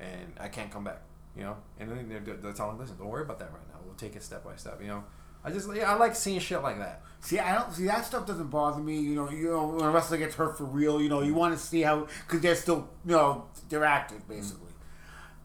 and 0.00 0.34
I 0.40 0.48
can't 0.48 0.70
come 0.70 0.84
back, 0.84 1.00
you 1.36 1.42
know? 1.44 1.56
And 1.78 1.90
then 1.90 2.08
they're, 2.08 2.36
they're 2.36 2.52
telling 2.52 2.74
him, 2.74 2.80
listen, 2.80 2.96
don't 2.98 3.08
worry 3.08 3.22
about 3.22 3.38
that 3.38 3.50
right 3.52 3.66
now. 3.72 3.78
We'll 3.86 3.94
take 3.94 4.16
it 4.16 4.22
step 4.22 4.44
by 4.44 4.56
step, 4.56 4.80
you 4.80 4.88
know. 4.88 5.04
I 5.44 5.50
just 5.50 5.68
yeah, 5.74 5.92
I 5.92 5.96
like 5.96 6.14
seeing 6.14 6.40
shit 6.40 6.62
like 6.62 6.78
that. 6.78 7.02
See, 7.20 7.38
I 7.38 7.54
don't 7.54 7.72
see 7.72 7.84
that 7.86 8.04
stuff 8.04 8.26
doesn't 8.26 8.48
bother 8.48 8.80
me. 8.80 9.00
You 9.00 9.14
know, 9.14 9.30
you 9.30 9.50
know 9.50 9.66
when 9.66 9.84
a 9.84 9.90
wrestler 9.90 10.18
gets 10.18 10.34
hurt 10.34 10.56
for 10.56 10.64
real, 10.64 11.00
you 11.00 11.08
know, 11.08 11.22
you 11.22 11.34
want 11.34 11.56
to 11.56 11.60
see 11.60 11.82
how 11.82 12.06
because 12.26 12.40
they're 12.40 12.54
still, 12.54 12.88
you 13.04 13.12
know, 13.12 13.46
they're 13.68 13.84
active 13.84 14.18
mm-hmm. 14.18 14.34
basically. 14.34 14.64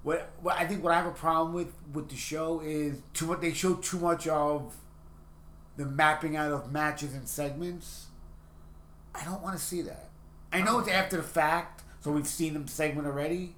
What, 0.04 0.32
what 0.42 0.58
I 0.58 0.68
think 0.68 0.84
what 0.84 0.94
I 0.94 0.98
have 0.98 1.08
a 1.08 1.12
problem 1.12 1.54
with 1.54 1.74
with 1.94 2.10
the 2.10 2.16
show 2.16 2.60
is 2.60 3.02
too 3.14 3.28
much. 3.28 3.42
They 3.42 3.54
show 3.54 3.76
too 3.76 4.00
much 4.00 4.28
of 4.28 4.76
the 5.78 5.86
mapping 5.86 6.36
out 6.36 6.52
of 6.52 6.72
matches 6.72 7.14
and 7.14 7.28
segments. 7.28 8.08
I 9.16 9.24
don't 9.24 9.42
want 9.42 9.58
to 9.58 9.64
see 9.64 9.82
that. 9.84 10.10
I 10.52 10.62
know 10.62 10.80
it's 10.80 10.90
after 10.90 11.18
the 11.18 11.24
fact, 11.24 11.84
so 12.02 12.12
we've 12.12 12.28
seen 12.28 12.54
them 12.54 12.68
segment 12.68 13.08
already. 13.08 13.56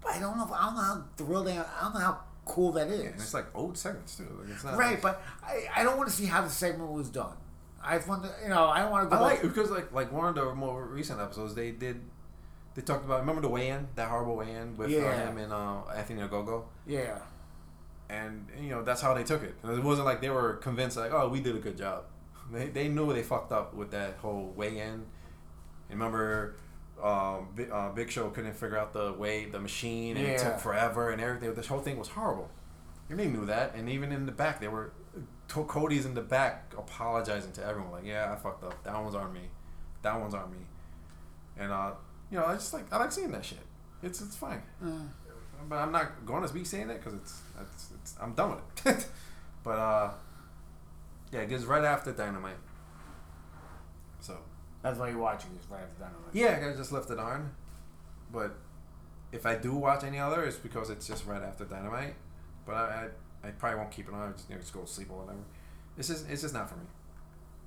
But 0.00 0.12
I 0.12 0.20
don't 0.20 0.36
know. 0.36 0.44
If, 0.44 0.52
I 0.52 0.66
don't 0.66 0.74
know 0.76 0.80
how 0.80 1.04
thrilled 1.16 1.48
I 1.48 1.52
am. 1.52 1.64
I 1.78 1.82
don't 1.82 1.94
know 1.94 2.00
how 2.00 2.20
cool 2.52 2.72
that 2.72 2.88
is. 2.88 3.00
And 3.00 3.14
it's 3.14 3.34
like 3.34 3.46
old 3.54 3.76
segments 3.78 4.16
too. 4.16 4.28
Like 4.40 4.50
it's 4.54 4.64
not 4.64 4.76
Right, 4.76 4.92
like, 4.92 5.02
but 5.02 5.22
I, 5.42 5.66
I 5.76 5.82
don't 5.84 5.96
want 5.96 6.08
to 6.10 6.14
see 6.14 6.26
how 6.26 6.42
the 6.42 6.50
segment 6.50 6.90
was 6.92 7.08
done. 7.08 7.36
I 7.82 7.98
want 7.98 8.22
to, 8.24 8.30
you 8.42 8.48
know, 8.48 8.66
I 8.68 8.80
don't 8.82 8.90
want 8.92 9.10
to 9.10 9.16
I 9.16 9.18
go. 9.18 9.24
like 9.24 9.42
because 9.42 9.70
like 9.70 9.92
like 9.92 10.12
one 10.12 10.26
of 10.28 10.34
the 10.34 10.54
more 10.54 10.84
recent 10.86 11.20
episodes 11.20 11.54
they 11.54 11.70
did. 11.72 12.00
They 12.74 12.80
talked 12.82 13.04
about 13.04 13.20
remember 13.20 13.42
the 13.42 13.48
weigh-in, 13.50 13.88
that 13.96 14.08
horrible 14.08 14.36
weigh-in 14.36 14.76
with 14.78 14.88
uh, 14.90 14.94
Yeah. 14.96 15.28
him 15.28 15.36
and 15.36 15.52
uh, 15.52 15.82
Anthony 15.94 16.22
Ogogo. 16.22 16.64
yeah, 16.86 17.18
and 18.08 18.46
you 18.58 18.70
know 18.70 18.82
that's 18.82 19.00
how 19.02 19.12
they 19.14 19.24
took 19.24 19.42
it. 19.42 19.54
It 19.64 19.82
wasn't 19.82 20.06
like 20.06 20.20
they 20.22 20.30
were 20.30 20.54
convinced 20.54 20.96
like, 20.96 21.12
oh, 21.12 21.28
we 21.28 21.40
did 21.40 21.56
a 21.56 21.58
good 21.60 21.76
job. 21.76 22.04
They, 22.52 22.68
they 22.68 22.88
knew 22.88 23.10
they 23.12 23.22
fucked 23.22 23.52
up 23.52 23.72
with 23.74 23.90
that 23.92 24.14
whole 24.18 24.52
weigh 24.56 24.78
in. 24.78 24.88
And 25.88 26.00
remember, 26.00 26.56
um, 27.02 27.48
Big, 27.54 27.70
uh, 27.70 27.90
Big 27.90 28.10
Show 28.10 28.30
couldn't 28.30 28.54
figure 28.54 28.78
out 28.78 28.92
the 28.92 29.12
way 29.12 29.46
the 29.46 29.58
machine, 29.60 30.16
and 30.16 30.26
it 30.26 30.38
took 30.38 30.60
forever, 30.60 31.10
and 31.10 31.20
everything. 31.20 31.52
This 31.54 31.66
whole 31.66 31.80
thing 31.80 31.98
was 31.98 32.08
horrible. 32.08 32.48
And 33.08 33.18
they 33.18 33.26
knew 33.28 33.44
that, 33.46 33.74
and 33.74 33.88
even 33.88 34.12
in 34.12 34.26
the 34.26 34.32
back, 34.32 34.60
they 34.60 34.68
were. 34.68 34.92
Cody's 35.48 36.06
in 36.06 36.14
the 36.14 36.22
back 36.22 36.72
apologizing 36.78 37.52
to 37.52 37.64
everyone, 37.64 37.92
like, 37.92 38.06
"Yeah, 38.06 38.32
I 38.32 38.36
fucked 38.36 38.64
up. 38.64 38.82
That 38.84 38.94
one's 39.02 39.14
on 39.14 39.32
me. 39.34 39.40
That 40.00 40.18
one's 40.18 40.32
on 40.32 40.50
me." 40.50 40.58
And 41.58 41.70
uh, 41.70 41.90
you 42.30 42.38
know, 42.38 42.46
I 42.46 42.54
just 42.54 42.72
like 42.72 42.90
I 42.90 42.96
like 42.96 43.12
seeing 43.12 43.32
that 43.32 43.44
shit. 43.44 43.58
It's 44.02 44.22
it's 44.22 44.36
fine. 44.36 44.62
Uh, 44.82 44.88
But 45.68 45.76
I'm 45.76 45.92
not 45.92 46.24
going 46.24 46.46
to 46.46 46.52
be 46.54 46.64
saying 46.64 46.88
it 46.90 46.98
because 46.98 47.14
it's, 47.14 47.42
it's, 47.60 47.88
it's 48.00 48.14
I'm 48.20 48.32
done 48.32 48.56
with 48.56 48.86
it. 48.86 49.06
but 49.64 49.78
uh, 49.78 50.10
yeah, 51.32 51.40
it 51.40 51.48
gets 51.50 51.64
right 51.64 51.84
after 51.84 52.12
Dynamite. 52.12 52.56
That's 54.82 54.98
why 54.98 55.08
you're 55.10 55.18
watching 55.18 55.50
this 55.56 55.66
right 55.70 55.82
after 55.82 56.00
Dynamite. 56.00 56.32
yeah, 56.32 56.70
I 56.72 56.76
just 56.76 56.92
left 56.92 57.10
it 57.10 57.18
on. 57.18 57.52
But 58.32 58.56
if 59.30 59.46
I 59.46 59.54
do 59.54 59.74
watch 59.74 60.02
any 60.04 60.18
other, 60.18 60.44
it's 60.44 60.56
because 60.56 60.90
it's 60.90 61.06
just 61.06 61.26
right 61.26 61.42
after 61.42 61.64
Dynamite. 61.64 62.14
But 62.66 62.74
I 62.74 63.08
I, 63.44 63.48
I 63.48 63.50
probably 63.52 63.78
won't 63.78 63.90
keep 63.90 64.08
it 64.08 64.14
on. 64.14 64.32
Just, 64.32 64.48
you 64.48 64.54
know, 64.56 64.60
just 64.60 64.72
go 64.72 64.80
to 64.80 64.86
sleep 64.86 65.08
or 65.10 65.18
whatever. 65.20 65.38
It's 65.96 66.08
just 66.08 66.28
it's 66.28 66.42
just 66.42 66.54
not 66.54 66.68
for 66.68 66.76
me. 66.76 66.84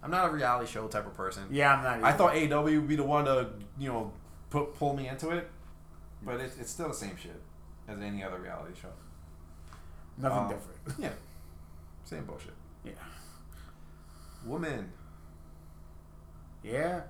I'm 0.03 0.11
not 0.11 0.29
a 0.29 0.33
reality 0.33 0.71
show 0.71 0.87
type 0.87 1.07
of 1.07 1.15
person. 1.15 1.43
yeah, 1.49 1.73
I'm 1.75 2.01
not. 2.01 2.03
I 2.03 2.13
thought 2.15 2.33
AEW 2.33 2.79
would 2.79 2.87
be 2.87 2.95
the 2.95 3.03
one 3.03 3.25
to 3.25 3.49
you 3.79 3.89
know 3.89 4.11
put 4.49 4.75
pull 4.75 4.95
me 4.95 5.07
into 5.07 5.31
it, 5.31 5.49
but 6.23 6.39
it's 6.39 6.57
it's 6.57 6.71
still 6.71 6.89
the 6.89 6.93
same 6.93 7.15
shit 7.17 7.41
as 7.87 7.99
any 8.01 8.23
other 8.23 8.37
reality 8.39 8.73
show. 8.79 8.89
nothing 10.17 10.37
um, 10.37 10.49
different. 10.49 10.79
Yeah. 10.99 11.09
Same 12.03 12.25
bullshit. 12.25 12.53
Yeah, 12.85 12.91
Woman. 14.45 14.91
Yeah. 16.65 17.01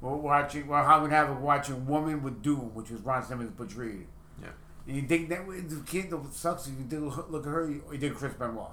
We're 0.00 0.16
watching. 0.16 0.66
Well, 0.66 0.84
how 0.84 1.00
would 1.02 1.10
have 1.10 1.30
it 1.30 1.36
watching 1.36 1.86
Woman 1.86 2.22
with 2.22 2.42
Doom, 2.42 2.74
which 2.74 2.90
was 2.90 3.00
Ron 3.00 3.24
Simmons 3.24 3.74
Reed. 3.74 4.06
Yeah. 4.40 4.48
And 4.86 4.96
you 4.96 5.02
think 5.02 5.28
that 5.30 5.46
the 5.46 5.82
kid 5.86 6.10
that 6.10 6.32
sucks? 6.32 6.66
If 6.66 6.74
you 6.78 6.84
did 6.84 7.00
look 7.00 7.46
at 7.46 7.52
her, 7.52 7.68
you 7.70 7.82
you 7.90 7.98
did 7.98 8.14
Chris 8.14 8.34
Benoit. 8.34 8.70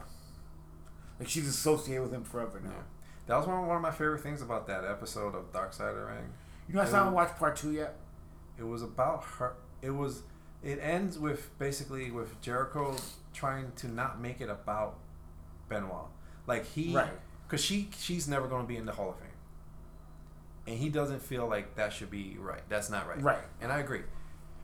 Like 1.19 1.30
she's 1.30 1.47
associated 1.47 2.03
with 2.03 2.13
him 2.13 2.24
forever 2.24 2.59
now. 2.63 2.72
Yeah. 2.72 2.84
That 3.28 3.38
was 3.38 3.47
one, 3.47 3.65
one 3.67 3.78
of 3.78 3.82
my 3.82 3.91
favorite 3.91 4.22
things 4.22 4.41
about 4.41 4.67
that 4.67 4.84
episode 4.84 5.36
of 5.36 5.53
Dark 5.53 5.72
Side 5.74 5.89
of 5.89 5.95
the 5.95 6.05
Ring. 6.05 6.34
You 6.67 6.76
know, 6.76 6.82
I 6.82 6.86
haven't 6.86 7.13
watched 7.13 7.38
part 7.38 7.55
two 7.55 7.72
yet. 7.72 7.95
It 8.57 8.63
was 8.63 8.82
about 8.82 9.24
her. 9.39 9.53
It 9.82 9.91
was. 9.91 10.24
It 10.63 10.80
ends 10.82 11.17
with 11.17 11.57
basically 11.57 12.11
with 12.11 12.39
Jericho 12.41 12.95
trying 13.34 13.72
to 13.78 13.88
not 13.88 14.22
make 14.22 14.41
it 14.41 14.49
about 14.49 14.99
Benoit. 15.69 16.07
Like 16.45 16.65
he, 16.65 16.93
Right. 16.93 17.09
Because 17.47 17.63
she 17.63 17.89
she's 17.97 18.28
never 18.28 18.47
going 18.47 18.61
to 18.63 18.67
be 18.67 18.78
in 18.78 18.86
the 18.86 18.91
Hall 18.91 19.09
of 19.09 19.17
Fame, 19.17 19.28
and 20.68 20.78
he 20.78 20.89
doesn't 20.89 21.22
feel 21.22 21.47
like 21.47 21.76
that 21.76 21.91
should 21.93 22.09
be 22.12 22.38
right. 22.39 22.62
That's 22.70 22.89
not 22.89 23.07
right. 23.07 23.22
Right. 23.22 23.43
And 23.62 23.72
I 23.72 23.80
agree. 23.80 24.01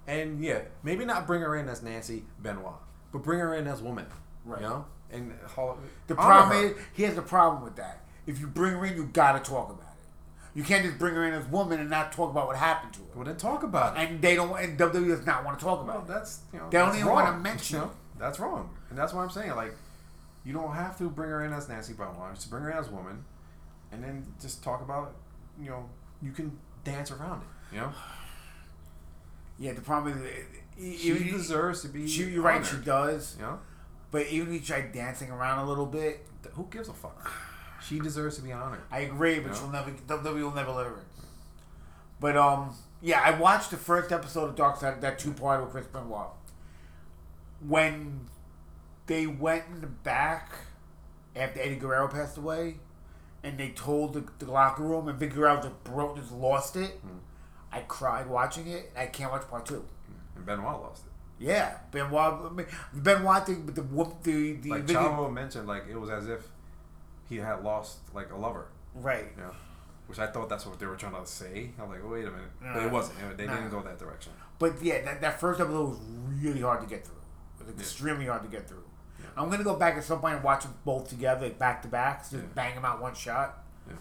And 0.08 0.43
yeah, 0.43 0.62
maybe 0.84 1.04
not 1.06 1.28
bring 1.28 1.41
her 1.41 1.56
in 1.56 1.68
as 1.68 1.82
Nancy 1.84 2.24
Benoit, 2.39 2.74
but 3.12 3.24
bring 3.24 3.39
her 3.39 3.54
in 3.56 3.68
as 3.68 3.82
woman. 3.82 4.06
Right. 4.45 4.62
You 4.62 4.68
know. 4.68 4.86
And 5.12 5.34
Hall. 5.56 5.78
The 6.08 6.16
problem 6.16 6.58
her. 6.58 6.68
is, 6.72 6.78
he 6.93 7.04
has 7.04 7.18
a 7.18 7.22
problem 7.22 7.64
with 7.64 7.76
that. 7.78 8.04
If 8.26 8.39
you 8.39 8.48
bring 8.48 8.74
her 8.74 8.86
in, 8.86 8.95
you 8.95 9.06
gotta 9.06 9.39
talk 9.39 9.70
about 9.70 9.82
it. 9.82 9.84
You 10.58 10.64
can't 10.64 10.84
just 10.86 10.98
bring 10.98 11.14
her 11.14 11.26
in 11.26 11.34
as 11.34 11.45
woman 11.48 11.80
and 11.80 11.89
not 11.89 12.12
talk 12.12 12.32
about 12.32 12.48
what 12.48 12.56
happened 12.58 12.93
to 12.93 13.00
her. 13.00 13.06
Well, 13.16 13.26
then 13.26 13.38
talk 13.38 13.64
about 13.64 13.95
it. 13.98 14.02
And 14.10 14.22
they 14.22 14.36
don't. 14.36 14.58
And 14.60 14.78
WWE 14.78 15.08
does 15.08 15.26
not 15.26 15.45
want 15.45 15.60
to 15.60 15.64
talk 15.66 15.86
Well, 15.86 15.98
about 15.98 16.10
it. 16.10 16.14
that's 16.14 16.41
you 16.52 16.60
know 16.60 16.70
They 16.70 16.78
don't 16.78 16.95
even 16.95 17.08
wanna 17.08 17.32
wrong. 17.32 17.41
mention 17.41 17.78
You 17.80 17.86
know. 17.86 17.91
That's 18.20 18.39
wrong, 18.39 18.70
and 18.89 18.98
that's 18.98 19.14
why 19.14 19.24
I'm 19.24 19.30
saying 19.30 19.56
like, 19.56 19.74
you 20.43 20.52
don't 20.54 20.74
have 20.74 20.98
to 20.98 21.10
bring 21.10 21.30
her 21.30 21.43
in 21.45 21.54
as 21.54 21.70
Nancy 21.70 21.93
Benoit. 21.93 22.34
Just 22.36 22.50
bring 22.50 22.64
her 22.64 22.72
in 22.72 22.78
as 22.78 22.89
woman, 22.89 23.24
and 23.91 24.04
then 24.04 24.26
just 24.41 24.64
talk 24.64 24.82
about 24.82 25.14
you 25.62 25.70
know 25.70 25.89
you 26.22 26.32
can 26.32 26.58
dance 26.84 27.12
around 27.12 27.41
it. 27.41 27.76
You 27.76 27.82
know, 27.82 27.91
Yeah, 29.60 29.74
the 29.74 29.82
problem 29.82 30.24
is, 30.78 30.99
she 31.01 31.10
even- 31.10 31.32
deserves 31.32 31.82
to 31.82 31.88
be. 31.88 32.08
she, 32.08 32.24
you're 32.26 32.43
right. 32.43 32.64
She 32.66 32.78
does. 32.78 33.36
You 33.39 33.45
know, 33.45 33.60
But 34.12 34.28
even 34.28 34.47
if 34.49 34.53
you 34.53 34.60
try 34.68 34.82
dancing 34.82 35.32
around 35.32 35.60
a 35.66 35.68
little 35.68 35.86
bit, 35.88 36.26
who 36.53 36.68
gives 36.70 36.89
a 36.89 36.93
fuck? 36.93 37.32
She 37.84 37.99
deserves 37.99 38.36
to 38.38 38.41
be 38.43 38.51
honored. 38.51 38.82
I 38.91 38.99
agree. 39.01 39.39
But 39.39 39.53
Yeah. 39.53 39.60
she'll 39.60 39.70
never. 39.70 39.91
WWE 39.91 40.41
will 40.43 40.51
never 40.53 40.72
let 40.72 40.86
her 40.86 40.93
in. 40.93 41.05
But 42.20 42.38
um, 42.38 42.76
yeah, 43.01 43.22
I 43.24 43.32
watched 43.39 43.72
the 43.72 43.78
first 43.78 44.12
episode 44.12 44.49
of 44.49 44.55
Dark 44.55 44.78
Side, 44.78 45.01
that 45.01 45.18
two 45.20 45.32
part 45.34 45.62
with 45.62 45.72
Chris 45.72 45.88
Benoit. 45.88 46.30
When 47.66 48.28
they 49.08 49.26
went 49.26 49.64
in 49.72 49.82
the 49.82 49.88
back 49.88 50.51
after 51.36 51.60
Eddie 51.62 51.76
Guerrero 51.78 52.08
passed 52.08 52.38
away, 52.38 52.76
and 53.44 53.58
they 53.58 53.70
told 53.70 54.14
the, 54.14 54.24
the 54.44 54.52
locker 54.52 54.84
room, 54.84 55.08
and 55.08 55.18
Vic 55.20 55.34
Guerrero 55.34 55.62
just 55.62 55.84
broke, 55.84 56.18
just 56.18 56.32
lost 56.32 56.76
it. 56.76 56.92
Hmm. 57.02 57.18
I 57.72 57.82
cried 57.82 58.28
watching 58.28 58.68
it. 58.68 58.92
I 58.98 59.08
can't 59.08 59.32
watch 59.32 59.48
part 59.50 59.66
two. 59.66 59.84
And 60.36 60.46
Benoit 60.46 60.80
lost 60.82 61.04
it. 61.06 61.12
Yeah, 61.46 61.78
Benoit. 61.92 62.14
I 62.46 62.50
mean, 62.54 62.66
Benoit 62.94 63.46
thing, 63.46 63.64
but 63.66 63.76
the 63.76 63.84
whoop, 63.84 64.24
the 64.24 64.54
the 64.54 64.70
Like 64.70 64.84
Vic- 64.84 64.98
Chavo 64.98 65.32
mentioned, 65.32 65.68
like 65.68 65.84
it 65.90 66.00
was 66.00 66.10
as 66.10 66.28
if 66.28 66.48
he 67.30 67.38
had 67.38 67.64
lost 67.64 67.98
like 68.14 68.32
a 68.32 68.36
lover. 68.38 68.68
right. 68.96 69.26
You 69.36 69.44
know, 69.44 69.52
which 70.08 70.18
I 70.20 70.28
thought 70.28 70.48
that's 70.50 70.66
what 70.66 70.80
they 70.80 70.86
were 70.86 70.96
trying 70.96 71.14
to 71.14 71.26
say. 71.30 71.70
I'm 71.80 71.90
like, 71.90 72.00
oh, 72.04 72.08
wait 72.10 72.26
a 72.26 72.32
minute, 72.32 72.50
but 72.62 72.84
it 72.84 72.92
wasn't. 72.92 73.38
They 73.38 73.46
Nah. 73.46 73.56
didn't 73.56 73.70
go 73.70 73.82
that 73.82 74.00
direction. 74.00 74.32
But 74.58 74.82
yeah, 74.82 75.04
that, 75.04 75.22
that 75.22 75.40
first 75.40 75.60
episode 75.60 75.90
was 75.90 76.00
really 76.42 76.62
hard 76.62 76.82
to 76.82 76.88
get 76.88 77.06
through. 77.06 77.16
It 77.60 77.66
was 77.68 77.76
Yeah. 77.76 77.82
extremely 77.82 78.26
hard 78.26 78.42
to 78.44 78.48
get 78.50 78.68
through. 78.68 78.84
Yeah. 79.38 79.44
I'm 79.44 79.50
gonna 79.52 79.64
go 79.64 79.76
back 79.76 79.96
at 79.96 80.04
some 80.04 80.20
point 80.20 80.36
and 80.36 80.44
watch 80.44 80.64
them 80.64 80.74
both 80.84 81.08
together, 81.10 81.46
like 81.46 81.60
back 81.60 81.82
to 81.84 81.88
back, 81.88 82.22
just 82.22 82.34
Yeah. 82.34 82.40
bang 82.56 82.76
them 82.76 82.86
out 82.86 83.02
one 83.02 83.14
shot. 83.16 83.64
Yeah. 83.88 83.94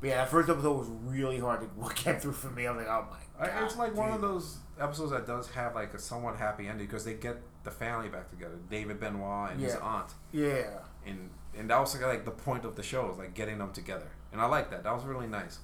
But 0.00 0.06
yeah, 0.08 0.16
that 0.16 0.28
first 0.30 0.48
episode 0.48 0.78
was 0.78 0.88
really 1.04 1.38
hard 1.38 1.60
to 1.60 1.94
get 2.04 2.22
through 2.22 2.32
for 2.32 2.50
me. 2.50 2.66
I 2.66 2.70
was 2.72 2.78
like, 2.78 2.88
oh 2.88 3.06
my 3.10 3.46
god. 3.46 3.62
It's 3.64 3.76
like 3.76 3.94
one 3.94 4.10
of 4.12 4.20
those 4.20 4.58
episodes 4.80 5.10
that 5.12 5.26
does 5.26 5.48
have 5.50 5.74
like 5.74 5.92
a 5.94 5.98
somewhat 5.98 6.36
happy 6.36 6.68
ending 6.68 6.86
because 6.86 7.04
they 7.04 7.14
get 7.14 7.36
the 7.64 7.70
family 7.70 8.08
back 8.08 8.30
together, 8.30 8.54
David 8.70 9.00
Benoit 9.00 9.50
and 9.52 9.60
his 9.60 9.74
aunt, 9.76 10.12
Yeah. 10.32 10.78
and 11.06 11.30
and 11.56 11.68
that 11.70 11.80
was 11.80 12.00
like 12.00 12.24
the 12.24 12.30
point 12.30 12.64
of 12.64 12.76
the 12.76 12.82
show 12.82 13.10
is 13.10 13.18
like 13.18 13.34
getting 13.34 13.58
them 13.58 13.72
together, 13.72 14.06
and 14.32 14.40
I 14.40 14.46
like 14.46 14.70
that. 14.70 14.84
That 14.84 14.94
was 14.94 15.04
really 15.04 15.26
nice. 15.26 15.58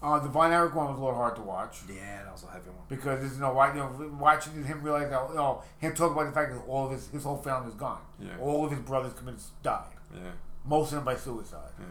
Uh, 0.00 0.18
the 0.20 0.28
Von 0.28 0.52
Erich 0.52 0.74
one 0.76 0.86
was 0.90 0.96
a 0.96 1.00
little 1.00 1.16
hard 1.16 1.34
to 1.34 1.42
watch 1.42 1.78
Yeah, 1.88 2.22
that 2.22 2.30
was 2.32 2.44
a 2.44 2.46
heavy 2.52 2.70
one. 2.70 2.84
because 2.88 3.34
you 3.34 3.40
know, 3.40 3.52
why- 3.52 3.70
you 3.74 3.80
know, 3.80 4.10
watching 4.18 4.62
him 4.64 4.80
realize 4.82 5.10
that 5.10 5.28
you 5.30 5.34
know 5.34 5.62
him 5.78 5.92
talk 5.94 6.12
about 6.12 6.26
the 6.26 6.32
fact 6.32 6.52
that 6.52 6.60
all 6.68 6.86
of 6.86 6.92
his 6.92 7.08
his 7.08 7.24
whole 7.24 7.38
family 7.38 7.68
is 7.68 7.74
gone. 7.74 8.00
Yeah. 8.20 8.38
All 8.40 8.64
of 8.64 8.70
his 8.70 8.80
brothers 8.80 9.12
committed 9.14 9.40
died. 9.62 9.90
Yeah, 10.14 10.20
Most 10.64 10.92
of 10.92 10.96
them 10.96 11.04
by 11.04 11.16
suicide. 11.16 11.70
yeah. 11.78 11.84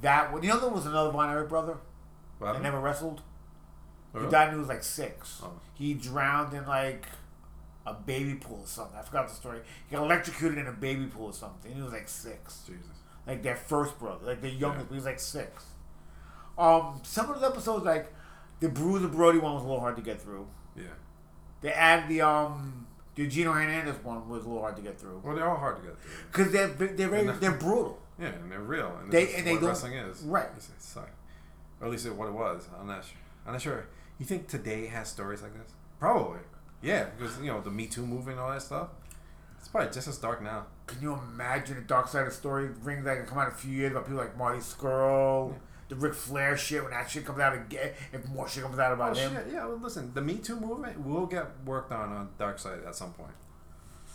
That 0.00 0.32
one. 0.32 0.42
You 0.42 0.48
know, 0.50 0.58
there 0.60 0.70
was 0.70 0.86
another 0.86 1.10
Von 1.10 1.30
Erich 1.30 1.48
brother 1.48 1.76
What 2.38 2.54
that 2.54 2.62
never 2.62 2.80
wrestled. 2.80 3.20
He 4.12 4.18
Really? 4.18 4.30
died 4.30 4.46
when 4.46 4.54
he 4.54 4.60
was 4.60 4.68
like 4.68 4.82
six. 4.82 5.40
Oh. 5.44 5.52
He 5.74 5.92
drowned 5.94 6.54
in 6.54 6.66
like 6.66 7.06
a 7.84 7.92
baby 7.92 8.34
pool 8.36 8.60
or 8.62 8.66
something. 8.66 8.98
I 8.98 9.02
forgot 9.02 9.28
the 9.28 9.34
story. 9.34 9.60
He 9.88 9.94
got 9.94 10.02
electrocuted 10.04 10.58
in 10.58 10.66
a 10.66 10.72
baby 10.72 11.06
pool 11.06 11.26
or 11.26 11.32
something. 11.34 11.72
He 11.74 11.80
was 11.82 11.92
like 11.92 12.08
six. 12.08 12.62
Jesus. 12.66 12.86
Like 13.26 13.42
their 13.42 13.54
first 13.56 13.98
brother, 13.98 14.24
like 14.26 14.40
the 14.40 14.48
youngest, 14.50 14.88
he 14.88 14.94
was 14.94 15.04
like 15.04 15.20
six. 15.20 15.64
Um, 16.58 17.00
some 17.02 17.30
of 17.30 17.40
the 17.40 17.46
episodes, 17.46 17.84
like 17.84 18.12
the 18.60 18.68
Bruiser 18.68 19.08
Brody 19.08 19.38
one, 19.38 19.54
was 19.54 19.62
a 19.62 19.66
little 19.66 19.80
hard 19.80 19.96
to 19.96 20.02
get 20.02 20.20
through. 20.20 20.46
Yeah. 20.76 20.84
They 21.60 21.72
added 21.72 22.08
the 22.08 22.20
um 22.22 22.86
the 23.14 23.26
Gino 23.26 23.52
Hernandez 23.52 23.96
one 24.04 24.28
was 24.28 24.44
a 24.44 24.48
little 24.48 24.62
hard 24.62 24.76
to 24.76 24.82
get 24.82 25.00
through 25.00 25.22
Well, 25.24 25.34
they're 25.34 25.48
all 25.48 25.56
hard 25.56 25.76
to 25.76 25.82
get 25.82 25.98
through. 25.98 26.10
because 26.30 26.52
they're 26.52 26.68
they're 26.68 27.08
very, 27.08 27.26
they're 27.38 27.52
brutal. 27.52 27.98
Yeah, 28.18 28.28
and 28.28 28.50
they're 28.52 28.60
real. 28.60 28.94
And 29.02 29.10
They- 29.10 29.34
and 29.34 29.46
they 29.46 29.52
what 29.52 29.60
don't- 29.60 29.68
wrestling 29.70 29.94
is. 29.94 30.22
right. 30.22 30.48
It's, 30.56 30.68
it's 30.70 30.96
like, 30.96 31.12
or 31.80 31.86
at 31.86 31.90
least 31.92 32.08
what 32.10 32.28
it 32.28 32.32
was. 32.32 32.66
I'm 32.78 32.86
not 32.86 33.04
sure. 33.04 33.18
I'm 33.46 33.52
not 33.52 33.62
sure. 33.62 33.86
You 34.18 34.24
think 34.26 34.48
today 34.48 34.86
has 34.86 35.08
stories 35.08 35.42
like 35.42 35.52
this? 35.54 35.72
Probably. 36.00 36.38
Yeah, 36.82 37.06
because 37.18 37.38
you 37.38 37.46
know 37.46 37.60
the 37.60 37.70
Me 37.70 37.86
Too 37.86 38.06
movement 38.06 38.38
and 38.38 38.40
all 38.40 38.50
that 38.50 38.62
stuff. 38.62 38.88
It's 39.58 39.68
probably 39.68 39.90
just 39.90 40.08
as 40.08 40.18
dark 40.18 40.42
now. 40.42 40.66
Can 40.86 41.02
you 41.02 41.12
imagine 41.14 41.76
the 41.76 41.82
Dark 41.82 42.08
Side 42.08 42.26
of 42.26 42.32
Story 42.32 42.68
rings 42.82 43.04
that 43.04 43.16
can 43.16 43.26
come 43.26 43.38
out 43.38 43.48
in 43.48 43.52
a 43.54 43.56
few 43.56 43.72
years 43.72 43.90
about 43.92 44.04
people 44.04 44.18
like 44.18 44.36
Marty 44.38 44.60
Scurll, 44.60 45.54
the 45.88 45.94
Ric 45.96 46.14
Flair 46.14 46.56
shit 46.56 46.82
when 46.82 46.90
that 46.92 47.08
shit 47.10 47.24
comes 47.24 47.38
out 47.38 47.54
again, 47.54 47.92
if 48.12 48.26
more 48.28 48.48
shit 48.48 48.62
comes 48.62 48.78
out 48.78 48.92
about 48.92 49.16
Oh 49.16 49.26
about 49.26 49.44
shit! 49.44 49.52
Yeah, 49.52 49.66
well, 49.66 49.78
listen, 49.78 50.12
the 50.14 50.20
Me 50.20 50.38
Too 50.38 50.58
movement 50.58 51.04
will 51.04 51.26
get 51.26 51.46
worked 51.64 51.92
on 51.92 52.12
on 52.12 52.28
Dark 52.38 52.58
Side 52.58 52.80
at 52.86 52.94
some 52.94 53.12
point. 53.12 53.30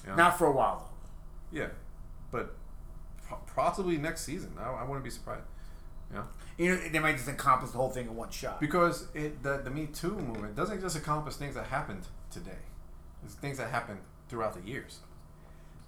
You 0.04 0.10
know? 0.12 0.16
Not 0.16 0.38
for 0.38 0.48
a 0.48 0.52
while 0.52 0.88
yeah, 1.52 1.68
but 2.32 2.56
possibly 3.56 3.98
next 3.98 4.22
season. 4.24 4.54
I, 4.60 4.70
I 4.70 4.84
wouldn't 4.84 5.04
be 5.04 5.10
surprised. 5.10 5.44
Yeah. 6.14 6.24
You 6.58 6.70
know, 6.76 6.82
they 6.92 7.00
might 7.00 7.16
just 7.18 7.28
encompass 7.28 7.72
the 7.72 7.78
whole 7.78 7.90
thing 7.90 8.08
in 8.08 8.16
one 8.16 8.30
shot. 8.30 8.60
because 8.60 9.08
it 9.14 9.42
the, 9.44 9.58
the 9.64 9.70
Me 9.70 9.88
Too 9.88 10.12
movement 10.12 10.56
doesn't 10.56 10.82
just 10.82 10.96
encompass 10.96 11.36
things 11.38 11.56
that 11.56 11.66
happened 11.68 12.04
today. 12.30 12.60
It's 13.24 13.36
things 13.36 13.58
that 13.58 13.70
happened 13.70 14.00
throughout 14.30 14.54
the 14.54 14.68
years. 14.70 15.00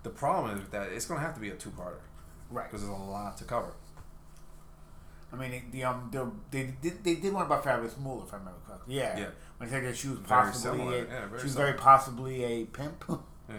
The 0.04 0.10
problem 0.10 0.58
is 0.60 0.68
that 0.70 0.92
it's 0.92 1.06
going 1.06 1.20
to 1.20 1.26
have 1.26 1.34
to 1.36 1.42
be 1.42 1.50
a 1.50 1.56
two-parter 1.56 2.02
Right. 2.52 2.70
because 2.70 2.86
there's 2.86 2.94
a 2.98 3.02
lot 3.02 3.38
to 3.38 3.46
cover. 3.46 3.74
I 5.34 5.36
mean, 5.36 5.64
the 5.72 5.84
um, 5.84 6.10
the, 6.12 6.30
they 6.52 6.74
did 6.82 7.04
they 7.04 7.16
did 7.16 7.34
one 7.34 7.46
about 7.46 7.64
Fabulous 7.64 7.98
Moolah, 7.98 8.26
if 8.26 8.34
I 8.34 8.38
remember 8.38 8.60
correctly. 8.68 8.96
Yeah. 8.98 9.18
Yeah. 9.18 9.28
When 9.58 9.70
they 9.70 9.76
said 9.76 9.86
that 9.86 9.98
she 9.98 10.10
was 10.10 10.20
Very 10.20 10.28
possibly 10.44 10.78
similar. 10.80 10.96
a, 10.96 11.00
Yeah, 11.00 11.06
very 11.28 11.40
she 11.40 11.44
was 11.46 11.54
similar. 11.54 11.66
very 11.72 11.78
possibly 11.80 12.44
a 12.44 12.66
pimp. 12.66 13.04
Yeah. 13.50 13.56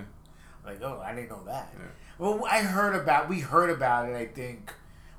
like, 0.65 0.81
oh, 0.83 1.03
I 1.05 1.15
didn't 1.15 1.29
know 1.31 1.43
that. 1.45 1.75
Yeah. 1.79 1.85
Well, 2.19 2.47
I 2.51 2.61
heard 2.63 2.95
about. 2.95 3.29
We 3.29 3.41
heard 3.41 3.69
about 3.71 4.09
it. 4.09 4.15
I 4.17 4.27
think. 4.27 4.73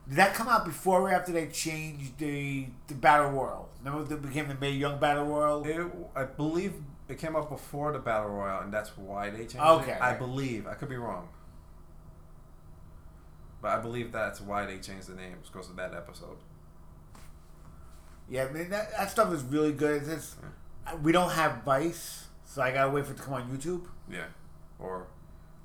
Did 0.07 0.17
that 0.17 0.33
come 0.33 0.47
out 0.47 0.65
before 0.65 1.01
or 1.01 1.11
after 1.11 1.31
they 1.31 1.47
changed 1.47 2.17
the 2.17 2.67
the 2.87 2.95
battle 2.95 3.31
royal? 3.31 3.69
Remember, 3.83 4.11
it 4.13 4.21
became 4.21 4.47
the 4.47 4.55
Mae 4.55 4.71
Young 4.71 4.99
battle 4.99 5.25
royal. 5.25 5.63
It, 5.65 5.85
I 6.15 6.23
believe 6.23 6.73
it 7.09 7.19
came 7.19 7.35
up 7.35 7.49
before 7.49 7.91
the 7.91 7.99
battle 7.99 8.29
royale, 8.29 8.61
and 8.63 8.73
that's 8.73 8.97
why 8.97 9.29
they 9.29 9.39
changed 9.39 9.57
Okay. 9.59 9.91
it. 9.91 10.01
I 10.01 10.13
believe. 10.15 10.65
I 10.67 10.73
could 10.73 10.89
be 10.89 10.95
wrong, 10.95 11.27
but 13.65 13.79
I 13.79 13.81
believe 13.81 14.11
that's 14.11 14.39
why 14.39 14.67
they 14.67 14.77
changed 14.77 15.07
the 15.07 15.15
names 15.15 15.49
because 15.51 15.71
of 15.71 15.75
that 15.77 15.95
episode. 15.95 16.37
Yeah, 18.29 18.45
I 18.45 18.51
mean 18.51 18.69
that, 18.69 18.91
that 18.91 19.09
stuff 19.09 19.33
is 19.33 19.41
really 19.41 19.71
good. 19.71 20.03
It's 20.03 20.07
just, 20.07 20.35
uh, 20.85 20.95
we 21.01 21.11
don't 21.11 21.31
have 21.31 21.63
Vice, 21.63 22.27
so 22.45 22.61
I 22.61 22.69
gotta 22.71 22.91
wait 22.91 23.07
for 23.07 23.13
it 23.13 23.17
to 23.17 23.23
come 23.23 23.33
on 23.33 23.49
YouTube. 23.49 23.87
Yeah, 24.07 24.25
or 24.77 25.07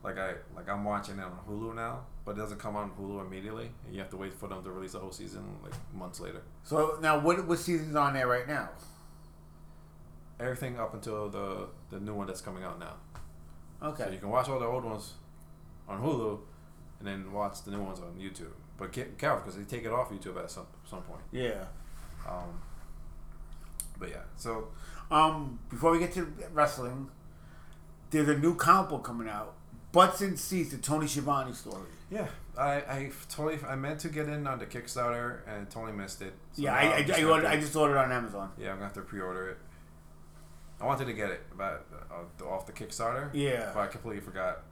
like 0.03 0.17
I 0.17 0.33
like 0.57 0.67
I'm 0.67 0.83
watching 0.83 1.19
it 1.19 1.25
on 1.25 1.41
Hulu 1.47 1.75
now, 1.75 2.07
but 2.25 2.37
it 2.37 2.39
doesn't 2.39 2.59
come 2.59 2.75
on 2.75 2.91
Hulu 2.99 3.21
immediately, 3.27 3.71
and 3.85 3.95
you 3.95 4.01
have 4.01 4.09
to 4.09 4.17
wait 4.17 4.33
for 4.33 4.49
them 4.49 4.65
to 4.65 4.71
release 4.71 4.93
the 4.93 4.99
whole 4.99 5.13
season 5.13 5.45
like 5.63 5.75
months 5.93 6.21
later. 6.21 6.41
So 6.63 6.97
now, 7.03 7.19
what 7.19 7.47
what 7.47 7.59
season's 7.59 7.97
on 7.97 8.15
there 8.15 8.29
right 8.29 8.49
now? 8.49 8.71
Everything 10.39 10.81
up 10.81 10.95
until 10.95 11.29
the 11.29 11.69
the 11.91 12.01
new 12.01 12.15
one 12.15 12.27
that's 12.27 12.41
coming 12.41 12.65
out 12.65 12.81
now. 12.81 12.95
Okay. 13.83 14.05
So 14.05 14.11
you 14.11 14.19
can 14.19 14.31
watch 14.31 14.49
all 14.49 14.59
the 14.59 14.65
old 14.65 14.87
ones 14.87 15.13
on 15.87 16.01
Hulu, 16.01 16.39
and 17.01 17.09
then 17.09 17.33
watch 17.33 17.63
the 17.65 17.73
new 17.73 17.83
ones 17.83 17.99
on 17.99 18.15
YouTube. 18.19 18.53
But 18.77 18.93
get 18.93 19.19
careful 19.19 19.41
because 19.41 19.57
they 19.57 19.65
take 19.65 19.85
it 19.85 19.93
off 19.93 20.11
YouTube 20.11 20.39
at 20.43 20.51
some 20.51 20.67
some 20.89 21.03
point. 21.03 21.23
Yeah. 21.33 21.65
Um, 22.29 22.61
but 23.99 24.11
yeah, 24.11 24.23
so 24.37 24.69
Um, 25.11 25.59
before 25.69 25.91
we 25.91 25.99
get 25.99 26.13
to 26.15 26.33
wrestling, 26.53 27.09
there's 28.11 28.29
a 28.29 28.39
new 28.39 28.55
comic 28.55 28.91
book 28.91 29.05
coming 29.05 29.29
out. 29.29 29.55
Butts 29.93 30.21
and 30.21 30.39
Seats, 30.39 30.71
the 30.71 30.79
Tony 30.79 31.07
Schiavone 31.09 31.53
story. 31.53 31.89
yeah, 32.11 32.29
I, 32.57 32.75
I 32.75 33.11
totally 33.29 33.59
I 33.67 33.75
meant 33.75 33.99
to 34.01 34.09
get 34.09 34.29
in 34.29 34.47
on 34.47 34.59
the 34.61 34.67
Kickstarter 34.67 35.41
and 35.49 35.69
totally 35.69 35.93
missed 35.93 36.23
it. 36.23 36.33
So 36.53 36.63
yeah, 36.63 36.75
I, 36.75 36.97
I, 36.99 37.03
just 37.03 37.19
I, 37.19 37.25
ordered, 37.25 37.47
I 37.47 37.57
just 37.59 37.75
ordered 37.75 37.97
it 37.97 37.99
on 37.99 38.13
Amazon. 38.13 38.53
yeah, 38.57 38.69
I'm 38.69 38.75
gonna 38.77 38.85
have 38.85 38.93
to 38.95 39.01
pre-order 39.03 39.49
it. 39.49 39.59
I 40.81 40.87
wanted 40.87 41.07
to 41.07 41.13
get 41.13 41.31
it, 41.31 41.41
but 41.59 41.87
uh, 42.11 42.45
off 42.49 42.67
the 42.67 42.73
Kickstarter. 42.73 43.31
Yeah. 43.35 43.71
But 43.75 43.81
I 43.81 43.87
completely 43.89 44.21
forgot, 44.23 44.63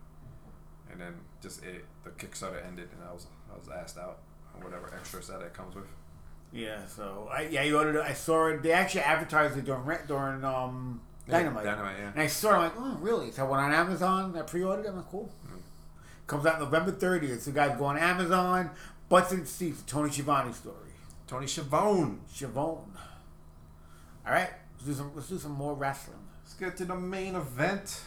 and 0.90 1.00
then 1.00 1.14
just 1.42 1.62
it 1.64 1.84
the 2.08 2.26
Kickstarter 2.26 2.64
ended, 2.66 2.88
and 2.92 3.08
I 3.08 3.12
was 3.12 3.26
I 3.52 3.58
was 3.58 3.68
asked 3.68 3.98
out 3.98 4.18
on 4.54 4.62
whatever 4.64 4.92
extras 4.94 5.28
that 5.28 5.40
it 5.40 5.54
comes 5.54 5.74
with. 5.74 5.84
Yeah, 6.52 6.86
so 6.86 7.28
I 7.30 7.42
yeah, 7.42 7.62
I 7.62 7.72
ordered 7.72 7.96
it. 7.96 8.02
I 8.02 8.14
saw 8.14 8.46
it. 8.48 8.62
They 8.62 8.72
actually 8.72 9.02
advertised 9.02 9.56
it 9.58 9.64
during 9.64 9.84
during 10.06 10.44
um 10.44 11.00
Yeah, 11.26 11.38
Dynamite. 11.40 11.64
Dynamite, 11.64 11.96
yeah. 11.98 12.10
And 12.12 12.20
I 12.22 12.26
saw 12.26 12.50
it. 12.50 12.54
I'm 12.54 12.62
like, 12.62 12.72
oh, 12.78 12.98
really? 13.00 13.30
So 13.30 13.44
I 13.44 13.48
went 13.50 13.62
on 13.62 13.72
Amazon. 13.72 14.36
I 14.36 14.42
pre-ordered 14.42 14.86
it. 14.86 14.88
I'm 14.88 14.96
like, 14.96 15.10
cool. 15.10 15.30
Comes 16.26 16.44
out 16.46 16.60
November 16.60 16.92
30th. 16.92 17.40
So 17.40 17.52
guys, 17.52 17.76
go 17.78 17.84
on 17.86 17.98
Amazon. 17.98 18.70
Butts 19.08 19.32
and 19.32 19.46
Seats, 19.48 19.82
Tony 19.86 20.10
Schiavone 20.10 20.52
story. 20.52 20.76
Tony 21.26 21.46
Schiavone. 21.46 22.18
Schiavone. 22.30 22.82
All 24.26 24.32
right, 24.34 24.50
let's 24.74 24.84
do 24.86 24.92
some. 24.94 25.12
Let's 25.14 25.28
do 25.28 25.38
some 25.38 25.52
more 25.52 25.74
wrestling. 25.74 26.18
Let's 26.44 26.54
get 26.54 26.76
to 26.78 26.84
the 26.84 26.94
main 26.94 27.34
event. 27.34 28.00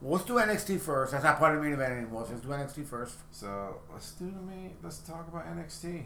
Well, 0.00 0.12
let's 0.12 0.24
do 0.24 0.34
NXT 0.34 0.80
first. 0.80 1.12
That's 1.12 1.24
not 1.24 1.38
part 1.38 1.54
of 1.54 1.58
the 1.58 1.64
main 1.64 1.74
event 1.74 1.92
anymore. 1.92 2.24
So 2.26 2.32
let's 2.32 2.42
do 2.42 2.82
NXT 2.82 2.86
first. 2.88 3.18
So 3.32 3.80
let's 3.92 4.12
do 4.12 4.26
the 4.26 4.40
main. 4.40 4.74
Let's 4.82 4.98
talk 4.98 5.28
about 5.28 5.46
NXT. 5.46 6.04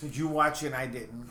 Did 0.00 0.16
you 0.16 0.28
watch 0.28 0.62
it? 0.62 0.66
and 0.66 0.74
I 0.74 0.86
didn't. 0.86 1.30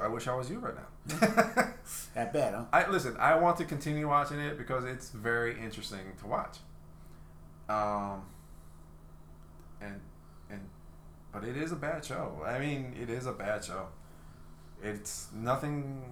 I 0.00 0.08
wish 0.08 0.26
I 0.26 0.34
was 0.34 0.50
you 0.50 0.58
right 0.58 0.74
now. 0.74 1.70
That 2.14 2.32
bad, 2.32 2.54
huh? 2.54 2.64
I 2.72 2.88
listen. 2.88 3.16
I 3.18 3.34
want 3.36 3.56
to 3.58 3.64
continue 3.64 4.08
watching 4.08 4.38
it 4.38 4.56
because 4.56 4.84
it's 4.84 5.10
very 5.10 5.58
interesting 5.60 6.12
to 6.20 6.26
watch. 6.26 6.58
Um. 7.68 8.22
And 9.80 10.00
and, 10.48 10.60
but 11.32 11.44
it 11.44 11.56
is 11.56 11.72
a 11.72 11.76
bad 11.76 12.04
show. 12.04 12.40
I 12.46 12.58
mean, 12.58 12.94
it 13.00 13.10
is 13.10 13.26
a 13.26 13.32
bad 13.32 13.64
show. 13.64 13.88
It's 14.82 15.28
nothing. 15.34 16.02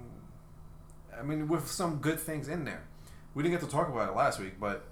I 1.18 1.22
mean, 1.22 1.48
with 1.48 1.68
some 1.70 1.98
good 1.98 2.18
things 2.18 2.48
in 2.48 2.64
there. 2.64 2.82
We 3.34 3.42
didn't 3.42 3.58
get 3.60 3.66
to 3.68 3.70
talk 3.72 3.88
about 3.88 4.08
it 4.10 4.16
last 4.16 4.38
week, 4.38 4.60
but 4.60 4.84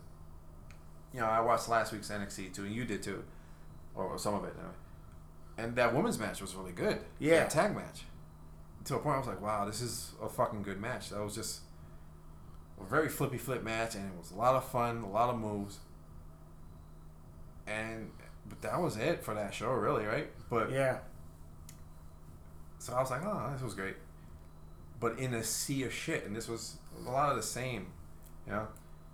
you 1.12 1.20
know, 1.20 1.26
I 1.26 1.40
watched 1.40 1.68
last 1.68 1.92
week's 1.92 2.10
NXT 2.10 2.54
too, 2.54 2.64
and 2.64 2.74
you 2.74 2.84
did 2.84 3.02
too, 3.02 3.24
or 3.94 4.16
some 4.18 4.34
of 4.34 4.44
it 4.44 4.54
anyway. 4.56 4.74
And 5.58 5.76
that 5.76 5.94
women's 5.94 6.18
match 6.18 6.40
was 6.40 6.54
really 6.54 6.72
good. 6.72 6.98
Yeah. 7.18 7.40
That 7.40 7.50
tag 7.50 7.74
match. 7.74 8.04
To 8.86 8.94
a 8.96 8.98
point, 8.98 9.16
I 9.16 9.18
was 9.18 9.26
like, 9.28 9.42
wow, 9.42 9.66
this 9.66 9.82
is 9.82 10.12
a 10.22 10.28
fucking 10.28 10.62
good 10.62 10.80
match. 10.80 11.10
That 11.10 11.22
was 11.22 11.34
just 11.34 11.60
a 12.80 12.84
very 12.84 13.10
flippy 13.10 13.36
flip 13.36 13.62
match, 13.62 13.94
and 13.94 14.06
it 14.06 14.18
was 14.18 14.30
a 14.30 14.36
lot 14.36 14.54
of 14.54 14.64
fun, 14.64 15.02
a 15.02 15.10
lot 15.10 15.28
of 15.28 15.38
moves. 15.38 15.80
And 17.66 18.10
but 18.48 18.62
that 18.62 18.80
was 18.80 18.96
it 18.96 19.22
for 19.22 19.34
that 19.34 19.52
show, 19.52 19.70
really, 19.72 20.06
right? 20.06 20.30
But 20.48 20.70
Yeah. 20.70 20.98
so 22.78 22.94
I 22.94 23.00
was 23.00 23.10
like, 23.10 23.22
oh, 23.24 23.50
this 23.52 23.62
was 23.62 23.74
great. 23.74 23.96
But 25.00 25.18
in 25.18 25.34
a 25.34 25.42
sea 25.42 25.82
of 25.84 25.92
shit, 25.92 26.26
and 26.26 26.36
this 26.36 26.46
was 26.46 26.76
a 27.06 27.10
lot 27.10 27.30
of 27.30 27.36
the 27.36 27.42
same, 27.42 27.86
you 28.46 28.52
know. 28.52 28.68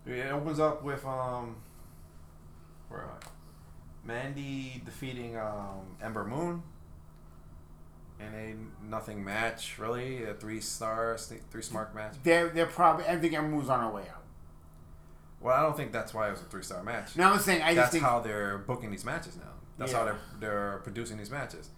It 0.05 0.31
opens 0.33 0.61
up 0.61 0.83
with 0.83 1.05
um, 1.07 1.57
where 2.89 3.03
am 3.03 3.09
I? 3.09 3.27
Mandy 4.07 4.83
defeating 4.85 5.37
um 5.37 5.97
Ember 6.03 6.25
Moon. 6.25 6.63
In 8.19 8.27
a 8.35 8.89
nothing 8.89 9.23
match, 9.23 9.79
really, 9.79 10.25
a 10.25 10.33
three 10.33 10.61
star, 10.61 11.19
three 11.51 11.63
smart 11.63 11.95
match. 11.95 12.15
They're 12.23 12.49
they're 12.49 12.67
probably. 12.67 13.05
I 13.05 13.19
think 13.19 13.35
everyone's 13.35 13.69
on 13.69 13.81
our 13.81 13.93
way 13.93 14.03
out. 14.03 14.23
Well, 15.41 15.55
I 15.55 15.63
don't 15.63 15.77
think 15.77 15.93
that's 15.93 16.15
why 16.15 16.29
it 16.29 16.31
was 16.31 16.41
a 16.41 16.45
three 16.45 16.63
star 16.63 16.83
match. 16.83 17.15
No, 17.17 17.33
I'm 17.33 17.39
saying 17.39 17.63
I 17.63 17.75
just 17.75 17.77
that's 17.77 17.91
think 17.93 18.05
how 18.05 18.21
they're 18.21 18.59
booking 18.59 18.91
these 18.91 19.05
matches 19.05 19.37
now. 19.37 19.53
That's 19.77 19.93
how 19.93 20.05
they're 20.05 20.19
they're 20.41 20.81
producing 20.83 21.19
these 21.19 21.31
matches. 21.31 21.69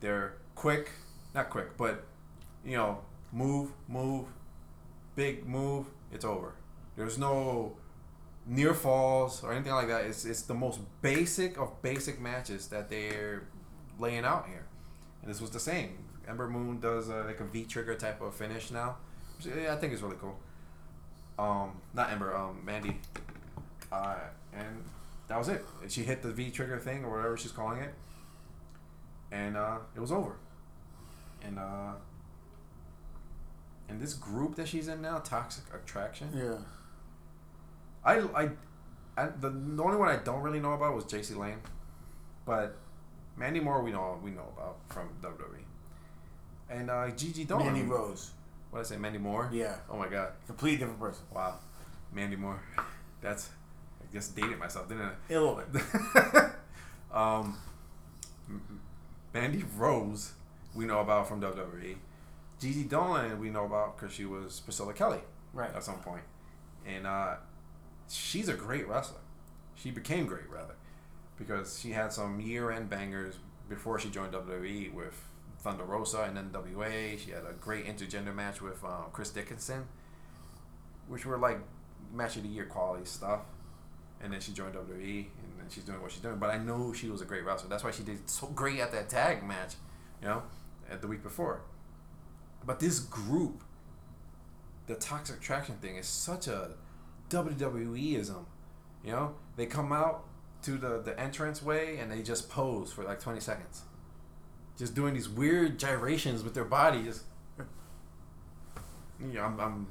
They're 0.00 0.34
quick, 0.54 0.90
not 1.34 1.48
quick, 1.48 1.76
but 1.78 2.04
you 2.64 2.76
know, 2.76 2.98
move, 3.32 3.70
move, 3.88 4.26
big 5.14 5.46
move. 5.46 5.86
It's 6.12 6.24
over. 6.24 6.54
There's 6.96 7.18
no 7.18 7.76
near 8.46 8.74
falls 8.74 9.44
or 9.44 9.52
anything 9.52 9.72
like 9.72 9.88
that. 9.88 10.04
It's 10.04 10.24
it's 10.24 10.42
the 10.42 10.54
most 10.54 10.80
basic 11.02 11.58
of 11.58 11.80
basic 11.82 12.20
matches 12.20 12.68
that 12.68 12.88
they're 12.88 13.44
laying 13.98 14.24
out 14.24 14.46
here, 14.46 14.66
and 15.22 15.30
this 15.30 15.40
was 15.40 15.50
the 15.50 15.60
same. 15.60 15.98
Ember 16.28 16.48
Moon 16.48 16.80
does 16.80 17.08
a, 17.08 17.24
like 17.24 17.40
a 17.40 17.44
V 17.44 17.64
trigger 17.64 17.94
type 17.94 18.20
of 18.20 18.34
finish 18.34 18.70
now, 18.70 18.96
I 19.46 19.76
think 19.76 19.92
it's 19.92 20.02
really 20.02 20.16
cool. 20.20 20.38
Um, 21.38 21.80
not 21.94 22.10
Ember, 22.10 22.36
um, 22.36 22.62
Mandy, 22.64 22.98
uh, 23.90 24.16
and 24.52 24.84
that 25.28 25.38
was 25.38 25.48
it. 25.48 25.64
She 25.88 26.02
hit 26.02 26.22
the 26.22 26.30
V 26.30 26.50
trigger 26.50 26.78
thing 26.78 27.04
or 27.04 27.16
whatever 27.16 27.36
she's 27.36 27.52
calling 27.52 27.80
it, 27.80 27.94
and 29.32 29.56
uh, 29.56 29.78
it 29.96 30.00
was 30.00 30.12
over. 30.12 30.36
And 31.42 31.58
uh, 31.58 31.92
and 33.90 34.00
this 34.00 34.14
group 34.14 34.54
that 34.56 34.68
she's 34.68 34.88
in 34.88 35.02
now, 35.02 35.18
Toxic 35.18 35.64
Attraction. 35.74 36.28
yeah. 36.34 36.58
I, 38.02 38.20
I, 38.20 38.48
I 39.18 39.26
the, 39.26 39.50
the 39.50 39.82
only 39.82 39.98
one 39.98 40.08
I 40.08 40.16
don't 40.16 40.40
really 40.42 40.60
know 40.60 40.72
about 40.72 40.94
was 40.94 41.04
Jacy 41.04 41.34
Jayne, 41.34 41.58
but 42.46 42.76
Mandy 43.36 43.60
Moore 43.60 43.82
we 43.82 43.92
know 43.92 44.18
we 44.22 44.30
know 44.30 44.46
about 44.56 44.78
from 44.88 45.10
WWE, 45.20 45.64
and 46.70 46.88
uh, 46.90 47.10
Gigi 47.10 47.44
Dolin. 47.44 47.66
Mandy 47.66 47.82
Rose. 47.82 48.30
What 48.70 48.78
did 48.78 48.86
I 48.86 48.88
say, 48.88 48.96
Mandy 48.96 49.18
Moore? 49.18 49.50
Yeah. 49.52 49.74
Oh 49.90 49.98
my 49.98 50.08
God! 50.08 50.28
Completely 50.46 50.78
different 50.78 50.98
person. 50.98 51.24
Wow, 51.34 51.58
Mandy 52.12 52.36
Moore. 52.36 52.62
That's 53.20 53.50
I 54.00 54.14
just 54.14 54.34
dated 54.34 54.58
myself, 54.58 54.88
didn't 54.88 55.02
I? 55.02 55.34
A 55.34 55.38
little 55.38 55.62
bit. 55.70 55.82
um, 57.12 57.58
M- 58.48 58.80
Mandy 59.34 59.62
Rose, 59.76 60.32
we 60.74 60.86
know 60.86 61.00
about 61.00 61.28
from 61.28 61.42
WWE. 61.42 61.96
Gigi 62.60 62.84
Dolin, 62.84 63.38
we 63.38 63.50
know 63.50 63.64
about 63.64 63.96
because 63.98 64.14
she 64.14 64.24
was 64.26 64.60
Priscilla 64.60 64.92
Kelly 64.92 65.20
Right. 65.52 65.74
at 65.74 65.82
some 65.82 65.96
point, 65.98 66.22
and 66.86 67.06
uh, 67.06 67.36
she's 68.08 68.48
a 68.48 68.54
great 68.54 68.86
wrestler. 68.88 69.18
She 69.74 69.90
became 69.90 70.26
great 70.26 70.48
rather 70.50 70.74
because 71.38 71.78
she 71.80 71.90
had 71.92 72.12
some 72.12 72.38
year-end 72.40 72.90
bangers 72.90 73.36
before 73.68 73.98
she 73.98 74.10
joined 74.10 74.32
WWE 74.34 74.92
with 74.92 75.14
Thunder 75.60 75.84
Rosa 75.84 76.22
and 76.22 76.36
then 76.36 76.50
NWA. 76.50 77.18
She 77.18 77.30
had 77.30 77.44
a 77.44 77.54
great 77.60 77.86
intergender 77.86 78.34
match 78.34 78.60
with 78.60 78.84
um, 78.84 79.06
Chris 79.12 79.30
Dickinson, 79.30 79.86
which 81.08 81.24
were 81.24 81.38
like 81.38 81.58
match 82.12 82.36
of 82.36 82.42
the 82.42 82.48
year 82.48 82.66
quality 82.66 83.04
stuff. 83.06 83.40
And 84.22 84.30
then 84.32 84.40
she 84.40 84.52
joined 84.52 84.74
WWE, 84.74 85.00
and 85.00 85.58
then 85.58 85.66
she's 85.70 85.82
doing 85.84 86.02
what 86.02 86.10
she's 86.12 86.20
doing. 86.20 86.36
But 86.36 86.50
I 86.50 86.58
know 86.58 86.92
she 86.92 87.08
was 87.08 87.22
a 87.22 87.24
great 87.24 87.42
wrestler. 87.42 87.70
That's 87.70 87.82
why 87.82 87.90
she 87.90 88.02
did 88.02 88.28
so 88.28 88.48
great 88.48 88.78
at 88.78 88.92
that 88.92 89.08
tag 89.08 89.42
match, 89.42 89.76
you 90.20 90.28
know, 90.28 90.42
at 90.90 91.00
the 91.00 91.08
week 91.08 91.22
before. 91.22 91.62
But 92.64 92.80
this 92.80 93.00
group, 93.00 93.62
the 94.86 94.94
Toxic 94.94 95.36
Attraction 95.36 95.76
thing, 95.76 95.96
is 95.96 96.06
such 96.06 96.46
a 96.46 96.72
WWEism. 97.28 98.44
You 99.04 99.12
know, 99.12 99.34
they 99.56 99.66
come 99.66 99.92
out 99.92 100.24
to 100.62 100.72
the 100.72 101.00
the 101.00 101.18
entrance 101.18 101.62
way 101.62 101.96
and 101.98 102.12
they 102.12 102.22
just 102.22 102.50
pose 102.50 102.92
for 102.92 103.02
like 103.02 103.20
20 103.20 103.40
seconds, 103.40 103.82
just 104.78 104.94
doing 104.94 105.14
these 105.14 105.28
weird 105.28 105.78
gyrations 105.78 106.42
with 106.42 106.54
their 106.54 106.64
body. 106.64 107.02
Just, 107.04 107.22
you 109.18 109.32
know, 109.34 109.42
I'm, 109.42 109.58
I'm 109.58 109.86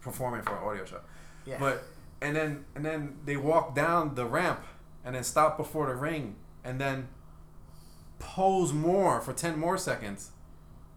performing 0.00 0.42
for 0.42 0.56
an 0.56 0.64
audio 0.64 0.84
show. 0.84 1.00
Yeah. 1.46 1.58
But 1.60 1.84
and 2.20 2.34
then 2.34 2.64
and 2.74 2.84
then 2.84 3.18
they 3.24 3.36
walk 3.36 3.74
down 3.74 4.14
the 4.14 4.24
ramp 4.24 4.64
and 5.04 5.14
then 5.14 5.22
stop 5.22 5.56
before 5.56 5.86
the 5.86 5.94
ring 5.94 6.36
and 6.64 6.80
then 6.80 7.08
pose 8.18 8.72
more 8.72 9.20
for 9.20 9.32
10 9.32 9.58
more 9.58 9.76
seconds 9.76 10.30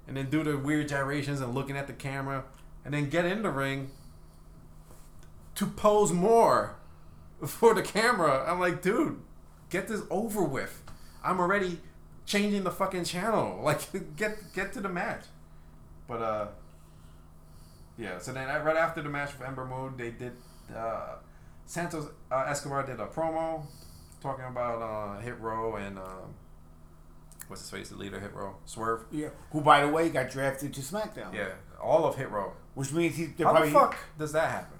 and 0.08 0.16
then 0.16 0.30
do 0.30 0.44
the 0.44 0.58
weird 0.58 0.88
gyrations 0.88 1.42
and 1.42 1.54
looking 1.54 1.76
at 1.78 1.88
the 1.88 1.94
camera 1.94 2.46
and 2.86 2.94
then 2.94 3.10
get 3.10 3.26
in 3.26 3.44
the 3.44 3.50
ring 3.50 3.92
to 5.56 5.66
pose 5.66 6.12
more 6.12 6.78
for 7.46 7.74
the 7.74 7.82
camera. 7.82 8.46
I'm 8.50 8.60
like, 8.60 8.82
dude, 8.82 9.20
get 9.70 9.88
this 9.88 10.02
over 10.10 10.44
with. 10.44 10.84
I'm 11.24 11.40
already 11.40 11.80
changing 12.26 12.64
the 12.64 12.72
fucking 12.72 13.04
channel. 13.04 13.60
Like, 13.64 13.82
get 14.16 14.54
get 14.54 14.74
to 14.74 14.82
the 14.82 14.90
match. 14.90 15.24
But 16.08 16.22
uh, 16.22 16.48
yeah. 17.98 18.20
So 18.20 18.32
then 18.32 18.48
right 18.48 18.78
after 18.78 19.02
the 19.02 19.10
match 19.10 19.38
with 19.38 19.48
Ember 19.48 19.66
Moon, 19.66 19.96
they 19.98 20.12
did 20.12 20.34
uh, 20.76 21.16
Santos 21.66 22.10
uh, 22.32 22.46
Escobar 22.48 22.86
did 22.86 23.00
a 23.00 23.08
promo 23.08 23.66
talking 24.22 24.46
about 24.46 24.82
uh, 24.82 25.20
Hit 25.20 25.40
Row 25.40 25.76
and 25.76 25.98
um, 25.98 26.34
what's 27.48 27.62
his 27.62 27.72
face, 27.72 27.90
the 27.90 27.96
leader 27.96 28.20
Hit 28.20 28.34
Row, 28.34 28.56
Swerve. 28.66 29.06
Yeah. 29.12 29.30
Who, 29.52 29.62
by 29.62 29.82
the 29.82 29.90
way, 29.90 30.10
got 30.10 30.30
drafted 30.30 30.74
to 30.76 30.82
SmackDown. 30.82 31.34
Yeah, 31.34 31.50
all 31.82 32.06
of 32.06 32.16
Hit 32.16 32.30
Row. 32.30 32.54
Which 32.76 32.92
means 32.92 33.16
he 33.16 33.26
they're 33.26 33.48
How 33.48 33.54
probably 33.54 33.70
the 33.70 33.80
fuck 33.80 33.98
does 34.18 34.32
that 34.34 34.52
happen? 34.52 34.78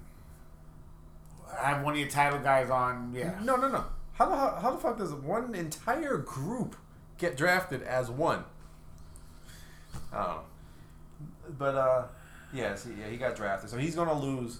I 1.60 1.70
have 1.70 1.82
one 1.82 1.94
of 1.94 1.98
your 1.98 2.08
title 2.08 2.38
guys 2.38 2.70
on. 2.70 3.12
Yeah. 3.14 3.34
No, 3.42 3.56
no, 3.56 3.68
no. 3.68 3.84
How 4.12 4.28
the 4.28 4.36
how, 4.36 4.58
how 4.60 4.70
the 4.72 4.78
fuck 4.78 4.98
does 4.98 5.12
one 5.12 5.54
entire 5.54 6.18
group 6.18 6.76
get 7.18 7.36
drafted 7.36 7.82
as 7.82 8.10
one? 8.10 8.44
I 10.12 10.16
don't 10.16 10.26
know. 10.28 10.40
But 11.58 11.74
uh, 11.74 12.02
yes, 12.52 12.84
he, 12.84 13.00
yeah, 13.00 13.08
he 13.08 13.16
got 13.16 13.36
drafted, 13.36 13.70
so 13.70 13.78
he's 13.78 13.94
gonna 13.94 14.18
lose 14.18 14.58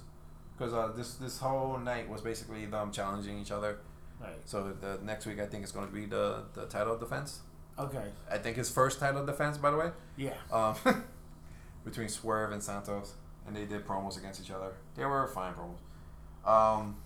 because 0.57 0.73
uh, 0.75 0.93
this 0.97 1.15
this 1.15 1.39
whole 1.39 1.79
night 1.79 2.09
was 2.09 2.21
basically 2.21 2.67
them 2.67 2.91
challenging 2.91 3.39
each 3.39 3.51
other. 3.51 3.79
Right. 4.21 4.31
So 4.45 4.73
the 4.81 4.99
next 5.05 5.27
week, 5.27 5.39
I 5.39 5.47
think 5.47 5.63
it's 5.63 5.73
gonna 5.73 5.87
be 5.87 6.07
the 6.07 6.45
the 6.55 6.67
title 6.67 6.97
defense. 6.97 7.41
Okay. 7.79 8.05
I 8.31 8.39
think 8.39 8.57
his 8.57 8.71
first 8.71 8.99
title 8.99 9.25
defense, 9.25 9.57
by 9.59 9.71
the 9.71 9.77
way, 9.77 9.91
Yeah. 10.17 10.35
um, 10.53 10.75
between 11.85 12.09
Swerve 12.09 12.53
and 12.53 12.63
Santos, 12.63 13.15
and 13.47 13.55
they 13.55 13.65
did 13.67 13.87
promos 13.87 14.19
against 14.19 14.41
each 14.43 14.51
other. 14.51 14.73
They 14.97 15.05
were 15.05 15.27
fine 15.29 15.55
promos. 15.55 15.79
Um, 16.49 16.97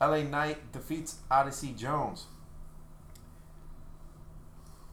LA 0.00 0.22
Knight 0.22 0.72
defeats 0.72 1.16
Odyssey 1.30 1.72
Jones. 1.76 2.26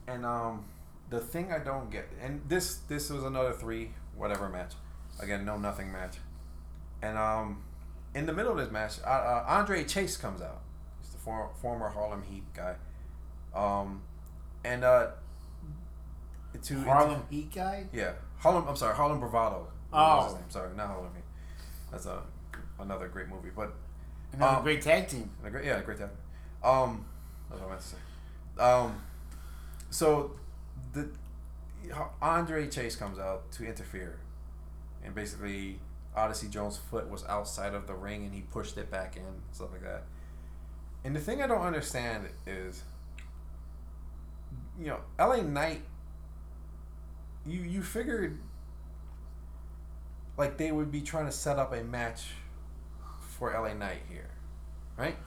And 0.08 0.26
um, 0.26 0.66
the 1.10 1.20
thing 1.20 1.52
I 1.52 1.60
don't 1.60 1.90
get, 1.90 2.08
and 2.22 2.42
this 2.48 2.78
this 2.88 3.10
was 3.10 3.24
another 3.24 3.54
three 3.54 3.92
whatever 4.16 4.50
match, 4.50 4.74
again 5.20 5.46
no 5.46 5.58
nothing 5.58 5.92
match, 5.92 6.18
and 7.02 7.18
um, 7.18 7.64
in 8.14 8.26
the 8.28 8.34
middle 8.34 8.52
of 8.52 8.58
this 8.60 8.72
match, 8.72 9.00
uh, 9.04 9.10
uh, 9.10 9.46
Andre 9.48 9.84
Chase 9.84 10.16
comes 10.16 10.42
out. 10.42 10.62
He's 11.02 11.10
the 11.12 11.18
for, 11.18 11.50
former 11.60 11.90
Harlem 11.90 12.22
Heat 12.22 12.44
guy, 12.54 12.76
um, 13.56 14.04
and 14.66 14.84
uh, 14.84 15.08
to 16.64 16.80
Harlem 16.84 17.24
Heat 17.30 17.54
guy. 17.54 17.86
yeah, 17.94 18.14
Harlem. 18.40 18.66
I'm 18.68 18.76
sorry, 18.76 18.96
Harlem 18.96 19.20
Bravado. 19.20 19.68
Oh. 19.94 19.98
What 19.98 20.18
was 20.18 20.26
his 20.32 20.34
name? 20.42 20.50
Sorry, 20.50 20.70
not 20.76 20.88
Harlem 20.88 21.12
Heat. 21.16 21.24
That's 21.92 22.06
a 22.06 22.22
another 22.80 23.08
great 23.08 23.28
movie, 23.30 23.50
but 23.56 23.74
Another 24.34 24.58
Um, 24.58 24.64
great 24.64 24.82
tag 24.82 25.08
team. 25.08 25.30
a 25.46 25.50
great, 25.50 25.64
yeah, 25.66 25.82
great 25.82 25.98
time. 26.00 26.10
Um, 26.64 27.06
that's 27.50 27.62
what 27.62 27.68
I 27.68 27.70
meant 27.70 27.82
to 27.82 27.88
say. 27.88 27.98
Um, 28.60 29.02
so 29.90 30.32
the 30.94 31.10
Andre 32.22 32.68
Chase 32.68 32.96
comes 32.96 33.20
out 33.20 33.52
to 33.54 33.66
interfere, 33.66 34.18
and 35.04 35.14
basically 35.16 35.80
Odyssey 36.16 36.48
Jones' 36.48 36.78
foot 36.78 37.08
was 37.10 37.24
outside 37.26 37.74
of 37.74 37.88
the 37.88 37.94
ring, 37.94 38.24
and 38.26 38.34
he 38.34 38.42
pushed 38.42 38.78
it 38.78 38.90
back 38.92 39.16
in, 39.16 39.24
stuff 39.52 39.72
like 39.72 39.84
that. 39.84 40.04
And 41.04 41.16
the 41.16 41.20
thing 41.20 41.42
I 41.42 41.48
don't 41.48 41.62
understand 41.62 42.28
is, 42.48 42.84
you 44.80 44.88
know, 44.88 45.00
LA 45.20 45.42
Knight. 45.42 45.82
You 47.46 47.62
you 47.62 47.84
figured 47.84 48.40
like 50.38 50.58
they 50.58 50.72
would 50.72 50.92
be 50.92 51.02
trying 51.02 51.26
to 51.26 51.32
set 51.32 51.58
up 51.58 51.74
a 51.74 51.84
match 51.84 52.26
for 53.20 53.52
LA 53.52 53.74
Knight 53.74 54.02
here, 54.10 54.30
right? 54.98 55.18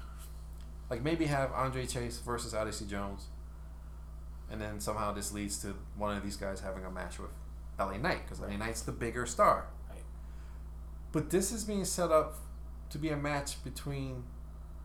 Like 0.91 1.03
maybe 1.03 1.27
have 1.27 1.53
Andre 1.53 1.87
Chase 1.87 2.19
versus 2.19 2.55
Odyssey 2.55 2.87
Jones, 2.87 3.27
and 4.51 4.61
then 4.61 4.81
somehow 4.81 5.13
this 5.13 5.33
leads 5.33 5.59
to 5.63 5.75
one 5.97 6.17
of 6.17 6.23
these 6.23 6.37
guys 6.37 6.61
having 6.61 6.85
a 6.85 6.91
match 6.91 7.19
with 7.19 7.31
LA 7.79 7.97
Knight 7.99 8.23
because 8.25 8.41
LA 8.41 8.57
Knight's 8.57 8.83
the 8.83 8.93
bigger 8.93 9.27
star. 9.27 9.67
Right. 9.89 10.03
But 11.13 11.31
this 11.31 11.53
is 11.53 11.65
being 11.65 11.85
set 11.85 12.11
up 12.11 12.37
to 12.91 12.99
be 12.99 13.11
a 13.11 13.17
match 13.17 13.63
between 13.63 14.25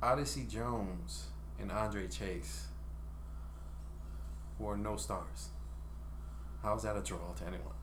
Odyssey 0.02 0.46
Jones 0.50 1.28
and 1.60 1.72
Andre 1.72 2.08
Chase, 2.08 2.66
who 4.64 4.70
are 4.70 4.78
no 4.78 4.96
stars. 4.96 5.50
How's 6.62 6.84
that 6.84 6.96
a 6.96 7.02
draw 7.02 7.34
to 7.38 7.44
anyone? 7.46 7.76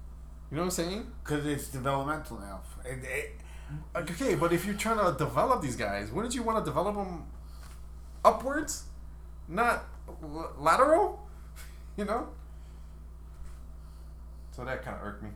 You 0.50 0.56
know 0.56 0.62
what 0.62 0.66
I'm 0.66 0.70
saying? 0.70 1.12
Because 1.22 1.46
it's 1.46 1.68
developmental 1.68 2.38
now. 2.38 2.60
It, 2.84 3.04
it, 3.04 3.32
Okay, 3.94 4.34
but 4.34 4.52
if 4.52 4.64
you're 4.64 4.74
trying 4.74 4.98
to 4.98 5.16
develop 5.16 5.62
these 5.62 5.76
guys, 5.76 6.10
wouldn't 6.10 6.34
you 6.34 6.42
want 6.42 6.58
to 6.58 6.68
develop 6.68 6.96
them 6.96 7.24
upwards, 8.24 8.84
not 9.48 9.84
l- 10.22 10.52
lateral? 10.58 11.20
You 11.96 12.06
know. 12.06 12.28
So 14.52 14.64
that 14.64 14.82
kind 14.82 14.96
of 14.96 15.02
irked 15.02 15.22
me. 15.22 15.28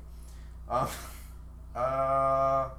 Um, 0.70 0.88
uh, 1.76 2.70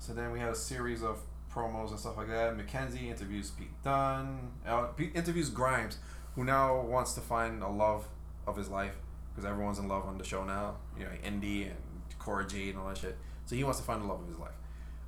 so 0.00 0.12
then 0.12 0.32
we 0.32 0.40
had 0.40 0.48
a 0.48 0.54
series 0.54 1.04
of 1.04 1.20
promos 1.54 1.90
and 1.90 2.00
stuff 2.00 2.16
like 2.16 2.28
that. 2.28 2.56
McKenzie 2.56 3.08
interviews 3.08 3.50
Pete 3.50 3.70
Dunne. 3.84 4.50
Uh, 4.66 4.86
Pete 4.86 5.12
interviews 5.14 5.50
Grimes, 5.50 5.98
who 6.36 6.44
now 6.44 6.80
wants 6.82 7.14
to 7.14 7.20
find 7.20 7.62
a 7.62 7.68
love 7.68 8.06
of 8.46 8.56
his 8.56 8.68
life 8.68 8.94
because 9.34 9.44
everyone's 9.50 9.78
in 9.80 9.88
love 9.88 10.04
on 10.06 10.16
the 10.18 10.24
show 10.24 10.44
now. 10.44 10.76
You 10.96 11.04
know, 11.04 11.10
Indi 11.24 11.64
and 11.64 11.76
Cora 12.18 12.46
Jade 12.46 12.70
and 12.70 12.78
all 12.78 12.88
that 12.88 12.98
shit. 12.98 13.16
So 13.46 13.56
he 13.56 13.64
wants 13.64 13.80
to 13.80 13.84
find 13.84 14.02
the 14.02 14.06
love 14.06 14.20
of 14.22 14.28
his 14.28 14.38
life. 14.38 14.52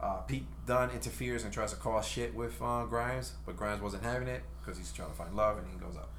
Uh, 0.00 0.16
Pete 0.22 0.46
Dunne 0.66 0.90
interferes 0.90 1.44
and 1.44 1.52
tries 1.52 1.70
to 1.72 1.76
cause 1.76 2.06
shit 2.06 2.34
with 2.34 2.60
uh, 2.62 2.84
Grimes, 2.86 3.32
but 3.46 3.56
Grimes 3.56 3.80
wasn't 3.82 4.02
having 4.04 4.28
it 4.28 4.42
because 4.60 4.78
he's 4.78 4.92
trying 4.92 5.10
to 5.10 5.14
find 5.16 5.34
love, 5.34 5.58
and 5.58 5.66
he 5.72 5.76
goes 5.78 5.96
up. 5.96 6.10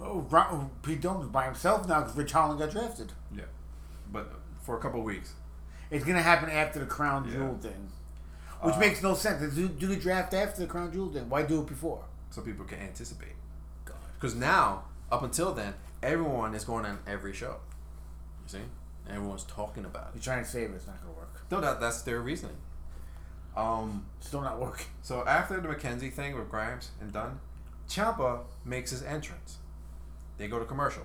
oh, 0.00 0.26
Ro- 0.30 0.70
Pete 0.82 1.00
Dunne 1.00 1.22
is 1.22 1.28
by 1.28 1.44
himself 1.44 1.86
now 1.86 2.00
because 2.00 2.16
Ridge 2.16 2.32
Holland 2.32 2.58
got 2.58 2.70
drafted. 2.70 3.12
Yeah, 3.34 3.44
but 4.12 4.32
for 4.62 4.76
a 4.76 4.80
couple 4.80 5.00
of 5.00 5.06
weeks. 5.06 5.34
It's 5.92 6.04
gonna 6.04 6.22
happen 6.22 6.50
after 6.50 6.78
the 6.80 6.86
crown 6.86 7.24
Yeah. 7.26 7.34
jewel 7.34 7.58
thing, 7.60 7.88
which 8.62 8.74
Uh, 8.74 8.78
makes 8.78 9.02
no 9.02 9.14
sense. 9.14 9.54
Do, 9.54 9.68
do 9.68 9.86
the 9.86 9.96
draft 9.96 10.34
after 10.34 10.60
the 10.62 10.66
crown 10.66 10.92
jewel 10.92 11.12
thing? 11.12 11.28
Why 11.28 11.42
do 11.42 11.60
it 11.60 11.66
before? 11.66 12.04
so 12.30 12.42
people 12.42 12.64
can 12.64 12.78
anticipate. 12.78 13.34
Because 14.20 14.36
now, 14.36 14.84
up 15.10 15.22
until 15.22 15.54
then, 15.54 15.74
everyone 16.02 16.54
is 16.54 16.64
going 16.64 16.84
on 16.84 16.98
every 17.06 17.32
show. 17.32 17.56
You 18.44 18.48
see, 18.58 18.58
everyone's 19.08 19.44
talking 19.44 19.86
about 19.86 20.08
it. 20.08 20.16
You're 20.16 20.22
trying 20.22 20.44
to 20.44 20.50
save 20.50 20.70
it. 20.70 20.74
It's 20.74 20.86
not 20.86 21.00
gonna 21.00 21.14
work. 21.16 21.42
No, 21.50 21.60
that 21.60 21.80
that's 21.80 22.02
their 22.02 22.20
reasoning. 22.20 22.56
Um, 23.56 24.06
Still 24.20 24.42
not 24.42 24.60
working. 24.60 24.86
so 25.02 25.24
after 25.26 25.60
the 25.60 25.68
McKenzie 25.68 26.12
thing 26.12 26.36
with 26.38 26.50
Grimes 26.50 26.90
and 27.00 27.12
Dunne, 27.12 27.40
Ciampa 27.88 28.40
makes 28.64 28.90
his 28.90 29.02
entrance. 29.02 29.56
They 30.38 30.46
go 30.48 30.58
to 30.58 30.64
commercial. 30.64 31.02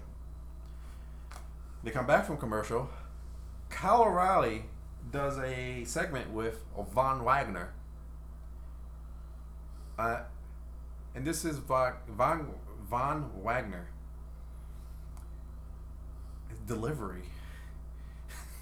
They 1.83 1.91
come 1.91 2.05
back 2.05 2.25
from 2.25 2.37
commercial. 2.37 2.89
Kyle 3.69 4.03
O'Reilly 4.03 4.65
does 5.11 5.37
a 5.39 5.83
segment 5.85 6.31
with 6.31 6.63
Von 6.93 7.23
Wagner. 7.23 7.73
Uh, 9.97 10.21
and 11.15 11.25
this 11.25 11.45
is 11.45 11.57
Va- 11.57 11.97
Von, 12.09 12.47
Von 12.90 13.32
Wagner. 13.44 13.88
Delivery 16.68 17.24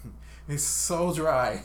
is 0.48 0.64
so 0.64 1.12
dry. 1.14 1.62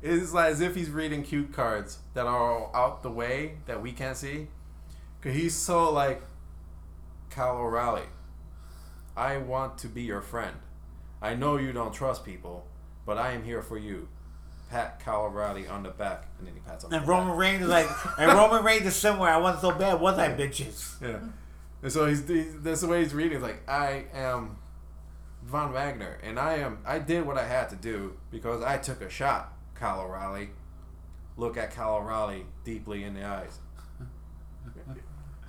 It's 0.00 0.32
like 0.32 0.50
as 0.50 0.60
if 0.60 0.74
he's 0.74 0.90
reading 0.90 1.22
cue 1.22 1.44
cards 1.44 1.98
that 2.14 2.26
are 2.26 2.74
out 2.74 3.02
the 3.02 3.10
way 3.10 3.58
that 3.66 3.82
we 3.82 3.92
can't 3.92 4.16
see. 4.16 4.48
Cause 5.20 5.34
he's 5.34 5.54
so 5.54 5.92
like 5.92 6.22
Kyle 7.30 7.56
O'Reilly. 7.56 8.08
I 9.16 9.36
want 9.38 9.78
to 9.78 9.88
be 9.88 10.02
your 10.02 10.22
friend. 10.22 10.56
I 11.20 11.34
know 11.34 11.56
you 11.56 11.72
don't 11.72 11.94
trust 11.94 12.24
people, 12.24 12.66
but 13.06 13.18
I 13.18 13.32
am 13.32 13.44
here 13.44 13.62
for 13.62 13.78
you. 13.78 14.08
Pat 14.72 15.00
Kyle 15.00 15.26
O'Reilly 15.26 15.68
on 15.68 15.82
the 15.82 15.90
back, 15.90 16.26
and 16.38 16.46
then 16.48 16.54
he 16.54 16.60
pats 16.60 16.82
on 16.82 16.94
And 16.94 17.06
Roman. 17.06 17.36
Reigns 17.36 17.62
is 17.62 17.68
like, 17.68 17.86
and 18.18 18.32
Roman 18.32 18.64
Reigns 18.64 18.86
is 18.86 18.96
somewhere. 18.96 19.30
I 19.30 19.36
wasn't 19.36 19.60
so 19.60 19.78
bad, 19.78 20.00
was 20.00 20.18
I, 20.18 20.30
bitches? 20.30 21.00
Yeah. 21.02 21.18
And 21.82 21.92
so 21.92 22.06
he's, 22.06 22.26
he's 22.26 22.58
that's 22.60 22.80
the 22.80 22.88
way 22.88 23.02
he's 23.02 23.12
reading. 23.12 23.34
It's 23.34 23.42
like 23.42 23.68
I 23.68 24.06
am 24.14 24.56
Von 25.44 25.72
Wagner, 25.74 26.18
and 26.22 26.38
I 26.38 26.54
am 26.54 26.78
I 26.86 27.00
did 27.00 27.26
what 27.26 27.36
I 27.36 27.46
had 27.46 27.68
to 27.68 27.76
do 27.76 28.14
because 28.30 28.62
I 28.62 28.78
took 28.78 29.02
a 29.02 29.10
shot. 29.10 29.52
Kyle 29.74 30.00
O'Reilly. 30.00 30.50
Look 31.36 31.56
at 31.58 31.72
Kyle 31.72 31.96
O'Reilly 31.96 32.46
deeply 32.64 33.04
in 33.04 33.14
the 33.14 33.24
eyes. 33.24 33.58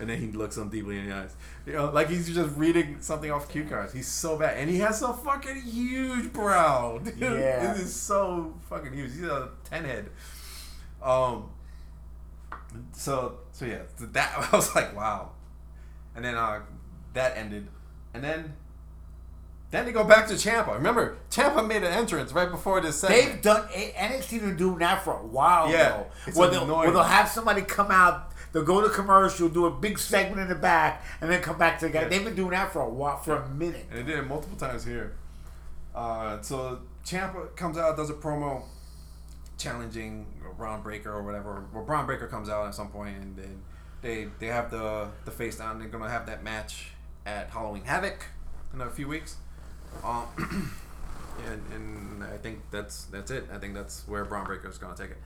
And 0.03 0.09
then 0.09 0.19
he 0.19 0.27
looks 0.37 0.57
him 0.57 0.67
deeply 0.67 0.99
in 0.99 1.07
the 1.07 1.15
eyes. 1.15 1.33
You 1.65 1.71
know, 1.71 1.89
like 1.89 2.09
he's 2.09 2.27
just 2.27 2.57
reading 2.57 2.97
something 2.99 3.31
off 3.31 3.49
cue 3.49 3.63
cards. 3.63 3.93
He's 3.93 4.09
so 4.09 4.37
bad. 4.37 4.57
And 4.57 4.69
he 4.69 4.79
has 4.79 5.01
a 5.01 5.13
fucking 5.13 5.61
huge 5.61 6.33
brow. 6.33 6.97
Dude. 7.03 7.19
Yeah. 7.21 7.71
It 7.71 7.79
is 7.79 7.95
so 7.95 8.53
fucking 8.69 8.91
huge. 8.91 9.13
He's 9.13 9.23
a 9.23 9.51
10 9.63 9.85
head. 9.85 10.09
Um, 11.01 11.51
so, 12.91 13.39
so 13.53 13.63
yeah, 13.63 13.83
that, 13.97 14.49
I 14.51 14.53
was 14.53 14.75
like, 14.75 14.93
wow. 14.93 15.31
And 16.17 16.25
then 16.25 16.35
uh, 16.35 16.63
that 17.13 17.37
ended. 17.37 17.69
And 18.13 18.21
then 18.21 18.55
then 19.73 19.85
they 19.85 19.91
go 19.91 20.03
back 20.03 20.27
to 20.27 20.35
Ciampa. 20.35 20.75
Remember, 20.75 21.17
Ciampa 21.31 21.67
made 21.67 21.77
an 21.83 21.91
entrance 21.91 22.31
right 22.31 22.49
before 22.49 22.79
this 22.79 22.99
segment. 22.99 23.25
They've 23.33 23.41
done 23.41 23.67
NXT 23.69 24.39
been 24.41 24.55
doing 24.55 24.77
that 24.79 25.03
for 25.03 25.13
a 25.13 25.25
while 25.25 25.71
Yeah, 25.71 25.89
though. 25.89 26.05
it's 26.27 26.37
where, 26.37 26.49
they'll, 26.51 26.63
annoying. 26.65 26.79
where 26.81 26.91
they'll 26.91 27.01
have 27.03 27.27
somebody 27.27 27.63
come 27.63 27.89
out, 27.89 28.31
they'll 28.51 28.63
go 28.63 28.81
to 28.81 28.89
commercial, 28.89 29.49
do 29.49 29.65
a 29.65 29.71
big 29.71 29.97
segment 29.97 30.41
in 30.41 30.47
the 30.47 30.53
back, 30.55 31.03
and 31.21 31.31
then 31.31 31.41
come 31.41 31.57
back 31.57 31.79
together. 31.79 32.05
Yeah. 32.05 32.09
They've 32.09 32.23
been 32.23 32.35
doing 32.35 32.51
that 32.51 32.71
for 32.71 32.83
a 32.83 32.89
while, 32.89 33.17
for 33.17 33.35
a 33.35 33.49
minute. 33.49 33.87
And 33.89 33.97
they 33.97 34.03
did 34.11 34.19
it 34.19 34.27
multiple 34.27 34.57
times 34.57 34.83
here. 34.85 35.15
Uh, 35.95 36.39
so 36.41 36.79
Ciampa 37.03 37.55
comes 37.55 37.75
out, 37.75 37.97
does 37.97 38.11
a 38.11 38.13
promo 38.13 38.61
challenging 39.57 40.27
Bron 40.57 40.83
Breakker 40.83 41.11
or 41.11 41.23
whatever. 41.23 41.65
Well, 41.73 41.83
Bron 41.83 42.05
Breakker 42.05 42.27
comes 42.27 42.47
out 42.47 42.67
at 42.67 42.75
some 42.75 42.89
point, 42.89 43.17
and 43.17 43.35
then 43.35 43.61
they 44.01 44.27
they 44.39 44.47
have 44.47 44.69
the 44.69 45.07
the 45.25 45.31
face 45.31 45.57
down. 45.57 45.79
They're 45.79 45.87
gonna 45.87 46.09
have 46.09 46.27
that 46.27 46.43
match 46.43 46.91
at 47.25 47.49
Halloween 47.49 47.83
Havoc 47.85 48.25
in 48.73 48.81
a 48.81 48.89
few 48.89 49.07
weeks. 49.07 49.37
Um, 50.03 50.25
and, 51.47 51.61
and 51.73 52.23
I 52.23 52.37
think 52.37 52.59
that's 52.71 53.05
that's 53.05 53.31
it. 53.31 53.47
I 53.53 53.57
think 53.57 53.73
that's 53.73 54.07
where 54.07 54.25
Bron 54.25 54.45
Breakker 54.45 54.69
is 54.69 54.77
gonna 54.77 54.95
take 54.95 55.11
it. 55.11 55.17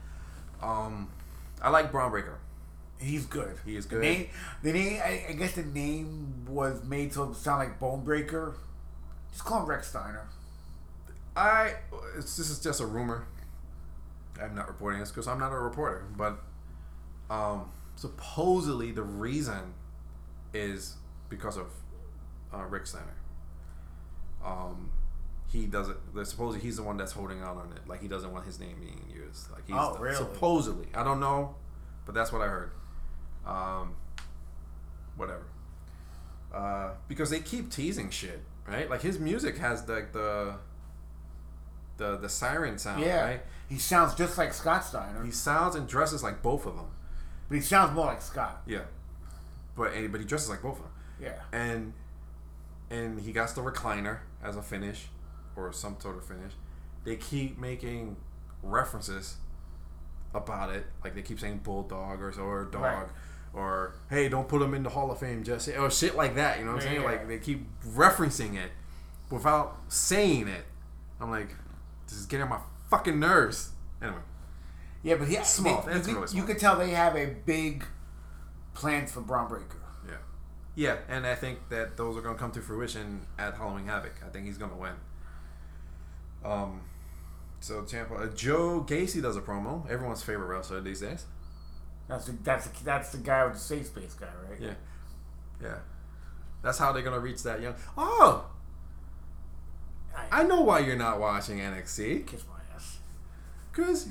Um, 0.62 1.10
I 1.62 1.70
like 1.70 1.92
Bron 1.92 2.12
Breakker. 2.12 2.38
He's 3.00 3.26
good. 3.28 3.58
He 3.66 3.76
is 3.76 3.86
The 3.86 3.96
good. 3.96 4.02
name, 4.02 4.28
the 4.64 4.74
name 4.74 5.02
I, 5.04 5.26
I 5.30 5.34
guess 5.34 5.54
the 5.54 5.64
name 5.64 6.46
was 6.50 6.84
made 6.84 7.12
to 7.14 7.34
sound 7.36 7.60
like 7.60 7.80
Bone 7.80 8.04
Breaker. 8.04 8.56
Just 9.32 9.46
call 9.46 9.62
him 9.62 9.68
Rex 9.70 9.90
Steiner. 9.90 10.28
I 11.36 11.76
it's, 12.18 12.36
this 12.38 12.50
is 12.50 12.60
just 12.60 12.80
a 12.82 12.86
rumor. 12.86 13.28
I'm 14.42 14.56
not 14.56 14.68
reporting 14.68 15.00
this 15.00 15.10
because 15.10 15.28
I'm 15.28 15.40
not 15.40 15.52
a 15.52 15.58
reporter, 15.58 16.06
but 16.16 16.40
um, 17.30 17.72
supposedly 17.96 18.92
the 18.92 19.04
reason 19.04 19.74
is 20.54 20.96
because 21.30 21.58
of 21.58 21.68
uh, 22.54 22.64
Rick 22.66 22.88
Steiner. 22.88 23.17
Um, 24.48 24.92
he 25.52 25.66
doesn't. 25.66 25.98
Supposedly 26.26 26.62
he's 26.66 26.78
the 26.78 26.84
one 26.84 26.98
that's 26.98 27.12
holding 27.14 27.42
out 27.42 27.58
on 27.58 27.72
it. 27.76 27.88
Like 27.88 28.02
he 28.02 28.08
doesn't 28.08 28.32
want 28.32 28.46
his 28.46 28.60
name 28.60 28.78
being 28.80 29.04
used. 29.14 29.52
Like 29.52 29.66
he's 29.68 29.76
Oh, 29.78 29.94
the- 29.94 30.00
really? 30.00 30.16
supposedly. 30.16 30.88
I 30.96 31.04
don't 31.04 31.20
know, 31.20 31.56
but 32.06 32.16
that's 32.16 32.32
what 32.32 32.42
I 32.42 32.48
heard. 32.48 32.72
Um, 33.46 33.96
whatever. 35.16 35.44
Uh, 36.54 36.92
because 37.08 37.30
they 37.30 37.40
keep 37.40 37.72
teasing 37.72 38.10
shit, 38.10 38.42
right? 38.68 38.90
Like 38.90 39.02
his 39.02 39.20
music 39.20 39.58
has 39.58 39.88
like 39.88 40.14
the 40.14 40.56
the 41.98 42.18
the 42.18 42.30
siren 42.30 42.78
sound, 42.78 43.02
yeah, 43.04 43.24
right? 43.26 43.42
he 43.68 43.78
sounds 43.78 44.16
just 44.16 44.38
like 44.38 44.54
Scott 44.54 44.84
Steiner, 44.86 45.24
He 45.26 45.32
sounds 45.32 45.76
and 45.76 45.88
dresses 45.88 46.24
like 46.24 46.42
both 46.42 46.66
of 46.66 46.76
them. 46.76 46.88
but 47.50 47.56
he 47.56 47.62
sounds 47.62 47.94
more 47.94 48.06
like 48.06 48.22
Scott. 48.22 48.62
Yeah, 48.68 48.84
but 49.76 49.92
but 50.12 50.20
he 50.22 50.26
dresses 50.26 50.50
like 50.50 50.62
both 50.62 50.78
of 50.78 50.84
them, 50.84 50.92
Yeah, 51.22 51.42
and 51.52 51.94
and 52.90 53.20
he 53.20 53.32
got 53.34 53.50
the 53.56 53.62
recliner 53.62 54.20
as 54.44 54.56
a 54.56 54.62
finish 54.62 55.08
or 55.56 55.72
some 55.74 55.96
sort 56.00 56.18
of 56.18 56.26
finish. 56.26 56.54
They 57.04 57.16
keep 57.16 57.58
making 57.58 58.18
references 58.64 59.38
about 60.34 60.70
it, 60.72 60.86
like 61.04 61.16
they 61.16 61.22
keep 61.22 61.40
saying 61.40 61.62
bulldog 61.64 62.22
or 62.22 62.32
or 62.40 62.66
dog. 62.66 62.82
Right. 62.82 63.08
Or 63.54 63.96
hey, 64.10 64.30
don't 64.30 64.48
put 64.48 64.62
him 64.62 64.74
in 64.74 64.84
the 64.84 64.90
Hall 64.90 65.10
of 65.10 65.20
Fame, 65.20 65.44
just 65.44 65.68
or 65.70 65.90
shit 65.90 66.16
like 66.16 66.36
that. 66.36 66.60
You 66.60 66.66
know 66.66 66.74
what 66.74 66.84
I'm 66.84 66.88
saying? 66.90 67.02
yeah. 67.02 67.08
Like 67.08 67.28
they 67.28 67.40
keep 67.40 67.66
referencing 67.86 68.56
it, 68.56 68.72
without 69.32 69.78
saying 69.88 70.48
it. 70.48 70.66
I'm 71.20 71.32
like, 71.32 71.50
this 72.08 72.18
is 72.18 72.26
getting 72.28 72.44
on 72.44 72.50
my 72.50 72.60
fucking 72.92 73.20
nerves. 73.20 73.70
Anyway, 74.02 74.20
Yeah, 75.02 75.16
but 75.16 75.28
he, 75.28 75.36
Small. 75.44 75.82
they- 75.82 75.94
you, 75.94 75.98
really 76.00 76.14
could, 76.14 76.30
small. 76.30 76.42
you 76.42 76.48
could 76.48 76.60
tell 76.60 76.76
they 76.78 76.92
have 76.92 77.16
a 77.16 77.26
big 77.46 77.84
plans 78.76 79.12
for 79.12 79.22
Bron 79.22 79.48
Breakker. 79.48 79.77
Yeah, 80.78 80.98
and 81.10 81.26
I 81.26 81.34
think 81.34 81.70
that 81.70 81.98
those 81.98 82.16
are 82.16 82.22
gonna 82.22 82.38
come 82.38 82.52
to 82.52 82.62
fruition 82.62 83.26
at 83.40 83.56
Halloween 83.56 83.88
Havoc. 83.88 84.14
I 84.24 84.30
think 84.30 84.46
he's 84.46 84.60
gonna 84.60 84.78
win. 84.78 84.94
Um, 86.46 86.82
so 87.60 87.82
Ciampa, 87.82 88.28
uh, 88.28 88.36
Joe 88.36 88.86
Gacy 88.88 89.20
does 89.20 89.36
a 89.36 89.42
promo. 89.42 89.90
Everyone's 89.90 90.22
favorite 90.22 90.46
wrestler 90.46 90.80
these 90.80 91.02
days. 91.02 91.26
That's 92.08 92.28
the, 92.28 92.34
that's 92.44 92.68
the, 92.68 92.84
that's 92.84 93.12
the 93.12 93.18
guy 93.18 93.44
with 93.46 93.56
the 93.56 93.60
safe 93.60 93.88
space 93.88 94.14
guy, 94.14 94.28
right? 94.48 94.60
Yeah, 94.62 94.74
yeah. 95.60 95.78
That's 96.62 96.78
how 96.78 96.92
they're 96.92 97.02
gonna 97.02 97.20
reach 97.20 97.42
that 97.42 97.60
young. 97.60 97.74
Oh, 97.98 98.46
I 100.32 100.44
know 100.44 100.62
why 100.62 100.80
you're 100.80 100.96
not 100.96 101.20
watching 101.20 101.58
NXT. 101.58 102.28
kiss 102.28 102.44
my 102.48 102.76
ass. 102.76 103.00
Cause 103.74 104.10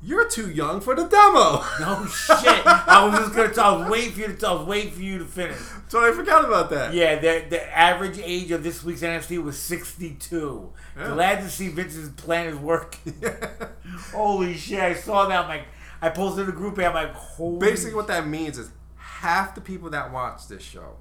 you're 0.00 0.28
too 0.28 0.50
young 0.50 0.80
for 0.80 0.94
the 0.94 1.04
demo. 1.04 1.64
No 1.80 2.06
shit. 2.06 2.66
I 2.66 3.04
was 3.08 3.18
just 3.34 3.54
gonna. 3.56 3.84
I 3.84 3.88
Wait 3.90 4.12
for 4.12 4.20
you 4.20 4.28
to. 4.34 4.46
Was 4.46 4.66
waiting 4.66 4.92
for 4.92 5.00
you 5.02 5.18
to 5.18 5.24
finish. 5.24 5.58
so 5.88 6.00
I 6.08 6.12
forgot 6.12 6.44
about 6.44 6.70
that. 6.70 6.94
Yeah, 6.94 7.16
the 7.18 7.44
the 7.48 7.76
average 7.76 8.18
age 8.22 8.50
of 8.50 8.62
this 8.62 8.84
week's 8.84 9.02
NXT 9.02 9.42
was 9.42 9.58
sixty 9.58 10.14
two. 10.14 10.72
Yeah. 10.96 11.14
Glad 11.14 11.40
to 11.40 11.50
see 11.50 11.68
Vince's 11.68 12.10
plan 12.10 12.46
is 12.46 12.56
working. 12.56 13.14
Holy 14.12 14.54
shit! 14.54 14.80
I 14.80 14.94
saw 14.94 15.26
that. 15.26 15.42
I'm 15.42 15.48
like, 15.48 15.64
I 16.00 16.10
posted 16.10 16.40
in 16.40 16.46
the 16.46 16.52
group. 16.52 16.78
and 16.78 16.86
I'm 16.86 16.94
like, 16.94 17.14
holy. 17.14 17.58
Basically, 17.58 17.94
what 17.94 18.06
that 18.08 18.26
means 18.26 18.58
is 18.58 18.70
half 18.96 19.54
the 19.54 19.60
people 19.60 19.90
that 19.90 20.12
watch 20.12 20.46
this 20.48 20.62
show 20.62 20.96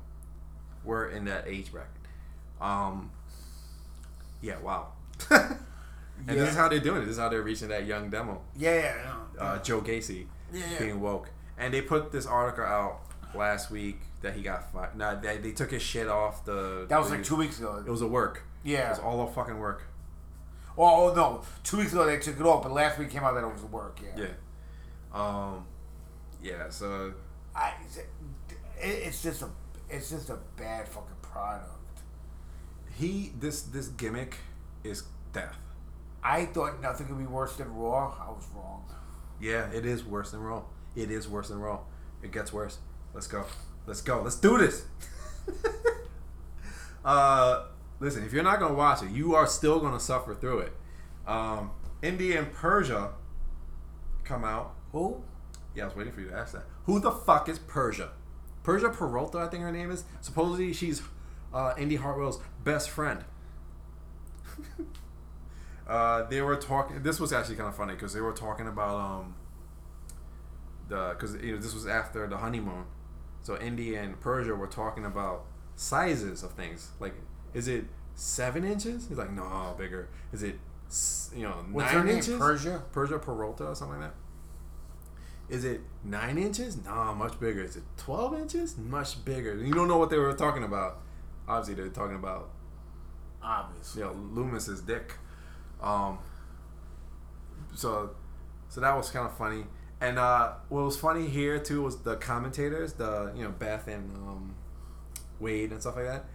were 0.84 1.10
in 1.10 1.26
that 1.26 1.46
age 1.48 1.72
bracket. 1.72 1.92
Um. 2.60 3.12
Yeah. 4.42 4.60
Wow. 4.60 4.94
and 6.28 6.38
this 6.38 6.50
is 6.50 6.56
how 6.56 6.68
they're 6.70 6.80
doing 6.80 7.02
it. 7.02 7.06
This 7.06 7.14
is 7.14 7.20
how 7.20 7.30
they're 7.30 7.42
reaching 7.42 7.68
that 7.70 7.86
young 7.86 8.10
demo. 8.10 8.42
Yeah, 8.56 8.74
yeah. 8.76 9.14
no. 9.36 9.42
Uh, 9.42 9.60
Joe 9.62 9.82
Gacy 9.82 10.26
Yeah, 10.52 10.64
yeah. 10.72 10.80
being 10.80 11.00
woke, 11.02 11.30
and 11.58 11.74
they 11.74 11.82
put 11.82 12.12
this 12.12 12.26
article 12.26 12.64
out 12.64 13.02
last 13.36 13.70
week 13.72 14.00
that 14.22 14.34
he 14.34 14.42
got 14.42 14.72
fired. 14.72 14.96
No, 14.96 15.20
they, 15.22 15.38
they 15.38 15.52
took 15.52 15.72
his 15.72 15.82
shit 15.82 16.08
off 16.08 16.44
the. 16.46 16.86
that 16.90 16.98
was 17.00 17.10
the- 17.10 17.16
like 17.18 17.26
two 17.26 17.36
weeks 17.36 17.60
ago. 17.60 17.84
It 17.86 17.90
was 17.90 18.02
a 18.02 18.08
work. 18.08 18.44
Yeah. 18.64 18.88
It 18.88 18.90
was 18.92 19.00
all 19.00 19.28
a 19.28 19.32
fucking 19.32 19.60
work. 19.60 19.84
Oh, 20.78 21.10
oh 21.10 21.14
no, 21.16 21.42
two 21.64 21.78
weeks 21.78 21.92
ago 21.92 22.06
they 22.06 22.18
took 22.20 22.40
it 22.40 22.46
off, 22.46 22.64
but 22.64 22.72
last 22.72 23.00
week 23.00 23.10
came 23.10 23.24
out 23.24 23.34
that 23.34 23.44
it 23.44 23.52
was 23.52 23.64
a 23.64 23.68
work. 23.68 24.00
Yeah. 24.04 24.26
Yeah. 24.26 24.34
Um. 25.14 25.66
Yeah. 26.42 26.70
So 26.70 27.14
I, 27.56 27.74
it's 28.80 29.24
just 29.24 29.42
a, 29.42 29.50
it's 29.90 30.10
just 30.12 30.30
a 30.30 30.38
bad 30.56 30.88
fucking 30.88 31.16
product. 31.22 31.70
he 32.96 33.32
this 33.40 33.62
this 33.64 33.88
gimmick 33.88 34.38
is 34.84 35.04
death. 35.34 35.58
I 36.28 36.46
thought 36.46 36.82
nothing 36.82 37.08
could 37.08 37.18
be 37.18 37.26
worse 37.26 37.56
than 37.56 37.74
Raw. 37.74 38.14
I 38.20 38.30
was 38.30 38.46
wrong. 38.54 38.84
Yeah, 39.40 39.72
it 39.72 39.86
is 39.86 40.04
worse 40.04 40.32
than 40.32 40.42
Raw. 40.42 40.64
It 40.94 41.10
is 41.10 41.30
worse 41.30 41.48
than 41.48 41.60
Raw. 41.60 41.80
It 42.22 42.34
gets 42.34 42.52
worse. 42.52 42.80
Let's 43.14 43.28
go. 43.28 43.46
Let's 43.86 44.02
go. 44.02 44.22
Let's 44.22 44.36
do 44.36 44.58
this. 44.58 44.84
uh, 47.06 47.68
listen, 48.02 48.26
if 48.26 48.34
you're 48.34 48.44
not 48.44 48.60
gonna 48.60 48.74
watch 48.74 49.04
it, 49.04 49.12
you 49.12 49.36
are 49.36 49.48
still 49.48 49.80
gonna 49.80 50.02
suffer 50.02 50.36
through 50.36 50.60
it. 50.60 50.74
Um, 51.26 51.72
India 52.02 52.40
and 52.40 52.52
Persia 52.52 53.12
come 54.26 54.44
out. 54.44 54.76
Who? 54.92 55.24
Yeah, 55.76 55.84
I 55.84 55.86
was 55.86 55.96
waiting 55.96 56.12
for 56.12 56.20
you 56.20 56.28
to 56.28 56.36
ask 56.36 56.52
that. 56.52 56.66
Who 56.88 57.00
the 57.00 57.12
fuck 57.12 57.48
is 57.48 57.58
Persia? 57.58 58.10
Persia 58.64 58.90
Pirotta, 58.90 59.36
I 59.36 59.48
think 59.48 59.64
her 59.64 59.72
name 59.72 59.92
is. 59.92 60.04
Supposedly 60.20 60.74
she's 60.74 61.02
uh, 61.54 61.74
Indi 61.78 61.96
Hartwell's 61.96 62.42
best 62.66 62.90
friend. 62.90 63.24
uh, 65.88 66.24
they 66.24 66.42
were 66.42 66.56
talking. 66.56 67.02
This 67.04 67.20
was 67.20 67.32
actually 67.34 67.56
kind 67.56 67.70
of 67.70 67.76
funny 67.76 67.94
because 67.94 68.14
they 68.14 68.22
were 68.22 68.34
talking 68.34 68.68
about 68.68 68.96
um 69.00 69.36
the 70.90 71.16
because 71.18 71.36
you 71.44 71.54
know 71.54 71.58
this 71.58 71.74
was 71.74 71.88
after 71.88 72.28
the 72.28 72.38
honeymoon, 72.38 72.86
so 73.42 73.58
Indi 73.60 73.96
and 73.96 74.20
Persia 74.20 74.56
were 74.56 74.68
talking 74.68 75.06
about 75.06 75.46
sizes 75.76 76.44
of 76.44 76.52
things. 76.54 76.92
Like, 77.00 77.14
is 77.54 77.68
it 77.68 77.86
seven 78.16 78.64
inches? 78.64 79.08
He's 79.08 79.18
like, 79.18 79.32
no, 79.32 79.76
bigger. 79.78 80.10
Is 80.34 80.44
it 80.44 80.60
you 81.36 81.44
know 81.44 81.66
What's 81.72 81.94
nine 81.94 82.08
inches? 82.08 82.38
Persia? 82.38 82.84
Persia 82.92 83.20
Pirotta 83.20 83.62
or 83.72 83.76
something 83.76 84.00
like 84.00 84.10
that. 84.12 85.54
Is 85.54 85.64
it 85.64 85.82
nine 86.04 86.38
inches? 86.38 86.84
Nah, 86.84 87.14
much 87.14 87.40
bigger. 87.40 87.62
Is 87.64 87.78
it 87.78 87.84
twelve 87.96 88.38
inches? 88.38 88.78
Much 88.78 89.24
bigger. 89.24 89.56
You 89.56 89.74
don't 89.74 89.88
know 89.88 89.98
what 89.98 90.10
they 90.10 90.18
were 90.18 90.34
talking 90.34 90.64
about. 90.64 91.00
Obviously, 91.48 91.76
they're 91.82 91.92
talking 91.94 92.16
about 92.18 92.50
Obviously. 93.42 94.02
you 94.02 94.08
know 94.08 94.14
Lumis's 94.14 94.82
dick. 94.82 95.14
Um. 95.82 96.18
So, 97.76 98.12
so 98.70 98.82
that 98.82 98.96
was 98.96 99.10
kind 99.12 99.28
of 99.28 99.38
funny. 99.38 99.66
And 100.00 100.20
uh, 100.20 100.54
what 100.70 100.84
was 100.84 100.98
funny 100.98 101.28
here 101.28 101.60
too 101.60 101.84
was 101.84 101.98
the 101.98 102.16
commentators, 102.18 102.94
the 102.94 103.32
you 103.36 103.44
know 103.44 103.52
Beth 103.52 103.88
and 103.88 104.16
um, 104.16 104.56
Wade 105.40 105.72
and 105.72 105.82
stuff 105.82 105.96
like 105.96 106.06
that. 106.06 106.26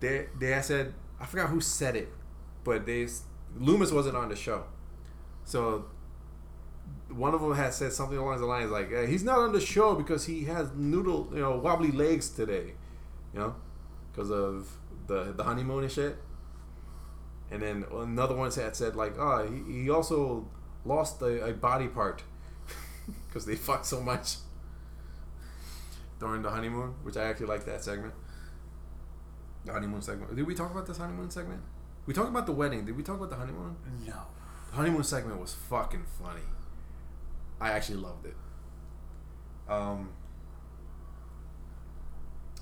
They 0.00 0.26
they 0.38 0.60
said 0.62 0.94
I 1.20 1.26
forgot 1.26 1.50
who 1.50 1.60
said 1.60 1.96
it, 1.96 2.12
but 2.64 2.86
they 2.86 3.06
Lumis 3.58 3.92
wasn't 3.92 4.16
on 4.16 4.28
the 4.28 4.36
show, 4.36 4.64
so 5.44 5.86
one 7.08 7.34
of 7.34 7.40
them 7.40 7.54
had 7.54 7.72
said 7.72 7.92
something 7.92 8.18
along 8.18 8.40
the 8.40 8.46
lines 8.46 8.70
like 8.70 8.92
"Uh, 8.92 9.02
he's 9.02 9.24
not 9.24 9.38
on 9.38 9.52
the 9.52 9.60
show 9.60 9.94
because 9.94 10.26
he 10.26 10.44
has 10.44 10.70
noodle 10.74 11.28
you 11.32 11.40
know 11.40 11.56
wobbly 11.56 11.92
legs 11.92 12.28
today, 12.30 12.72
you 13.32 13.40
know, 13.40 13.54
because 14.12 14.30
of 14.30 14.70
the 15.06 15.32
the 15.32 15.44
honeymoon 15.44 15.84
and 15.84 15.92
shit. 15.92 16.16
And 17.50 17.62
then 17.62 17.84
another 17.92 18.34
one 18.34 18.50
had 18.50 18.74
said 18.74 18.96
like, 18.96 19.16
oh, 19.18 19.48
he, 19.48 19.82
he 19.82 19.90
also 19.90 20.48
lost 20.84 21.22
a, 21.22 21.46
a 21.46 21.52
body 21.52 21.88
part 21.88 22.22
because 23.28 23.46
they 23.46 23.54
fucked 23.56 23.86
so 23.86 24.00
much 24.00 24.36
during 26.18 26.42
the 26.42 26.50
honeymoon, 26.50 26.94
which 27.02 27.16
I 27.16 27.24
actually 27.24 27.46
like 27.46 27.64
that 27.66 27.84
segment. 27.84 28.14
The 29.64 29.72
honeymoon 29.72 30.02
segment. 30.02 30.34
Did 30.34 30.46
we 30.46 30.54
talk 30.54 30.70
about 30.70 30.86
this 30.86 30.96
honeymoon 30.98 31.30
segment? 31.30 31.60
We 32.06 32.14
talked 32.14 32.28
about 32.28 32.46
the 32.46 32.52
wedding. 32.52 32.84
Did 32.84 32.96
we 32.96 33.02
talk 33.02 33.16
about 33.16 33.30
the 33.30 33.36
honeymoon? 33.36 33.76
No. 34.06 34.14
The 34.70 34.76
honeymoon 34.76 35.02
segment 35.04 35.40
was 35.40 35.54
fucking 35.54 36.04
funny. 36.22 36.42
I 37.60 37.70
actually 37.70 37.98
loved 37.98 38.26
it. 38.26 38.36
Um. 39.68 40.10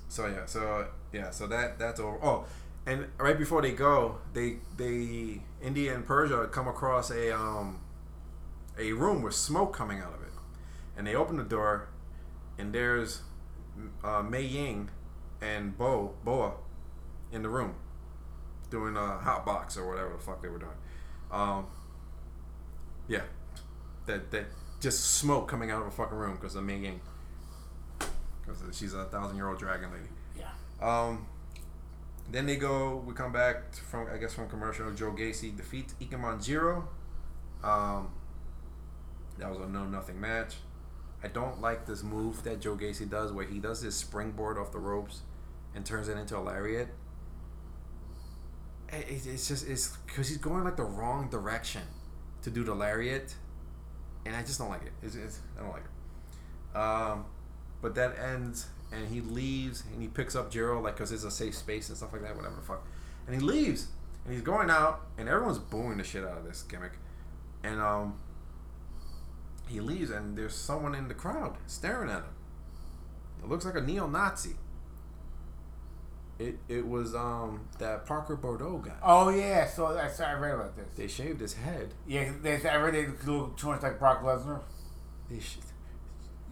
So 0.07 0.27
yeah, 0.27 0.45
so 0.45 0.87
yeah, 1.11 1.29
so 1.29 1.45
that 1.47 1.77
that's 1.77 1.99
over. 1.99 2.17
Oh, 2.23 2.45
and 2.85 3.07
right 3.17 3.37
before 3.37 3.61
they 3.61 3.71
go, 3.71 4.19
they 4.33 4.57
they 4.77 5.41
India 5.61 5.93
and 5.95 6.05
Persia 6.05 6.47
come 6.51 6.67
across 6.67 7.09
a 7.09 7.35
um 7.35 7.79
a 8.77 8.91
room 8.93 9.21
with 9.21 9.33
smoke 9.33 9.73
coming 9.73 9.99
out 9.99 10.13
of 10.13 10.21
it, 10.21 10.33
and 10.97 11.07
they 11.07 11.15
open 11.15 11.37
the 11.37 11.43
door, 11.43 11.89
and 12.57 12.73
there's 12.73 13.21
uh, 14.03 14.21
Mei 14.21 14.43
Ying 14.43 14.89
and 15.41 15.77
Bo 15.77 16.13
Boa 16.23 16.53
in 17.31 17.41
the 17.41 17.49
room 17.49 17.75
doing 18.69 18.95
a 18.95 19.17
hot 19.17 19.45
box 19.45 19.77
or 19.77 19.87
whatever 19.87 20.13
the 20.13 20.19
fuck 20.19 20.41
they 20.41 20.47
were 20.47 20.59
doing. 20.59 20.71
Um, 21.31 21.67
yeah, 23.07 23.23
that 24.05 24.31
that 24.31 24.45
just 24.79 25.15
smoke 25.15 25.47
coming 25.47 25.71
out 25.71 25.81
of 25.81 25.87
a 25.87 25.91
fucking 25.91 26.17
room 26.17 26.35
because 26.35 26.55
of 26.55 26.63
Mei 26.63 26.77
Ying, 26.77 27.01
because 27.97 28.77
she's 28.77 28.93
a 28.93 29.05
thousand 29.05 29.37
year 29.37 29.49
old 29.49 29.57
dragon 29.57 29.89
lady. 29.91 30.09
Yeah. 30.37 30.49
Um, 30.81 31.27
then 32.31 32.45
they 32.45 32.55
go. 32.55 33.03
We 33.05 33.13
come 33.13 33.31
back 33.31 33.73
from 33.75 34.07
I 34.13 34.17
guess 34.17 34.33
from 34.33 34.49
commercial. 34.49 34.91
Joe 34.91 35.11
Gacy 35.11 35.55
defeats 35.55 35.93
Ikemen 36.01 36.43
Jiro. 36.43 36.87
Um, 37.63 38.09
that 39.37 39.49
was 39.49 39.59
a 39.59 39.67
no 39.69 39.85
nothing 39.85 40.19
match. 40.19 40.55
I 41.23 41.27
don't 41.27 41.59
like 41.61 41.85
this 41.85 42.03
move 42.03 42.43
that 42.43 42.59
Joe 42.61 42.75
Gacy 42.75 43.09
does, 43.09 43.31
where 43.31 43.45
he 43.45 43.59
does 43.59 43.81
this 43.81 43.95
springboard 43.95 44.57
off 44.57 44.71
the 44.71 44.79
ropes 44.79 45.21
and 45.75 45.85
turns 45.85 46.07
it 46.07 46.17
into 46.17 46.37
a 46.37 46.39
lariat. 46.41 46.89
It- 48.89 49.25
It's 49.27 49.47
just 49.47 49.67
it's 49.67 49.95
because 50.05 50.27
he's 50.29 50.37
going 50.37 50.63
like 50.63 50.77
the 50.77 50.83
wrong 50.83 51.29
direction 51.29 51.81
to 52.43 52.49
do 52.51 52.63
the 52.63 52.75
lariat, 52.75 53.35
and 54.25 54.35
I 54.35 54.41
just 54.43 54.59
don't 54.59 54.69
like 54.69 54.83
it. 54.83 54.93
It's, 55.01 55.15
it's, 55.15 55.39
I 55.57 55.61
don't 55.61 55.71
like 55.71 55.83
it. 55.83 56.77
Um, 56.77 57.25
but 57.81 57.95
that 57.95 58.17
ends, 58.19 58.67
and 58.95 59.07
he 59.09 59.21
leaves, 59.21 59.83
and 59.91 60.01
he 60.01 60.07
picks 60.07 60.35
up 60.35 60.51
Jiro 60.51 60.81
like 60.81 60.95
because 60.95 61.11
it's 61.11 61.23
a 61.23 61.31
safe 61.31 61.55
space 61.55 61.89
and 61.89 61.97
stuff 61.97 62.13
like 62.13 62.21
that, 62.21 62.35
whatever 62.35 62.55
the 62.55 62.61
fuck. 62.61 62.85
And 63.27 63.35
he 63.35 63.41
leaves, 63.41 63.87
and 64.23 64.33
he's 64.33 64.43
going 64.43 64.69
out, 64.69 65.01
and 65.17 65.27
everyone's 65.27 65.59
booing 65.59 65.97
the 65.97 66.03
shit 66.03 66.23
out 66.23 66.37
of 66.37 66.45
this 66.45 66.63
gimmick, 66.63 66.93
and 67.63 67.81
um, 67.81 68.15
he 69.67 69.79
leaves, 69.79 70.09
and 70.09 70.37
there's 70.37 70.55
someone 70.55 70.95
in 70.95 71.07
the 71.07 71.13
crowd 71.13 71.57
staring 71.67 72.09
at 72.09 72.17
him. 72.17 72.33
It 73.43 73.49
looks 73.49 73.65
like 73.65 73.75
a 73.75 73.81
neo-Nazi. 73.81 74.55
It 76.37 76.57
it 76.67 76.85
was 76.85 77.15
um 77.15 77.61
that 77.79 78.05
Parker 78.05 78.35
Boudreaux 78.35 78.83
guy. 78.83 78.95
Oh 79.01 79.29
yeah. 79.29 79.65
So 79.67 79.85
I, 79.85 80.09
I 80.21 80.33
read 80.33 80.55
about 80.55 80.75
this. 80.75 80.87
They 80.97 81.07
shaved 81.07 81.39
his 81.39 81.53
head. 81.53 81.93
Yeah, 82.05 82.29
they, 82.41 82.61
I 82.67 82.75
read 82.75 82.93
they 82.93 83.31
look 83.31 83.55
too 83.55 83.67
much 83.67 83.81
like 83.81 83.99
Brock 83.99 84.21
Lesnar. 84.21 84.59
They 85.29 85.39
sh- 85.39 85.59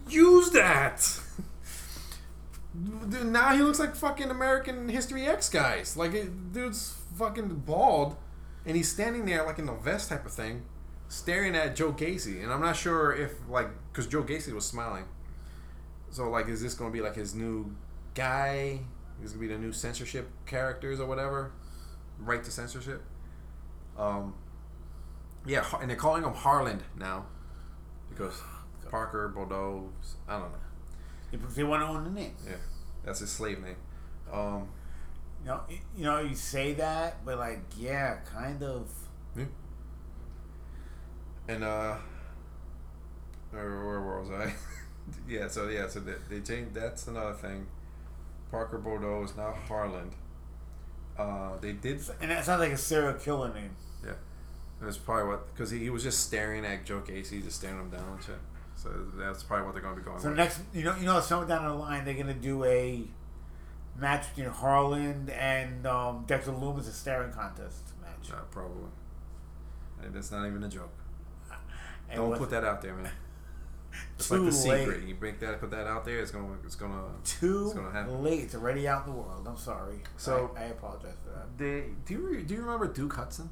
use 0.08 0.50
that. 0.52 1.06
Dude, 2.74 3.26
now 3.26 3.54
he 3.54 3.62
looks 3.62 3.78
like 3.78 3.94
fucking 3.94 4.30
American 4.30 4.88
History 4.88 5.26
X 5.26 5.48
guys. 5.48 5.96
Like, 5.96 6.12
it, 6.12 6.52
dude's 6.52 6.96
fucking 7.16 7.62
bald, 7.66 8.16
and 8.66 8.76
he's 8.76 8.90
standing 8.90 9.26
there 9.26 9.44
like 9.44 9.58
in 9.58 9.68
a 9.68 9.74
vest 9.74 10.08
type 10.08 10.26
of 10.26 10.32
thing, 10.32 10.62
staring 11.08 11.54
at 11.54 11.76
Joe 11.76 11.92
Gacy. 11.92 12.42
And 12.42 12.52
I'm 12.52 12.60
not 12.60 12.76
sure 12.76 13.12
if 13.12 13.32
like 13.48 13.68
because 13.92 14.06
Joe 14.08 14.24
Gacy 14.24 14.52
was 14.52 14.66
smiling. 14.66 15.04
So 16.10 16.28
like, 16.30 16.48
is 16.48 16.62
this 16.62 16.74
gonna 16.74 16.90
be 16.90 17.00
like 17.00 17.14
his 17.14 17.34
new 17.34 17.74
guy? 18.14 18.80
Is 19.22 19.32
gonna 19.32 19.46
be 19.46 19.52
the 19.52 19.58
new 19.58 19.72
censorship 19.72 20.28
characters 20.44 20.98
or 20.98 21.06
whatever? 21.06 21.52
Right 22.18 22.42
to 22.42 22.50
censorship. 22.50 23.02
Um. 23.96 24.34
Yeah, 25.46 25.64
and 25.80 25.90
they're 25.90 25.96
calling 25.96 26.24
him 26.24 26.32
Harland 26.32 26.82
now 26.98 27.26
because 28.10 28.40
Parker 28.90 29.32
Boudreaux. 29.36 29.88
I 30.26 30.38
don't 30.38 30.50
know. 30.50 30.58
If 31.34 31.54
they 31.54 31.64
want 31.64 31.82
to 31.82 31.86
own 31.88 32.04
the 32.04 32.10
name. 32.10 32.34
Yeah, 32.46 32.56
that's 33.04 33.20
his 33.20 33.30
slave 33.30 33.62
name. 33.62 33.76
Um, 34.32 34.68
You 35.42 35.48
know, 35.48 35.60
you 35.96 36.04
know, 36.04 36.20
you 36.20 36.34
say 36.34 36.72
that, 36.74 37.24
but 37.24 37.38
like, 37.38 37.60
yeah, 37.76 38.16
kind 38.32 38.62
of. 38.62 38.88
and 41.48 41.62
uh, 41.62 41.96
where, 43.50 43.84
where 43.84 44.00
was 44.20 44.30
I? 44.30 44.54
yeah, 45.28 45.48
so 45.48 45.68
yeah, 45.68 45.86
so 45.88 46.00
they, 46.00 46.14
they 46.30 46.40
changed. 46.40 46.74
That's 46.74 47.06
another 47.08 47.34
thing. 47.34 47.66
Parker 48.50 48.78
Boudreaux 48.78 49.24
is 49.24 49.36
now 49.36 49.52
Harland. 49.68 50.12
Uh, 51.18 51.56
they 51.60 51.72
did. 51.72 52.00
And 52.20 52.30
that 52.30 52.44
sounds 52.44 52.60
like 52.60 52.72
a 52.72 52.76
serial 52.76 53.14
killer 53.14 53.52
name. 53.52 53.76
Yeah, 54.04 54.12
that's 54.80 54.96
probably 54.96 55.28
what 55.28 55.54
because 55.54 55.70
he, 55.70 55.78
he 55.80 55.90
was 55.90 56.02
just 56.02 56.20
staring 56.20 56.64
at 56.64 56.84
Joe 56.84 57.02
Gacy, 57.06 57.42
just 57.42 57.58
staring 57.58 57.78
him 57.78 57.90
down 57.90 58.08
and 58.14 58.22
shit. 58.22 58.38
So 58.84 58.90
that's 59.16 59.42
probably 59.42 59.64
what 59.66 59.72
they're 59.74 59.82
going 59.82 59.96
to 59.96 60.00
be 60.00 60.04
going 60.06 60.20
So 60.20 60.28
with. 60.28 60.36
next, 60.36 60.60
you 60.72 60.84
know, 60.84 60.94
you 60.96 61.06
know, 61.06 61.18
somewhere 61.20 61.48
down 61.48 61.64
the 61.66 61.74
line, 61.74 62.04
they're 62.04 62.14
gonna 62.14 62.34
do 62.34 62.62
a 62.64 63.04
match 63.98 64.28
between 64.34 64.52
Harland 64.52 65.30
and 65.30 65.86
um, 65.86 66.24
Dexter 66.26 66.52
Lumis, 66.52 66.80
a 66.88 66.92
staring 66.92 67.32
contest 67.32 67.82
match. 68.02 68.30
Probably. 68.50 68.90
That's 70.12 70.30
not 70.30 70.46
even 70.46 70.62
a 70.64 70.68
joke. 70.68 70.92
And 72.10 72.18
Don't 72.20 72.36
put 72.36 72.50
that 72.50 72.62
out 72.64 72.82
there, 72.82 72.94
man. 72.94 73.10
It's 74.18 74.28
Too 74.28 74.34
like 74.44 74.52
the 74.52 74.68
late. 74.68 74.80
secret. 74.86 75.08
You 75.08 75.14
break 75.14 75.38
that, 75.38 75.60
put 75.60 75.70
that 75.70 75.86
out 75.86 76.04
there. 76.04 76.18
It's 76.18 76.32
gonna, 76.32 76.48
it's 76.64 76.74
gonna. 76.74 77.00
Too 77.24 77.66
It's 77.66 77.74
gonna 77.74 77.92
happen. 77.92 78.24
late. 78.24 78.40
It's 78.40 78.54
already 78.56 78.88
out 78.88 79.06
in 79.06 79.12
the 79.14 79.18
world. 79.20 79.46
I'm 79.48 79.56
sorry. 79.56 80.00
So- 80.16 80.50
I, 80.56 80.62
I 80.62 80.64
apologize 80.66 81.14
for 81.24 81.30
that. 81.30 81.56
They, 81.56 81.84
do 82.04 82.14
you 82.14 82.20
re- 82.28 82.42
do 82.42 82.54
you 82.54 82.60
remember 82.60 82.88
Duke 82.88 83.14
Hudson? 83.14 83.50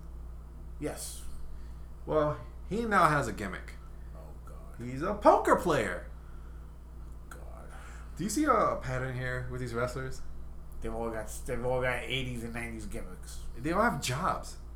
Yes. 0.80 1.22
Well, 2.06 2.36
he 2.68 2.84
now 2.84 3.08
has 3.08 3.28
a 3.28 3.32
gimmick. 3.32 3.74
He's 4.84 5.02
a 5.02 5.14
poker 5.14 5.56
player. 5.56 6.06
God. 7.30 7.40
Do 8.16 8.24
you 8.24 8.30
see 8.30 8.44
a 8.44 8.78
pattern 8.80 9.16
here 9.16 9.46
with 9.50 9.60
these 9.60 9.74
wrestlers? 9.74 10.22
They've 10.80 10.94
all 10.94 11.10
got 11.10 11.30
they've 11.46 11.64
all 11.64 11.80
got 11.80 12.02
80s 12.02 12.42
and 12.42 12.54
90s 12.54 12.90
gimmicks. 12.90 13.38
They 13.56 13.72
all 13.72 13.82
have 13.82 14.02
jobs. 14.02 14.56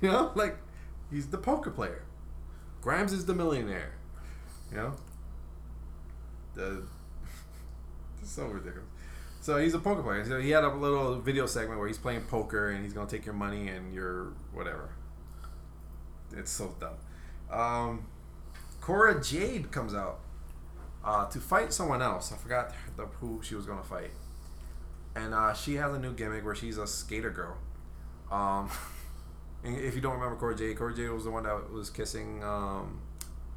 You 0.00 0.10
know, 0.10 0.32
like 0.34 0.56
he's 1.10 1.28
the 1.28 1.38
poker 1.38 1.70
player. 1.70 2.02
Grimes 2.82 3.12
is 3.12 3.24
the 3.24 3.32
millionaire. 3.32 3.94
You 4.70 4.76
know, 4.76 4.92
the 6.54 6.82
so 8.22 8.46
ridiculous. 8.46 8.88
So 9.40 9.56
he's 9.58 9.72
a 9.72 9.78
poker 9.78 10.02
player. 10.02 10.24
So 10.24 10.40
he 10.40 10.50
had 10.50 10.64
a 10.64 10.74
little 10.74 11.20
video 11.20 11.46
segment 11.46 11.78
where 11.78 11.88
he's 11.88 11.96
playing 11.96 12.22
poker 12.22 12.70
and 12.70 12.82
he's 12.82 12.92
gonna 12.92 13.08
take 13.08 13.24
your 13.24 13.34
money 13.34 13.68
and 13.68 13.94
your 13.94 14.32
whatever. 14.52 14.90
It's 16.36 16.50
so 16.50 16.74
dumb. 16.80 16.96
Um, 17.50 18.06
Cora 18.84 19.18
Jade 19.18 19.70
comes 19.70 19.94
out 19.94 20.20
uh, 21.02 21.24
to 21.30 21.40
fight 21.40 21.72
someone 21.72 22.02
else. 22.02 22.30
I 22.30 22.36
forgot 22.36 22.74
the, 22.98 23.06
who 23.06 23.40
she 23.42 23.54
was 23.54 23.64
gonna 23.64 23.82
fight, 23.82 24.10
and 25.16 25.32
uh, 25.32 25.54
she 25.54 25.76
has 25.76 25.94
a 25.94 25.98
new 25.98 26.12
gimmick 26.12 26.44
where 26.44 26.54
she's 26.54 26.76
a 26.76 26.86
skater 26.86 27.30
girl. 27.30 27.56
Um, 28.30 28.68
if 29.64 29.94
you 29.94 30.02
don't 30.02 30.12
remember 30.12 30.36
Cora 30.36 30.54
Jade, 30.54 30.76
Cora 30.76 30.94
Jade 30.94 31.08
was 31.08 31.24
the 31.24 31.30
one 31.30 31.44
that 31.44 31.72
was 31.72 31.88
kissing 31.88 32.44
um, 32.44 33.00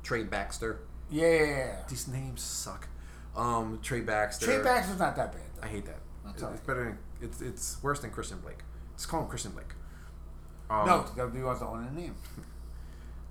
Trey 0.02 0.24
Baxter. 0.24 0.80
Yeah. 1.12 1.76
These 1.90 2.08
names 2.08 2.42
suck. 2.42 2.88
Um, 3.36 3.82
Trey 3.84 4.00
Baxter. 4.00 4.46
Trey 4.46 4.64
Baxter's 4.64 5.00
not 5.00 5.18
that 5.18 5.34
bad. 5.34 5.42
I 5.62 5.68
hate 5.68 5.86
that. 5.88 6.00
It's, 6.30 6.42
it's 6.42 6.62
better. 6.62 6.86
Than, 6.86 6.98
it's 7.22 7.42
it's 7.42 7.84
worse 7.84 8.00
than 8.00 8.12
Christian 8.12 8.40
Blake. 8.40 8.60
Just 8.96 9.10
call 9.10 9.24
him 9.24 9.28
Christian 9.28 9.52
Blake. 9.52 9.74
Um, 10.70 10.88
no, 10.88 11.06
WWE 11.18 11.44
wants 11.44 11.60
to 11.60 11.68
own 11.68 11.86
the 11.94 12.02
name. 12.02 12.16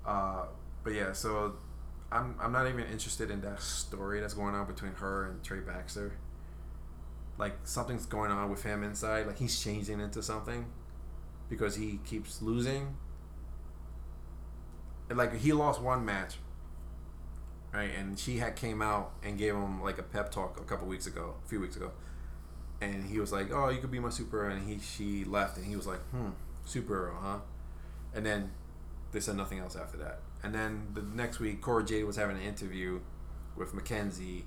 Uh, 0.05 0.45
but 0.85 0.93
yeah, 0.93 1.11
so 1.11 1.57
I'm 2.11 2.35
I'm 2.39 2.51
not 2.51 2.67
even 2.67 2.85
interested 2.85 3.29
in 3.31 3.41
that 3.41 3.61
story 3.61 4.19
that's 4.19 4.33
going 4.33 4.55
on 4.55 4.65
between 4.65 4.93
her 4.93 5.25
and 5.25 5.43
Trey 5.43 5.59
Baxter. 5.59 6.13
Like 7.37 7.57
something's 7.63 8.05
going 8.05 8.31
on 8.31 8.49
with 8.49 8.63
him 8.63 8.83
inside. 8.83 9.27
Like 9.27 9.37
he's 9.37 9.59
changing 9.59 9.99
into 9.99 10.23
something 10.23 10.65
because 11.49 11.75
he 11.75 11.99
keeps 12.05 12.41
losing. 12.41 12.95
Like 15.09 15.37
he 15.37 15.53
lost 15.53 15.81
one 15.81 16.05
match, 16.05 16.35
right? 17.73 17.91
And 17.97 18.17
she 18.17 18.37
had 18.37 18.55
came 18.55 18.81
out 18.81 19.11
and 19.23 19.37
gave 19.37 19.53
him 19.53 19.81
like 19.81 19.97
a 19.97 20.03
pep 20.03 20.31
talk 20.31 20.59
a 20.59 20.63
couple 20.63 20.87
weeks 20.87 21.07
ago, 21.07 21.35
a 21.45 21.47
few 21.47 21.59
weeks 21.59 21.75
ago, 21.75 21.91
and 22.81 23.05
he 23.05 23.19
was 23.19 23.31
like, 23.31 23.51
"Oh, 23.51 23.69
you 23.69 23.79
could 23.79 23.91
be 23.91 23.99
my 23.99 24.09
superhero," 24.09 24.51
and 24.51 24.67
he 24.67 24.79
she 24.79 25.23
left, 25.23 25.57
and 25.57 25.65
he 25.65 25.75
was 25.75 25.87
like, 25.87 26.01
"Hmm, 26.09 26.31
superhero, 26.65 27.13
huh?" 27.21 27.39
And 28.13 28.25
then 28.25 28.51
they 29.11 29.19
said 29.21 29.35
nothing 29.37 29.59
else 29.59 29.75
after 29.75 29.97
that. 29.97 30.19
And 30.43 30.53
then 30.53 30.87
the 30.93 31.01
next 31.01 31.39
week, 31.39 31.61
Cora 31.61 31.83
Jade 31.83 32.05
was 32.05 32.15
having 32.15 32.37
an 32.37 32.43
interview 32.43 32.99
with 33.55 33.73
McKenzie, 33.73 34.43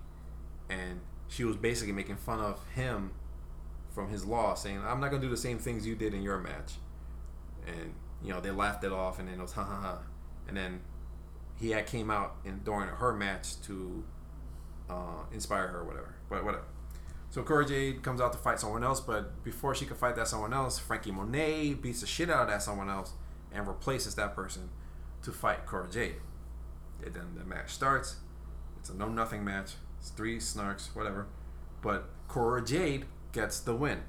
and 0.68 1.00
she 1.28 1.44
was 1.44 1.56
basically 1.56 1.92
making 1.92 2.16
fun 2.16 2.40
of 2.40 2.64
him 2.74 3.12
from 3.92 4.08
his 4.08 4.24
loss, 4.24 4.62
saying, 4.62 4.80
"I'm 4.84 5.00
not 5.00 5.10
gonna 5.10 5.22
do 5.22 5.28
the 5.28 5.36
same 5.36 5.58
things 5.58 5.86
you 5.86 5.96
did 5.96 6.14
in 6.14 6.22
your 6.22 6.38
match." 6.38 6.78
And 7.66 7.94
you 8.22 8.32
know 8.32 8.40
they 8.40 8.50
laughed 8.50 8.84
it 8.84 8.92
off, 8.92 9.18
and 9.18 9.28
then 9.28 9.38
it 9.38 9.42
was 9.42 9.52
ha 9.52 9.64
ha 9.64 9.80
ha. 9.80 9.98
And 10.46 10.56
then 10.56 10.80
he 11.56 11.70
had 11.70 11.86
came 11.86 12.10
out 12.10 12.36
in 12.44 12.60
during 12.60 12.88
her 12.88 13.12
match 13.12 13.60
to 13.62 14.04
uh, 14.88 15.24
inspire 15.32 15.68
her, 15.68 15.80
or 15.80 15.84
whatever. 15.84 16.14
But 16.28 16.44
whatever. 16.44 16.64
So 17.30 17.42
Cora 17.42 17.64
Jade 17.64 18.02
comes 18.02 18.20
out 18.20 18.32
to 18.32 18.38
fight 18.38 18.58
someone 18.58 18.82
else, 18.82 19.00
but 19.00 19.44
before 19.44 19.74
she 19.74 19.86
could 19.86 19.96
fight 19.96 20.16
that 20.16 20.26
someone 20.26 20.52
else, 20.52 20.78
Frankie 20.78 21.12
Monet 21.12 21.74
beats 21.74 22.00
the 22.00 22.06
shit 22.06 22.28
out 22.28 22.42
of 22.42 22.48
that 22.48 22.62
someone 22.62 22.90
else 22.90 23.12
and 23.52 23.68
replaces 23.68 24.16
that 24.16 24.34
person 24.34 24.70
to 25.22 25.32
fight 25.32 25.66
Cora 25.66 25.88
Jade. 25.90 26.16
And 27.04 27.14
then 27.14 27.34
the 27.36 27.44
match 27.44 27.70
starts. 27.70 28.16
It's 28.78 28.90
a 28.90 28.94
no 28.96 29.08
nothing 29.08 29.44
match. 29.44 29.72
It's 29.98 30.10
three 30.10 30.38
snarks, 30.38 30.94
whatever. 30.94 31.26
But 31.82 32.08
Cora 32.28 32.64
Jade 32.64 33.04
gets 33.32 33.60
the 33.60 33.74
win 33.74 34.00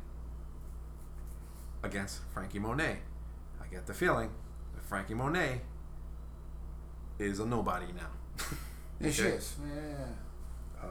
against 1.83 2.19
Frankie 2.33 2.59
Monet. 2.59 2.99
I 3.61 3.67
get 3.73 3.85
the 3.87 3.93
feeling 3.93 4.29
that 4.75 4.83
Frankie 4.83 5.13
Monet 5.13 5.61
is 7.19 7.39
a 7.39 7.45
nobody 7.45 7.87
now. 7.93 8.45
Yeah, 8.99 9.09
she 9.09 9.23
Okay? 9.23 9.31
is. 9.37 9.55
Yeah. 9.67 10.05
Uh, 10.79 10.85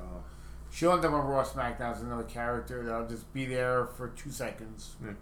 She'll 0.72 0.92
end 0.94 1.04
up 1.04 1.12
on 1.12 1.26
Raw 1.28 1.44
SmackDown 1.44 1.92
as 1.94 2.02
another 2.02 2.24
character 2.24 2.82
that'll 2.82 3.06
just 3.06 3.32
be 3.32 3.46
there 3.46 3.86
for 3.86 4.08
two 4.08 4.32
seconds. 4.32 4.96
um, 5.00 5.14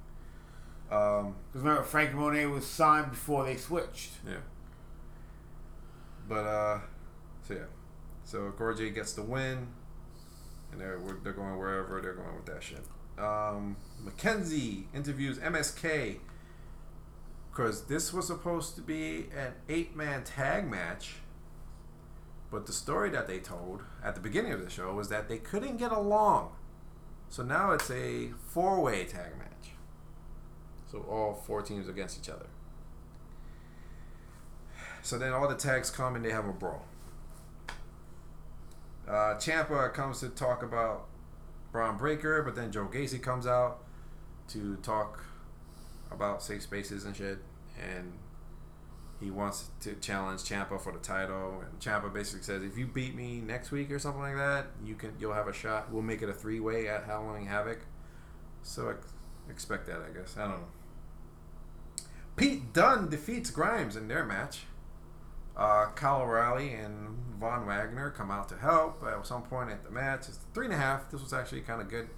Because 1.52 1.62
remember, 1.62 1.82
Frankie 1.82 2.14
Monet 2.14 2.46
was 2.46 2.66
signed 2.66 3.10
before 3.10 3.44
they 3.44 3.56
switched. 3.56 4.12
Yeah. 4.26 4.36
But 6.28 6.44
uh, 6.44 6.78
so 7.46 7.54
yeah, 7.54 7.60
so 8.24 8.52
Gorgie 8.58 8.94
gets 8.94 9.14
the 9.14 9.22
win, 9.22 9.68
and 10.70 10.80
they're 10.80 11.00
they're 11.22 11.32
going 11.32 11.56
wherever 11.56 12.00
they're 12.00 12.14
going 12.14 12.36
with 12.36 12.46
that 12.46 12.62
shit. 12.62 12.84
Um, 13.18 13.76
McKenzie 14.04 14.84
interviews 14.94 15.38
MSK 15.38 16.18
because 17.50 17.86
this 17.86 18.12
was 18.12 18.26
supposed 18.26 18.76
to 18.76 18.80
be 18.80 19.26
an 19.36 19.52
eight 19.68 19.96
man 19.96 20.22
tag 20.22 20.70
match. 20.70 21.16
But 22.50 22.66
the 22.66 22.72
story 22.72 23.10
that 23.10 23.26
they 23.26 23.40
told 23.40 23.82
at 24.02 24.14
the 24.14 24.20
beginning 24.20 24.52
of 24.52 24.62
the 24.62 24.70
show 24.70 24.94
was 24.94 25.08
that 25.08 25.28
they 25.28 25.38
couldn't 25.38 25.76
get 25.76 25.90
along. 25.90 26.52
So 27.28 27.42
now 27.42 27.72
it's 27.72 27.90
a 27.90 28.28
four 28.48 28.80
way 28.80 29.04
tag 29.04 29.36
match. 29.38 29.72
So 30.90 31.00
all 31.00 31.34
four 31.34 31.62
teams 31.62 31.88
against 31.88 32.18
each 32.20 32.30
other. 32.30 32.46
So 35.02 35.18
then 35.18 35.32
all 35.32 35.48
the 35.48 35.54
tags 35.54 35.90
come 35.90 36.16
and 36.16 36.24
they 36.24 36.30
have 36.30 36.46
a 36.46 36.52
brawl. 36.52 36.84
Uh, 39.08 39.34
Ciampa 39.36 39.92
comes 39.94 40.20
to 40.20 40.28
talk 40.28 40.62
about 40.62 41.06
Bron 41.72 41.96
Breakker, 41.96 42.42
but 42.42 42.54
then 42.54 42.70
Joe 42.70 42.88
Gacy 42.92 43.22
comes 43.22 43.46
out 43.46 43.78
to 44.48 44.76
talk 44.76 45.24
about 46.10 46.42
safe 46.42 46.62
spaces 46.62 47.04
and 47.04 47.16
shit, 47.16 47.38
and 47.80 48.12
he 49.20 49.30
wants 49.30 49.68
to 49.80 49.94
challenge 49.94 50.42
Ciampa 50.42 50.80
for 50.80 50.92
the 50.92 50.98
title. 50.98 51.62
And 51.62 51.80
Ciampa 51.80 52.12
basically 52.12 52.42
says, 52.42 52.62
"If 52.62 52.76
you 52.76 52.86
beat 52.86 53.14
me 53.14 53.40
next 53.40 53.70
week 53.70 53.90
or 53.90 53.98
something 53.98 54.22
like 54.22 54.36
that, 54.36 54.66
you 54.84 54.94
can 54.94 55.14
you'll 55.18 55.34
have 55.34 55.48
a 55.48 55.52
shot. 55.52 55.90
We'll 55.90 56.02
make 56.02 56.22
it 56.22 56.28
a 56.28 56.34
three 56.34 56.60
way 56.60 56.88
at 56.88 57.04
Halloween 57.04 57.46
Havoc." 57.46 57.80
So 58.62 58.88
ex- 58.88 59.12
expect 59.48 59.86
that, 59.86 60.00
I 60.02 60.16
guess. 60.16 60.36
I 60.36 60.42
don't 60.42 60.60
know. 60.60 60.68
Pete 62.36 62.72
Dunne 62.72 63.08
defeats 63.08 63.50
Grimes 63.50 63.96
in 63.96 64.06
their 64.08 64.24
match. 64.24 64.64
Uh, 65.58 65.86
Kyle 65.96 66.22
O'Reilly 66.22 66.72
and 66.72 67.16
Von 67.40 67.66
Wagner 67.66 68.10
come 68.10 68.30
out 68.30 68.48
to 68.48 68.56
help 68.56 69.02
at 69.04 69.26
some 69.26 69.42
point 69.42 69.70
at 69.70 69.84
the 69.84 69.90
match. 69.90 70.28
It's 70.28 70.38
three 70.54 70.66
and 70.66 70.74
a 70.74 70.76
half. 70.76 71.10
This 71.10 71.20
was 71.20 71.32
actually 71.32 71.62
kind 71.62 71.80
of 71.80 71.88
good. 71.88 72.08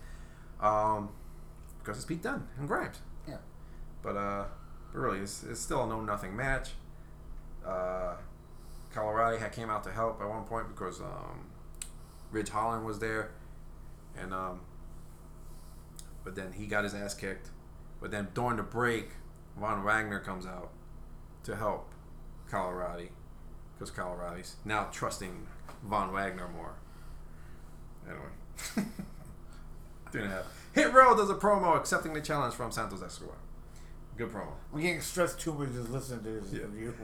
Um, 0.61 1.11
because 1.79 1.97
it's 1.97 2.05
Pete 2.07 2.23
Dunne 2.23 2.47
and 2.59 2.69
Grimes. 2.69 3.01
Yeah. 3.27 3.39
But 4.03 4.17
uh, 4.17 4.45
but 4.93 4.99
really, 4.99 5.21
it's, 5.21 5.43
it's 5.43 5.61
still 5.61 5.85
a 5.85 5.87
no 5.87 6.01
nothing 6.01 6.37
match. 6.37 6.71
Uh, 7.67 8.15
Colorado 8.93 9.39
had 9.39 9.53
came 9.53 9.71
out 9.71 9.85
to 9.85 9.91
help 9.91 10.21
at 10.21 10.29
one 10.29 10.45
point 10.45 10.69
because 10.69 11.01
um, 11.01 11.47
Ridge 12.31 12.51
Holland 12.51 12.85
was 12.85 12.99
there, 12.99 13.31
and 14.19 14.35
um, 14.35 14.61
but 16.25 16.35
then 16.35 16.53
he 16.53 16.67
got 16.67 16.85
his 16.85 16.95
ass 16.95 17.15
kicked. 17.15 17.51
But 18.01 18.11
then 18.11 18.29
during 18.35 18.57
the 18.57 18.63
break, 18.63 19.11
Von 19.59 19.85
Wagner 19.85 20.21
comes 20.21 20.47
out 20.47 20.71
to 21.45 21.57
help 21.57 21.93
Colorado 22.51 23.09
because 23.81 23.91
Colorado's 23.91 24.57
now 24.67 24.89
trusting 24.93 25.47
Von 25.89 26.13
Wagner 26.13 26.47
more. 26.49 26.75
Anyway, 28.07 28.29
two 30.13 30.19
and 30.19 30.27
a 30.27 30.29
half. 30.29 30.45
Hit 30.75 30.93
Row 30.93 31.17
does 31.17 31.31
a 31.31 31.35
promo 31.35 31.77
accepting 31.77 32.13
the 32.13 32.21
challenge 32.21 32.53
from 32.55 32.71
Santos 32.71 33.03
Escobar. 33.03 33.37
Good 34.19 34.29
promo. 34.31 34.53
I'm 34.75 34.81
getting 34.83 35.01
stressed 35.01 35.41
too 35.41 35.55
much 35.55 35.73
just 35.73 35.89
listening 35.89 36.23
to 36.25 36.41
this 36.41 36.53
Yeah. 36.53 36.65
review. 36.67 36.95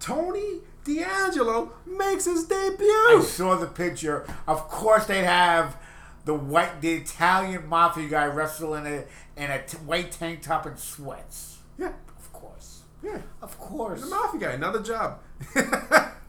Tony 0.00 0.60
D'Angelo 0.84 1.72
makes 1.86 2.24
his 2.24 2.44
debut. 2.44 2.86
I 2.88 3.22
saw 3.24 3.56
the 3.56 3.66
picture. 3.66 4.26
Of 4.48 4.68
course, 4.68 5.04
they'd 5.06 5.22
have 5.24 5.76
the 6.24 6.34
white, 6.34 6.80
the 6.80 6.94
Italian 6.94 7.68
mafia 7.68 8.08
guy 8.08 8.24
wrestle 8.24 8.74
in 8.74 8.86
a 8.86 9.04
in 9.36 9.50
a 9.50 9.62
t- 9.64 9.76
white 9.78 10.10
tank 10.12 10.40
top 10.42 10.64
and 10.66 10.78
sweats. 10.78 11.58
Yeah, 11.78 11.92
Of 12.18 12.32
course, 12.32 12.82
yeah. 13.02 13.18
of 13.42 13.58
course. 13.58 14.00
The 14.00 14.06
Mafia 14.08 14.40
guy, 14.40 14.50
another 14.52 14.80
job. 14.82 15.20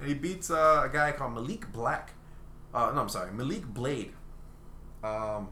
and 0.00 0.08
he 0.08 0.14
beats 0.14 0.50
uh, 0.50 0.82
a 0.84 0.88
guy 0.92 1.12
called 1.12 1.34
Malik 1.34 1.70
Black. 1.72 2.14
Uh, 2.72 2.90
no, 2.94 3.02
I'm 3.02 3.08
sorry, 3.08 3.32
Malik 3.32 3.66
Blade. 3.66 4.12
Um, 5.04 5.48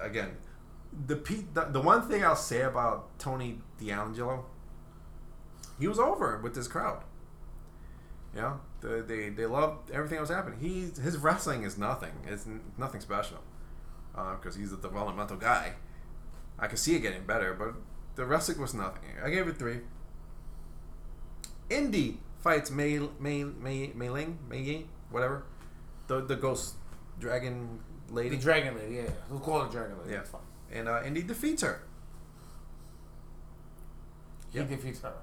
again, 0.00 0.36
the, 1.06 1.16
P, 1.16 1.46
the 1.54 1.64
the 1.64 1.80
one 1.80 2.08
thing 2.08 2.24
I'll 2.24 2.36
say 2.36 2.62
about 2.62 3.18
Tony 3.18 3.58
D'Angelo, 3.78 4.46
he 5.78 5.86
was 5.86 5.98
over 5.98 6.38
with 6.38 6.54
this 6.54 6.68
crowd. 6.68 7.04
You 8.34 8.40
know, 8.40 8.60
they 8.80 9.28
they, 9.28 9.46
loved 9.46 9.90
everything 9.90 10.16
that 10.16 10.22
was 10.22 10.30
happening. 10.30 10.58
He 10.58 11.00
his 11.00 11.18
wrestling 11.18 11.62
is 11.64 11.78
nothing. 11.78 12.12
It's 12.26 12.46
nothing 12.78 13.00
special 13.00 13.38
because 14.12 14.56
he's 14.56 14.72
a 14.72 14.76
developmental 14.76 15.36
guy. 15.36 15.74
I 16.58 16.66
could 16.66 16.78
see 16.78 16.94
it 16.94 17.00
getting 17.00 17.24
better, 17.24 17.54
but 17.54 17.74
the 18.14 18.24
wrestling 18.24 18.60
was 18.60 18.74
nothing. 18.74 19.02
I 19.22 19.30
gave 19.30 19.48
it 19.48 19.58
three. 19.58 19.80
Indi 21.70 22.18
fights 22.42 22.70
Mei 22.70 22.98
Mei 23.18 23.44
Mei 23.44 23.92
Mei 23.94 24.10
Ling 24.10 24.38
Mei 24.48 24.60
Yi 24.60 24.86
whatever, 25.10 25.44
the 26.08 26.20
the 26.22 26.36
ghost 26.36 26.74
dragon 27.18 27.78
lady. 28.10 28.30
The 28.36 28.42
Dragon 28.42 28.74
Lady, 28.76 28.96
yeah. 28.96 29.10
We'll 29.30 29.40
call 29.40 29.62
it 29.62 29.70
Dragon 29.70 29.96
Lady. 30.02 30.12
Yeah. 30.14 30.38
And 30.78 30.88
uh, 30.88 31.02
Indi 31.04 31.22
defeats 31.22 31.62
her. 31.62 31.80
He 34.50 34.58
Yep. 34.58 34.68
defeats 34.68 35.00
her. 35.00 35.14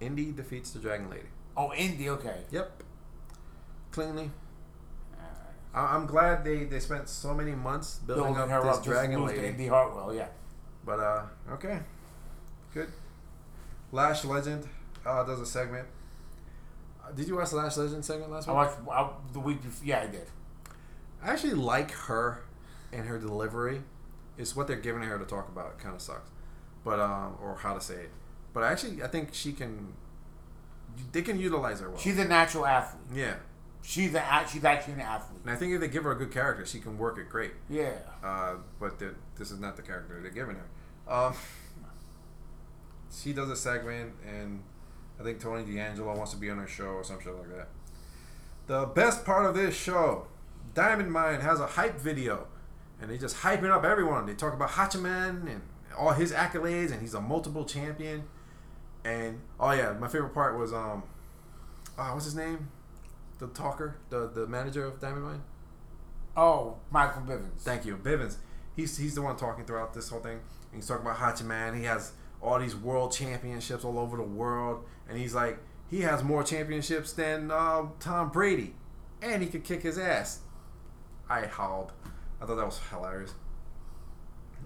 Indi 0.00 0.32
defeats 0.32 0.70
the 0.70 0.78
dragon 0.78 1.10
lady. 1.10 1.26
Oh, 1.56 1.72
Indi, 1.74 2.08
okay. 2.10 2.44
Yep, 2.50 2.82
cleanly. 3.90 4.30
I- 5.74 5.94
I'm 5.94 6.06
glad 6.06 6.42
they 6.44 6.64
they 6.64 6.80
spent 6.80 7.08
so 7.08 7.34
many 7.34 7.52
months 7.54 7.98
building, 8.06 8.24
Building 8.34 8.42
up 8.42 8.48
her 8.50 8.62
this 8.68 8.78
up, 8.78 8.84
dragon 8.84 9.24
lady. 9.26 9.46
Indi 9.46 9.66
Hartwell, 9.66 10.14
yeah. 10.14 10.28
But 10.84 11.00
uh, 11.00 11.22
okay, 11.52 11.80
good. 12.72 12.88
Lash 13.92 14.24
Legend 14.24 14.66
uh, 15.04 15.22
does 15.24 15.40
a 15.40 15.46
segment. 15.46 15.86
Did 17.14 17.28
you 17.28 17.36
watch 17.36 17.50
the 17.50 17.56
Lash 17.56 17.76
Legend 17.76 18.04
segment 18.04 18.30
last 18.32 18.46
week? 18.46 18.56
I 18.56 18.56
watched 18.56 18.76
I, 18.90 19.10
the 19.32 19.40
week 19.40 19.62
before. 19.62 19.86
Yeah, 19.86 20.00
I 20.00 20.06
did. 20.06 20.26
I 21.22 21.30
actually 21.30 21.54
like 21.54 21.90
her 21.92 22.42
and 22.92 23.06
her 23.06 23.18
delivery. 23.18 23.82
It's 24.38 24.56
what 24.56 24.66
they're 24.66 24.76
giving 24.76 25.02
her 25.02 25.18
to 25.18 25.24
talk 25.24 25.48
about. 25.48 25.72
It 25.72 25.78
kind 25.78 25.94
of 25.94 26.00
sucks, 26.00 26.30
but 26.84 26.98
um, 26.98 27.36
or 27.42 27.56
how 27.60 27.74
to 27.74 27.80
say 27.80 27.94
it. 27.94 28.10
But 28.54 28.62
I 28.64 28.72
actually, 28.72 29.02
I 29.02 29.06
think 29.06 29.30
she 29.34 29.52
can. 29.52 29.92
They 31.12 31.22
can 31.22 31.38
utilize 31.38 31.80
her 31.80 31.90
well. 31.90 31.98
She's 31.98 32.18
a 32.18 32.24
natural 32.24 32.66
athlete. 32.66 33.02
yeah, 33.14 33.34
She's 33.82 34.14
a, 34.14 34.22
she's 34.50 34.64
actually 34.64 34.94
an 34.94 35.00
athlete. 35.02 35.40
and 35.42 35.50
I 35.50 35.56
think 35.56 35.72
if 35.72 35.80
they 35.80 35.88
give 35.88 36.04
her 36.04 36.12
a 36.12 36.16
good 36.16 36.30
character, 36.32 36.66
she 36.66 36.80
can 36.80 36.98
work 36.98 37.16
it 37.18 37.28
great. 37.28 37.52
Yeah. 37.68 37.92
Uh, 38.24 38.54
but 38.78 38.98
this 38.98 39.50
is 39.50 39.60
not 39.60 39.76
the 39.76 39.82
character 39.82 40.18
they're 40.20 40.30
giving 40.30 40.56
her. 40.56 41.12
Um, 41.12 41.34
she 43.12 43.32
does 43.32 43.50
a 43.50 43.56
segment, 43.56 44.14
and 44.26 44.62
I 45.20 45.22
think 45.22 45.38
Tony 45.38 45.64
D'Angelo 45.64 46.16
wants 46.16 46.32
to 46.32 46.38
be 46.38 46.48
on 46.48 46.58
her 46.58 46.66
show 46.66 46.86
or 46.86 47.04
some 47.04 47.20
shit 47.20 47.36
like 47.36 47.48
that. 47.54 47.68
The 48.66 48.86
best 48.86 49.24
part 49.24 49.44
of 49.44 49.54
this 49.54 49.76
show, 49.76 50.26
Diamond 50.74 51.12
Mine 51.12 51.40
has 51.40 51.60
a 51.60 51.66
hype 51.66 52.00
video, 52.00 52.46
and 53.00 53.10
they 53.10 53.18
just 53.18 53.36
hyping 53.36 53.70
up 53.70 53.84
everyone. 53.84 54.24
They 54.26 54.34
talk 54.34 54.54
about 54.54 54.70
Hachiman 54.70 55.42
and 55.50 55.60
all 55.98 56.12
his 56.12 56.32
accolades, 56.32 56.90
and 56.90 57.02
he's 57.02 57.14
a 57.14 57.20
multiple 57.20 57.64
champion. 57.64 58.24
And 59.04 59.40
oh 59.58 59.72
yeah, 59.72 59.92
my 59.92 60.08
favorite 60.08 60.32
part 60.32 60.58
was 60.58 60.72
um, 60.72 61.02
oh, 61.98 62.14
what's 62.14 62.24
his 62.24 62.34
name? 62.34 62.70
The 63.38 63.48
talker, 63.48 63.96
the 64.08 64.28
the 64.28 64.46
manager 64.46 64.86
of 64.86 65.00
Diamond 65.00 65.24
Mine. 65.24 65.42
Oh, 66.36 66.76
Michael 66.90 67.22
Bivens. 67.22 67.60
Thank 67.60 67.84
you, 67.84 67.96
Bivens. 67.96 68.36
He's 68.74 68.96
he's 68.96 69.14
the 69.14 69.22
one 69.22 69.36
talking 69.36 69.64
throughout 69.64 69.92
this 69.92 70.08
whole 70.08 70.20
thing. 70.20 70.38
And 70.72 70.76
he's 70.76 70.86
talking 70.86 71.04
about 71.04 71.18
Hachiman. 71.18 71.76
He 71.76 71.84
has 71.84 72.12
all 72.42 72.58
these 72.58 72.76
world 72.76 73.12
championships 73.12 73.84
all 73.84 73.98
over 73.98 74.16
the 74.16 74.22
world, 74.22 74.84
and 75.10 75.18
he's 75.18 75.34
like 75.34 75.58
he 75.90 76.02
has 76.02 76.22
more 76.22 76.44
championships 76.44 77.12
than 77.12 77.50
uh, 77.50 77.82
Tom 77.98 78.30
Brady, 78.30 78.74
and 79.20 79.42
he 79.42 79.48
could 79.48 79.64
kick 79.64 79.82
his 79.82 79.98
ass. 79.98 80.38
I 81.28 81.46
howled. 81.46 81.92
I 82.40 82.46
thought 82.46 82.56
that 82.56 82.64
was 82.64 82.80
hilarious. 82.90 83.34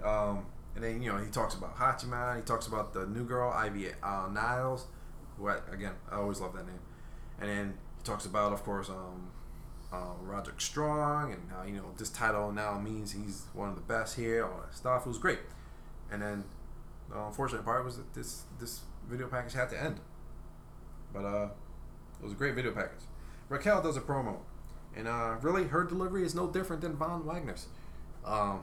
Um, 0.04 0.46
and 0.74 0.84
then 0.84 1.02
you 1.02 1.10
know 1.10 1.18
he 1.18 1.30
talks 1.30 1.54
about 1.54 1.76
Hachiman. 1.76 2.36
He 2.36 2.42
talks 2.42 2.66
about 2.66 2.92
the 2.92 3.06
new 3.06 3.24
girl 3.24 3.50
Ivy 3.50 3.88
uh, 4.02 4.28
Niles, 4.30 4.86
who 5.38 5.48
I, 5.48 5.56
again 5.72 5.94
I 6.12 6.16
always 6.16 6.40
love 6.40 6.52
that 6.54 6.66
name. 6.66 6.80
And 7.40 7.50
then 7.50 7.78
he 7.96 8.04
talks 8.04 8.26
about, 8.26 8.52
of 8.52 8.62
course, 8.62 8.88
um, 8.90 9.30
uh, 9.92 10.12
Roderick 10.20 10.60
Strong, 10.60 11.32
and 11.32 11.68
you 11.68 11.76
know 11.76 11.90
this 11.96 12.10
title 12.10 12.52
now 12.52 12.78
means 12.78 13.12
he's 13.12 13.46
one 13.54 13.70
of 13.70 13.76
the 13.76 13.80
best 13.80 14.16
here. 14.16 14.44
All 14.44 14.60
that 14.60 14.76
stuff. 14.76 15.06
It 15.06 15.08
was 15.08 15.18
great. 15.18 15.40
And 16.12 16.20
then 16.20 16.44
the 17.08 17.18
unfortunate 17.18 17.64
part 17.64 17.82
was 17.82 17.96
that 17.96 18.12
this 18.12 18.42
this 18.60 18.80
video 19.08 19.28
package 19.28 19.54
had 19.54 19.70
to 19.70 19.82
end. 19.82 20.00
But 21.14 21.24
uh, 21.24 21.48
it 22.20 22.24
was 22.24 22.32
a 22.32 22.36
great 22.36 22.54
video 22.54 22.72
package. 22.72 23.04
Raquel 23.48 23.80
does 23.80 23.96
a 23.96 24.00
promo, 24.00 24.38
and 24.96 25.08
uh, 25.08 25.36
really 25.40 25.64
her 25.68 25.84
delivery 25.84 26.24
is 26.24 26.34
no 26.34 26.48
different 26.48 26.82
than 26.82 26.96
Von 26.96 27.24
Wagner's. 27.24 27.68
Um, 28.24 28.62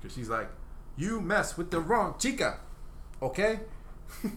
because 0.00 0.14
she's 0.14 0.28
like, 0.28 0.48
"You 0.96 1.20
mess 1.20 1.56
with 1.56 1.70
the 1.70 1.80
wrong 1.80 2.14
chica, 2.18 2.60
okay?" 3.20 3.60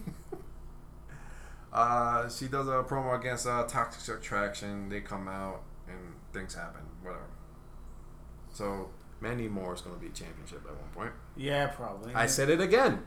uh, 1.72 2.28
she 2.28 2.48
does 2.48 2.66
a 2.66 2.82
promo 2.82 3.18
against 3.18 3.46
uh, 3.46 3.64
Toxic 3.64 4.16
Attraction. 4.16 4.88
They 4.88 5.00
come 5.00 5.28
out 5.28 5.62
and 5.86 5.98
things 6.32 6.54
happen. 6.54 6.82
Whatever. 7.02 7.22
So 8.52 8.88
Mandy 9.20 9.48
Moore 9.48 9.74
is 9.74 9.80
going 9.80 9.96
to 9.96 10.02
be 10.02 10.08
championship 10.08 10.62
at 10.66 10.74
one 10.74 10.90
point. 10.94 11.12
Yeah, 11.36 11.66
probably. 11.68 12.14
I 12.14 12.26
said 12.26 12.48
it 12.48 12.60
again. 12.60 13.02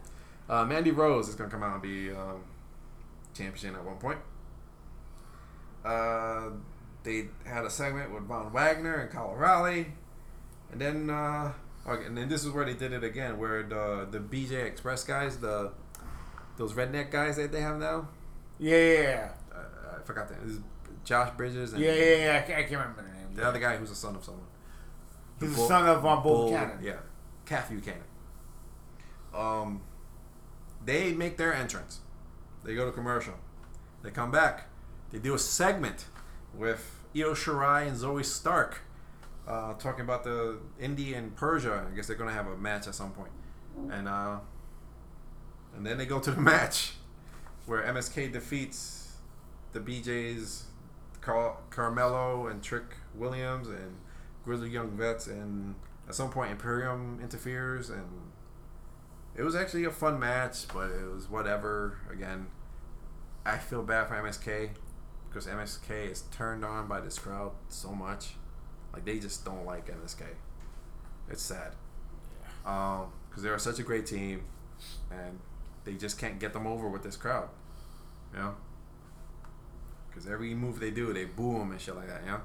Uh, 0.47 0.65
Mandy 0.65 0.91
Rose 0.91 1.27
is 1.27 1.35
going 1.35 1.49
to 1.49 1.55
come 1.55 1.63
out 1.63 1.73
and 1.73 1.81
be 1.81 2.09
um, 2.11 2.43
champion 3.39 3.75
at 3.75 3.83
one 3.83 3.97
point. 3.97 4.19
Uh, 5.83 6.49
they 7.03 7.29
had 7.45 7.63
a 7.65 7.69
segment 7.69 8.13
with 8.13 8.23
Von 8.27 8.51
Wagner 8.51 8.95
and 8.95 9.09
Kyle 9.11 9.33
Raleigh, 9.35 9.87
and 10.71 10.81
then 10.81 11.09
uh, 11.09 11.53
okay, 11.87 12.05
and 12.05 12.17
then 12.17 12.27
this 12.27 12.43
is 12.43 12.51
where 12.51 12.65
they 12.65 12.73
did 12.73 12.91
it 12.91 13.03
again, 13.03 13.37
where 13.37 13.63
the 13.63 14.07
the 14.11 14.19
BJ 14.19 14.65
Express 14.65 15.03
guys, 15.03 15.37
the 15.37 15.71
those 16.57 16.73
redneck 16.73 17.11
guys 17.11 17.37
that 17.37 17.51
they 17.51 17.61
have 17.61 17.77
now. 17.79 18.09
Yeah, 18.59 18.75
yeah, 18.75 19.01
yeah. 19.01 19.31
Uh, 19.55 19.97
I 20.01 20.03
forgot 20.05 20.27
that. 20.27 20.41
This 20.43 20.55
is 20.55 20.61
Josh 21.05 21.31
Briggs 21.37 21.55
and 21.73 21.81
Yeah, 21.81 21.93
yeah, 21.93 22.15
yeah. 22.15 22.37
I 22.37 22.41
can't, 22.45 22.59
I 22.59 22.63
can't 22.63 22.81
remember 22.81 23.03
the 23.03 23.07
name. 23.07 23.33
the 23.33 23.45
other 23.47 23.59
guy 23.59 23.77
who's 23.77 23.89
the 23.89 23.95
son 23.95 24.15
of 24.17 24.23
someone. 24.25 24.43
He's 25.39 25.51
the 25.51 25.55
Bull- 25.55 25.67
son 25.69 25.87
of 25.87 26.05
um, 26.05 26.21
Bull 26.21 26.35
Bull- 26.35 26.49
Cannon. 26.51 26.79
Yeah, 26.83 26.97
Calf 27.45 27.69
Buchanan. 27.69 28.01
Um, 29.33 29.81
they 30.83 31.13
make 31.13 31.37
their 31.37 31.53
entrance. 31.53 32.01
They 32.63 32.75
go 32.75 32.85
to 32.85 32.91
commercial. 32.91 33.35
They 34.03 34.11
come 34.11 34.31
back. 34.31 34.67
They 35.11 35.19
do 35.19 35.33
a 35.33 35.39
segment 35.39 36.05
with 36.53 37.03
Io 37.15 37.33
Shirai 37.33 37.87
and 37.87 37.97
Zoey 37.97 38.23
Stark, 38.23 38.81
uh, 39.47 39.73
talking 39.73 40.01
about 40.01 40.23
the 40.23 40.57
Indi 40.79 41.13
and 41.13 41.35
Persia. 41.35 41.87
I 41.91 41.95
guess 41.95 42.07
they're 42.07 42.15
gonna 42.15 42.31
have 42.31 42.47
a 42.47 42.57
match 42.57 42.87
at 42.87 42.95
some 42.95 43.11
point, 43.11 43.31
and 43.91 44.07
uh, 44.07 44.37
and 45.75 45.85
then 45.85 45.97
they 45.97 46.05
go 46.05 46.19
to 46.19 46.31
the 46.31 46.41
match 46.41 46.93
where 47.65 47.81
MSK 47.83 48.31
defeats 48.31 49.17
the 49.73 49.79
BJ's 49.79 50.65
Car- 51.21 51.57
Carmelo 51.69 52.47
and 52.47 52.61
Trick 52.63 52.95
Williams 53.15 53.67
and 53.67 53.95
Grizzly 54.43 54.69
Young 54.69 54.91
Vets, 54.91 55.27
and 55.27 55.75
at 56.07 56.15
some 56.15 56.29
point 56.29 56.51
Imperium 56.51 57.19
interferes, 57.21 57.89
and 57.89 58.31
it 59.39 59.43
was 59.43 59.55
actually 59.55 59.85
a 59.85 59.91
fun 59.91 60.19
match, 60.19 60.67
but 60.67 60.91
it 60.91 61.09
was 61.09 61.29
whatever. 61.29 61.97
Again, 62.11 62.47
I 63.45 63.57
feel 63.57 63.81
bad 63.81 64.09
for 64.09 64.15
MSK 64.15 64.71
because 65.29 65.47
MSK 65.47 66.11
is 66.11 66.23
turned 66.23 66.65
on 66.65 66.89
by 66.89 66.99
this 66.99 67.17
crowd 67.17 67.53
so 67.69 67.93
much, 67.93 68.31
like 68.91 69.05
they 69.05 69.17
just 69.17 69.45
don't 69.45 69.65
like 69.65 69.87
MSK, 69.87 70.23
It's 71.29 71.41
sad. 71.41 71.71
Um, 72.65 73.13
because 73.29 73.43
they 73.43 73.49
are 73.49 73.57
such 73.57 73.79
a 73.79 73.83
great 73.83 74.05
team, 74.05 74.43
and 75.09 75.39
they 75.85 75.93
just 75.93 76.19
can't 76.19 76.37
get 76.37 76.51
them 76.51 76.67
over 76.67 76.89
with 76.89 77.03
this 77.03 77.15
crowd. 77.15 77.47
You 78.33 78.39
know. 78.39 78.55
Because 80.09 80.27
every 80.27 80.53
move 80.53 80.81
they 80.81 80.91
do, 80.91 81.13
they 81.13 81.23
boo 81.23 81.59
them 81.59 81.71
and 81.71 81.79
shit 81.79 81.95
like 81.95 82.07
that. 82.07 82.23
You 82.25 82.31
know. 82.31 82.41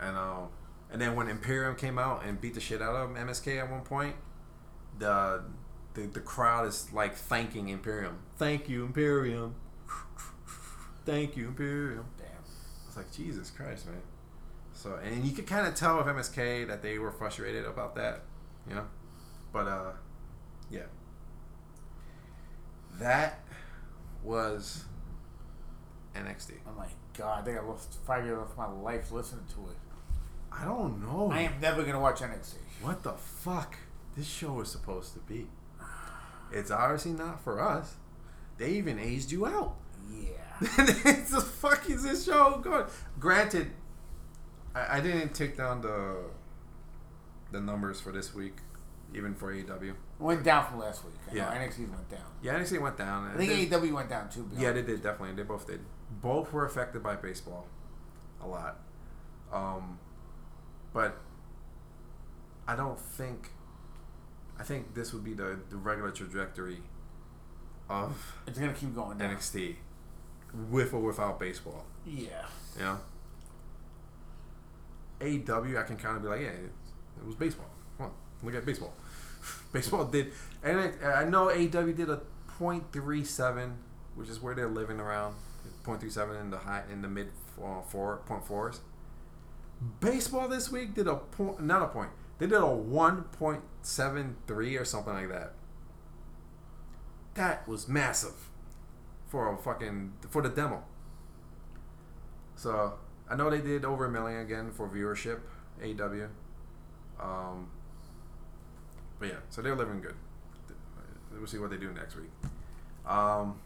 And 0.00 0.16
um, 0.16 0.48
and 0.88 1.02
then 1.02 1.16
when 1.16 1.26
Imperium 1.26 1.74
came 1.74 1.98
out 1.98 2.24
and 2.24 2.40
beat 2.40 2.54
the 2.54 2.60
shit 2.60 2.80
out 2.80 2.94
of 2.94 3.10
MSK 3.10 3.58
at 3.58 3.68
one 3.68 3.80
point, 3.80 4.14
the 5.00 5.42
the, 5.96 6.02
the 6.02 6.20
crowd 6.20 6.66
is 6.66 6.92
like 6.92 7.16
thanking 7.16 7.70
Imperium. 7.70 8.18
Thank 8.36 8.68
you, 8.68 8.84
Imperium. 8.84 9.54
Thank 11.06 11.36
you, 11.36 11.48
Imperium. 11.48 12.04
Damn. 12.18 12.28
It's 12.86 12.96
like 12.96 13.10
Jesus 13.12 13.50
Christ, 13.50 13.86
man. 13.86 14.02
So 14.74 14.98
and 15.02 15.24
you 15.24 15.32
could 15.32 15.46
kind 15.46 15.66
of 15.66 15.74
tell 15.74 15.96
with 15.96 16.06
MSK 16.06 16.68
that 16.68 16.82
they 16.82 16.98
were 16.98 17.10
frustrated 17.10 17.64
about 17.64 17.94
that, 17.94 18.22
you 18.68 18.74
know. 18.74 18.86
But 19.52 19.66
uh, 19.66 19.92
yeah. 20.70 20.82
That 22.98 23.40
was 24.22 24.84
NXT. 26.14 26.52
Oh 26.66 26.72
my 26.76 26.88
god, 27.16 27.40
I 27.40 27.44
think 27.44 27.58
I 27.58 27.62
lost 27.62 27.96
five 28.06 28.24
years 28.26 28.38
of 28.38 28.56
my 28.56 28.68
life 28.68 29.10
listening 29.12 29.46
to 29.54 29.70
it. 29.70 29.76
I 30.52 30.64
don't 30.64 31.00
know. 31.00 31.30
I 31.32 31.40
am 31.40 31.54
never 31.60 31.82
gonna 31.84 32.00
watch 32.00 32.20
NXT. 32.20 32.54
What 32.82 33.02
the 33.02 33.12
fuck? 33.12 33.76
This 34.14 34.26
show 34.26 34.60
is 34.60 34.70
supposed 34.70 35.14
to 35.14 35.20
be. 35.20 35.46
It's 36.52 36.70
obviously 36.70 37.12
not 37.12 37.42
for 37.42 37.60
us. 37.60 37.94
They 38.58 38.70
even 38.72 38.98
aged 38.98 39.30
you 39.32 39.46
out. 39.46 39.76
Yeah. 40.10 40.28
it's 40.60 41.30
the 41.30 41.40
fuck 41.40 41.88
is 41.90 42.02
this 42.02 42.24
show 42.24 42.58
going? 42.62 42.86
Granted, 43.20 43.70
I, 44.74 44.98
I 44.98 45.00
didn't 45.00 45.34
take 45.34 45.56
down 45.56 45.82
the 45.82 46.16
the 47.52 47.60
numbers 47.60 48.00
for 48.00 48.10
this 48.12 48.34
week, 48.34 48.56
even 49.14 49.34
for 49.34 49.52
AEW. 49.52 49.94
went 50.18 50.42
down 50.42 50.66
from 50.66 50.78
last 50.80 51.04
week. 51.04 51.14
I 51.30 51.34
know 51.34 51.40
Yeah. 51.40 51.54
NXT 51.66 51.90
went 51.90 52.08
down. 52.10 52.20
Yeah, 52.42 52.58
NXT 52.58 52.80
went 52.80 52.96
down. 52.96 53.30
I 53.32 53.36
think 53.36 53.70
They- 53.70 53.76
AEW 53.78 53.92
went 53.94 54.08
down 54.08 54.28
too. 54.30 54.48
yeah, 54.56 54.72
they 54.72 54.82
did 54.82 55.02
definitely. 55.02 55.34
They 55.36 55.42
both 55.42 55.66
did. 55.66 55.80
Both 56.22 56.52
were 56.52 56.64
affected 56.64 57.02
by 57.02 57.16
baseball, 57.16 57.66
a 58.42 58.46
lot. 58.46 58.78
Um, 59.52 59.98
but 60.92 61.18
I 62.66 62.74
don't 62.76 62.98
think. 62.98 63.50
I 64.58 64.62
think 64.62 64.94
this 64.94 65.12
would 65.12 65.24
be 65.24 65.34
the, 65.34 65.58
the 65.70 65.76
regular 65.76 66.10
trajectory 66.10 66.78
of 67.88 68.34
It's 68.46 68.58
gonna 68.58 68.72
keep 68.72 68.94
going 68.94 69.18
down. 69.18 69.36
NXT, 69.36 69.76
with 70.70 70.92
or 70.94 71.00
without 71.00 71.38
baseball. 71.38 71.84
Yeah. 72.06 72.46
You 72.76 72.82
know, 72.82 72.98
AEW, 75.20 75.78
I 75.78 75.82
can 75.84 75.96
kind 75.96 76.16
of 76.16 76.22
be 76.22 76.28
like, 76.28 76.40
yeah, 76.40 76.48
it, 76.48 76.72
it 77.18 77.26
was 77.26 77.34
baseball. 77.34 77.66
Come 77.96 78.06
on, 78.06 78.12
look 78.42 78.54
at 78.54 78.66
baseball. 78.66 78.92
baseball 79.72 80.04
did, 80.06 80.32
and 80.62 80.92
I, 81.02 81.06
I 81.06 81.24
know 81.24 81.50
AW 81.50 81.92
did 81.92 82.10
a 82.10 82.20
.37, 82.58 83.72
which 84.14 84.28
is 84.28 84.40
where 84.40 84.54
they're 84.54 84.68
living 84.68 85.00
around. 85.00 85.34
.37 85.84 86.40
in 86.40 86.50
the 86.50 86.58
high, 86.58 86.82
in 86.92 87.02
the 87.02 87.08
mid 87.08 87.28
uh, 87.62 87.80
four 87.82 88.18
point 88.26 88.44
fours. 88.44 88.80
Baseball 90.00 90.48
this 90.48 90.70
week 90.70 90.94
did 90.94 91.06
a 91.06 91.16
point, 91.16 91.60
not 91.62 91.82
a 91.82 91.86
point. 91.86 92.10
They 92.38 92.46
did 92.46 92.60
a 92.60 92.66
one 92.66 93.22
point 93.24 93.62
seven 93.82 94.36
three 94.46 94.76
or 94.76 94.84
something 94.84 95.12
like 95.12 95.28
that. 95.30 95.52
That 97.34 97.66
was 97.68 97.88
massive 97.88 98.50
for 99.28 99.52
a 99.52 99.56
fucking 99.56 100.12
for 100.30 100.42
the 100.42 100.48
demo. 100.48 100.84
So 102.56 102.94
I 103.28 103.36
know 103.36 103.50
they 103.50 103.60
did 103.60 103.84
over 103.84 104.06
a 104.06 104.10
million 104.10 104.40
again 104.40 104.70
for 104.72 104.88
viewership, 104.88 105.40
AW. 105.82 106.28
Um, 107.22 107.68
but 109.18 109.28
yeah, 109.28 109.34
so 109.50 109.62
they're 109.62 109.74
living 109.76 110.00
good. 110.00 110.14
We'll 111.32 111.46
see 111.46 111.58
what 111.58 111.70
they 111.70 111.76
do 111.76 111.92
next 111.92 112.16
week. 112.16 112.30
Um, 113.06 113.58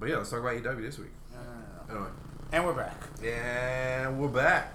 but 0.00 0.08
yeah, 0.08 0.16
let's 0.16 0.30
talk 0.30 0.40
about 0.40 0.54
AW 0.66 0.80
this 0.80 0.98
week. 0.98 1.10
No, 1.32 1.40
no, 1.40 1.46
no, 1.94 2.00
no. 2.00 2.06
Anyway, 2.06 2.10
And 2.52 2.64
we're 2.66 2.74
back. 2.74 3.02
and 3.22 4.18
we're 4.20 4.28
back. 4.28 4.72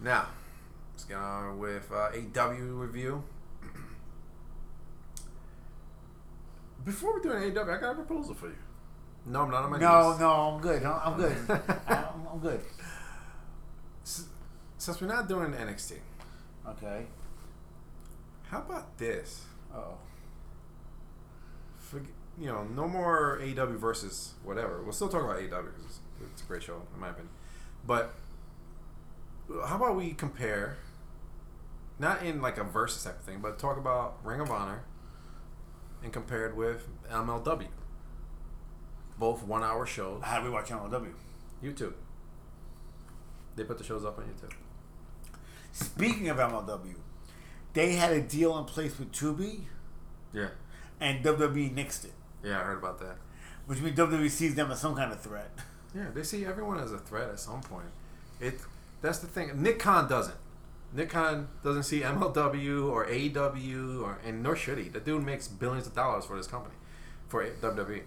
Now, 0.00 0.28
let's 1.04 1.12
get 1.12 1.18
on 1.18 1.58
with 1.58 1.90
uh, 1.92 2.40
AW 2.40 2.50
review. 2.80 3.22
Before 6.84 7.14
we 7.14 7.22
do 7.22 7.32
an 7.32 7.42
AW, 7.56 7.62
I 7.62 7.78
got 7.78 7.92
a 7.92 7.94
proposal 7.94 8.34
for 8.34 8.46
you. 8.48 8.54
No, 9.26 9.42
I'm 9.42 9.50
not 9.50 9.64
on 9.64 9.70
my 9.70 9.78
No, 9.78 10.10
knees. 10.10 10.20
no, 10.20 10.30
I'm 10.30 10.60
good. 10.60 10.82
I'm 10.84 11.00
I'm 11.12 11.16
good. 11.18 11.36
I'm, 11.88 12.26
I'm 12.32 12.38
good. 12.40 12.60
Since 14.04 15.00
we're 15.00 15.06
not 15.08 15.28
doing 15.28 15.52
NXT, 15.52 15.92
Okay. 16.68 17.06
how 18.50 18.58
about 18.58 18.98
this? 18.98 19.42
Oh. 19.74 19.94
Forget, 21.78 22.10
you 22.38 22.46
know, 22.46 22.64
no 22.64 22.86
more 22.86 23.40
AW 23.42 23.66
versus 23.78 24.34
whatever. 24.42 24.82
We'll 24.82 24.92
still 24.92 25.08
talk 25.08 25.22
about 25.24 25.36
AW 25.36 25.62
because 25.62 25.84
it's, 25.86 25.98
it's 26.32 26.42
a 26.42 26.44
great 26.46 26.62
show 26.62 26.82
in 26.94 27.00
my 27.00 27.08
opinion. 27.10 27.30
But 27.86 28.12
how 29.66 29.76
about 29.76 29.96
we 29.96 30.12
compare, 30.12 30.76
not 31.98 32.22
in 32.22 32.40
like 32.42 32.58
a 32.58 32.64
versus 32.64 33.04
type 33.04 33.18
of 33.18 33.24
thing, 33.24 33.38
but 33.40 33.58
talk 33.58 33.76
about 33.76 34.18
Ring 34.24 34.40
of 34.40 34.50
Honor 34.50 34.82
and 36.02 36.12
compared 36.12 36.56
with 36.56 36.86
MLW. 37.10 37.68
Both 39.18 39.42
one-hour 39.44 39.86
shows. 39.86 40.22
How 40.24 40.38
do 40.40 40.44
we 40.44 40.50
watch 40.50 40.68
MLW? 40.70 41.12
YouTube. 41.62 41.94
They 43.56 43.64
put 43.64 43.78
the 43.78 43.84
shows 43.84 44.04
up 44.04 44.18
on 44.18 44.24
YouTube. 44.24 44.52
Speaking 45.72 46.28
of 46.28 46.36
MLW, 46.38 46.96
they 47.72 47.92
had 47.94 48.12
a 48.12 48.20
deal 48.20 48.58
in 48.58 48.64
place 48.64 48.98
with 48.98 49.12
Tubi, 49.12 49.64
Yeah. 50.32 50.48
and 51.00 51.24
WWE 51.24 51.74
nixed 51.74 52.04
it, 52.04 52.12
Yeah, 52.42 52.60
I 52.60 52.64
heard 52.64 52.78
about 52.78 52.98
that. 53.00 53.16
which 53.66 53.80
means 53.80 53.96
WWE 53.96 54.28
sees 54.30 54.54
them 54.54 54.70
as 54.70 54.80
some 54.80 54.94
kind 54.94 55.12
of 55.12 55.20
threat. 55.20 55.50
Yeah, 55.94 56.10
they 56.12 56.22
see 56.24 56.44
everyone 56.44 56.78
as 56.80 56.90
a 56.92 56.98
threat 56.98 57.28
at 57.30 57.38
some 57.38 57.60
point. 57.60 57.86
It 58.40 58.60
that's 59.00 59.18
the 59.20 59.26
thing. 59.28 59.62
Nick 59.62 59.78
Khan 59.78 60.08
doesn't. 60.08 60.36
Nick 60.94 61.10
Khan 61.10 61.48
doesn't 61.64 61.82
see 61.82 62.00
MLW 62.02 62.88
or 62.90 63.04
AEW 63.06 64.00
or 64.02 64.18
and 64.24 64.42
nor 64.42 64.54
should 64.54 64.78
he. 64.78 64.88
The 64.88 65.00
dude 65.00 65.24
makes 65.24 65.48
billions 65.48 65.86
of 65.88 65.94
dollars 65.94 66.24
for 66.24 66.36
this 66.36 66.46
company, 66.46 66.76
for 67.28 67.44
WWE. 67.44 68.02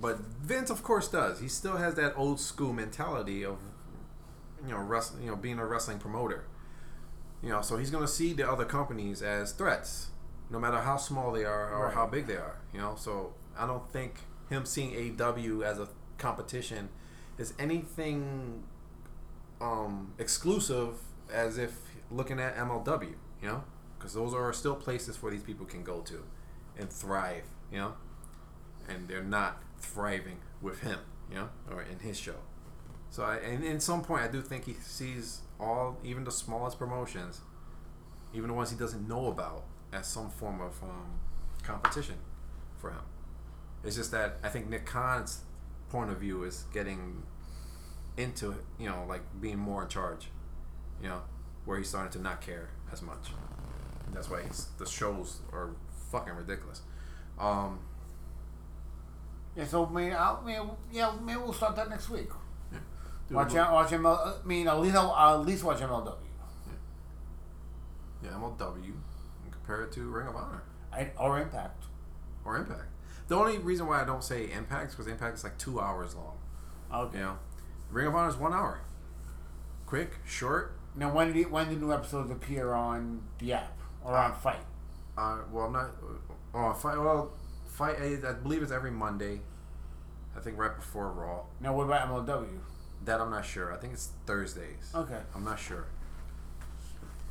But 0.00 0.18
Vince, 0.18 0.70
of 0.70 0.82
course, 0.82 1.08
does. 1.08 1.40
He 1.40 1.48
still 1.48 1.76
has 1.76 1.94
that 1.94 2.14
old 2.16 2.40
school 2.40 2.72
mentality 2.72 3.44
of, 3.44 3.58
you 4.64 4.70
know, 4.72 4.78
wrestling. 4.78 5.22
You 5.24 5.30
know, 5.30 5.36
being 5.36 5.58
a 5.58 5.66
wrestling 5.66 5.98
promoter. 5.98 6.44
You 7.42 7.50
know, 7.50 7.62
so 7.62 7.76
he's 7.76 7.90
gonna 7.90 8.08
see 8.08 8.32
the 8.32 8.48
other 8.50 8.64
companies 8.64 9.22
as 9.22 9.52
threats, 9.52 10.08
no 10.50 10.58
matter 10.58 10.80
how 10.80 10.96
small 10.96 11.30
they 11.30 11.44
are 11.44 11.72
or 11.72 11.86
Right. 11.86 11.94
how 11.94 12.06
big 12.06 12.26
they 12.26 12.36
are. 12.36 12.58
You 12.72 12.80
know, 12.80 12.94
so 12.96 13.34
I 13.56 13.66
don't 13.66 13.88
think 13.92 14.20
him 14.50 14.64
seeing 14.64 14.92
AEW 14.92 15.62
as 15.64 15.78
a 15.78 15.88
competition 16.18 16.88
is 17.38 17.54
anything 17.58 18.64
um, 19.60 20.14
exclusive 20.18 20.94
as 21.32 21.58
if 21.58 21.78
looking 22.10 22.40
at 22.40 22.56
MLW. 22.56 23.14
You 23.42 23.48
know, 23.48 23.64
because 23.98 24.14
those 24.14 24.34
are 24.34 24.52
still 24.52 24.74
places 24.74 25.22
where 25.22 25.30
these 25.32 25.42
people 25.42 25.66
can 25.66 25.82
go 25.82 26.00
to 26.00 26.24
and 26.76 26.90
thrive. 26.90 27.44
You 27.70 27.78
know, 27.78 27.94
and 28.88 29.08
they're 29.08 29.22
not 29.22 29.62
thriving 29.78 30.38
with 30.60 30.80
him. 30.80 30.98
You 31.30 31.36
know, 31.36 31.48
or 31.70 31.82
in 31.82 31.98
his 31.98 32.18
show. 32.18 32.36
So 33.10 33.22
I, 33.22 33.36
and 33.36 33.64
in 33.64 33.80
some 33.80 34.02
point, 34.02 34.22
I 34.22 34.28
do 34.28 34.42
think 34.42 34.64
he 34.64 34.74
sees 34.74 35.40
all, 35.58 35.98
even 36.04 36.24
the 36.24 36.30
smallest 36.30 36.78
promotions, 36.78 37.40
even 38.34 38.48
the 38.48 38.54
ones 38.54 38.70
he 38.70 38.76
doesn't 38.76 39.06
know 39.08 39.26
about, 39.28 39.64
as 39.92 40.06
some 40.06 40.30
form 40.30 40.60
of 40.60 40.82
um, 40.82 41.18
competition 41.62 42.16
for 42.76 42.90
him. 42.90 43.00
It's 43.84 43.96
just 43.96 44.10
that 44.12 44.38
I 44.42 44.48
think 44.48 44.68
Nick 44.68 44.86
Khan's 44.86 45.42
point 45.88 46.10
of 46.10 46.18
view 46.18 46.44
is 46.44 46.64
getting 46.72 47.22
into, 48.16 48.54
you 48.78 48.88
know, 48.88 49.04
like 49.08 49.22
being 49.40 49.58
more 49.58 49.82
in 49.82 49.88
charge, 49.88 50.28
you 51.02 51.08
know, 51.08 51.20
where 51.64 51.78
he's 51.78 51.88
starting 51.88 52.12
to 52.12 52.20
not 52.20 52.40
care 52.40 52.68
as 52.92 53.02
much. 53.02 53.30
That's 54.12 54.30
why 54.30 54.42
he's, 54.42 54.68
the 54.78 54.86
shows 54.86 55.40
are 55.52 55.70
fucking 56.10 56.32
ridiculous. 56.34 56.80
Um, 57.38 57.80
Yeah, 59.56 59.66
so 59.66 59.86
man, 59.86 60.16
I'll, 60.18 60.42
man, 60.42 60.70
yeah, 60.92 61.12
maybe 61.22 61.38
we'll 61.38 61.52
start 61.52 61.76
that 61.76 61.90
next 61.90 62.08
week. 62.08 62.28
dude, 62.72 63.36
Watch 63.36 63.54
out, 63.54 63.72
watch 63.72 63.90
ML. 63.90 64.42
I 64.42 64.46
mean, 64.46 64.66
at 64.68 64.80
least 64.80 64.96
I'll 64.96 65.40
at 65.40 65.46
least 65.46 65.62
watch 65.64 65.78
MLW. 65.78 66.14
Yeah, 68.22 68.30
MLW, 68.30 68.84
and 68.84 69.52
compare 69.52 69.82
it 69.84 69.92
to 69.92 70.00
Ring 70.08 70.26
of 70.26 70.34
Honor. 70.36 70.62
I, 70.92 71.10
or 71.18 71.38
Impact. 71.40 71.84
or 72.44 72.56
Impact. 72.56 72.86
The 73.28 73.36
only 73.36 73.58
reason 73.58 73.86
why 73.86 74.00
I 74.00 74.04
don't 74.04 74.24
say 74.24 74.50
Impact 74.50 74.88
is 74.90 74.94
because 74.94 75.06
Impact 75.06 75.36
is 75.36 75.44
like 75.44 75.58
two 75.58 75.80
hours 75.80 76.14
long. 76.14 76.38
Okay. 76.92 77.18
You 77.18 77.24
know, 77.24 77.38
Ring 77.90 78.06
of 78.06 78.14
Honor 78.14 78.28
is 78.30 78.36
one 78.36 78.52
hour. 78.54 78.80
Quick, 79.86 80.18
short. 80.26 80.77
Now, 80.98 81.12
when 81.12 81.32
do 81.32 81.42
when 81.44 81.68
do 81.68 81.76
new 81.76 81.92
episodes 81.92 82.30
appear 82.30 82.72
on 82.72 83.22
the 83.38 83.52
app 83.52 83.78
or 84.04 84.16
on 84.16 84.34
Fight? 84.34 84.60
Uh, 85.16 85.38
well, 85.52 85.66
I'm 85.66 85.72
not. 85.72 85.90
Oh, 86.52 86.72
fight. 86.72 86.98
Well, 86.98 87.32
fight. 87.66 87.96
I 88.00 88.18
I 88.28 88.32
believe 88.32 88.62
it's 88.62 88.72
every 88.72 88.90
Monday. 88.90 89.40
I 90.36 90.40
think 90.40 90.58
right 90.58 90.74
before 90.74 91.10
Raw. 91.10 91.42
Now, 91.60 91.74
what 91.74 91.84
about 91.84 92.08
MLW? 92.08 92.58
That 93.04 93.20
I'm 93.20 93.30
not 93.30 93.44
sure. 93.44 93.72
I 93.72 93.76
think 93.76 93.92
it's 93.92 94.10
Thursdays. 94.26 94.92
Okay. 94.94 95.18
I'm 95.34 95.44
not 95.44 95.58
sure. 95.58 95.86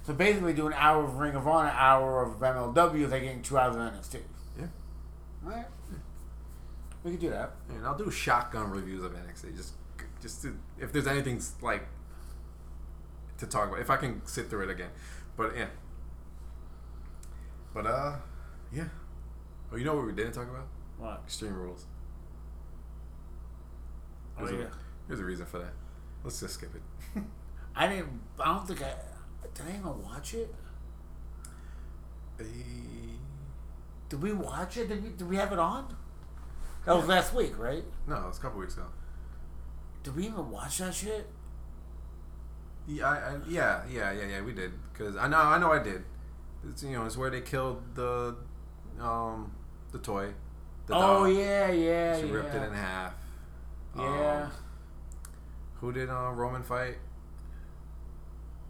So 0.03 0.13
basically, 0.13 0.53
do 0.53 0.67
an 0.67 0.73
hour 0.73 1.03
of 1.03 1.17
Ring 1.17 1.35
of 1.35 1.47
Honor, 1.47 1.69
an 1.69 1.75
hour 1.77 2.23
of 2.23 2.39
MLW. 2.39 3.09
They're 3.09 3.19
getting 3.19 3.41
two 3.41 3.57
hours 3.57 3.75
of 3.75 3.81
NXT. 3.81 4.21
Yeah. 4.57 4.65
All 5.45 5.51
right. 5.51 5.65
We 7.03 7.11
could 7.11 7.19
do 7.19 7.29
that. 7.29 7.53
And 7.69 7.85
I'll 7.85 7.97
do 7.97 8.09
shotgun 8.09 8.69
reviews 8.69 9.03
of 9.03 9.11
NXT. 9.11 9.55
Just, 9.55 9.73
just 10.21 10.41
to, 10.41 10.57
if 10.79 10.91
there's 10.91 11.07
anything 11.07 11.41
like 11.61 11.87
to 13.37 13.47
talk 13.47 13.67
about, 13.69 13.79
if 13.79 13.89
I 13.89 13.97
can 13.97 14.25
sit 14.25 14.49
through 14.49 14.63
it 14.63 14.69
again. 14.69 14.89
But 15.35 15.55
yeah. 15.55 15.67
But 17.73 17.85
uh, 17.87 18.15
yeah. 18.71 18.85
Oh, 19.71 19.75
you 19.75 19.85
know 19.85 19.95
what 19.95 20.05
we 20.05 20.13
didn't 20.13 20.33
talk 20.33 20.49
about? 20.49 20.67
What? 20.97 21.21
Extreme 21.25 21.55
Rules. 21.55 21.85
Oh, 24.39 24.45
There's, 24.45 24.59
yeah. 24.59 24.65
a, 24.67 24.69
there's 25.07 25.19
a 25.19 25.25
reason 25.25 25.45
for 25.45 25.59
that. 25.59 25.73
Let's 26.23 26.39
just 26.39 26.55
skip 26.55 26.71
it. 26.75 27.23
I 27.75 27.87
didn't. 27.87 28.19
I 28.39 28.53
don't 28.55 28.67
think 28.67 28.81
I. 28.83 28.93
Did 29.53 29.65
I 29.65 29.77
even 29.77 30.03
watch 30.03 30.33
it? 30.33 30.53
Eh, 32.39 32.43
Did 34.09 34.21
we 34.21 34.33
watch 34.33 34.77
it? 34.77 34.87
Did 34.89 35.03
we, 35.03 35.09
did 35.09 35.29
we 35.29 35.35
have 35.37 35.51
it 35.51 35.59
on? 35.59 35.95
That 36.85 36.95
was 36.95 37.07
last 37.07 37.33
week, 37.33 37.57
right? 37.57 37.83
no, 38.07 38.15
it 38.15 38.27
was 38.27 38.37
a 38.37 38.41
couple 38.41 38.59
weeks 38.59 38.75
ago. 38.75 38.85
Did 40.03 40.15
we 40.15 40.25
even 40.27 40.49
watch 40.49 40.77
that 40.77 40.93
shit? 40.93 41.27
Yeah, 42.87 43.09
I, 43.09 43.15
I, 43.15 43.37
yeah, 43.47 43.81
yeah, 43.89 44.11
yeah, 44.13 44.27
yeah. 44.27 44.41
We 44.41 44.53
did 44.53 44.71
because 44.93 45.15
I 45.17 45.27
know, 45.27 45.37
I 45.37 45.57
know, 45.57 45.71
I 45.73 45.83
did. 45.83 46.03
It's, 46.69 46.83
you 46.83 46.91
know, 46.91 47.05
it's 47.05 47.17
where 47.17 47.29
they 47.29 47.41
killed 47.41 47.81
the, 47.95 48.35
um, 48.99 49.51
the 49.91 49.99
toy. 49.99 50.29
The 50.87 50.95
oh 50.95 51.25
dog. 51.25 51.35
yeah, 51.35 51.71
yeah, 51.71 52.19
She 52.19 52.27
yeah. 52.27 52.33
ripped 52.33 52.55
it 52.55 52.63
in 52.63 52.73
half. 52.73 53.13
Yeah. 53.95 54.43
Um, 54.45 54.51
who 55.81 55.91
did 55.91 56.09
uh, 56.09 56.31
Roman 56.33 56.63
fight? 56.63 56.97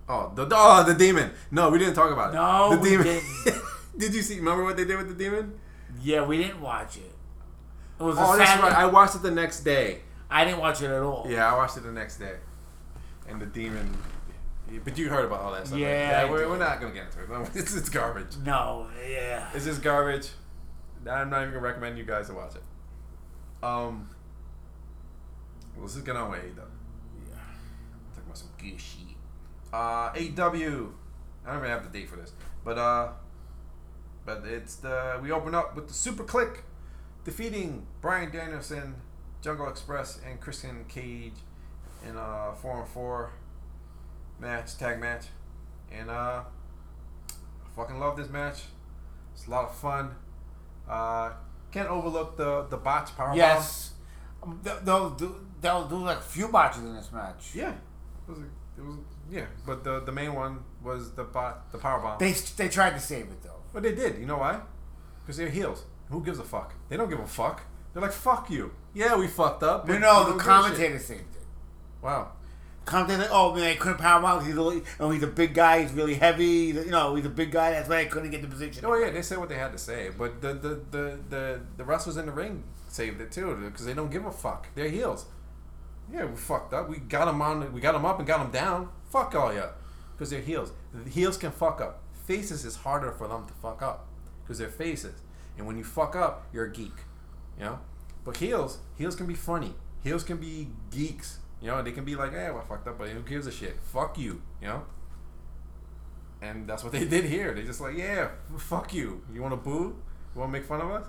Oh, 0.10 0.32
the 0.34 0.48
oh 0.52 0.84
the 0.84 0.94
demon. 0.94 1.32
No, 1.52 1.70
we 1.70 1.80
didn't 1.80 1.94
talk 1.94 2.12
about 2.12 2.32
it. 2.34 2.38
No, 2.38 2.72
the 2.72 2.78
we 2.82 2.90
demon. 2.92 3.06
didn't. 3.06 3.62
did 3.98 4.16
you 4.16 4.22
see? 4.22 4.38
Remember 4.38 4.64
what 4.64 4.78
they 4.78 4.86
did 4.86 4.98
with 4.98 5.10
the 5.10 5.24
demon? 5.24 5.60
yeah, 6.02 6.24
we 6.26 6.38
didn't 6.38 6.62
watch 6.62 6.98
it. 6.98 7.14
It 8.00 8.04
was 8.04 8.16
Oh, 8.20 8.38
that's 8.38 8.62
right. 8.62 8.74
I 8.74 8.86
watched 8.86 9.16
it 9.16 9.22
the 9.22 9.32
next 9.32 9.62
day. 9.62 10.02
I 10.30 10.44
didn't 10.46 10.60
watch 10.60 10.82
it 10.82 10.92
at 10.92 11.02
all. 11.02 11.26
Yeah, 11.30 11.52
I 11.52 11.56
watched 11.58 11.78
it 11.78 11.84
the 11.84 11.92
next 11.92 12.18
day. 12.18 12.36
And 13.28 13.42
the 13.42 13.46
demon. 13.46 13.96
But 14.84 14.98
you 14.98 15.10
heard 15.10 15.26
about 15.26 15.42
all 15.42 15.52
that 15.54 15.68
stuff. 15.68 15.80
right? 15.80 15.86
Yeah, 15.88 16.30
we're, 16.30 16.48
we're 16.50 16.58
not 16.58 16.82
gonna 16.82 16.94
get 16.94 17.06
into 17.06 17.22
it. 17.24 17.30
No, 17.30 17.42
It's, 17.54 17.76
it's 17.76 17.90
garbage. 17.90 18.36
No, 18.44 18.88
yeah. 19.10 19.50
It's 19.54 19.66
just 19.66 19.82
garbage. 19.82 20.30
I'm 21.10 21.30
not 21.30 21.42
even 21.42 21.54
gonna 21.54 21.66
recommend 21.66 21.98
you 21.98 22.04
guys 22.04 22.28
to 22.28 22.34
watch 22.34 22.54
it. 22.56 22.64
Um, 23.64 24.10
let's 25.78 25.94
just 25.94 26.06
get 26.06 26.16
on 26.18 26.32
with 26.32 26.42
AEW. 26.42 26.56
Yeah. 26.58 27.36
talking 28.14 28.24
about 28.26 28.38
some 28.38 28.50
good 28.58 28.80
shit. 28.80 29.04
Uh, 29.72 30.12
AEW. 30.14 30.92
I 31.46 31.50
don't 31.52 31.60
even 31.60 31.70
have 31.70 31.84
the 31.92 31.98
date 31.98 32.10
for 32.10 32.18
this, 32.18 32.34
but 32.66 32.78
uh, 32.78 33.10
but 34.26 34.44
it's 34.46 34.76
the 34.76 35.18
we 35.24 35.32
open 35.32 35.56
up 35.56 35.76
with 35.78 35.88
the 35.88 35.94
SuperKliq 35.94 36.58
defeating 37.24 37.88
Bryan 38.02 38.32
Danielson, 38.32 38.96
Jungle 39.42 39.70
Express, 39.70 40.20
and 40.26 40.42
Christian 40.42 40.84
Cage 40.90 41.34
in 42.08 42.16
a 42.16 42.54
four 42.62 42.74
on 42.74 42.86
four 42.86 43.32
match, 44.40 44.78
tag 44.78 45.00
match, 45.00 45.26
and 45.92 46.10
uh, 46.10 46.42
I 47.30 47.70
fucking 47.76 48.00
love 48.00 48.18
this 48.18 48.30
match. 48.30 48.64
It's 49.34 49.48
a 49.48 49.52
lot 49.52 49.66
of 49.66 49.76
fun. 49.76 50.16
Uh, 50.90 51.32
can't 51.72 51.90
overlook 51.90 52.38
the 52.38 52.64
the 52.70 52.78
botch 52.78 53.16
power 53.16 53.36
Yes. 53.36 53.94
Um, 54.44 54.60
They'll 54.64 55.10
do. 55.12 55.36
They'll 55.60 55.88
do 55.88 55.98
like 55.98 56.20
a 56.20 56.22
few 56.22 56.48
botches 56.48 56.84
in 56.84 56.94
this 56.96 57.12
match. 57.12 57.52
Yeah, 57.56 57.72
it 57.72 58.30
was. 58.30 58.40
It 58.78 58.84
was. 58.86 58.98
Yeah, 59.30 59.46
but 59.66 59.84
the 59.84 60.00
the 60.02 60.12
main 60.12 60.34
one 60.34 60.60
was 60.84 61.12
the 61.14 61.24
bot, 61.24 61.72
the 61.72 61.78
power 61.78 62.00
bomb. 62.00 62.18
They 62.20 62.32
they 62.32 62.70
tried 62.70 62.92
to 62.92 63.00
save 63.00 63.26
it 63.26 63.42
though. 63.44 63.62
but 63.74 63.84
they 63.84 63.94
did. 63.94 64.18
You 64.20 64.26
know 64.26 64.38
why? 64.38 64.60
Because 65.22 65.38
they're 65.38 65.50
heels. 65.50 65.84
Who 66.10 66.24
gives 66.24 66.40
a 66.40 66.44
fuck? 66.44 66.74
They 66.88 66.96
don't 66.96 67.10
give 67.10 67.20
a 67.20 67.28
fuck. 67.28 67.62
They're 67.92 68.02
like, 68.02 68.14
fuck 68.14 68.50
you. 68.50 68.72
Yeah, 68.94 69.18
we 69.18 69.28
fucked 69.28 69.64
up. 69.64 69.86
No, 69.88 69.94
but 69.94 70.00
no, 70.00 70.20
the 70.20 70.30
don't 70.30 70.38
give 70.38 70.42
a 70.42 70.50
commentator 70.50 71.00
saved 71.00 71.36
it. 71.36 71.37
Wow. 72.02 72.32
Commentator, 72.86 73.24
like, 73.24 73.30
oh 73.32 73.54
man, 73.54 73.64
they 73.64 73.76
couldn't 73.76 73.98
power 73.98 74.20
him 74.20 74.26
out. 74.26 74.46
He's 74.46 74.56
really, 74.56 74.82
oh, 75.00 75.10
he's 75.10 75.24
a 75.24 75.28
big 75.28 75.54
guy. 75.54 75.82
He's 75.82 75.92
really 75.92 76.16
heavy. 76.16 76.46
You 76.46 76.86
know, 76.86 77.16
he's 77.16 77.26
a 77.26 77.30
big 77.30 77.52
guy. 77.52 77.72
That's 77.72 77.90
why 77.90 78.04
they 78.04 78.10
couldn't 78.10 78.32
get 78.32 78.42
the 78.42 78.48
position. 78.48 78.86
Oh 78.86 78.96
yeah, 78.96 79.10
they 79.10 79.22
said 79.22 79.40
what 79.40 79.50
they 79.50 79.58
had 79.58 79.74
to 79.74 79.78
say, 79.78 80.10
but 80.18 80.42
the 80.42 80.54
the 80.54 80.82
the 80.92 81.20
the, 81.30 81.62
the 81.76 81.84
wrestlers 81.84 82.16
in 82.16 82.28
the 82.28 82.32
ring 82.32 82.64
saved 82.88 83.20
it 83.20 83.32
too 83.32 83.56
because 83.56 83.86
they 83.86 83.94
don't 83.94 84.10
give 84.10 84.26
a 84.26 84.32
fuck. 84.32 84.68
They're 84.74 84.90
heels. 84.90 85.26
Yeah, 86.12 86.26
we 86.26 86.38
fucked 86.38 86.74
up. 86.74 86.88
We 86.90 86.98
got 86.98 87.26
them 87.26 87.42
on. 87.42 87.74
We 87.74 87.82
got 87.82 87.92
them 87.92 88.06
up 88.06 88.20
and 88.20 88.28
got 88.28 88.40
them 88.40 88.52
down. 88.52 88.90
Fuck 89.10 89.36
all 89.36 89.54
ya, 89.54 89.68
because 90.14 90.30
they're 90.30 90.40
heels. 90.40 90.72
The 90.94 91.10
heels 91.10 91.38
can 91.38 91.52
fuck 91.52 91.82
up. 91.82 92.04
Faces 92.26 92.64
is 92.64 92.78
harder 92.78 93.12
for 93.12 93.28
them 93.28 93.46
to 93.48 93.54
fuck 93.56 93.82
up 93.82 94.08
because 94.44 94.60
they're 94.60 94.70
faces. 94.70 95.20
And 95.58 95.68
when 95.68 95.78
you 95.78 95.84
fuck 95.84 96.16
up, 96.16 96.48
you're 96.54 96.66
a 96.66 96.72
geek. 96.72 96.94
You 97.58 97.66
know. 97.66 97.80
But 98.24 98.38
heels, 98.38 98.80
heels 98.98 99.16
can 99.16 99.26
be 99.26 99.36
funny. 99.36 99.74
Heels 100.04 100.24
can 100.24 100.38
be 100.38 100.70
geeks. 100.92 101.40
You 101.62 101.68
know, 101.68 101.82
they 101.82 101.92
can 101.92 102.06
be 102.06 102.16
like, 102.16 102.32
"Hey, 102.34 102.50
well, 102.52 102.62
I 102.64 102.68
fucked 102.68 102.88
up, 102.88 102.98
but 102.98 103.10
who 103.10 103.22
gives 103.22 103.48
a 103.48 103.52
shit? 103.52 103.78
Fuck 103.82 104.18
you." 104.18 104.42
You 104.62 104.68
know. 104.68 104.84
And 106.42 106.68
that's 106.68 106.84
what 106.84 106.92
they 106.98 107.06
did 107.06 107.26
here. 107.26 107.54
They 107.54 107.64
just 107.64 107.82
like, 107.82 107.98
yeah, 107.98 108.30
fuck 108.58 108.94
you. 108.94 109.24
You 109.34 109.42
want 109.42 109.54
to 109.54 109.58
boo? 109.58 109.96
You 110.36 110.40
want 110.42 110.50
to 110.54 110.60
make 110.60 110.66
fun 110.68 110.82
of 110.82 110.92
us? 110.92 111.08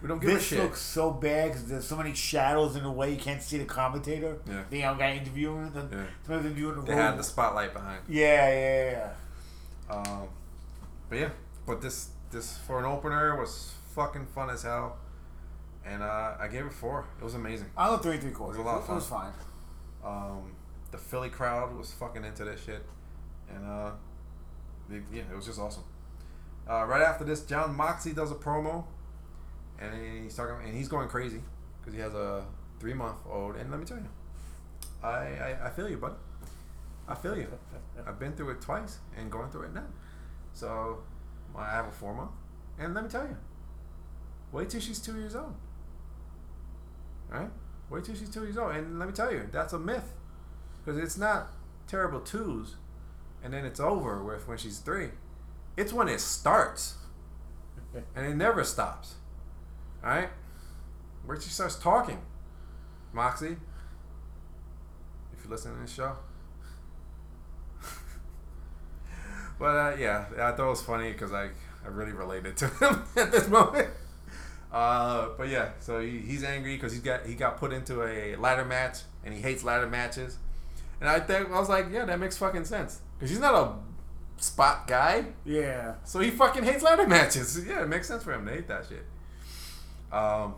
We 0.00 0.08
don't 0.08 0.18
give 0.20 0.30
a 0.30 0.40
shit." 0.40 0.58
This 0.58 0.58
looks 0.60 0.80
so 0.80 1.10
bad 1.10 1.48
because 1.52 1.68
there's 1.68 1.86
so 1.86 1.96
many 1.96 2.14
shadows 2.14 2.74
in 2.74 2.82
the 2.82 2.90
way 2.90 3.10
you 3.12 3.18
can't 3.18 3.42
see 3.42 3.58
the 3.58 3.64
commentator. 3.66 4.38
Yeah. 4.48 4.62
The 4.70 4.78
young 4.78 4.98
guy 4.98 5.12
interviewing. 5.12 5.70
The, 5.72 5.80
Yeah. 5.94 6.04
Somebody's 6.26 6.46
interviewing 6.46 6.76
the 6.76 6.82
they 6.82 6.94
had 6.94 7.18
the 7.18 7.22
spotlight 7.24 7.74
behind. 7.74 8.02
Yeah, 8.08 8.48
yeah, 8.48 8.90
yeah. 9.90 9.94
Um, 9.94 10.28
but 11.10 11.18
yeah, 11.18 11.30
but 11.66 11.82
this 11.82 12.08
this 12.30 12.56
for 12.66 12.78
an 12.78 12.86
opener 12.86 13.38
was 13.38 13.74
fucking 13.94 14.24
fun 14.34 14.48
as 14.48 14.62
hell, 14.62 14.96
and 15.84 16.02
uh, 16.02 16.32
I 16.40 16.48
gave 16.48 16.64
it 16.64 16.72
four. 16.72 17.04
It 17.20 17.24
was 17.24 17.34
amazing. 17.34 17.66
I 17.76 17.88
love 17.88 18.02
three 18.02 18.12
and 18.12 18.22
three 18.22 18.30
quarters. 18.30 18.56
It 18.58 18.64
was 18.64 18.72
a 18.72 18.74
lot 18.74 18.82
of 18.82 18.88
It 18.88 18.94
was 18.94 19.06
fine. 19.06 19.32
Um, 20.04 20.52
the 20.90 20.98
Philly 20.98 21.30
crowd 21.30 21.76
was 21.76 21.92
fucking 21.92 22.24
into 22.24 22.44
this 22.44 22.62
shit, 22.64 22.84
and 23.48 23.64
uh, 23.64 23.90
they, 24.88 25.00
yeah, 25.12 25.22
it 25.30 25.36
was 25.36 25.46
just 25.46 25.58
awesome. 25.58 25.84
Uh, 26.68 26.84
right 26.84 27.02
after 27.02 27.24
this, 27.24 27.42
Jon 27.42 27.74
Moxley 27.74 28.12
does 28.12 28.30
a 28.30 28.34
promo, 28.34 28.84
and 29.78 30.24
he's 30.24 30.34
talking, 30.36 30.54
and 30.66 30.76
he's 30.76 30.88
going 30.88 31.08
crazy 31.08 31.40
because 31.80 31.94
he 31.94 32.00
has 32.00 32.14
a 32.14 32.44
three 32.78 32.94
month 32.94 33.18
old. 33.28 33.56
And 33.56 33.70
let 33.70 33.80
me 33.80 33.86
tell 33.86 33.96
you, 33.98 34.08
I, 35.02 35.08
I 35.08 35.56
I 35.66 35.70
feel 35.70 35.88
you, 35.88 35.96
buddy. 35.96 36.14
I 37.08 37.14
feel 37.14 37.36
you. 37.36 37.48
I've 38.06 38.18
been 38.18 38.32
through 38.32 38.50
it 38.50 38.60
twice 38.60 38.98
and 39.16 39.30
going 39.30 39.50
through 39.50 39.62
it 39.62 39.74
now. 39.74 39.86
So 40.52 40.98
I 41.56 41.70
have 41.70 41.86
a 41.86 41.92
four 41.92 42.14
month, 42.14 42.30
and 42.78 42.94
let 42.94 43.04
me 43.04 43.10
tell 43.10 43.24
you, 43.24 43.36
wait 44.52 44.70
till 44.70 44.80
she's 44.80 45.00
two 45.00 45.16
years 45.16 45.34
old. 45.34 45.54
All 47.32 47.40
right? 47.40 47.50
Wait 47.92 48.04
till 48.04 48.14
she's 48.14 48.30
two 48.30 48.44
years 48.44 48.56
old, 48.56 48.74
and 48.74 48.98
let 48.98 49.06
me 49.06 49.12
tell 49.12 49.30
you, 49.30 49.46
that's 49.52 49.74
a 49.74 49.78
myth, 49.78 50.14
because 50.82 50.98
it's 50.98 51.18
not 51.18 51.48
terrible 51.86 52.20
twos, 52.20 52.76
and 53.44 53.52
then 53.52 53.66
it's 53.66 53.80
over 53.80 54.24
with 54.24 54.48
when 54.48 54.56
she's 54.56 54.78
three. 54.78 55.10
It's 55.76 55.92
when 55.92 56.08
it 56.08 56.20
starts, 56.20 56.94
and 58.16 58.26
it 58.26 58.34
never 58.34 58.64
stops. 58.64 59.16
All 60.02 60.08
right? 60.08 60.30
Where 61.26 61.38
she 61.38 61.50
starts 61.50 61.76
talking, 61.76 62.22
Moxie. 63.12 63.56
If 65.36 65.44
you 65.44 65.50
listen 65.50 65.74
to 65.74 65.80
this 65.82 65.92
show. 65.92 66.16
but 69.58 69.66
uh, 69.66 69.96
yeah, 69.98 70.24
I 70.32 70.52
thought 70.52 70.66
it 70.66 70.70
was 70.70 70.82
funny 70.82 71.12
because 71.12 71.34
I 71.34 71.50
I 71.84 71.88
really 71.88 72.12
related 72.12 72.56
to 72.56 72.68
him 72.80 73.02
at 73.16 73.32
this 73.32 73.48
moment. 73.48 73.88
Uh, 74.72 75.28
but 75.36 75.48
yeah, 75.48 75.70
so 75.80 76.00
he, 76.00 76.18
he's 76.20 76.42
angry 76.42 76.74
because 76.76 76.94
he 76.94 76.98
got 77.00 77.26
he 77.26 77.34
got 77.34 77.58
put 77.58 77.72
into 77.72 78.02
a 78.02 78.36
ladder 78.36 78.64
match 78.64 79.00
and 79.24 79.34
he 79.34 79.40
hates 79.40 79.62
ladder 79.62 79.86
matches. 79.86 80.38
And 81.00 81.08
I 81.10 81.20
think 81.20 81.50
I 81.50 81.58
was 81.60 81.68
like, 81.68 81.86
yeah, 81.92 82.04
that 82.06 82.18
makes 82.18 82.36
fucking 82.38 82.64
sense 82.64 83.00
because 83.18 83.30
he's 83.30 83.40
not 83.40 83.54
a 83.54 83.74
spot 84.42 84.86
guy, 84.88 85.26
Yeah. 85.44 85.94
so 86.04 86.20
he 86.20 86.30
fucking 86.30 86.64
hates 86.64 86.82
ladder 86.82 87.06
matches. 87.06 87.62
Yeah, 87.68 87.82
it 87.82 87.88
makes 87.88 88.08
sense 88.08 88.24
for 88.24 88.32
him 88.32 88.46
to 88.46 88.52
hate 88.52 88.66
that 88.68 88.86
shit. 88.88 89.04
Um, 90.10 90.54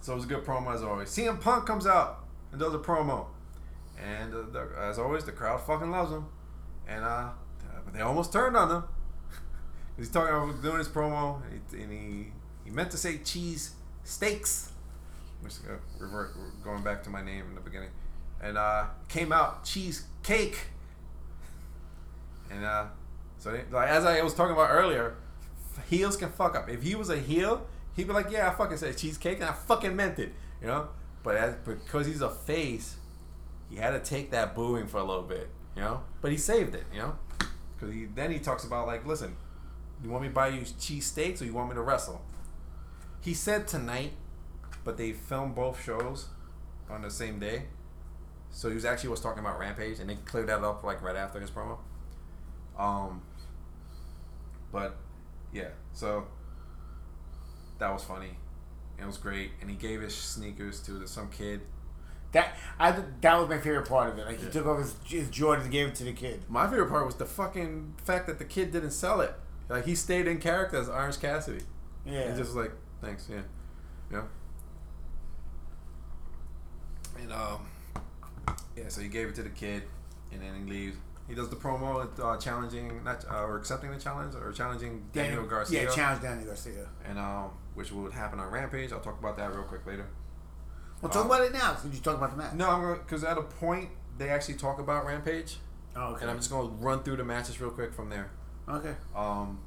so 0.00 0.12
it 0.12 0.16
was 0.16 0.24
a 0.24 0.28
good 0.28 0.44
promo 0.44 0.74
as 0.74 0.82
always. 0.82 1.08
CM 1.08 1.40
Punk 1.40 1.66
comes 1.66 1.86
out 1.86 2.24
and 2.52 2.60
does 2.60 2.74
a 2.74 2.78
promo, 2.78 3.26
and 4.02 4.32
uh, 4.34 4.42
the, 4.52 4.68
as 4.78 4.98
always, 4.98 5.24
the 5.24 5.32
crowd 5.32 5.60
fucking 5.62 5.90
loves 5.90 6.12
him. 6.12 6.26
And 6.86 7.04
uh, 7.04 7.30
but 7.84 7.94
they 7.94 8.00
almost 8.00 8.32
turned 8.32 8.56
on 8.56 8.70
him. 8.70 8.82
He's 9.96 10.08
talking 10.10 10.34
about 10.34 10.62
doing 10.62 10.78
his 10.78 10.88
promo, 10.88 11.42
and 11.42 11.60
he, 11.72 11.82
and 11.82 11.92
he 11.92 12.32
he 12.68 12.74
meant 12.74 12.90
to 12.90 12.98
say 12.98 13.16
cheese 13.18 13.74
steaks, 14.04 14.72
which 15.40 15.54
uh, 15.66 15.76
revert 15.98 16.34
going 16.62 16.82
back 16.82 17.02
to 17.04 17.08
my 17.08 17.22
name 17.22 17.46
in 17.48 17.54
the 17.54 17.62
beginning, 17.62 17.88
and 18.42 18.58
uh, 18.58 18.84
came 19.08 19.32
out 19.32 19.64
cheese 19.64 20.04
cake. 20.22 20.58
And 22.50 22.66
uh, 22.66 22.86
so 23.38 23.58
like 23.70 23.88
as 23.88 24.04
I 24.04 24.20
was 24.20 24.34
talking 24.34 24.52
about 24.52 24.68
earlier, 24.70 25.14
heels 25.88 26.18
can 26.18 26.28
fuck 26.28 26.54
up. 26.56 26.68
If 26.68 26.82
he 26.82 26.94
was 26.94 27.08
a 27.08 27.16
heel, 27.16 27.66
he'd 27.96 28.06
be 28.06 28.12
like, 28.12 28.30
"Yeah, 28.30 28.50
I 28.50 28.54
fucking 28.54 28.76
said 28.76 28.98
cheesecake, 28.98 29.40
and 29.40 29.48
I 29.48 29.52
fucking 29.52 29.96
meant 29.96 30.18
it," 30.18 30.34
you 30.60 30.66
know. 30.66 30.88
But 31.22 31.36
as, 31.36 31.54
because 31.64 32.06
he's 32.06 32.20
a 32.20 32.30
face, 32.30 32.96
he 33.70 33.76
had 33.76 33.92
to 33.92 34.00
take 34.00 34.30
that 34.32 34.54
booing 34.54 34.88
for 34.88 34.98
a 34.98 35.04
little 35.04 35.22
bit, 35.22 35.48
you 35.74 35.80
know. 35.80 36.02
But 36.20 36.32
he 36.32 36.36
saved 36.36 36.74
it, 36.74 36.84
you 36.92 36.98
know. 36.98 37.18
because 37.78 37.94
he 37.94 38.04
then 38.14 38.30
he 38.30 38.38
talks 38.38 38.64
about 38.64 38.86
like, 38.86 39.06
listen, 39.06 39.36
you 40.04 40.10
want 40.10 40.22
me 40.22 40.28
to 40.28 40.34
buy 40.34 40.48
you 40.48 40.64
cheese 40.78 41.06
steaks 41.06 41.40
or 41.40 41.46
you 41.46 41.54
want 41.54 41.70
me 41.70 41.74
to 41.74 41.82
wrestle? 41.82 42.22
He 43.20 43.34
said 43.34 43.66
tonight, 43.68 44.12
but 44.84 44.96
they 44.96 45.12
filmed 45.12 45.54
both 45.54 45.82
shows 45.82 46.28
on 46.88 47.02
the 47.02 47.10
same 47.10 47.38
day. 47.38 47.64
So 48.50 48.68
he 48.68 48.74
was 48.74 48.84
actually 48.84 49.10
was 49.10 49.20
talking 49.20 49.40
about 49.40 49.58
Rampage, 49.58 49.98
and 49.98 50.08
they 50.08 50.16
cleared 50.16 50.48
that 50.48 50.62
up 50.64 50.82
like 50.82 51.02
right 51.02 51.16
after 51.16 51.40
his 51.40 51.50
promo. 51.50 51.78
Um, 52.78 53.22
but 54.72 54.96
yeah, 55.52 55.68
so 55.92 56.26
that 57.78 57.92
was 57.92 58.04
funny. 58.04 58.38
It 59.00 59.06
was 59.06 59.18
great, 59.18 59.50
and 59.60 59.70
he 59.70 59.76
gave 59.76 60.00
his 60.00 60.14
sneakers 60.14 60.80
to 60.82 61.06
some 61.06 61.30
kid. 61.30 61.60
That 62.32 62.56
I 62.78 62.92
that 63.20 63.38
was 63.38 63.48
my 63.48 63.58
favorite 63.58 63.88
part 63.88 64.10
of 64.10 64.18
it. 64.18 64.26
Like 64.26 64.42
he 64.42 64.50
took 64.50 64.66
off 64.66 64.78
his, 64.78 64.96
his 65.06 65.28
Jordans 65.28 65.62
and 65.62 65.70
gave 65.70 65.88
it 65.88 65.94
to 65.96 66.04
the 66.04 66.12
kid. 66.12 66.42
My 66.48 66.68
favorite 66.68 66.90
part 66.90 67.06
was 67.06 67.14
the 67.14 67.26
fucking 67.26 67.94
fact 68.04 68.26
that 68.26 68.38
the 68.38 68.44
kid 68.44 68.70
didn't 68.72 68.90
sell 68.90 69.20
it. 69.20 69.34
Like 69.68 69.86
he 69.86 69.94
stayed 69.94 70.26
in 70.26 70.38
character 70.38 70.78
as 70.78 70.88
Orange 70.88 71.20
Cassidy. 71.20 71.64
Yeah. 72.04 72.30
He 72.30 72.38
just 72.38 72.54
like, 72.54 72.72
thanks, 73.02 73.28
yeah, 73.30 73.40
yeah. 74.12 74.22
And 77.20 77.32
um, 77.32 77.66
yeah, 78.76 78.84
so 78.88 79.00
he 79.00 79.08
gave 79.08 79.28
it 79.28 79.34
to 79.36 79.42
the 79.42 79.48
kid, 79.50 79.82
and 80.32 80.40
then 80.42 80.64
he 80.64 80.70
leaves. 80.70 80.96
He 81.26 81.34
does 81.34 81.50
the 81.50 81.56
promo 81.56 82.08
uh, 82.20 82.36
challenging, 82.38 83.04
not 83.04 83.24
uh, 83.30 83.42
or 83.44 83.58
accepting 83.58 83.90
the 83.90 83.98
challenge, 83.98 84.34
or 84.34 84.50
challenging 84.52 85.04
Daniel, 85.12 85.44
Garcia. 85.44 85.82
Yeah, 85.84 85.90
challenge 85.90 86.22
Daniel 86.22 86.46
Garcia. 86.46 86.86
and 87.06 87.18
um, 87.18 87.50
which 87.74 87.92
would 87.92 88.12
happen 88.12 88.40
on 88.40 88.50
Rampage. 88.50 88.92
I'll 88.92 89.00
talk 89.00 89.18
about 89.18 89.36
that 89.36 89.52
real 89.52 89.64
quick 89.64 89.84
later. 89.86 90.06
Well, 91.02 91.10
talk 91.12 91.24
Um, 91.24 91.30
about 91.30 91.42
it 91.42 91.52
now. 91.52 91.76
Since 91.76 91.94
you 91.94 92.00
talk 92.00 92.16
about 92.16 92.30
the 92.30 92.36
match. 92.42 92.54
No, 92.54 92.70
I'm 92.70 92.98
because 92.98 93.24
at 93.24 93.36
a 93.36 93.42
point 93.42 93.90
they 94.16 94.30
actually 94.30 94.54
talk 94.54 94.78
about 94.80 95.04
Rampage, 95.06 95.58
Oh, 95.96 96.12
okay. 96.14 96.22
and 96.22 96.30
I'm 96.30 96.38
just 96.38 96.50
gonna 96.50 96.68
run 96.68 97.02
through 97.02 97.16
the 97.16 97.24
matches 97.24 97.60
real 97.60 97.70
quick 97.70 97.92
from 97.92 98.08
there. 98.10 98.30
okay. 98.68 98.94
Um. 99.14 99.58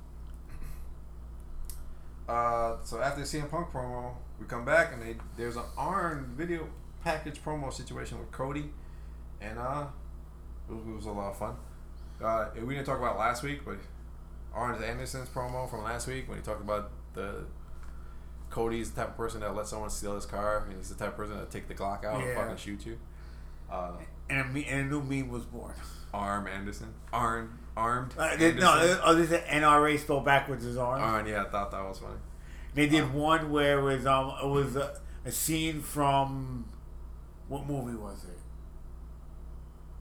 Uh, 2.31 2.77
so 2.83 3.01
after 3.01 3.19
the 3.21 3.25
CM 3.27 3.49
Punk 3.49 3.69
promo, 3.71 4.13
we 4.39 4.45
come 4.45 4.63
back 4.63 4.93
and 4.93 5.01
they 5.01 5.15
there's 5.35 5.57
an 5.57 5.63
Arn 5.77 6.33
video 6.37 6.67
package 7.03 7.43
promo 7.43 7.73
situation 7.73 8.19
with 8.19 8.31
Cody, 8.31 8.69
and 9.41 9.59
uh, 9.59 9.85
it 10.69 10.73
was, 10.73 10.87
it 10.87 10.95
was 10.95 11.05
a 11.07 11.11
lot 11.11 11.31
of 11.31 11.37
fun. 11.37 11.55
Uh, 12.23 12.45
we 12.65 12.73
didn't 12.75 12.85
talk 12.85 12.99
about 12.99 13.17
last 13.17 13.43
week, 13.43 13.65
but 13.65 13.77
Arn 14.53 14.81
Anderson's 14.81 15.27
promo 15.29 15.69
from 15.69 15.83
last 15.83 16.07
week 16.07 16.29
when 16.29 16.37
he 16.37 16.43
talked 16.43 16.61
about 16.61 16.91
the 17.15 17.43
Cody's 18.49 18.91
the 18.91 19.01
type 19.01 19.09
of 19.09 19.17
person 19.17 19.41
that 19.41 19.53
let 19.55 19.67
someone 19.67 19.89
steal 19.89 20.15
his 20.15 20.25
car, 20.25 20.65
and 20.69 20.77
he's 20.77 20.89
the 20.89 20.95
type 20.95 21.09
of 21.09 21.17
person 21.17 21.37
that 21.37 21.51
take 21.51 21.67
the 21.67 21.73
Glock 21.75 22.05
out 22.05 22.21
and 22.21 22.37
fucking 22.37 22.57
shoot 22.57 22.85
you. 22.85 22.97
Uh, 23.69 23.91
And 24.29 24.39
a, 24.39 24.45
me- 24.45 24.65
and 24.65 24.87
a 24.87 24.89
new 24.89 25.01
meme 25.01 25.29
was 25.29 25.43
born. 25.43 25.73
Arm 26.13 26.47
Anderson, 26.47 26.93
Arn, 27.11 27.57
armed. 27.77 28.13
Uh, 28.17 28.35
they, 28.37 28.53
no, 28.53 28.69
uh, 28.71 29.01
oh, 29.03 29.15
this 29.15 29.31
is 29.31 29.37
NRA 29.47 29.97
spelled 29.99 30.25
backwards 30.25 30.63
his 30.63 30.77
arm. 30.77 31.01
Arn, 31.01 31.25
yeah, 31.27 31.43
I 31.43 31.45
thought 31.49 31.71
that 31.71 31.83
was 31.83 31.99
funny. 31.99 32.15
They 32.73 32.87
did 32.87 33.13
one 33.13 33.51
where 33.51 33.79
it 33.79 33.83
was 33.83 34.05
um 34.05 34.33
it 34.41 34.47
was 34.47 34.75
a, 34.75 34.97
a 35.25 35.31
scene 35.31 35.81
from 35.81 36.65
what 37.49 37.67
movie 37.67 37.97
was 37.97 38.23
it? 38.23 38.39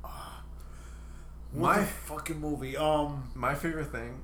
Ah, 0.05 0.43
My- 1.55 1.85
fucking 1.85 2.41
movie? 2.41 2.77
Um, 2.77 3.31
My 3.35 3.55
favorite 3.55 3.91
thing 3.91 4.23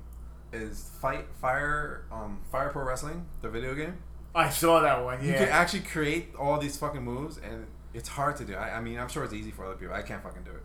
is 0.53 0.89
Fight 1.01 1.25
Fire 1.41 2.05
um 2.11 2.39
Fire 2.51 2.69
Pro 2.69 2.83
Wrestling, 2.83 3.25
the 3.41 3.49
video 3.49 3.75
game. 3.75 3.97
I 4.33 4.49
saw 4.49 4.79
that 4.81 5.03
one. 5.03 5.23
You 5.25 5.33
can 5.33 5.49
actually 5.49 5.81
create 5.81 6.33
all 6.39 6.57
these 6.59 6.77
fucking 6.77 7.01
moves 7.03 7.37
and 7.39 7.65
it's 7.93 8.07
hard 8.09 8.37
to 8.37 8.45
do. 8.45 8.55
I, 8.55 8.77
I 8.77 8.81
mean 8.81 8.97
I'm 8.99 9.09
sure 9.09 9.23
it's 9.23 9.33
easy 9.33 9.51
for 9.51 9.65
other 9.65 9.75
people. 9.75 9.93
I 9.93 10.03
can't 10.03 10.21
fucking 10.23 10.43
do 10.43 10.51
it. 10.51 10.63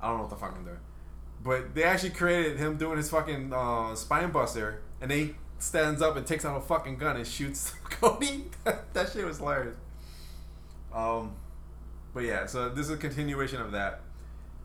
I 0.00 0.08
don't 0.08 0.16
know 0.16 0.22
what 0.24 0.30
the 0.30 0.36
fuck 0.36 0.54
I'm 0.56 0.64
doing. 0.64 0.78
But 1.42 1.74
they 1.74 1.84
actually 1.84 2.10
created 2.10 2.58
him 2.58 2.76
doing 2.76 2.98
his 2.98 3.10
fucking 3.10 3.52
uh, 3.52 3.94
spine 3.94 4.30
buster 4.30 4.82
and 5.00 5.10
they 5.10 5.34
stands 5.58 6.02
up 6.02 6.16
and 6.16 6.26
takes 6.26 6.44
out 6.44 6.56
a 6.56 6.60
fucking 6.60 6.96
gun 6.96 7.16
and 7.16 7.26
shoots 7.26 7.70
Cody. 7.84 8.46
that 8.64 9.10
shit 9.12 9.24
was 9.24 9.38
hilarious. 9.38 9.76
Um 10.92 11.32
but 12.12 12.24
yeah, 12.24 12.46
so 12.46 12.68
this 12.68 12.86
is 12.86 12.90
a 12.90 12.96
continuation 12.96 13.60
of 13.60 13.72
that, 13.72 14.00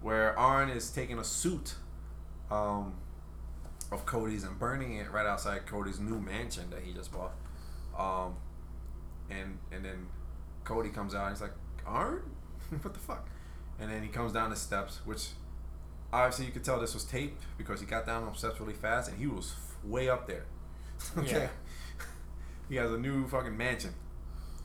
where 0.02 0.38
Arn 0.38 0.70
is 0.70 0.90
taking 0.90 1.20
a 1.20 1.24
suit, 1.24 1.76
um, 2.50 2.96
of 3.92 4.06
Cody's 4.06 4.44
and 4.44 4.58
burning 4.58 4.96
it 4.96 5.12
right 5.12 5.26
outside 5.26 5.66
Cody's 5.68 6.00
new 6.00 6.20
mansion 6.20 6.70
that 6.72 6.82
he 6.82 6.92
just 6.92 7.12
bought, 7.12 7.34
um, 7.98 8.36
and 9.30 9.60
and 9.72 9.86
then 9.86 10.08
Cody 10.64 10.90
comes 10.90 11.14
out 11.14 11.28
and 11.28 11.36
he's 11.36 11.42
like, 11.42 11.54
Arn, 11.86 12.24
what 12.82 12.94
the 12.94 13.00
fuck? 13.00 13.30
And 13.80 13.92
then 13.92 14.02
he 14.02 14.08
comes 14.08 14.32
down 14.32 14.50
the 14.50 14.56
steps, 14.56 15.02
which 15.06 15.28
obviously 16.24 16.46
you 16.46 16.52
could 16.52 16.64
tell 16.64 16.80
this 16.80 16.94
was 16.94 17.04
taped 17.04 17.44
because 17.58 17.80
he 17.80 17.86
got 17.86 18.06
down 18.06 18.26
the 18.26 18.34
steps 18.34 18.60
really 18.60 18.74
fast 18.74 19.10
and 19.10 19.18
he 19.20 19.28
was 19.28 19.54
way 19.84 20.10
up 20.10 20.28
there. 20.28 20.46
okay, 21.18 21.32
Yeah. 21.32 21.48
he 22.70 22.76
has 22.78 22.92
a 22.92 22.98
new 22.98 23.28
fucking 23.28 23.56
mansion, 23.56 23.94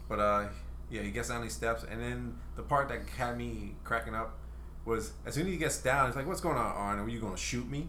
but 0.09 0.19
uh, 0.19 0.49
yeah, 0.91 1.03
he 1.03 1.11
gets 1.11 1.29
down 1.29 1.43
these 1.43 1.53
steps, 1.55 1.85
and 1.91 2.01
then 2.01 2.37
the 2.57 2.63
part 2.63 2.89
that 2.89 3.01
had 3.17 3.37
me 3.37 3.75
cracking 3.85 4.15
up 4.15 4.39
was 4.85 5.13
as 5.27 5.35
soon 5.35 5.47
as 5.47 5.53
he 5.53 5.59
gets 5.59 5.79
down, 5.83 6.07
he's 6.07 6.17
like, 6.17 6.27
"What's 6.27 6.41
going 6.41 6.57
on, 6.57 6.65
Arn? 6.67 6.99
Are 6.99 7.09
you 7.09 7.21
going 7.21 7.35
to 7.35 7.39
shoot 7.41 7.69
me?" 7.69 7.89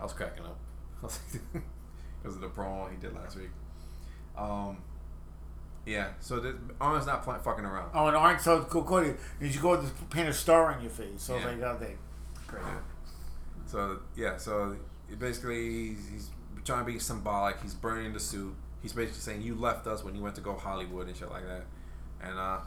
I 0.00 0.04
was 0.04 0.12
cracking 0.12 0.44
up 0.44 0.58
because 1.02 2.34
of 2.36 2.40
the 2.40 2.48
promo 2.48 2.90
he 2.90 2.96
did 2.96 3.14
last 3.14 3.36
week. 3.36 3.50
Um, 4.36 4.78
yeah, 5.86 6.08
so 6.20 6.40
this, 6.40 6.54
Arn's 6.80 7.06
not 7.06 7.22
pl- 7.24 7.38
fucking 7.42 7.64
around. 7.64 7.90
Oh, 7.94 8.06
and 8.08 8.16
Arn 8.16 8.38
so 8.38 8.62
Co- 8.64 8.82
Cody, 8.84 9.14
did 9.40 9.54
you 9.54 9.60
go 9.60 9.80
to 9.80 9.88
paint 10.10 10.28
a 10.28 10.32
star 10.32 10.72
on 10.74 10.80
your 10.82 10.90
face? 10.90 11.22
So 11.22 11.34
I 11.34 11.36
was 11.36 11.44
Yeah. 11.44 11.50
like, 11.52 11.62
oh, 11.62 11.76
they, 11.80 11.96
great. 12.46 12.64
So 13.66 14.00
yeah, 14.16 14.36
so 14.36 14.76
basically 15.18 15.88
he's, 15.88 16.08
he's 16.10 16.30
trying 16.64 16.84
to 16.86 16.92
be 16.92 16.98
symbolic. 16.98 17.60
He's 17.62 17.74
burning 17.74 18.12
the 18.12 18.20
suit. 18.20 18.54
He's 18.82 18.92
basically 18.92 19.20
saying 19.20 19.42
you 19.42 19.54
left 19.54 19.86
us 19.86 20.04
when 20.04 20.14
you 20.14 20.22
went 20.22 20.34
to 20.36 20.40
go 20.40 20.54
Hollywood 20.54 21.08
and 21.08 21.16
shit 21.16 21.30
like 21.30 21.46
that, 21.46 21.64
and 22.22 22.38
uh, 22.38 22.58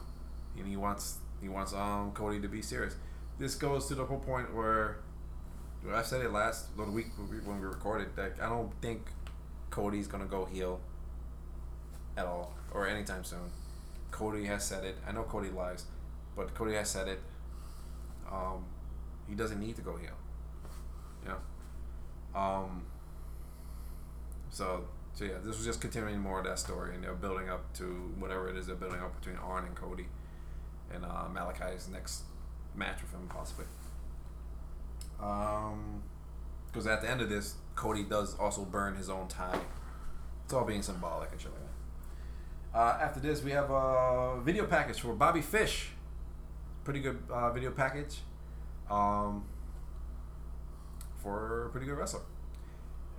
and 0.57 0.67
he 0.67 0.75
wants 0.75 1.17
he 1.41 1.49
wants 1.49 1.73
um 1.73 2.11
Cody 2.13 2.39
to 2.41 2.47
be 2.47 2.61
serious. 2.61 2.95
This 3.37 3.55
goes 3.55 3.87
to 3.87 3.95
the 3.95 4.05
whole 4.05 4.19
point 4.19 4.53
where 4.53 4.97
I 5.93 6.01
said 6.01 6.21
it 6.21 6.31
last 6.31 6.75
the 6.75 6.83
week 6.83 7.07
when 7.17 7.29
we 7.29 7.37
when 7.37 7.61
we 7.61 7.67
recorded 7.67 8.15
that 8.15 8.33
I 8.41 8.49
don't 8.49 8.71
think 8.81 9.07
Cody's 9.69 10.07
gonna 10.07 10.25
go 10.25 10.45
heel 10.45 10.81
at 12.17 12.25
all 12.25 12.53
or 12.73 12.87
anytime 12.87 13.23
soon. 13.23 13.51
Cody 14.11 14.45
has 14.45 14.65
said 14.65 14.83
it. 14.83 14.97
I 15.07 15.11
know 15.11 15.23
Cody 15.23 15.49
lies, 15.49 15.85
but 16.35 16.53
Cody 16.53 16.73
has 16.73 16.89
said 16.89 17.07
it. 17.07 17.19
Um, 18.29 18.65
he 19.29 19.35
doesn't 19.35 19.59
need 19.59 19.75
to 19.75 19.81
go. 19.81 19.97
You 19.97 20.09
know. 21.29 22.39
Um. 22.39 22.83
So 24.49 24.85
so 25.13 25.25
yeah, 25.25 25.33
this 25.43 25.57
was 25.57 25.65
just 25.65 25.81
continuing 25.81 26.19
more 26.19 26.39
of 26.39 26.45
that 26.45 26.59
story, 26.59 26.95
and 26.95 27.03
they're 27.03 27.13
building 27.13 27.49
up 27.49 27.73
to 27.73 27.83
whatever 28.19 28.49
it 28.49 28.55
is 28.55 28.67
they're 28.67 28.75
building 28.75 29.01
up 29.01 29.19
between 29.19 29.35
Arn 29.37 29.65
and 29.65 29.75
Cody, 29.75 30.05
and 30.93 31.03
uh, 31.03 31.25
Malakai's 31.33 31.89
next 31.89 32.23
match 32.75 33.01
with 33.01 33.11
him 33.11 33.27
possibly. 33.27 33.65
Um, 35.21 36.03
because 36.67 36.87
at 36.87 37.01
the 37.01 37.09
end 37.09 37.19
of 37.19 37.29
this, 37.29 37.55
Cody 37.75 38.03
does 38.03 38.37
also 38.39 38.63
burn 38.63 38.95
his 38.95 39.09
own 39.09 39.27
tie. 39.27 39.59
It's 40.45 40.53
all 40.53 40.63
being 40.63 40.81
symbolic 40.81 41.31
and 41.31 41.41
shit 41.41 41.51
like 41.51 41.61
that. 42.73 42.79
Uh, 42.79 43.03
after 43.03 43.19
this, 43.19 43.43
we 43.43 43.51
have 43.51 43.69
a 43.71 44.39
video 44.41 44.65
package 44.65 44.99
for 44.99 45.13
Bobby 45.13 45.41
Fish. 45.41 45.89
Pretty 46.83 47.01
good 47.01 47.17
uh, 47.29 47.51
video 47.51 47.71
package. 47.71 48.19
Um, 48.89 49.43
for 51.21 51.65
a 51.65 51.69
pretty 51.69 51.85
good 51.85 51.97
wrestler. 51.97 52.21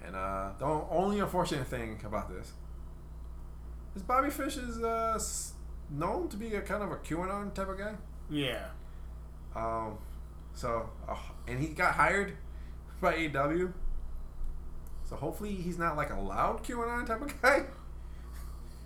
And 0.04 0.16
uh, 0.16 0.50
the 0.58 0.64
only 0.64 1.20
unfortunate 1.20 1.66
thing 1.66 2.00
about 2.04 2.30
this 2.30 2.52
is 3.94 4.02
Bobby 4.02 4.30
Fish 4.30 4.56
is 4.56 4.82
uh, 4.82 5.20
known 5.90 6.28
to 6.28 6.36
be 6.36 6.54
a 6.54 6.60
kind 6.62 6.82
of 6.82 6.90
a 6.90 6.96
QAnon 6.96 7.52
type 7.52 7.68
of 7.68 7.78
guy. 7.78 7.94
Yeah. 8.30 8.66
Um, 9.54 9.98
so, 10.54 10.88
uh, 11.08 11.16
and 11.46 11.60
he 11.60 11.68
got 11.68 11.94
hired 11.94 12.32
by 13.00 13.28
AW. 13.34 13.68
So 15.04 15.16
hopefully 15.16 15.54
he's 15.54 15.76
not 15.78 15.96
like 15.96 16.10
a 16.10 16.18
loud 16.20 16.62
QAnon 16.64 17.06
type 17.06 17.20
of 17.22 17.42
guy. 17.42 17.64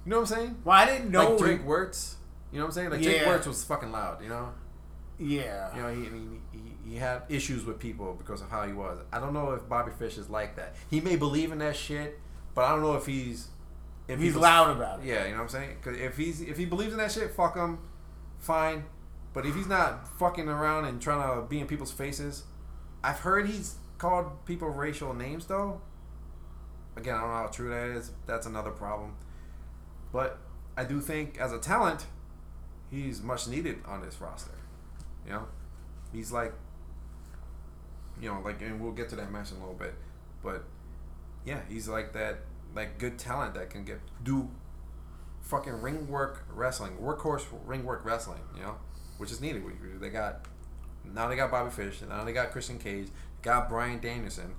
You 0.07 0.11
know 0.11 0.21
what 0.21 0.31
I'm 0.33 0.37
saying? 0.37 0.57
Well, 0.65 0.77
I 0.77 0.85
didn't 0.85 1.11
know. 1.11 1.31
like 1.31 1.39
Drake 1.39 1.65
Wuertz. 1.67 2.17
You 2.53 2.59
know 2.59 2.65
what 2.67 2.69
I'm 2.69 2.73
saying? 2.75 2.91
Like 2.91 3.03
Yeah. 3.03 3.25
Wuertz 3.25 3.47
was 3.47 3.65
fucking 3.65 3.91
loud. 3.91 4.23
You 4.23 4.29
know. 4.29 4.51
yeah. 5.19 5.75
You 5.75 5.81
know, 5.81 5.89
he, 5.89 6.07
I 6.07 6.11
mean, 6.11 6.43
he, 6.89 6.97
had 6.97 7.23
issues 7.29 7.65
with 7.65 7.79
people 7.79 8.15
because 8.15 8.41
of 8.41 8.51
how 8.51 8.67
he 8.67 8.73
was. 8.73 8.99
I 9.13 9.21
don't 9.21 9.33
know 9.33 9.53
if 9.53 9.69
Bobby 9.69 9.93
Fish 9.99 10.19
is 10.19 10.29
like 10.31 10.57
that. 10.57 10.75
He 10.91 11.01
may 11.01 11.17
believe 11.17 11.53
in 11.53 11.59
that 11.59 11.77
shit, 11.77 12.19
but 12.55 12.65
I 12.65 12.71
don't 12.71 12.83
know 12.83 12.95
if 12.97 13.07
he's 13.07 13.49
if 14.09 14.19
He's 14.21 14.35
was- 14.35 14.43
loud 14.43 14.77
about 14.77 15.01
it. 15.01 15.07
Yeah, 15.07 15.25
you 15.25 15.31
know 15.33 15.39
what 15.39 15.43
I'm 15.45 15.49
saying? 15.49 15.77
Because 15.83 15.99
if 15.99 16.17
he's 16.17 16.41
if 16.41 16.57
he 16.57 16.65
believes 16.67 16.93
in 16.93 16.99
that 16.99 17.11
shit, 17.13 17.31
fuck 17.35 17.57
him, 17.57 17.79
fine. 18.39 18.85
But 19.33 19.47
if 19.47 19.55
he's 19.55 19.67
not 19.67 20.07
fucking 20.19 20.49
around 20.49 20.85
and 20.85 21.01
trying 21.03 21.35
to 21.41 21.47
be 21.49 21.59
in 21.61 21.67
people's 21.67 21.91
faces, 21.91 22.45
I've 23.03 23.19
heard 23.21 23.47
he's 23.49 23.77
called 23.99 24.45
people 24.47 24.69
racial 24.69 25.13
names 25.15 25.47
though. 25.47 25.81
Again, 26.97 27.15
I 27.17 27.21
don't 27.23 27.29
know 27.31 27.37
how 27.37 27.47
true 27.49 27.71
that 27.71 27.89
is. 27.97 28.13
That's 28.27 28.47
another 28.47 28.71
problem. 28.71 29.17
But 30.13 30.39
I 30.77 30.85
do 30.85 31.01
think 31.01 31.39
as 31.41 31.53
a 31.53 31.59
talent, 31.59 32.07
he's 32.91 33.21
much 33.23 33.49
needed 33.49 33.79
on 33.87 34.01
this 34.03 34.21
roster. 34.21 34.53
You 35.27 35.33
know, 35.33 35.47
he's 36.13 36.31
like 36.31 36.53
you 38.21 38.29
know, 38.29 38.41
like, 38.45 38.61
and 38.63 38.81
we'll 38.81 38.93
get 38.93 39.09
to 39.11 39.17
that 39.17 39.31
match 39.31 39.51
in 39.51 39.57
a 39.57 39.61
little 39.61 39.75
bit, 39.75 39.95
but 40.43 40.65
yeah, 41.45 41.61
he's 41.69 41.89
like 41.89 42.13
that, 42.13 42.41
like 42.75 42.99
good 42.99 43.19
talent 43.19 43.55
that 43.55 43.71
can 43.71 43.85
get 43.85 44.01
do 44.23 44.49
fucking 45.43 45.81
ring 45.81 46.09
work 46.09 46.45
wrestling, 46.53 46.97
workhorse 46.97 47.45
ring 47.67 47.85
work 47.85 48.05
wrestling, 48.05 48.41
you 48.57 48.63
know, 48.63 48.77
which 49.19 49.31
is 49.31 49.41
needed. 49.41 49.63
They 50.01 50.11
got 50.11 50.47
now 51.05 51.29
they 51.29 51.37
got 51.37 51.51
Bobby 51.51 51.71
Fish, 51.71 52.01
and 52.01 52.11
now 52.11 52.25
they 52.25 52.33
got 52.33 52.51
Christian 52.51 52.79
Cage, 52.79 53.09
got 53.43 53.69
Bryan 53.69 54.01
Danielson. 54.01 54.55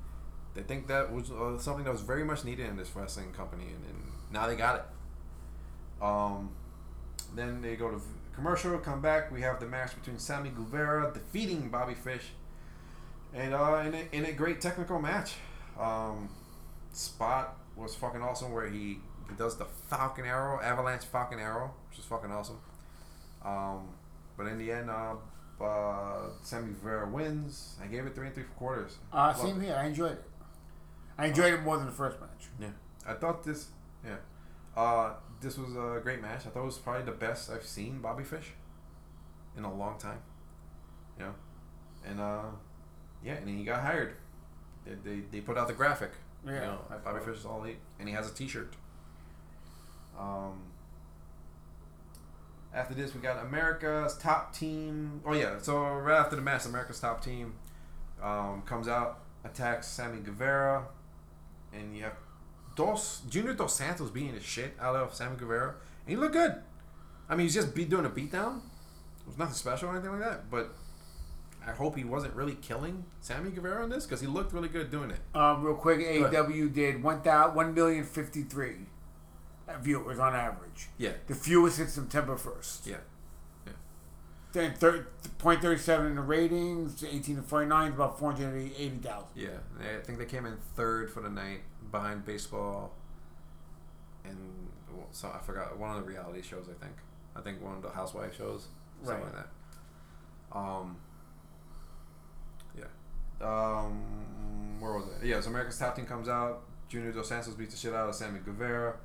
They 0.54 0.62
think 0.62 0.88
that 0.88 1.12
was 1.12 1.32
uh, 1.32 1.58
something 1.58 1.84
that 1.84 1.92
was 1.92 2.02
very 2.02 2.24
much 2.24 2.46
needed 2.46 2.68
in 2.68 2.78
this 2.78 2.96
wrestling 2.96 3.34
company, 3.34 3.66
and, 3.66 3.86
and 3.90 4.04
now 4.32 4.48
they 4.48 4.56
got 4.56 4.76
it. 4.78 6.04
Um, 6.04 6.52
then 7.36 7.62
they 7.62 7.76
go 7.76 7.90
to 7.90 8.02
commercial, 8.34 8.78
come 8.78 9.02
back. 9.02 9.32
We 9.32 9.42
have 9.42 9.60
the 9.60 9.66
match 9.66 9.96
between 9.96 10.20
Sammy 10.20 10.50
Guevara 10.50 11.12
defeating 11.14 11.70
Bobby 11.70 11.94
Fish, 11.94 12.32
and 13.36 13.54
uh, 13.54 13.84
in 13.86 13.94
a, 13.94 14.08
in 14.12 14.26
a 14.26 14.32
great 14.32 14.62
technical 14.62 15.00
match. 15.00 15.36
Um, 15.80 16.30
spot 16.94 17.58
was 17.76 17.96
fucking 17.96 18.22
awesome 18.22 18.54
where 18.54 18.70
he, 18.70 19.00
does 19.38 19.58
the 19.58 19.66
Falcon 19.66 20.26
Arrow, 20.26 20.62
Avalanche 20.62 21.04
Falcon 21.04 21.40
Arrow, 21.40 21.74
which 21.90 22.00
is 22.00 22.06
fucking 22.06 22.32
awesome. 22.32 22.60
Um, 23.44 23.90
but 24.38 24.48
in 24.48 24.58
the 24.58 24.72
end, 24.72 24.90
uh, 24.90 25.16
uh, 25.62 26.30
Sammy 26.42 26.74
Guevara 26.74 27.10
wins. 27.10 27.76
I 27.82 27.88
gave 27.88 28.06
it 28.06 28.16
three 28.16 28.28
and 28.28 28.36
three 28.36 28.46
quarters. 28.56 28.98
Uh, 29.12 29.34
same 29.34 29.60
here. 29.60 29.76
I 29.76 29.88
enjoyed 29.88 30.14
it. 30.14 30.24
I 31.18 31.28
enjoyed 31.28 31.54
it 31.54 31.64
more 31.64 31.78
than 31.78 31.88
the 31.88 31.94
first 31.94 32.20
match. 32.20 32.50
Yeah, 32.60 32.70
I 33.08 33.14
thought 33.14 33.44
this. 33.44 33.70
Yeah, 34.06 34.18
uh, 34.76 35.14
this 35.42 35.58
was 35.58 35.76
a 35.76 36.02
great 36.02 36.22
match. 36.22 36.42
I 36.46 36.50
thought 36.50 36.62
it 36.62 36.66
was 36.66 36.78
probably 36.78 37.06
the 37.06 37.12
best 37.12 37.50
I've 37.50 37.66
seen 37.66 38.00
Bobby 38.00 38.24
Fish 38.24 38.52
in 39.58 39.64
a 39.64 39.74
long 39.74 39.98
time. 39.98 40.20
You 41.18 41.26
know, 41.26 41.34
and 42.06 42.20
uh, 42.20 42.42
yeah, 43.26 43.34
and 43.34 43.50
he 43.50 43.66
got 43.66 43.82
hired. 43.82 44.16
They, 44.86 44.94
they, 45.04 45.20
they 45.32 45.42
put 45.42 45.58
out 45.58 45.68
the 45.68 45.74
graphic. 45.74 46.12
Yeah. 46.46 46.54
You 46.54 46.60
know, 46.62 46.80
Bobby 47.04 47.20
Fish 47.26 47.40
is 47.40 47.46
all 47.46 47.64
elite, 47.64 47.80
and 48.00 48.08
he 48.08 48.14
has 48.14 48.30
a 48.30 48.34
T-shirt. 48.34 48.76
Um. 50.20 50.62
After 52.74 52.94
this, 52.94 53.16
we 53.16 53.22
got 53.22 53.42
America's 53.42 54.18
top 54.18 54.54
team. 54.54 55.22
Oh 55.26 55.32
yeah, 55.32 55.58
so 55.62 55.82
right 55.82 56.20
after 56.20 56.36
the 56.36 56.42
match, 56.42 56.66
America's 56.66 57.00
top 57.00 57.24
team 57.24 57.54
um, 58.22 58.64
comes 58.66 58.90
out, 58.90 59.20
attacks 59.46 59.88
Sammy 59.88 60.20
Guevara, 60.22 60.86
and 61.74 61.96
you 61.96 62.04
have 62.04 62.18
Dos 62.76 63.22
Junior 63.30 63.54
Dos 63.54 63.74
Santos 63.78 64.10
beating 64.10 64.34
the 64.36 64.42
shit 64.42 64.74
out 64.78 64.94
of 64.94 65.14
Sammy 65.14 65.38
Guevara, 65.38 65.76
and 66.06 66.10
he 66.10 66.18
looked 66.18 66.34
good. 66.34 66.56
I 67.30 67.36
mean, 67.38 67.46
he's 67.46 67.54
just 67.54 67.74
be 67.74 67.86
doing 67.86 68.06
a 68.06 68.10
beatdown. 68.10 68.58
It 68.58 69.28
was 69.28 69.38
nothing 69.38 69.56
special 69.56 69.88
or 69.88 69.94
anything 69.94 70.12
like 70.12 70.20
that, 70.20 70.52
but 70.52 70.76
I 71.68 71.72
hope 71.72 71.96
he 71.98 72.04
wasn't 72.04 72.34
really 72.36 72.56
killing 72.56 73.06
Sammy 73.22 73.50
Guevara 73.52 73.84
on 73.84 73.90
this 73.90 74.06
because 74.06 74.22
he 74.22 74.28
looked 74.28 74.54
really 74.54 74.70
good 74.70 74.92
doing 74.92 75.10
it. 75.12 75.20
Um, 75.34 75.64
real 75.64 75.76
quick. 75.76 76.00
AEW 76.00 76.72
did 76.74 77.02
one 77.02 77.22
thousand 77.22 77.56
one 77.56 77.74
million 77.74 78.04
fifty 78.04 78.44
three 78.44 78.88
viewers 79.82 80.20
on 80.20 80.36
average. 80.36 80.90
Yeah, 80.98 81.14
The 81.28 81.34
fewest 81.36 81.78
since 81.78 81.94
September 81.94 82.38
first. 82.38 82.86
yeah, 82.86 82.98
yeah. 83.66 83.74
Then 84.54 84.74
thir- 84.76 85.08
point 85.40 85.62
thirty 85.62 85.80
seven 85.82 86.06
in 86.08 86.16
the 86.16 86.22
ratings. 86.22 87.04
Eighteen 87.04 87.38
to 87.38 87.42
forty 87.42 87.66
nine 87.66 87.90
is 87.90 87.96
about 87.96 88.20
four 88.20 88.32
hundred 88.32 88.72
eighty 88.78 88.98
thousand. 88.98 89.30
yeah. 89.36 89.50
I 89.82 90.02
think 90.04 90.20
they 90.20 90.26
came 90.26 90.46
in 90.46 90.58
third 90.76 91.10
for 91.10 91.22
the 91.22 91.30
night 91.30 91.62
behind 91.92 92.26
baseball, 92.26 92.94
and 94.24 94.38
so 95.12 95.30
I 95.34 95.40
forgot 95.40 95.78
one 95.80 95.98
of 95.98 96.04
the 96.04 96.08
reality 96.10 96.42
shows. 96.42 96.68
I 96.70 96.84
think 96.84 96.96
I 97.36 97.42
think 97.42 97.62
one 97.62 97.76
of 97.76 97.82
the 97.82 97.90
housewife 97.90 98.38
shows, 98.38 98.68
something 99.04 99.24
Right. 99.24 99.34
like 99.34 99.46
that. 100.54 100.58
Um. 100.58 100.98
Um. 103.42 104.02
Where 104.80 104.94
was 104.94 105.06
it? 105.06 105.26
Yeah. 105.28 105.40
So 105.42 105.50
America's 105.50 105.78
Top 105.78 105.96
Team 105.96 106.06
comes 106.06 106.28
out. 106.30 106.62
Junior 106.90 107.12
Dos 107.12 107.30
Santos 107.30 107.54
beats 107.54 107.74
the 107.74 107.80
shit 107.80 107.94
out 107.94 108.10
of 108.10 108.16
Sammy 108.16 108.40
Guevara. 108.44 108.96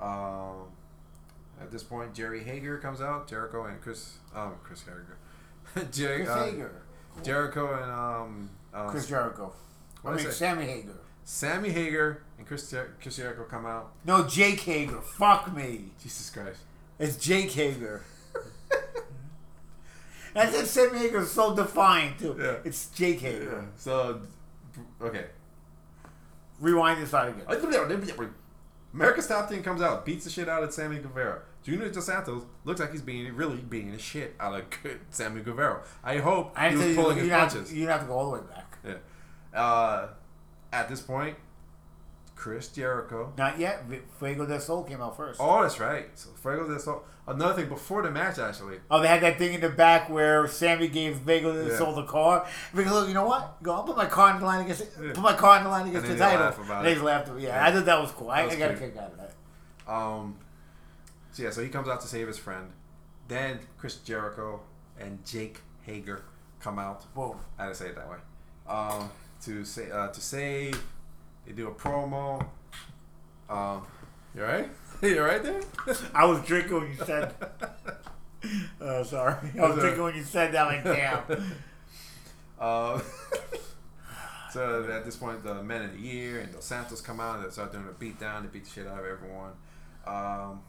Um. 0.00 0.66
At 1.60 1.70
this 1.70 1.82
point, 1.82 2.14
Jerry 2.14 2.42
Hager 2.42 2.78
comes 2.78 3.00
out. 3.00 3.28
Jericho 3.28 3.64
and 3.64 3.80
Chris. 3.80 4.14
Um. 4.34 4.54
Chris 4.62 4.82
Hager. 4.82 5.16
Jerry. 5.92 6.24
Chris 6.24 6.28
uh, 6.30 6.44
Hager. 6.44 6.82
Jericho 7.22 7.74
and 7.82 7.90
um. 7.90 8.50
uh, 8.72 8.88
Chris 8.88 9.06
Jericho. 9.08 9.52
I 10.04 10.08
What'd 10.08 10.20
I 10.20 10.24
mean? 10.24 10.32
Sammy 10.32 10.64
Hager. 10.66 10.94
Sammy 11.24 11.70
Hager 11.70 12.22
and 12.38 12.46
Chris, 12.46 12.70
Jer- 12.70 12.94
Chris 13.00 13.16
Jericho 13.16 13.44
come 13.44 13.66
out. 13.66 13.92
No, 14.04 14.26
Jake 14.26 14.60
Hager. 14.60 15.00
Fuck 15.00 15.54
me. 15.54 15.90
Jesus 16.02 16.30
Christ. 16.30 16.60
It's 16.98 17.16
Jake 17.16 17.52
Hager. 17.52 18.02
I 20.34 20.50
said 20.50 20.66
Sammy 20.66 20.98
Hager 20.98 21.20
is 21.20 21.30
so 21.30 21.54
defined 21.54 22.18
too. 22.18 22.36
Yeah. 22.38 22.56
It's 22.64 22.88
Jake 22.90 23.20
Hager. 23.20 23.66
So, 23.76 24.22
okay. 25.00 25.26
Rewind 26.60 27.02
this 27.02 27.14
out 27.14 27.28
again. 27.28 27.44
America's 28.92 29.26
Top 29.26 29.48
Team 29.48 29.62
comes 29.62 29.80
out, 29.82 30.04
beats 30.04 30.24
the 30.24 30.30
shit 30.30 30.48
out 30.48 30.62
of 30.62 30.72
Sammy 30.72 30.98
Guevara. 30.98 31.42
Junior 31.62 31.90
Dos 31.90 32.06
Santos 32.06 32.42
looks 32.64 32.80
like 32.80 32.90
he's 32.90 33.02
being 33.02 33.34
really 33.36 33.56
beating 33.58 33.92
the 33.92 33.98
shit 33.98 34.34
out 34.40 34.58
of 34.58 34.64
good 34.82 35.00
Sammy 35.10 35.42
Guevara. 35.42 35.82
I 36.02 36.18
hope 36.18 36.52
I 36.56 36.70
he 36.70 36.76
was 36.76 36.96
pulling 36.96 37.16
you, 37.18 37.22
his 37.22 37.26
you, 37.26 37.30
have 37.32 37.50
punches. 37.50 37.70
to, 37.70 37.76
you 37.76 37.86
have 37.88 38.00
to 38.00 38.06
go 38.06 38.14
all 38.14 38.30
the 38.30 38.38
way 38.38 38.46
back. 38.48 38.78
Yeah. 38.84 39.58
Uh, 39.58 40.08
at 40.72 40.88
this 40.88 41.00
point, 41.00 41.36
Chris 42.40 42.68
Jericho. 42.68 43.34
Not 43.36 43.58
yet. 43.58 43.84
Fuego 44.18 44.46
del 44.46 44.60
Sol 44.60 44.82
came 44.84 45.02
out 45.02 45.14
first. 45.14 45.38
Oh, 45.42 45.60
that's 45.60 45.78
right. 45.78 46.06
So 46.14 46.30
Fuego 46.40 46.66
del 46.66 46.78
Sol. 46.78 47.04
Another 47.26 47.52
thing 47.52 47.68
before 47.68 48.00
the 48.00 48.10
match, 48.10 48.38
actually. 48.38 48.78
Oh, 48.90 48.98
they 49.02 49.08
had 49.08 49.20
that 49.20 49.36
thing 49.36 49.52
in 49.52 49.60
the 49.60 49.68
back 49.68 50.08
where 50.08 50.48
Sammy 50.48 50.88
Guevara 50.88 51.52
the 51.52 51.70
Yeah. 51.70 51.76
sold 51.76 51.96
the 51.96 52.04
car. 52.04 52.46
Because 52.74 52.92
look, 52.92 53.08
you 53.08 53.12
know 53.14 53.26
what? 53.26 53.62
Go, 53.62 53.74
I'll 53.74 53.82
put 53.82 53.94
my 53.98 54.06
car 54.06 54.32
in 54.32 54.40
the 54.40 54.46
line 54.46 54.62
against 54.64 54.86
Yeah. 54.98 55.12
put 55.12 55.20
my 55.22 55.34
car 55.34 55.58
in 55.58 55.64
the 55.64 55.68
line 55.68 55.86
against 55.88 56.06
And 56.08 56.14
the 56.18 56.24
title. 56.24 56.40
laugh 56.46 56.58
about 56.58 56.82
they 56.82 56.92
it. 56.92 57.02
laughed. 57.02 57.28
Yeah, 57.38 57.48
Yeah. 57.48 57.66
I 57.66 57.72
thought 57.72 57.84
that 57.84 58.00
was 58.00 58.10
cool. 58.12 58.30
I, 58.30 58.46
was 58.46 58.54
I 58.54 58.58
got 58.58 58.70
a 58.70 58.74
kick 58.74 58.96
out 58.96 59.12
of 59.12 59.18
that. 59.18 59.92
Um, 59.92 60.38
so 61.32 61.42
yeah, 61.42 61.50
so 61.50 61.62
he 61.62 61.68
comes 61.68 61.88
out 61.88 62.00
to 62.00 62.06
save 62.08 62.26
his 62.26 62.38
friend. 62.38 62.70
Then 63.28 63.60
Chris 63.76 63.96
Jericho 63.96 64.60
and 64.98 65.22
Jake 65.26 65.60
Hager 65.82 66.22
come 66.58 66.78
out. 66.78 67.02
Whoa! 67.12 67.36
I 67.58 67.64
had 67.64 67.68
to 67.68 67.74
say 67.74 67.88
it 67.88 67.96
that 67.96 68.08
way. 68.08 68.16
Um, 68.66 69.10
to 69.42 69.62
say 69.64 69.90
uh, 69.90 70.08
to 70.08 70.20
save. 70.22 70.82
They 71.50 71.56
do 71.56 71.66
a 71.66 71.72
promo. 71.72 72.40
Um, 73.48 73.84
you 74.36 74.42
alright? 74.42 74.70
you 75.02 75.18
alright 75.18 75.42
there? 75.42 75.60
I 76.14 76.24
was 76.24 76.40
drinking 76.46 76.74
when 76.80 76.90
you 76.90 76.96
said. 77.04 77.34
Oh, 78.80 79.02
sorry. 79.02 79.36
I 79.60 79.68
was 79.68 79.78
drinking 79.80 80.02
when 80.02 80.14
you 80.16 80.22
said 80.22 80.52
that. 80.52 80.64
Like, 80.64 80.82
damn. 80.82 81.18
Um, 82.58 83.02
so 84.50 84.88
at 84.90 85.04
this 85.04 85.16
point, 85.16 85.44
the 85.44 85.62
Men 85.62 85.82
of 85.82 85.92
the 85.92 85.98
Year 85.98 86.40
and 86.40 86.50
Dos 86.50 86.64
Santos 86.64 87.02
come 87.02 87.20
out 87.20 87.36
and 87.36 87.44
they 87.44 87.50
start 87.50 87.70
doing 87.70 87.84
a 87.86 87.92
beat 87.92 88.18
down. 88.18 88.44
They 88.44 88.48
beat 88.48 88.64
the 88.64 88.70
shit 88.70 88.86
out 88.86 88.98
of 89.00 89.04
everyone. 89.04 89.50
Um, 90.06 90.62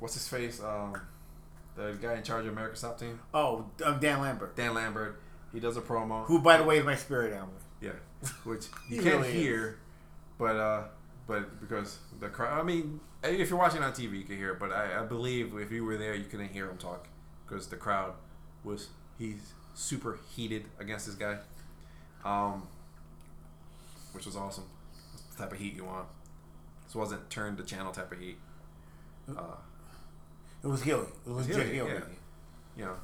what's 0.00 0.12
his 0.14 0.28
face? 0.28 0.60
Um, 0.62 1.00
the 1.76 1.96
guy 2.02 2.16
in 2.16 2.22
charge 2.24 2.44
of 2.44 2.52
America's 2.52 2.82
Top 2.82 2.98
Team, 3.00 3.18
Oh, 3.32 3.64
um, 3.86 3.98
Dan 4.00 4.20
Lambert, 4.20 4.54
Dan 4.54 4.74
Lambert. 4.74 5.18
He 5.54 5.60
does 5.60 5.78
a 5.78 5.80
promo. 5.80 6.26
who, 6.26 6.40
by 6.40 6.58
the 6.58 6.64
way, 6.64 6.76
is 6.78 6.84
my 6.84 6.96
spirit 6.96 7.32
animal. 7.32 7.54
Yeah, 7.80 7.92
which 8.44 8.66
He 8.86 8.96
you 8.96 9.02
can't 9.02 9.22
really 9.22 9.32
hear, 9.32 9.78
but 10.38 10.56
uh, 10.56 10.82
but 11.26 11.60
because 11.60 11.98
the 12.20 12.28
crowd. 12.28 12.58
I 12.58 12.62
mean, 12.62 13.00
if 13.22 13.50
you're 13.50 13.58
watching 13.58 13.82
on 13.82 13.92
TV, 13.92 14.18
you 14.18 14.24
can 14.24 14.36
hear 14.36 14.52
it. 14.52 14.58
But 14.58 14.72
I, 14.72 15.00
I 15.00 15.02
believe 15.04 15.56
if 15.56 15.70
you 15.70 15.84
were 15.84 15.96
there, 15.96 16.14
you 16.14 16.24
couldn't 16.24 16.48
hear 16.48 16.68
him 16.68 16.78
talk 16.78 17.08
because 17.46 17.66
the 17.66 17.76
crowd 17.76 18.14
was 18.64 18.88
he's 19.18 19.52
super 19.74 20.18
heated 20.34 20.64
against 20.78 21.06
this 21.06 21.14
guy, 21.14 21.36
um, 22.24 22.66
which 24.12 24.26
was 24.26 24.36
awesome. 24.36 24.64
That's 25.12 25.22
the 25.36 25.42
type 25.42 25.52
of 25.52 25.58
heat 25.58 25.74
you 25.74 25.84
want. 25.84 26.06
This 26.86 26.94
wasn't 26.94 27.28
turn 27.30 27.56
the 27.56 27.62
channel 27.62 27.92
type 27.92 28.10
of 28.12 28.18
heat. 28.18 28.38
Uh, 29.28 29.42
It 30.64 30.66
was 30.66 30.82
Healy. 30.82 31.06
It 31.26 31.30
was 31.30 31.46
Jake 31.46 31.74
yeah. 31.74 32.00
you 32.76 32.84
know, 32.84 32.94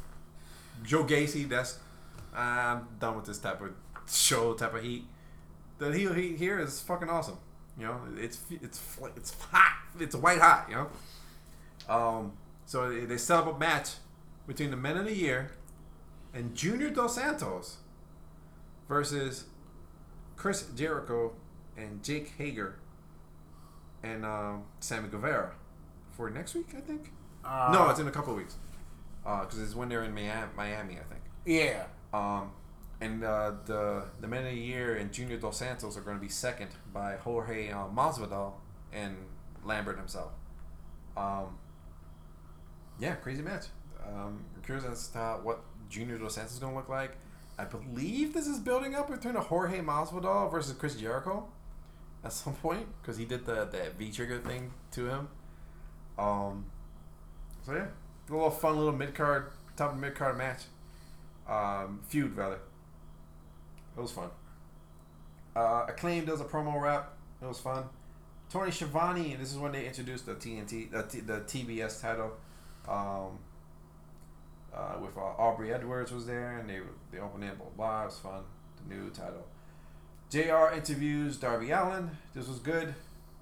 Joe 0.82 1.04
Gacy. 1.04 1.48
That's 1.48 1.78
I'm 2.34 2.88
done 2.98 3.16
with 3.16 3.26
this 3.26 3.38
type 3.38 3.60
of 3.60 3.70
show 4.10 4.54
type 4.54 4.74
of 4.74 4.82
heat. 4.82 5.04
The 5.78 5.92
heel 5.92 6.12
heat 6.12 6.36
here 6.36 6.58
is 6.58 6.80
fucking 6.80 7.08
awesome. 7.10 7.38
You 7.78 7.86
know, 7.86 8.00
it's 8.16 8.38
it's 8.50 8.80
it's 9.16 9.34
hot. 9.40 9.76
It's 9.98 10.14
white 10.14 10.38
hot. 10.40 10.66
You 10.68 10.74
know. 10.76 11.92
Um. 11.94 12.32
So 12.66 12.90
they- 12.90 13.16
set 13.18 13.38
up 13.40 13.54
a 13.54 13.58
match 13.58 13.90
between 14.46 14.70
the 14.70 14.76
Men 14.76 14.96
of 14.96 15.04
the 15.04 15.14
Year 15.14 15.50
and 16.32 16.54
Junior 16.54 16.90
Dos 16.90 17.14
Santos 17.16 17.78
versus 18.88 19.44
Chris 20.36 20.66
Jericho 20.74 21.32
and 21.76 22.02
Jake 22.02 22.32
Hager 22.38 22.76
and 24.02 24.24
um, 24.24 24.64
Sammy 24.80 25.08
Guevara 25.08 25.52
for 26.16 26.28
next 26.30 26.54
week, 26.54 26.74
I 26.76 26.80
think. 26.80 27.10
Uh, 27.44 27.70
No, 27.72 27.88
it's 27.90 27.98
in 28.00 28.06
a 28.08 28.10
couple 28.10 28.32
of 28.32 28.38
weeks. 28.38 28.56
Because 29.22 29.58
it's 29.60 29.74
when 29.74 29.88
they're 29.88 30.04
in 30.04 30.14
Miami, 30.14 30.46
Miami, 30.56 30.94
I 30.94 31.02
think. 31.04 31.22
Yeah. 31.46 31.84
Um, 32.12 32.50
and 33.00 33.24
uh, 33.24 33.52
the 33.66 34.04
the 34.20 34.28
men 34.28 34.44
of 34.44 34.52
the 34.52 34.58
year 34.58 34.96
and 34.96 35.12
Junior 35.12 35.36
Dos 35.36 35.58
Santos 35.58 35.96
are 35.96 36.00
going 36.00 36.16
to 36.16 36.22
be 36.22 36.28
second 36.28 36.70
by 36.92 37.16
Jorge 37.16 37.70
uh, 37.70 37.86
Masvidal 37.94 38.52
and 38.92 39.16
Lambert 39.64 39.98
himself. 39.98 40.32
Um, 41.16 41.58
yeah, 42.98 43.14
crazy 43.16 43.42
match. 43.42 43.66
Um, 44.06 44.44
I'm 44.54 44.62
curious 44.62 44.84
as 44.84 45.08
to 45.08 45.40
what 45.42 45.60
Junior 45.88 46.18
Dos 46.18 46.34
Santos 46.34 46.54
is 46.54 46.58
going 46.58 46.72
to 46.72 46.78
look 46.78 46.88
like. 46.88 47.16
I 47.58 47.64
believe 47.64 48.34
this 48.34 48.46
is 48.46 48.58
building 48.58 48.94
up 48.94 49.08
between 49.08 49.36
a 49.36 49.40
Jorge 49.40 49.80
Masvidal 49.80 50.50
versus 50.50 50.74
Chris 50.76 50.96
Jericho 50.96 51.48
at 52.24 52.32
some 52.32 52.54
point 52.54 52.86
because 53.00 53.16
he 53.16 53.24
did 53.24 53.44
the 53.46 53.66
that 53.66 53.96
V 53.98 54.10
trigger 54.10 54.38
thing 54.38 54.72
to 54.92 55.06
him. 55.06 55.28
Um, 56.18 56.66
so 57.64 57.72
yeah, 57.72 57.86
a 58.28 58.32
little 58.32 58.50
fun 58.50 58.76
little 58.76 58.92
mid 58.92 59.14
card, 59.14 59.50
top 59.76 59.92
of 59.92 59.98
mid 59.98 60.14
card 60.14 60.36
match, 60.36 60.62
um, 61.48 62.00
feud 62.08 62.36
rather. 62.36 62.58
It 63.96 64.00
was 64.00 64.12
fun. 64.12 64.30
Uh, 65.54 65.86
Acclaim 65.88 66.24
does 66.24 66.40
a 66.40 66.44
promo 66.44 66.80
rap. 66.80 67.12
It 67.40 67.46
was 67.46 67.60
fun. 67.60 67.84
Tony 68.50 68.70
Schiavone, 68.70 69.36
this 69.36 69.52
is 69.52 69.58
when 69.58 69.72
they 69.72 69.86
introduced 69.86 70.26
the 70.26 70.34
TNT, 70.34 70.90
the, 70.90 71.02
T, 71.02 71.20
the 71.20 71.40
TBS 71.40 72.00
title. 72.00 72.32
Um, 72.88 73.38
uh, 74.74 74.98
with 75.00 75.16
uh, 75.16 75.20
Aubrey 75.20 75.72
Edwards 75.72 76.12
was 76.12 76.26
there, 76.26 76.58
and 76.58 76.68
they 76.68 76.80
they 77.12 77.18
opened 77.18 77.44
it, 77.44 77.56
blah 77.56 77.68
blah. 77.76 78.02
It 78.02 78.06
was 78.06 78.18
fun. 78.18 78.42
The 78.76 78.94
new 78.94 79.10
title. 79.10 79.46
Jr. 80.30 80.74
interviews 80.74 81.36
Darby 81.36 81.70
Allin. 81.70 82.10
This 82.34 82.48
was 82.48 82.58
good. 82.58 82.94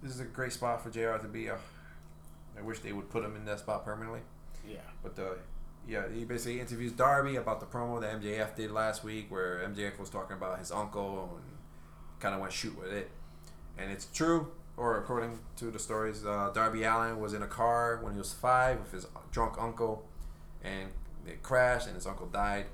This 0.02 0.12
is 0.12 0.20
a 0.20 0.24
great 0.24 0.52
spot 0.52 0.82
for 0.82 0.90
Jr. 0.90 1.16
to 1.22 1.28
be. 1.28 1.48
Uh, 1.48 1.56
I 2.58 2.62
wish 2.62 2.80
they 2.80 2.92
would 2.92 3.08
put 3.08 3.24
him 3.24 3.34
in 3.34 3.44
that 3.46 3.60
spot 3.60 3.84
permanently. 3.84 4.20
Yeah. 4.68 4.76
But 5.02 5.16
the 5.16 5.38
yeah, 5.88 6.04
he 6.12 6.24
basically 6.24 6.60
interviews 6.60 6.92
Darby 6.92 7.36
about 7.36 7.60
the 7.60 7.66
promo 7.66 8.00
that 8.00 8.20
MJF 8.20 8.54
did 8.56 8.70
last 8.70 9.02
week, 9.02 9.30
where 9.30 9.60
MJF 9.68 9.98
was 9.98 10.10
talking 10.10 10.36
about 10.36 10.58
his 10.58 10.70
uncle 10.70 11.38
and 11.42 11.56
kind 12.20 12.34
of 12.34 12.40
went 12.40 12.52
shoot 12.52 12.78
with 12.78 12.92
it, 12.92 13.10
and 13.76 13.90
it's 13.90 14.06
true. 14.06 14.52
Or 14.76 14.96
according 14.96 15.38
to 15.56 15.70
the 15.70 15.78
stories, 15.78 16.24
uh, 16.24 16.50
Darby 16.54 16.84
Allin 16.84 17.20
was 17.20 17.34
in 17.34 17.42
a 17.42 17.46
car 17.46 17.98
when 18.02 18.14
he 18.14 18.18
was 18.18 18.32
five 18.32 18.80
with 18.80 18.92
his 18.92 19.06
drunk 19.30 19.56
uncle, 19.58 20.08
and 20.64 20.88
it 21.26 21.42
crashed, 21.42 21.86
and 21.86 21.94
his 21.94 22.06
uncle 22.06 22.26
died. 22.26 22.66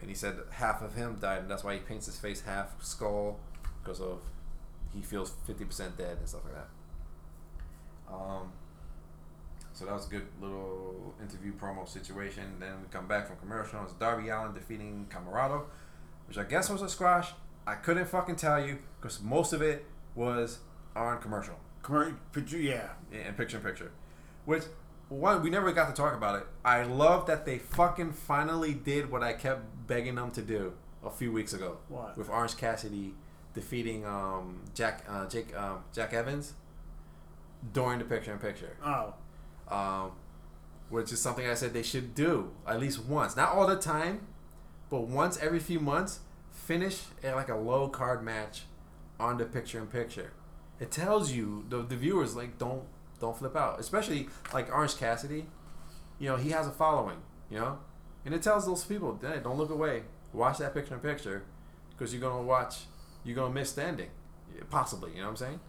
And 0.00 0.08
he 0.08 0.14
said 0.16 0.36
half 0.50 0.82
of 0.82 0.94
him 0.96 1.18
died, 1.20 1.42
and 1.42 1.50
that's 1.50 1.62
why 1.62 1.74
he 1.74 1.78
paints 1.78 2.06
his 2.06 2.18
face 2.18 2.40
half 2.42 2.82
skull 2.82 3.38
because 3.82 4.00
of 4.00 4.22
he 4.92 5.00
feels 5.02 5.32
fifty 5.46 5.64
percent 5.64 5.96
dead 5.96 6.18
and 6.18 6.28
stuff 6.28 6.42
like 6.44 6.54
that. 6.54 6.68
Um, 8.12 8.52
so 9.74 9.84
that 9.84 9.92
was 9.92 10.06
a 10.06 10.10
good 10.10 10.26
little 10.40 11.14
interview 11.20 11.52
promo 11.52 11.86
situation. 11.86 12.44
Then 12.58 12.80
we 12.80 12.88
come 12.90 13.06
back 13.06 13.26
from 13.26 13.36
commercial. 13.36 13.82
It's 13.82 13.92
Darby 13.94 14.30
Allin 14.30 14.54
defeating 14.54 15.06
Camarado, 15.10 15.64
which 16.26 16.38
I 16.38 16.44
guess 16.44 16.70
was 16.70 16.80
a 16.80 16.88
squash. 16.88 17.32
I 17.66 17.74
couldn't 17.74 18.06
fucking 18.06 18.36
tell 18.36 18.64
you 18.64 18.78
because 19.00 19.20
most 19.20 19.52
of 19.52 19.60
it 19.60 19.84
was 20.14 20.60
on 20.96 21.20
commercial 21.20 21.56
Commer- 21.82 22.16
picture- 22.32 22.56
yeah. 22.58 22.88
and 23.12 23.36
picture 23.36 23.56
in 23.58 23.62
picture. 23.62 23.90
Which 24.46 24.62
one 25.08 25.42
we 25.42 25.50
never 25.50 25.70
got 25.72 25.88
to 25.88 25.94
talk 25.94 26.14
about 26.14 26.36
it. 26.40 26.46
I 26.64 26.82
love 26.84 27.26
that 27.26 27.44
they 27.44 27.58
fucking 27.58 28.12
finally 28.12 28.72
did 28.74 29.10
what 29.10 29.22
I 29.22 29.32
kept 29.34 29.86
begging 29.86 30.14
them 30.14 30.30
to 30.32 30.42
do 30.42 30.72
a 31.04 31.10
few 31.10 31.30
weeks 31.32 31.52
ago. 31.52 31.78
What? 31.88 32.16
With 32.16 32.30
Orange 32.30 32.56
Cassidy 32.56 33.14
defeating 33.54 34.04
um, 34.06 34.60
Jack 34.74 35.04
uh, 35.08 35.26
Jake 35.28 35.54
um, 35.56 35.84
Jack 35.92 36.12
Evans 36.12 36.54
during 37.72 37.98
the 37.98 38.04
picture 38.04 38.32
in 38.32 38.38
picture. 38.38 38.76
Oh. 38.84 39.14
Um, 39.68 40.12
which 40.90 41.12
is 41.12 41.20
something 41.20 41.46
I 41.46 41.54
said 41.54 41.72
they 41.72 41.82
should 41.82 42.14
do 42.14 42.52
at 42.66 42.78
least 42.78 43.04
once, 43.04 43.36
not 43.36 43.50
all 43.50 43.66
the 43.66 43.76
time, 43.76 44.26
but 44.90 45.08
once 45.08 45.38
every 45.38 45.60
few 45.60 45.80
months. 45.80 46.20
Finish 46.52 47.02
at 47.22 47.34
like 47.34 47.48
a 47.48 47.56
low 47.56 47.88
card 47.88 48.22
match 48.22 48.62
on 49.18 49.38
the 49.38 49.44
picture 49.44 49.78
in 49.78 49.86
picture. 49.86 50.32
It 50.80 50.90
tells 50.90 51.32
you 51.32 51.64
the, 51.68 51.82
the 51.82 51.96
viewers 51.96 52.36
like 52.36 52.58
don't 52.58 52.84
don't 53.20 53.36
flip 53.36 53.56
out, 53.56 53.80
especially 53.80 54.28
like 54.52 54.72
Orange 54.72 54.96
Cassidy. 54.96 55.46
You 56.18 56.28
know 56.28 56.36
he 56.36 56.50
has 56.50 56.66
a 56.66 56.70
following, 56.70 57.18
you 57.50 57.58
know, 57.58 57.78
and 58.24 58.34
it 58.34 58.42
tells 58.42 58.66
those 58.66 58.84
people, 58.84 59.18
hey, 59.20 59.40
don't 59.42 59.58
look 59.58 59.70
away, 59.70 60.04
watch 60.32 60.58
that 60.58 60.74
picture 60.74 60.94
in 60.94 61.00
picture, 61.00 61.42
because 61.90 62.14
you're 62.14 62.22
gonna 62.22 62.42
watch, 62.42 62.84
you're 63.24 63.36
gonna 63.36 63.52
miss 63.52 63.72
the 63.72 63.84
ending, 63.84 64.10
possibly. 64.70 65.10
You 65.10 65.18
know 65.18 65.24
what 65.24 65.30
I'm 65.30 65.36
saying? 65.36 65.60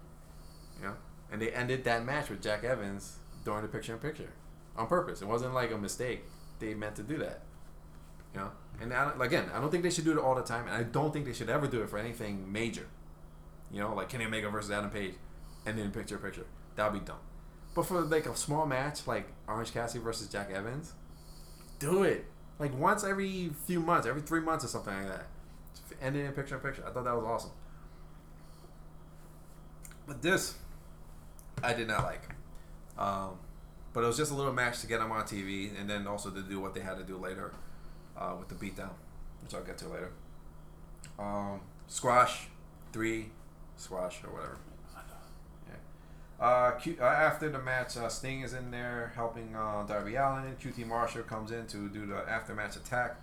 You 0.80 0.88
know, 0.88 0.93
and 1.31 1.41
they 1.41 1.49
ended 1.49 1.84
that 1.85 2.05
match 2.05 2.30
with 2.30 2.41
Jack 2.41 2.63
Evans 2.63 3.17
during 3.45 3.61
the 3.61 3.69
picture 3.69 3.93
in 3.93 3.99
picture 3.99 4.34
on 4.76 4.88
purpose. 4.88 5.22
It 5.22 5.27
wasn't 5.27 5.53
like 5.53 5.72
a 5.72 5.77
mistake. 5.77 6.23
They 6.59 6.73
meant 6.73 6.95
to 6.97 7.03
do 7.03 7.17
that. 7.19 7.41
You 8.34 8.41
know, 8.41 8.51
and 8.81 8.93
I, 8.93 9.13
again, 9.22 9.49
I 9.53 9.61
don't 9.61 9.72
think 9.72 9.84
they 9.84 9.89
should 9.89 10.03
do 10.03 10.11
it 10.11 10.17
all 10.17 10.35
the 10.35 10.41
time, 10.41 10.67
and 10.67 10.76
I 10.76 10.84
don't 10.84 11.13
think 11.13 11.26
they 11.26 11.34
should 11.34 11.49
ever 11.49 11.67
do 11.67 11.81
it 11.81 11.89
for 11.89 11.97
anything 11.97 12.51
major. 12.51 12.88
You 13.72 13.80
know, 13.80 13.95
like 13.95 14.09
Kenny 14.09 14.26
Omega 14.26 14.49
versus 14.49 14.72
Adam 14.72 14.89
Page, 14.89 15.13
and 15.65 15.77
then 15.77 15.91
picture 15.91 16.15
in 16.15 16.22
picture. 16.22 16.45
That'd 16.76 16.99
be 16.99 17.05
dumb. 17.05 17.19
But 17.73 17.85
for 17.85 18.01
like 18.01 18.26
a 18.26 18.35
small 18.35 18.65
match, 18.65 19.07
like 19.07 19.27
Orange 19.47 19.73
Cassidy 19.73 20.03
versus 20.03 20.27
Jack 20.27 20.51
Evans, 20.51 20.93
do 21.80 22.03
it 22.03 22.26
like 22.59 22.77
once 22.77 23.03
every 23.03 23.51
few 23.65 23.80
months, 23.80 24.07
every 24.07 24.22
three 24.22 24.41
months 24.41 24.65
or 24.65 24.67
something 24.67 24.93
like 24.93 25.07
that. 25.07 25.27
And 26.01 26.15
then 26.15 26.31
picture 26.34 26.55
in 26.55 26.61
picture. 26.61 26.84
I 26.85 26.91
thought 26.91 27.05
that 27.05 27.15
was 27.15 27.26
awesome. 27.26 27.51
But 30.07 30.22
this, 30.22 30.55
I 31.63 31.73
did 31.73 31.88
not 31.88 32.03
like. 32.03 32.35
Um, 32.97 33.38
but 33.93 34.03
it 34.03 34.07
was 34.07 34.17
just 34.17 34.31
a 34.31 34.35
little 34.35 34.53
match 34.53 34.81
to 34.81 34.88
get 34.88 34.99
them 34.99 35.11
on 35.11 35.23
TV, 35.23 35.72
and 35.80 35.89
then 35.89 36.05
also 36.05 36.30
to 36.30 36.41
do 36.41 36.59
what 36.59 36.73
they 36.73 36.81
had 36.81 36.97
to 36.97 37.03
do 37.03 37.17
later 37.17 37.53
uh, 38.17 38.35
with 38.38 38.49
the 38.49 38.55
beatdown, 38.55 38.91
which 39.41 39.53
I'll 39.53 39.63
get 39.63 39.77
to 39.80 39.88
later. 39.88 40.11
Um, 41.17 41.61
squash, 41.88 42.47
three, 42.91 43.30
squash 43.77 44.22
or 44.23 44.34
whatever. 44.34 44.57
Yeah. 45.69 46.45
Uh, 46.45 46.72
Q, 46.72 46.97
uh, 46.99 47.05
after 47.05 47.49
the 47.49 47.59
match, 47.59 47.95
uh, 47.95 48.09
Sting 48.09 48.41
is 48.41 48.53
in 48.53 48.72
there 48.72 49.13
helping 49.15 49.55
uh, 49.55 49.84
Darby 49.88 50.15
Allin. 50.15 50.55
QT 50.61 50.85
Marshall 50.85 51.23
comes 51.23 51.51
in 51.51 51.65
to 51.67 51.88
do 51.89 52.05
the 52.05 52.17
after 52.30 52.53
match 52.53 52.76
attack. 52.76 53.15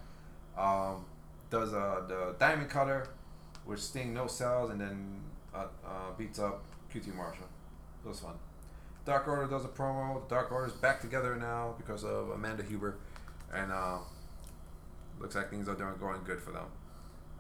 Um, 0.57 1.05
does 1.51 1.75
uh, 1.75 2.03
the 2.09 2.35
diamond 2.39 2.71
cutter, 2.71 3.09
which 3.67 3.81
Sting 3.81 4.15
no 4.15 4.27
sells, 4.27 4.71
and 4.71 4.81
then 4.81 5.21
beats 6.17 6.39
up 6.39 6.63
QT 6.95 7.15
Marshall. 7.15 7.47
It 8.05 8.09
was 8.09 8.21
fun. 8.21 8.35
Dark 9.05 9.27
Order 9.27 9.47
does 9.47 9.65
a 9.65 9.69
promo. 9.69 10.27
The 10.29 10.35
Dark 10.35 10.53
Order's 10.53 10.73
back 10.73 11.01
together 11.01 11.37
now 11.37 11.75
because 11.77 12.05
of 12.05 12.31
Amanda 12.31 12.63
Huber, 12.63 12.97
and 13.53 13.73
uh, 13.73 13.99
looks 15.21 15.35
like 15.35 15.51
things 15.51 15.69
are 15.69 15.75
doing 15.75 15.95
going 15.99 16.21
good 16.25 16.41
for 16.41 16.53
them. 16.53 16.67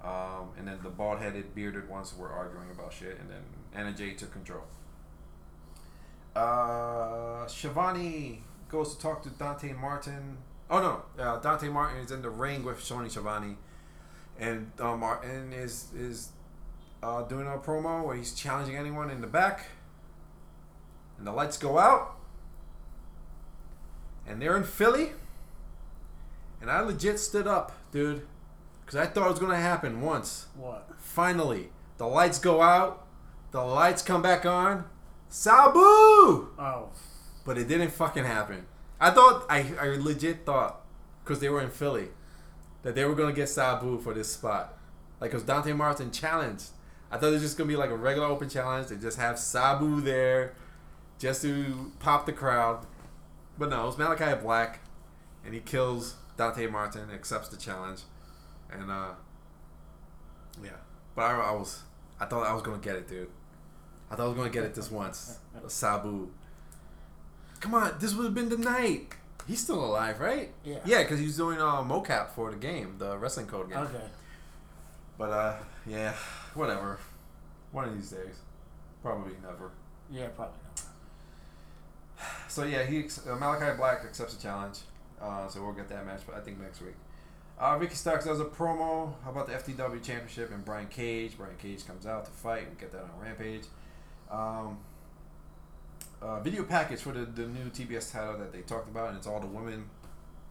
Um, 0.02 0.50
and 0.58 0.66
then 0.66 0.80
the 0.82 0.90
bald-headed, 0.90 1.54
bearded 1.54 1.88
ones 1.88 2.12
were 2.16 2.28
arguing 2.28 2.70
about 2.72 2.92
shit, 2.92 3.18
and 3.20 3.30
then 3.30 3.42
Anna 3.72 3.92
Jay 3.92 4.14
took 4.14 4.32
control. 4.32 4.64
Uh, 6.34 7.46
Schiavone 7.46 8.42
goes 8.68 8.96
to 8.96 9.00
talk 9.00 9.22
to 9.22 9.30
Dante 9.30 9.72
Martin. 9.74 10.38
Oh 10.68 10.80
no, 10.80 11.22
uh, 11.22 11.38
Dante 11.38 11.68
Martin 11.68 11.98
is 11.98 12.10
in 12.10 12.22
the 12.22 12.30
ring 12.30 12.64
with 12.64 12.86
Tony 12.86 13.08
Schiavone, 13.08 13.56
and 14.40 14.72
uh, 14.80 14.96
Martin 14.96 15.52
is 15.52 15.88
is 15.94 16.30
uh, 17.02 17.22
doing 17.22 17.46
a 17.46 17.58
promo 17.58 18.04
where 18.04 18.16
he's 18.16 18.34
challenging 18.34 18.76
anyone 18.76 19.10
in 19.10 19.20
the 19.20 19.26
back, 19.26 19.66
and 21.22 21.26
the 21.28 21.32
lights 21.32 21.56
go 21.56 21.78
out, 21.78 22.16
and 24.26 24.42
they're 24.42 24.56
in 24.56 24.64
Philly, 24.64 25.12
and 26.60 26.68
I 26.68 26.80
legit 26.80 27.20
stood 27.20 27.46
up, 27.46 27.70
dude, 27.92 28.26
because 28.80 28.98
I 28.98 29.06
thought 29.06 29.28
it 29.28 29.30
was 29.30 29.38
gonna 29.38 29.54
happen 29.54 30.00
once. 30.00 30.46
What? 30.56 30.88
Finally, 30.98 31.68
the 31.98 32.08
lights 32.08 32.40
go 32.40 32.60
out, 32.60 33.06
the 33.52 33.62
lights 33.62 34.02
come 34.02 34.20
back 34.20 34.44
on, 34.44 34.84
Sabu! 35.28 35.78
Oh. 35.78 36.88
But 37.46 37.56
it 37.56 37.68
didn't 37.68 37.92
fucking 37.92 38.24
happen. 38.24 38.66
I 38.98 39.10
thought, 39.10 39.46
I, 39.48 39.72
I 39.80 39.86
legit 40.00 40.44
thought, 40.44 40.80
because 41.22 41.38
they 41.38 41.48
were 41.48 41.62
in 41.62 41.70
Philly, 41.70 42.08
that 42.82 42.96
they 42.96 43.04
were 43.04 43.14
gonna 43.14 43.32
get 43.32 43.48
Sabu 43.48 44.00
for 44.00 44.12
this 44.12 44.32
spot. 44.32 44.76
Like, 45.20 45.30
because 45.30 45.44
Dante 45.44 45.72
Martin 45.72 46.10
challenged. 46.10 46.70
I 47.12 47.16
thought 47.16 47.28
it 47.28 47.34
was 47.34 47.42
just 47.42 47.56
gonna 47.56 47.68
be 47.68 47.76
like 47.76 47.90
a 47.90 47.96
regular 47.96 48.26
open 48.26 48.48
challenge. 48.48 48.88
They 48.88 48.96
just 48.96 49.18
have 49.18 49.38
Sabu 49.38 50.00
there 50.00 50.54
just 51.22 51.40
to 51.42 51.92
pop 52.00 52.26
the 52.26 52.32
crowd. 52.32 52.84
But 53.56 53.70
no, 53.70 53.84
it 53.84 53.86
was 53.86 53.96
Malakai 53.96 54.42
Black, 54.42 54.80
and 55.44 55.54
he 55.54 55.60
kills 55.60 56.16
Dante 56.36 56.66
Martin, 56.66 57.10
accepts 57.14 57.48
the 57.48 57.56
challenge, 57.56 58.00
and 58.70 58.90
uh, 58.90 59.10
yeah. 60.62 60.70
But 61.14 61.22
I, 61.22 61.38
I 61.38 61.52
was, 61.52 61.82
I 62.18 62.26
thought 62.26 62.44
I 62.44 62.52
was 62.52 62.62
gonna 62.62 62.78
get 62.78 62.96
it, 62.96 63.08
dude. 63.08 63.28
I 64.10 64.16
thought 64.16 64.24
I 64.24 64.28
was 64.28 64.36
gonna 64.36 64.50
get 64.50 64.64
it 64.64 64.74
this 64.74 64.90
once. 64.90 65.38
Sabu. 65.68 66.28
Come 67.60 67.74
on, 67.74 67.94
this 68.00 68.14
would 68.14 68.24
have 68.24 68.34
been 68.34 68.48
the 68.48 68.58
night. 68.58 69.14
He's 69.46 69.60
still 69.60 69.84
alive, 69.84 70.18
right? 70.18 70.52
Yeah. 70.64 70.78
Yeah, 70.84 71.02
because 71.02 71.20
he's 71.20 71.36
doing 71.36 71.58
uh, 71.60 71.82
mocap 71.82 72.30
for 72.30 72.50
the 72.50 72.56
game, 72.56 72.96
the 72.98 73.16
wrestling 73.16 73.46
code 73.46 73.68
game. 73.68 73.78
Okay. 73.78 74.04
But 75.18 75.30
uh, 75.30 75.56
yeah, 75.86 76.14
whatever. 76.54 76.98
One 77.70 77.84
of 77.88 77.94
these 77.94 78.10
days, 78.10 78.40
probably 79.02 79.34
never. 79.42 79.70
Yeah, 80.10 80.28
probably. 80.28 80.58
So 82.48 82.64
yeah, 82.64 82.84
he 82.84 82.98
uh, 83.04 83.36
Malakai 83.36 83.76
Black 83.76 84.04
accepts 84.04 84.34
the 84.34 84.42
challenge. 84.42 84.80
Uh, 85.20 85.48
so 85.48 85.62
we'll 85.62 85.72
get 85.72 85.88
that 85.88 86.04
match, 86.04 86.20
but 86.26 86.36
I 86.36 86.40
think 86.40 86.60
next 86.60 86.82
week. 86.82 86.94
Uh, 87.58 87.76
Ricky 87.78 87.94
Starks 87.94 88.24
does 88.24 88.40
a 88.40 88.44
promo 88.44 89.14
about 89.26 89.46
the 89.46 89.52
FTW 89.52 90.02
Championship 90.02 90.50
and 90.52 90.64
Brian 90.64 90.88
Cage. 90.88 91.36
Brian 91.38 91.56
Cage 91.56 91.86
comes 91.86 92.06
out 92.06 92.24
to 92.24 92.30
fight. 92.30 92.68
We 92.68 92.78
get 92.80 92.92
that 92.92 93.02
on 93.02 93.10
Rampage. 93.20 93.64
Um, 94.30 94.78
uh, 96.20 96.40
video 96.40 96.64
package 96.64 97.00
for 97.00 97.12
the, 97.12 97.24
the 97.24 97.46
new 97.46 97.70
TBS 97.70 98.12
title 98.12 98.38
that 98.38 98.52
they 98.52 98.60
talked 98.60 98.88
about, 98.88 99.08
and 99.08 99.16
it's 99.16 99.26
all 99.26 99.40
the 99.40 99.46
women 99.46 99.84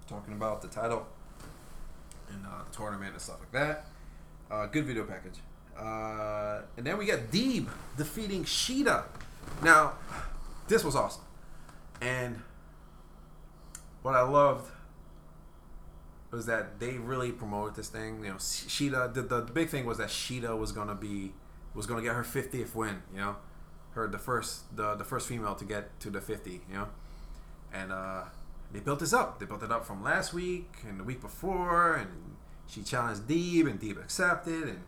talking 0.07 0.34
about 0.34 0.61
the 0.61 0.68
title 0.68 1.06
and 2.31 2.45
uh, 2.45 2.64
the 2.69 2.76
tournament 2.76 3.11
and 3.14 3.22
stuff 3.22 3.39
like 3.39 3.52
that. 3.52 3.85
Uh, 4.49 4.65
good 4.68 4.85
video 4.85 5.03
package. 5.03 5.39
Uh, 5.77 6.61
and 6.77 6.85
then 6.85 6.98
we 6.98 7.06
got 7.06 7.19
Deeb 7.31 7.68
defeating 7.98 8.43
Shida. 8.43 9.03
Now, 9.64 9.93
this 10.68 10.84
was 10.84 10.95
awesome. 10.95 11.23
And 12.01 12.41
what 14.01 14.15
I 14.15 14.21
loved 14.21 14.69
was 16.31 16.45
that 16.47 16.79
they 16.79 16.97
really 16.97 17.31
promoted 17.31 17.75
this 17.75 17.89
thing. 17.89 18.23
You 18.23 18.31
know, 18.31 18.35
Shida. 18.35 19.13
The, 19.13 19.21
the, 19.21 19.41
big 19.41 19.69
thing 19.69 19.85
was 19.85 19.97
that 19.99 20.09
Shida 20.09 20.57
was 20.57 20.71
gonna 20.71 20.95
be 20.95 21.33
was 21.73 21.85
gonna 21.85 22.01
get 22.01 22.15
her 22.15 22.23
50th 22.23 22.73
win. 22.73 23.03
You 23.13 23.19
know, 23.19 23.35
her 23.91 24.07
the 24.07 24.17
first 24.17 24.75
the 24.75 24.95
the 24.95 25.03
first 25.03 25.27
female 25.27 25.55
to 25.55 25.65
get 25.65 25.99
to 25.99 26.09
the 26.09 26.21
50. 26.21 26.51
You 26.51 26.59
know, 26.73 26.87
and 27.73 27.91
uh, 27.91 28.23
they 28.71 28.79
built 28.79 28.99
this 28.99 29.13
up. 29.13 29.39
They 29.39 29.45
built 29.45 29.63
it 29.63 29.71
up 29.71 29.85
from 29.85 30.03
last 30.03 30.33
week 30.33 30.69
and 30.87 30.99
the 30.99 31.03
week 31.03 31.21
before, 31.21 31.95
and 31.95 32.09
she 32.67 32.81
challenged 32.81 33.27
Deeb, 33.27 33.69
and 33.69 33.79
Deeb 33.79 34.01
accepted, 34.01 34.63
and 34.63 34.81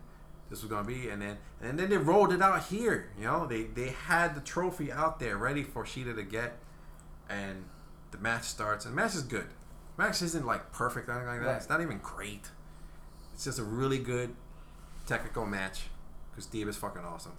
this 0.49 0.61
was 0.61 0.69
gonna 0.69 0.87
be, 0.87 1.09
and 1.09 1.21
then 1.21 1.37
and 1.61 1.77
then 1.77 1.89
they 1.89 1.97
rolled 1.97 2.31
it 2.31 2.41
out 2.41 2.63
here. 2.65 3.11
You 3.17 3.25
know, 3.25 3.45
they 3.45 3.63
they 3.63 3.89
had 3.89 4.35
the 4.35 4.41
trophy 4.41 4.91
out 4.91 5.19
there 5.19 5.37
ready 5.37 5.63
for 5.63 5.83
Shida 5.83 6.15
to 6.15 6.23
get, 6.23 6.57
and 7.29 7.65
the 8.11 8.17
match 8.17 8.43
starts, 8.43 8.85
and 8.85 8.93
the 8.93 9.01
match 9.01 9.15
is 9.15 9.23
good. 9.23 9.47
The 9.97 10.03
match 10.03 10.21
isn't 10.21 10.45
like 10.45 10.71
perfect 10.71 11.09
or 11.09 11.13
anything 11.13 11.27
like 11.27 11.39
that. 11.41 11.47
Right. 11.47 11.57
It's 11.57 11.69
not 11.69 11.81
even 11.81 11.99
great. 11.99 12.49
It's 13.33 13.45
just 13.45 13.59
a 13.59 13.63
really 13.63 13.99
good 13.99 14.35
technical 15.05 15.45
match 15.45 15.83
because 16.31 16.47
Deeb 16.47 16.67
is 16.67 16.77
fucking 16.77 17.03
awesome. 17.03 17.33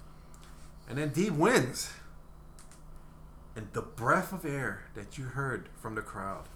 And 0.89 0.99
then 0.99 1.11
Deeb 1.11 1.37
wins. 1.37 1.91
And 3.57 3.69
the 3.73 3.83
breath 3.83 4.33
of 4.33 4.45
air 4.45 4.85
that 4.95 5.17
you 5.17 5.25
heard 5.25 5.69
from 5.81 5.95
the 5.95 6.03
crowd, 6.03 6.49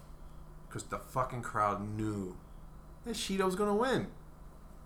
because 0.67 0.83
the 0.83 0.99
fucking 0.99 1.43
crowd 1.43 1.81
knew 1.81 2.35
that 3.05 3.15
Shida 3.15 3.45
was 3.45 3.55
gonna 3.55 3.75
win. 3.75 4.07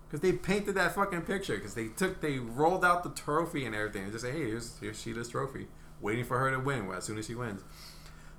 Because 0.06 0.20
they 0.20 0.32
painted 0.32 0.76
that 0.76 0.94
fucking 0.94 1.22
picture. 1.22 1.56
Because 1.56 1.74
they 1.74 1.88
took, 1.88 2.20
they 2.20 2.38
rolled 2.38 2.84
out 2.84 3.02
the 3.02 3.10
trophy 3.10 3.64
and 3.66 3.74
everything, 3.74 4.04
and 4.04 4.12
just 4.12 4.24
say, 4.24 4.30
"Hey, 4.30 4.46
here's 4.46 4.78
here's 4.78 5.04
Shida's 5.04 5.28
trophy," 5.28 5.66
waiting 6.00 6.24
for 6.24 6.38
her 6.38 6.52
to 6.52 6.60
win 6.60 6.88
as 6.92 7.02
soon 7.04 7.18
as 7.18 7.26
she 7.26 7.34
wins. 7.34 7.62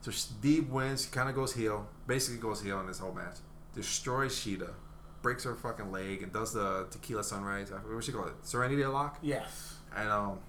So 0.05 0.11
Deeb 0.11 0.69
wins. 0.69 1.05
She 1.05 1.09
kind 1.09 1.29
of 1.29 1.33
goes 1.33 1.53
heel, 1.53 1.87
basically 2.05 2.39
goes 2.39 2.61
heel 2.61 2.79
in 2.79 2.85
this 2.85 2.99
whole 2.99 3.11
match. 3.11 3.37
Destroys 3.73 4.35
Shida, 4.35 4.69
breaks 5.23 5.45
her 5.45 5.55
fucking 5.55 5.91
leg, 5.91 6.21
and 6.21 6.31
does 6.31 6.53
the 6.53 6.85
tequila 6.91 7.23
sunrise. 7.23 7.71
What 7.71 7.87
was 7.87 8.05
she 8.05 8.11
call 8.11 8.27
it? 8.27 8.33
Serenity 8.43 8.85
lock. 8.85 9.17
Yes. 9.23 9.77
And 9.95 10.09
um, 10.09 10.39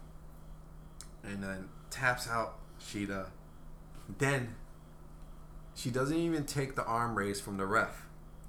and 1.25 1.43
then 1.43 1.71
taps 1.89 2.29
out 2.29 2.59
Shida. 2.79 3.29
Then 4.19 4.57
she 5.75 5.91
doesn't 5.91 6.19
even 6.19 6.45
take 6.45 6.77
the 6.77 6.85
arm 6.85 7.17
raise 7.17 7.41
from 7.41 7.57
the 7.57 7.65
ref. 7.65 8.03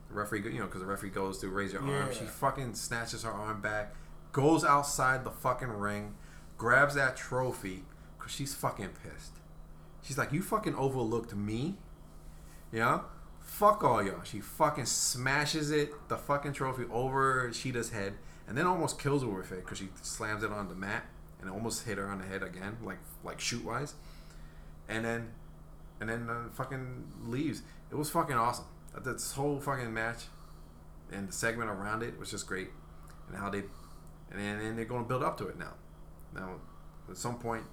The 0.10 0.16
referee, 0.16 0.44
you 0.44 0.60
know, 0.60 0.66
because 0.66 0.82
the 0.82 0.88
referee 0.88 1.12
goes 1.12 1.40
to 1.40 1.48
raise 1.48 1.72
your 1.72 1.84
arm. 1.84 1.90
Yeah. 1.90 2.12
She 2.12 2.26
fucking 2.26 2.76
snatches 2.76 3.24
her 3.24 3.32
arm 3.32 3.62
back, 3.62 3.96
goes 4.34 4.66
outside 4.66 5.24
the 5.24 5.32
fucking 5.32 5.70
ring, 5.70 6.16
grabs 6.58 6.96
that 6.96 7.16
trophy, 7.16 7.86
because 8.18 8.34
she's 8.34 8.54
fucking 8.54 8.90
pissed. 9.04 9.37
She's 10.08 10.18
like, 10.18 10.32
"You 10.32 10.42
fucking 10.42 10.76
overlooked 10.76 11.36
me, 11.36 11.76
Yeah? 12.72 13.02
Fuck 13.42 13.84
all 13.84 14.02
y'all." 14.02 14.24
She 14.24 14.40
fucking 14.40 14.86
smashes 14.86 15.70
it, 15.70 15.92
the 16.08 16.18
fucking 16.18 16.54
trophy 16.54 16.86
over 16.90 17.52
Shida's 17.52 17.90
head, 17.90 18.14
and 18.48 18.58
then 18.58 18.66
almost 18.66 19.00
kills 19.00 19.22
her 19.22 19.28
with 19.28 19.52
it 19.52 19.66
because 19.66 19.80
she 19.80 19.90
slams 20.02 20.44
it 20.44 20.52
on 20.52 20.70
the 20.70 20.76
mat 20.76 21.04
and 21.40 21.50
it 21.50 21.54
almost 21.54 21.86
hit 21.86 21.98
her 21.98 22.08
on 22.08 22.20
the 22.20 22.26
head 22.26 22.42
again, 22.42 22.78
like 22.82 23.00
like 23.24 23.42
shoot 23.42 23.66
wise, 23.66 23.96
and 24.88 25.04
then 25.04 25.32
and 26.00 26.10
then 26.10 26.30
uh, 26.30 26.50
fucking 26.54 27.04
leaves. 27.26 27.62
It 27.92 27.96
was 27.96 28.10
fucking 28.10 28.36
awesome. 28.36 28.66
This 29.04 29.34
whole 29.34 29.60
fucking 29.60 29.94
match 29.94 30.24
and 31.12 31.28
the 31.28 31.34
segment 31.34 31.70
around 31.70 32.02
it 32.04 32.18
was 32.18 32.32
just 32.32 32.48
great, 32.48 32.70
and 33.28 33.38
how 33.38 33.50
they 33.50 33.64
and 34.32 34.40
then 34.40 34.60
and 34.60 34.78
they're 34.78 34.86
going 34.86 35.04
to 35.04 35.08
build 35.08 35.24
up 35.24 35.38
to 35.40 35.48
it 35.48 35.60
now. 35.60 35.74
Now, 36.34 36.56
at 37.10 37.18
some 37.18 37.40
point, 37.40 37.64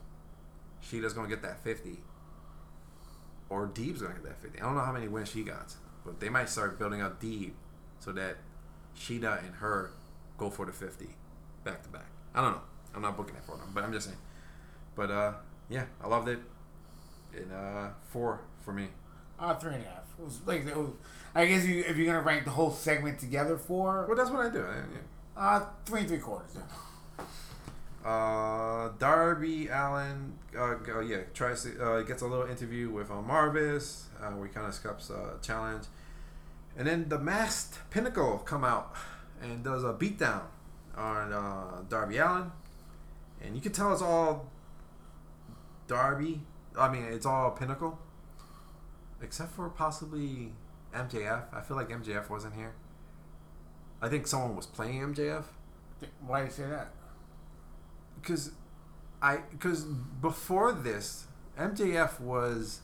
Shida's 0.80 1.12
going 1.12 1.28
to 1.28 1.34
get 1.34 1.42
that 1.42 1.62
fifty, 1.62 1.98
or 3.62 3.68
Deeb's 3.68 4.00
to 4.00 4.08
get 4.08 4.22
that 4.24 4.40
fifty. 4.40 4.60
I 4.60 4.64
don't 4.64 4.74
know 4.74 4.80
how 4.84 4.92
many 4.92 5.08
wins 5.08 5.30
she 5.30 5.42
got, 5.42 5.72
but 6.04 6.20
they 6.20 6.28
might 6.28 6.48
start 6.48 6.78
building 6.78 7.00
up 7.02 7.20
Deeb 7.20 7.52
so 8.00 8.12
that 8.12 8.36
Shida 8.98 9.44
and 9.44 9.54
her 9.56 9.90
go 10.38 10.50
for 10.50 10.66
the 10.66 10.72
fifty 10.72 11.08
back 11.64 11.82
to 11.84 11.88
back. 11.88 12.06
I 12.34 12.42
don't 12.42 12.52
know. 12.52 12.60
I'm 12.94 13.02
not 13.02 13.16
booking 13.16 13.34
that 13.34 13.44
for 13.46 13.56
them, 13.56 13.70
but 13.74 13.84
I'm 13.84 13.92
just 13.92 14.06
saying. 14.06 14.18
But 14.94 15.10
uh, 15.10 15.32
yeah, 15.68 15.84
I 16.02 16.08
loved 16.08 16.28
it. 16.28 16.38
And 17.36 17.52
uh, 17.52 17.88
four 18.10 18.40
for 18.64 18.72
me. 18.72 18.88
Uh, 19.38 19.54
three 19.54 19.74
and 19.74 19.84
a 19.84 19.88
half. 19.88 20.04
It 20.18 20.24
was 20.24 20.40
like 20.46 20.66
it 20.66 20.76
was, 20.76 20.90
I 21.34 21.46
guess 21.46 21.64
you, 21.64 21.80
if 21.86 21.96
you're 21.96 22.06
gonna 22.06 22.20
rank 22.22 22.44
the 22.44 22.50
whole 22.50 22.70
segment 22.70 23.18
together 23.18 23.56
four. 23.58 24.04
Well, 24.06 24.16
that's 24.16 24.30
what 24.30 24.46
I 24.46 24.50
do. 24.50 24.62
I- 24.64 24.76
yeah. 24.76 24.80
uh 25.36 25.66
three 25.84 26.00
and 26.00 26.08
three 26.08 26.18
quarters. 26.18 26.50
Yeah. 26.54 27.24
Uh, 28.04 28.90
Darby 28.98 29.68
Allin, 29.68 30.34
uh, 30.56 31.00
yeah, 31.00 31.20
tries 31.32 31.62
to 31.62 31.82
uh, 31.82 32.02
gets 32.02 32.20
a 32.20 32.26
little 32.26 32.46
interview 32.46 32.90
with 32.90 33.10
uh, 33.10 33.14
Marvez. 33.14 34.04
Uh, 34.22 34.42
he 34.42 34.48
kind 34.50 34.66
of 34.66 34.74
skips 34.74 35.08
a 35.10 35.38
challenge, 35.40 35.84
and 36.76 36.86
then 36.86 37.08
the 37.08 37.18
masked 37.18 37.78
Pinnacle 37.90 38.38
come 38.38 38.62
out 38.62 38.94
and 39.40 39.64
does 39.64 39.84
a 39.84 39.94
beatdown 39.94 40.42
on 40.96 41.32
uh, 41.32 41.82
Darby 41.88 42.18
Allin, 42.18 42.52
and 43.42 43.54
you 43.54 43.62
can 43.62 43.72
tell 43.72 43.92
it's 43.92 44.02
all 44.02 44.50
Darby. 45.88 46.42
I 46.78 46.92
mean, 46.92 47.04
it's 47.04 47.24
all 47.24 47.52
Pinnacle, 47.52 47.98
except 49.22 49.52
for 49.52 49.68
possibly 49.70 50.52
MJF. 50.94 51.44
I 51.54 51.60
feel 51.62 51.76
like 51.76 51.88
MJF 51.88 52.28
wasn't 52.28 52.54
here. 52.54 52.74
I 54.02 54.08
think 54.08 54.26
someone 54.26 54.54
was 54.56 54.66
playing 54.66 55.00
MJF 55.00 55.44
Why 56.26 56.40
do 56.40 56.46
you 56.46 56.52
say 56.52 56.66
that? 56.66 56.90
Because 58.24 58.52
I 59.20 59.38
because 59.50 59.84
before 59.84 60.72
this 60.72 61.26
MJF 61.58 62.20
was 62.20 62.80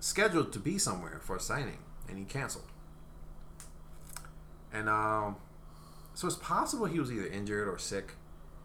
scheduled 0.00 0.52
to 0.52 0.58
be 0.58 0.78
somewhere 0.78 1.20
for 1.22 1.36
a 1.36 1.40
signing 1.40 1.78
and 2.08 2.18
he 2.18 2.24
canceled. 2.24 2.66
And 4.72 4.88
um, 4.88 5.36
so 6.14 6.26
it's 6.26 6.36
possible 6.36 6.86
he 6.86 7.00
was 7.00 7.10
either 7.10 7.26
injured 7.26 7.68
or 7.68 7.78
sick 7.78 8.12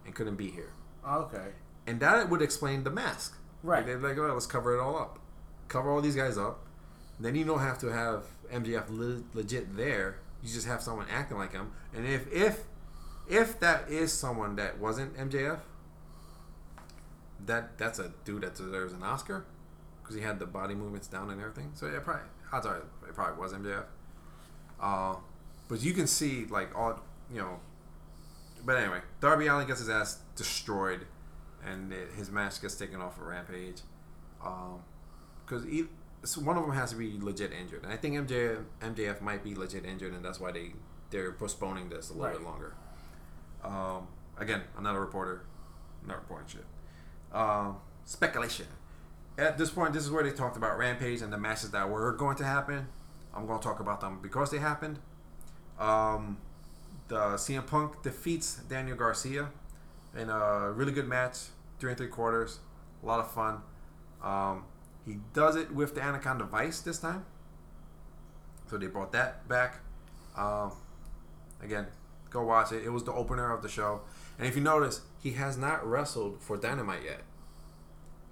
and 0.05 0.13
couldn't 0.13 0.35
be 0.35 0.49
here. 0.49 0.73
Okay. 1.07 1.49
And 1.87 1.99
that 2.01 2.29
would 2.29 2.41
explain 2.41 2.83
the 2.83 2.89
mask. 2.89 3.37
Right. 3.63 3.77
Like, 3.77 3.85
they're 3.85 4.09
like, 4.09 4.17
oh, 4.17 4.33
let's 4.33 4.45
cover 4.45 4.75
it 4.77 4.81
all 4.81 4.97
up. 4.97 5.19
Cover 5.67 5.89
all 5.89 6.01
these 6.01 6.15
guys 6.15 6.37
up. 6.37 6.65
Then 7.19 7.35
you 7.35 7.45
don't 7.45 7.59
have 7.59 7.77
to 7.79 7.87
have 7.87 8.25
MJF 8.51 8.89
le- 8.89 9.23
legit 9.33 9.75
there. 9.77 10.19
You 10.43 10.51
just 10.51 10.67
have 10.67 10.81
someone 10.81 11.07
acting 11.09 11.37
like 11.37 11.53
him. 11.53 11.71
And 11.93 12.05
if 12.05 12.31
if 12.31 12.63
if 13.31 13.59
that 13.61 13.89
is 13.89 14.11
someone 14.11 14.57
that 14.57 14.77
wasn't 14.77 15.15
MJF, 15.15 15.59
that 17.45 17.77
that's 17.77 17.97
a 17.97 18.11
dude 18.25 18.43
that 18.43 18.55
deserves 18.55 18.93
an 18.93 19.01
Oscar 19.01 19.45
because 20.01 20.15
he 20.15 20.21
had 20.21 20.37
the 20.37 20.45
body 20.45 20.75
movements 20.75 21.07
down 21.07 21.29
and 21.29 21.39
everything. 21.39 21.71
So 21.73 21.87
yeah, 21.87 21.99
probably 21.99 22.23
odds 22.51 22.65
are 22.65 22.77
it 23.07 23.15
probably 23.15 23.41
was 23.41 23.53
MJF. 23.53 23.85
Uh, 24.79 25.15
but 25.69 25.81
you 25.81 25.93
can 25.93 26.07
see 26.07 26.45
like 26.45 26.77
all 26.77 26.99
you 27.31 27.39
know. 27.39 27.59
But 28.63 28.77
anyway, 28.77 28.99
Darby 29.21 29.47
Allin 29.47 29.65
gets 29.65 29.79
his 29.79 29.89
ass 29.89 30.19
destroyed, 30.35 31.07
and 31.65 31.91
it, 31.91 32.09
his 32.15 32.29
match 32.29 32.61
gets 32.61 32.75
taken 32.75 33.01
off 33.01 33.17
of 33.17 33.23
Rampage. 33.23 33.81
Because 34.39 35.65
so 36.23 36.41
one 36.41 36.57
of 36.57 36.63
them 36.63 36.73
has 36.73 36.91
to 36.91 36.97
be 36.97 37.17
legit 37.19 37.51
injured, 37.53 37.83
and 37.83 37.91
I 37.91 37.95
think 37.95 38.15
MJF, 38.27 38.63
MJF 38.81 39.21
might 39.21 39.43
be 39.43 39.55
legit 39.55 39.85
injured, 39.85 40.13
and 40.13 40.23
that's 40.23 40.39
why 40.39 40.51
they 40.51 40.73
they're 41.09 41.31
postponing 41.31 41.89
this 41.89 42.09
a 42.09 42.13
little 42.13 42.37
bit 42.37 42.43
longer. 42.43 42.75
Um, 43.63 44.07
again, 44.37 44.61
I'm 44.77 44.83
not 44.83 44.95
a 44.95 44.99
reporter, 44.99 45.43
I'm 46.01 46.09
not 46.09 46.17
reporting 46.17 46.47
shit. 46.47 46.65
Um, 47.33 47.77
speculation. 48.05 48.67
At 49.37 49.57
this 49.57 49.69
point, 49.69 49.93
this 49.93 50.03
is 50.03 50.11
where 50.11 50.23
they 50.23 50.31
talked 50.31 50.57
about 50.57 50.77
Rampage 50.77 51.21
and 51.21 51.31
the 51.31 51.37
matches 51.37 51.71
that 51.71 51.89
were 51.89 52.11
going 52.13 52.35
to 52.37 52.43
happen. 52.43 52.87
I'm 53.33 53.47
going 53.47 53.59
to 53.59 53.63
talk 53.63 53.79
about 53.79 54.01
them 54.01 54.19
because 54.21 54.51
they 54.51 54.59
happened. 54.59 54.99
Um, 55.79 56.37
the 57.07 57.35
CM 57.35 57.65
Punk 57.65 58.03
defeats 58.03 58.55
Daniel 58.69 58.97
Garcia 58.97 59.49
in 60.17 60.29
a 60.29 60.71
really 60.71 60.91
good 60.91 61.07
match, 61.07 61.37
three 61.79 61.91
and 61.91 61.97
three 61.97 62.07
quarters, 62.07 62.59
a 63.01 63.05
lot 63.05 63.19
of 63.19 63.31
fun. 63.31 63.61
Um, 64.23 64.65
he 65.05 65.17
does 65.33 65.55
it 65.55 65.73
with 65.73 65.95
the 65.95 66.01
Anaconda 66.01 66.43
Vice 66.43 66.81
this 66.81 66.99
time, 66.99 67.25
so 68.69 68.77
they 68.77 68.87
brought 68.87 69.11
that 69.13 69.47
back. 69.47 69.79
Um, 70.37 70.73
again, 71.61 71.87
go 72.31 72.43
watch 72.43 72.71
it. 72.71 72.83
It 72.83 72.89
was 72.89 73.03
the 73.03 73.13
opener 73.13 73.53
of 73.53 73.61
the 73.61 73.69
show, 73.69 74.01
and 74.39 74.47
if 74.47 74.55
you 74.55 74.61
notice, 74.61 75.01
he 75.21 75.31
has 75.33 75.57
not 75.57 75.87
wrestled 75.87 76.41
for 76.41 76.57
Dynamite 76.57 77.03
yet. 77.03 77.21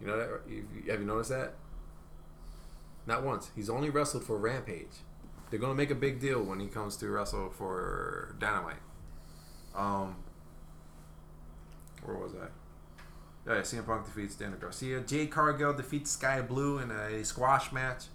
You 0.02 0.08
know 0.08 0.18
that? 0.18 0.30
Have 0.90 1.00
you 1.00 1.06
noticed 1.06 1.30
that? 1.30 1.54
Not 3.06 3.24
once. 3.24 3.52
He's 3.56 3.70
only 3.70 3.90
wrestled 3.90 4.24
for 4.24 4.38
Rampage. 4.38 5.04
They're 5.50 5.60
gonna 5.60 5.76
make 5.76 5.92
a 5.92 5.96
big 5.96 6.20
deal 6.20 6.44
when 6.44 6.60
he 6.60 6.68
comes 6.68 6.96
to 6.98 7.10
wrestle 7.10 7.50
for 7.50 8.36
Dynamite. 8.40 8.82
Um, 9.76 10.16
where 12.04 12.18
was 12.18 12.34
I? 12.34 12.48
Oh, 13.48 13.56
yeah, 13.56 13.62
CM 13.62 13.86
Punk 13.86 14.06
defeats 14.06 14.36
Daniel 14.36 14.60
Garcia. 14.60 15.02
Jade 15.02 15.32
Cargill 15.32 15.74
defeats 15.74 16.12
Sky 16.12 16.42
Blue 16.42 16.78
in 16.80 16.92
a 16.92 17.24
squash 17.24 17.72
match. 17.72 18.06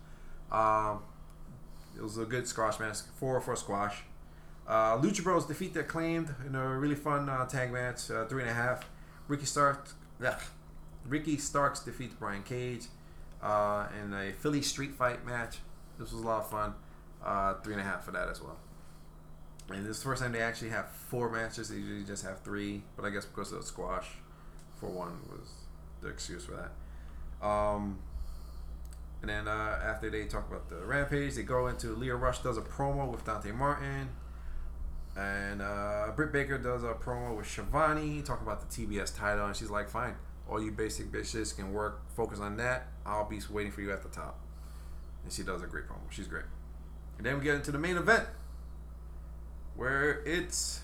Um, 0.52 1.02
it 1.96 2.02
was 2.02 2.18
a 2.18 2.24
good 2.24 2.46
squash 2.46 2.78
match, 2.78 2.98
four 3.18 3.40
for 3.40 3.56
squash. 3.56 4.04
Uh, 4.66 4.96
Lucha 4.98 5.22
Bros 5.22 5.44
defeat 5.46 5.74
the 5.74 5.80
acclaimed 5.80 6.34
in 6.46 6.54
a 6.54 6.78
really 6.78 6.94
fun 6.94 7.28
uh, 7.28 7.46
tag 7.46 7.72
match, 7.72 8.10
uh, 8.10 8.24
three 8.26 8.42
and 8.42 8.50
a 8.50 8.54
half. 8.54 8.88
Ricky 9.28 9.46
Stark. 9.46 9.88
Ricky 11.06 11.36
Starks 11.36 11.80
defeats 11.80 12.14
Brian 12.18 12.42
Cage 12.42 12.86
uh, 13.42 13.86
in 14.02 14.14
a 14.14 14.32
Philly 14.32 14.62
street 14.62 14.94
fight 14.94 15.24
match. 15.26 15.58
This 15.98 16.12
was 16.12 16.22
a 16.22 16.26
lot 16.26 16.40
of 16.40 16.50
fun. 16.50 16.74
Uh, 17.22 17.54
three 17.62 17.72
and 17.72 17.80
a 17.80 17.84
half 17.84 18.04
for 18.04 18.10
that 18.12 18.28
as 18.28 18.42
well. 18.42 18.56
And 19.70 19.84
this 19.84 19.96
is 19.96 20.02
the 20.02 20.08
first 20.08 20.22
time 20.22 20.32
they 20.32 20.42
actually 20.42 20.70
have 20.70 20.90
four 20.90 21.30
matches. 21.30 21.70
They 21.70 21.76
usually 21.76 22.04
just 22.04 22.24
have 22.24 22.40
three, 22.40 22.82
but 22.96 23.04
I 23.04 23.10
guess 23.10 23.24
because 23.24 23.52
of 23.52 23.60
the 23.60 23.66
squash, 23.66 24.06
for 24.76 24.90
one 24.90 25.20
was 25.30 25.48
the 26.02 26.08
excuse 26.08 26.44
for 26.44 26.52
that. 26.52 27.46
Um, 27.46 27.98
and 29.22 29.30
then 29.30 29.48
uh, 29.48 29.80
after 29.82 30.10
they 30.10 30.26
talk 30.26 30.48
about 30.48 30.68
the 30.68 30.84
rampage, 30.84 31.34
they 31.34 31.42
go 31.42 31.66
into 31.68 31.94
Lio 31.94 32.16
Rush 32.16 32.40
does 32.40 32.58
a 32.58 32.62
promo 32.62 33.10
with 33.10 33.24
Dante 33.24 33.52
Martin, 33.52 34.10
and 35.16 35.62
uh, 35.62 36.08
Britt 36.16 36.32
Baker 36.32 36.58
does 36.58 36.82
a 36.82 36.94
promo 36.94 37.36
with 37.36 37.46
Schiavone, 37.46 38.22
talk 38.22 38.40
about 38.42 38.68
the 38.68 38.86
TBS 38.86 39.16
title, 39.16 39.46
and 39.46 39.56
she's 39.56 39.70
like, 39.70 39.88
"Fine, 39.88 40.14
all 40.48 40.62
you 40.62 40.72
basic 40.72 41.12
bitches 41.12 41.54
can 41.54 41.72
work, 41.72 42.02
focus 42.14 42.40
on 42.40 42.56
that. 42.56 42.88
I'll 43.06 43.28
be 43.28 43.40
waiting 43.50 43.72
for 43.72 43.80
you 43.80 43.92
at 43.92 44.02
the 44.02 44.08
top." 44.08 44.40
And 45.22 45.32
she 45.32 45.42
does 45.42 45.62
a 45.62 45.66
great 45.66 45.86
promo. 45.86 46.10
She's 46.10 46.26
great. 46.26 46.44
And 47.16 47.26
then 47.26 47.38
we 47.38 47.44
get 47.44 47.54
into 47.54 47.70
the 47.70 47.78
main 47.78 47.96
event, 47.96 48.26
where 49.76 50.22
it's 50.24 50.80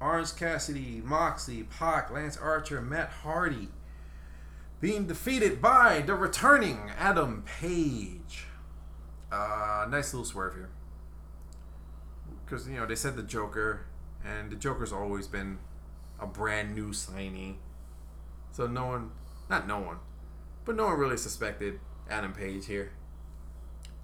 Orange 0.00 0.34
Cassidy, 0.36 1.00
Moxley, 1.04 1.64
Pac, 1.64 2.10
Lance 2.10 2.36
Archer, 2.36 2.80
Matt 2.80 3.10
Hardy 3.10 3.68
being 4.82 5.06
defeated 5.06 5.62
by 5.62 6.02
the 6.04 6.14
returning 6.14 6.90
Adam 6.98 7.44
Page. 7.46 8.46
Uh, 9.30 9.86
nice 9.88 10.12
little 10.12 10.24
swerve 10.24 10.54
here. 10.54 10.70
Because, 12.52 12.68
you 12.68 12.76
know, 12.76 12.84
they 12.84 12.96
said 12.96 13.16
the 13.16 13.22
Joker, 13.22 13.86
and 14.22 14.50
the 14.50 14.56
Joker's 14.56 14.92
always 14.92 15.26
been 15.26 15.56
a 16.20 16.26
brand 16.26 16.74
new 16.74 16.90
signee. 16.90 17.54
So 18.50 18.66
no 18.66 18.88
one, 18.88 19.12
not 19.48 19.66
no 19.66 19.78
one, 19.78 19.96
but 20.66 20.76
no 20.76 20.84
one 20.84 20.98
really 20.98 21.16
suspected 21.16 21.80
Adam 22.10 22.34
Page 22.34 22.66
here. 22.66 22.92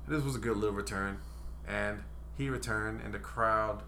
This 0.08 0.24
was 0.24 0.34
a 0.34 0.38
good 0.38 0.56
little 0.56 0.74
return, 0.74 1.18
and 1.66 2.04
he 2.38 2.48
returned, 2.48 3.02
and 3.02 3.12
the 3.12 3.18
crowd 3.18 3.82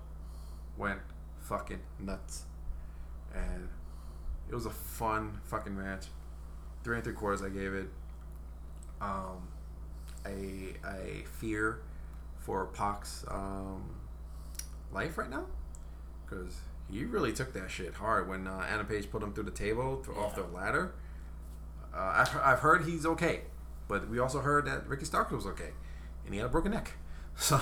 went 0.76 1.00
fucking 1.38 1.80
nuts. 1.98 2.42
And 3.34 3.70
it 4.46 4.54
was 4.54 4.66
a 4.66 4.70
fun 4.70 5.40
fucking 5.44 5.74
match. 5.74 6.04
Three 6.84 6.96
and 6.96 7.04
three 7.04 7.14
quarters, 7.14 7.40
I 7.40 7.48
gave 7.48 7.72
it. 7.72 7.88
Um, 9.00 9.48
a 10.26 10.74
a 10.86 11.24
fear 11.38 11.80
for 12.40 12.66
Pac's 12.66 13.24
um, 13.26 13.99
life 14.92 15.18
right 15.18 15.30
now, 15.30 15.46
because 16.24 16.60
he 16.90 17.04
really 17.04 17.32
took 17.32 17.52
that 17.52 17.70
shit 17.70 17.94
hard 17.94 18.28
when 18.28 18.46
uh, 18.46 18.66
Adam 18.68 18.86
Page 18.86 19.10
put 19.10 19.22
him 19.22 19.32
through 19.32 19.44
the 19.44 19.50
table 19.50 20.02
th- 20.04 20.16
off 20.16 20.34
the 20.34 20.42
ladder. 20.44 20.94
Uh, 21.94 22.24
I've, 22.26 22.36
I've 22.42 22.58
heard 22.60 22.84
he's 22.84 23.04
okay, 23.06 23.42
but 23.88 24.08
we 24.08 24.18
also 24.18 24.40
heard 24.40 24.64
that 24.66 24.86
Ricky 24.86 25.04
Starks 25.04 25.32
was 25.32 25.46
okay, 25.46 25.70
and 26.24 26.34
he 26.34 26.38
had 26.38 26.46
a 26.46 26.50
broken 26.50 26.72
neck. 26.72 26.92
So 27.36 27.58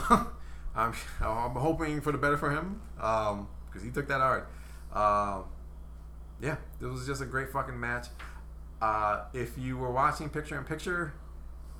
I'm 0.74 0.92
I'm 1.20 1.50
hoping 1.52 2.00
for 2.00 2.10
the 2.10 2.18
better 2.18 2.36
for 2.36 2.50
him 2.50 2.80
because 2.96 3.82
he 3.82 3.90
took 3.90 4.08
that 4.08 4.20
hard. 4.20 4.44
Um, 4.92 5.44
yeah, 6.40 6.56
this 6.80 6.90
was 6.90 7.06
just 7.06 7.20
a 7.20 7.26
great 7.26 7.50
fucking 7.50 7.78
match. 7.78 8.06
Uh, 8.80 9.24
if 9.32 9.58
you 9.58 9.76
were 9.76 9.90
watching 9.90 10.28
picture 10.30 10.56
in 10.56 10.64
picture, 10.64 11.14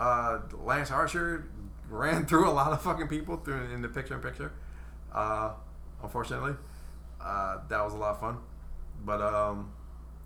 uh, 0.01 0.41
Lance 0.65 0.91
Archer 0.91 1.49
ran 1.89 2.27
through 2.29 2.49
a 2.49 2.53
lot 2.53 2.73
of 2.73 2.83
fucking 2.83 3.09
people 3.09 3.37
through 3.37 3.65
in 3.73 3.83
the 3.83 3.89
picture 3.89 4.15
in 4.15 4.21
picture. 4.21 4.53
Uh, 5.13 5.53
unfortunately, 6.03 6.55
uh, 7.21 7.59
that 7.69 7.83
was 7.85 7.95
a 7.95 7.97
lot 7.97 8.11
of 8.11 8.21
fun. 8.21 8.39
But 9.05 9.23
um, 9.23 9.73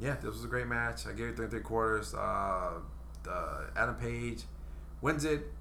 yeah, 0.00 0.16
this 0.16 0.32
was 0.32 0.44
a 0.44 0.48
great 0.48 0.66
match. 0.66 1.06
I 1.06 1.12
gave 1.12 1.28
it 1.28 1.36
three 1.36 1.44
and 1.44 1.50
three 1.50 1.60
quarters. 1.60 2.14
Uh, 2.14 2.80
Adam 3.76 3.94
Page 3.96 4.42
wins 5.00 5.24
it 5.24 5.52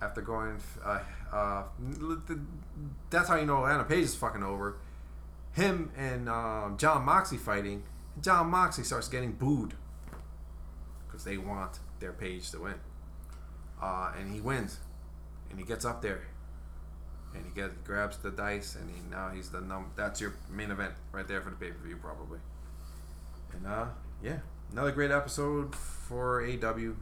after 0.00 0.20
going. 0.20 0.58
Uh, 0.84 1.00
uh, 1.32 1.64
that's 3.10 3.28
how 3.28 3.36
you 3.36 3.46
know 3.46 3.64
Adam 3.66 3.86
Page 3.86 4.04
is 4.04 4.14
fucking 4.14 4.42
over. 4.42 4.76
Him 5.52 5.90
and 5.96 6.28
um, 6.28 6.76
Jon 6.78 7.04
Moxley 7.04 7.38
fighting. 7.38 7.84
Jon 8.20 8.50
Moxley 8.50 8.84
starts 8.84 9.08
getting 9.08 9.32
booed 9.32 9.74
because 11.06 11.24
they 11.24 11.36
want 11.36 11.78
their 12.00 12.12
page 12.12 12.50
to 12.50 12.60
win. 12.60 12.74
Uh, 13.80 14.12
and 14.18 14.32
he 14.34 14.40
wins, 14.40 14.78
and 15.50 15.58
he 15.58 15.64
gets 15.64 15.84
up 15.84 16.02
there, 16.02 16.22
and 17.34 17.44
he 17.44 17.52
gets 17.52 17.74
grabs 17.84 18.16
the 18.18 18.30
dice, 18.30 18.76
and 18.76 18.90
he 18.90 18.96
now 19.10 19.30
he's 19.30 19.50
the 19.50 19.60
num. 19.60 19.90
That's 19.96 20.20
your 20.20 20.34
main 20.50 20.70
event 20.70 20.94
right 21.12 21.26
there 21.26 21.40
for 21.40 21.50
the 21.50 21.56
pay 21.56 21.70
per 21.70 21.84
view 21.84 21.96
probably. 21.96 22.38
And 23.52 23.66
uh, 23.66 23.86
yeah, 24.22 24.38
another 24.70 24.92
great 24.92 25.10
episode 25.10 25.74
for 25.74 26.44
AW. 26.44 26.92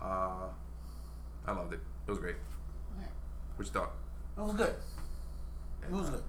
Uh, 0.00 0.48
I 1.46 1.52
loved 1.52 1.72
it. 1.72 1.80
It 2.06 2.10
was 2.10 2.18
great. 2.18 2.36
What 3.56 3.66
you 3.66 3.72
thought? 3.72 3.92
It 4.36 4.40
was 4.40 4.54
good. 4.54 4.74
It 5.82 5.90
was 5.90 6.10
good. 6.10 6.22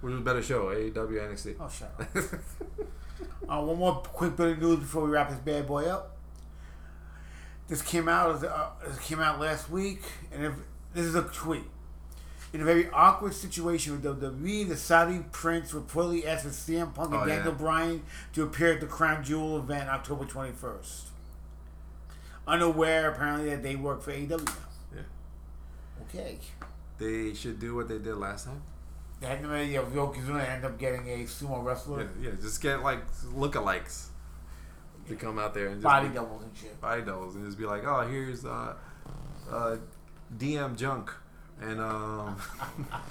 Which 0.00 0.12
was 0.12 0.20
a 0.20 0.24
better 0.24 0.42
show, 0.42 0.66
AEW 0.66 0.94
NXT? 0.94 1.56
Oh, 1.60 1.68
shut 1.68 1.92
up. 2.00 2.08
uh, 3.48 3.62
one 3.62 3.78
more 3.78 3.96
quick 3.96 4.36
bit 4.36 4.52
of 4.52 4.58
news 4.58 4.78
before 4.78 5.04
we 5.04 5.10
wrap 5.10 5.28
this 5.28 5.38
bad 5.38 5.66
boy 5.66 5.84
up. 5.84 6.16
This 7.68 7.82
came 7.82 8.08
out. 8.08 8.42
Uh, 8.42 8.70
this 8.86 8.98
came 9.00 9.20
out 9.20 9.38
last 9.38 9.70
week, 9.70 10.02
and 10.32 10.44
if, 10.44 10.54
this 10.94 11.04
is 11.04 11.14
a 11.14 11.22
tweet. 11.22 11.64
In 12.52 12.60
a 12.60 12.64
very 12.64 12.90
awkward 12.90 13.32
situation 13.34 13.92
with 13.92 14.02
WWE, 14.02 14.68
the 14.68 14.76
Saudi 14.76 15.20
prince 15.30 15.72
reportedly 15.72 16.26
asked 16.26 16.44
for 16.44 16.50
CM 16.50 16.92
Punk 16.92 17.12
and 17.12 17.22
Oh, 17.22 17.26
Daniel 17.26 17.52
yeah. 17.52 17.58
Bryan 17.58 18.02
to 18.32 18.42
appear 18.42 18.72
at 18.72 18.80
the 18.80 18.86
Crown 18.86 19.22
Jewel 19.22 19.58
event 19.58 19.88
October 19.88 20.24
21st. 20.24 21.02
Unaware, 22.48 23.10
apparently, 23.12 23.50
that 23.50 23.62
they 23.62 23.76
work 23.76 24.02
for 24.02 24.10
AEW 24.12 24.44
now. 24.44 24.52
Yeah. 24.94 25.00
Okay. 26.08 26.38
They 26.98 27.32
should 27.34 27.60
do 27.60 27.74
what 27.76 27.88
they 27.88 27.98
did 27.98 28.16
last 28.16 28.46
time. 28.46 28.62
They 29.20 29.28
had 29.28 29.42
no 29.42 29.50
idea 29.50 29.82
if 29.82 29.88
Yokozuna 29.90 30.48
end 30.48 30.64
up 30.64 30.78
getting 30.78 31.08
a 31.08 31.18
sumo 31.24 31.62
wrestler. 31.62 32.08
Yeah, 32.20 32.30
yeah. 32.30 32.36
Just 32.40 32.60
get 32.62 32.82
like 32.82 33.00
lookalikes 33.34 34.06
to 35.08 35.14
come 35.14 35.38
out 35.38 35.54
there 35.54 35.66
and 35.66 35.76
just 35.76 35.84
Body 35.84 36.08
be- 36.08 36.14
doubles 36.14 36.42
and 36.42 36.56
shit. 36.56 36.80
body 36.80 37.02
doubles 37.02 37.36
and 37.36 37.44
just 37.44 37.58
be 37.58 37.66
like, 37.66 37.84
oh, 37.84 38.06
here's 38.08 38.44
uh, 38.44 38.74
uh, 39.50 39.76
DM 40.36 40.76
Junk 40.76 41.12
and 41.60 41.80
um 41.80 42.36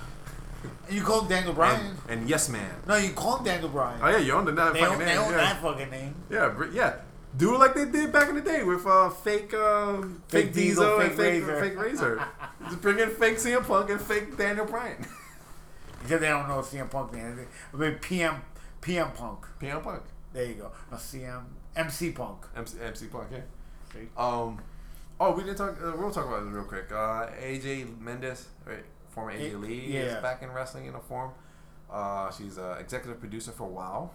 you 0.90 1.04
call 1.04 1.22
him 1.22 1.30
Daniel 1.30 1.54
Bryan. 1.54 1.96
and, 2.08 2.20
and 2.22 2.30
Yes 2.30 2.50
Man. 2.50 2.70
no, 2.88 2.96
you 2.96 3.12
call 3.12 3.38
him 3.38 3.46
Daniel 3.46 3.70
Bryan. 3.70 4.00
Oh 4.04 4.10
yeah, 4.10 4.18
you 4.18 4.34
own 4.34 4.46
the 4.46 4.52
that 4.54 4.74
they 4.74 4.80
fucking 4.80 4.94
own, 4.94 5.00
name. 5.00 5.08
they 5.08 5.18
own 5.18 5.32
yeah. 5.32 5.38
that 5.38 5.62
fucking 5.62 5.90
name. 5.90 6.16
yeah, 6.30 6.50
br- 6.50 6.66
yeah. 6.74 6.96
Do 7.38 7.54
it 7.54 7.60
like 7.60 7.76
they 7.76 7.86
did 7.86 8.12
back 8.12 8.28
in 8.30 8.36
the 8.36 8.42
day 8.42 8.64
with 8.64 8.88
uh, 8.88 9.08
fake, 9.12 9.54
um, 9.54 10.24
fake, 10.30 10.46
Fake 10.46 10.54
Diesel, 10.54 10.84
Diesel, 10.84 11.00
and 11.00 11.10
fake 11.12 11.44
fake 11.44 11.48
Razor. 11.48 11.62
fake 11.70 11.80
Razor. 11.80 12.24
just 12.66 12.82
bring 12.82 13.00
in 13.00 13.10
fake 13.12 13.38
CM 13.38 13.66
Punk 13.68 13.90
and 13.92 14.02
fake 14.02 14.36
Daniel 14.36 14.66
Bryan. 14.66 15.06
Because 16.02 16.22
they 16.22 16.28
don't 16.28 16.48
know 16.48 16.60
CM 16.62 16.90
Punk 16.90 17.14
name. 17.14 17.46
I 17.72 17.78
mean 17.78 17.96
PM 18.02 18.42
PM 18.82 19.12
Punk. 19.12 19.46
PM 19.60 19.80
Punk, 19.82 20.02
There 20.34 20.46
you 20.46 20.56
go. 20.56 20.72
No 20.90 20.98
CM 20.98 21.44
MC 21.76 22.12
Punk. 22.12 22.46
MC, 22.58 22.78
MC 22.84 23.06
Punk, 23.08 23.28
yeah. 23.32 24.02
Um, 24.18 24.60
oh, 25.20 25.32
we 25.34 25.44
didn't 25.44 25.58
talk. 25.58 25.78
Uh, 25.82 25.94
we'll 25.98 26.12
talk 26.12 26.28
about 26.28 26.44
this 26.46 26.54
real 26.54 26.64
quick. 26.64 26.92
Uh, 26.92 27.28
AJ 27.42 28.00
Mendez, 28.00 28.48
right, 28.66 28.84
former 29.10 29.34
AJ 29.34 29.60
Lee, 29.62 29.86
yeah. 29.94 30.00
is 30.02 30.22
back 30.22 30.42
in 30.44 30.50
wrestling 30.52 30.86
in 30.86 30.96
a 30.96 31.00
form. 31.00 31.32
Uh, 31.92 32.30
she's 32.32 32.58
uh, 32.58 32.78
executive 32.80 33.20
producer 33.20 33.52
for 33.52 33.68
WoW, 33.68 34.12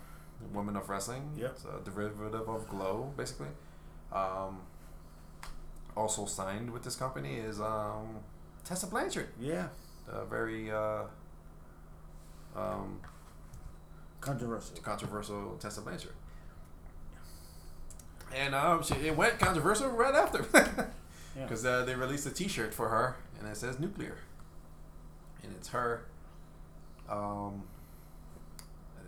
Women 0.52 0.76
of 0.76 0.88
Wrestling. 0.88 1.30
Yep. 1.36 1.50
It's 1.50 1.64
a 1.64 1.80
derivative 1.84 2.48
of 2.48 2.68
Glow, 2.68 3.12
basically. 3.16 3.48
Um, 4.12 4.60
also 5.96 6.24
signed 6.26 6.70
with 6.70 6.84
this 6.84 6.96
company 6.96 7.34
is 7.36 7.60
um, 7.60 8.18
Tessa 8.64 8.86
Blanchard, 8.86 9.28
Yeah. 9.40 9.68
a 10.08 10.24
very 10.24 10.70
uh, 10.70 11.02
um, 12.56 13.00
Controversial. 14.20 14.76
controversial 14.82 15.56
Tessa 15.60 15.80
Blanchard. 15.82 16.12
And 18.34 18.54
um, 18.54 18.82
she, 18.82 18.94
it 18.94 19.16
went 19.16 19.38
controversial 19.38 19.88
right 19.90 20.14
after. 20.14 20.90
Yeah. 21.36 21.42
Because 21.42 21.64
uh, 21.66 21.84
they 21.84 21.96
released 21.96 22.26
a 22.26 22.30
T-shirt 22.30 22.72
for 22.72 22.88
her, 22.88 23.16
and 23.40 23.48
it 23.48 23.56
says 23.56 23.80
nuclear, 23.80 24.18
and 25.42 25.52
it's 25.56 25.68
her. 25.70 26.04
Um, 27.10 27.64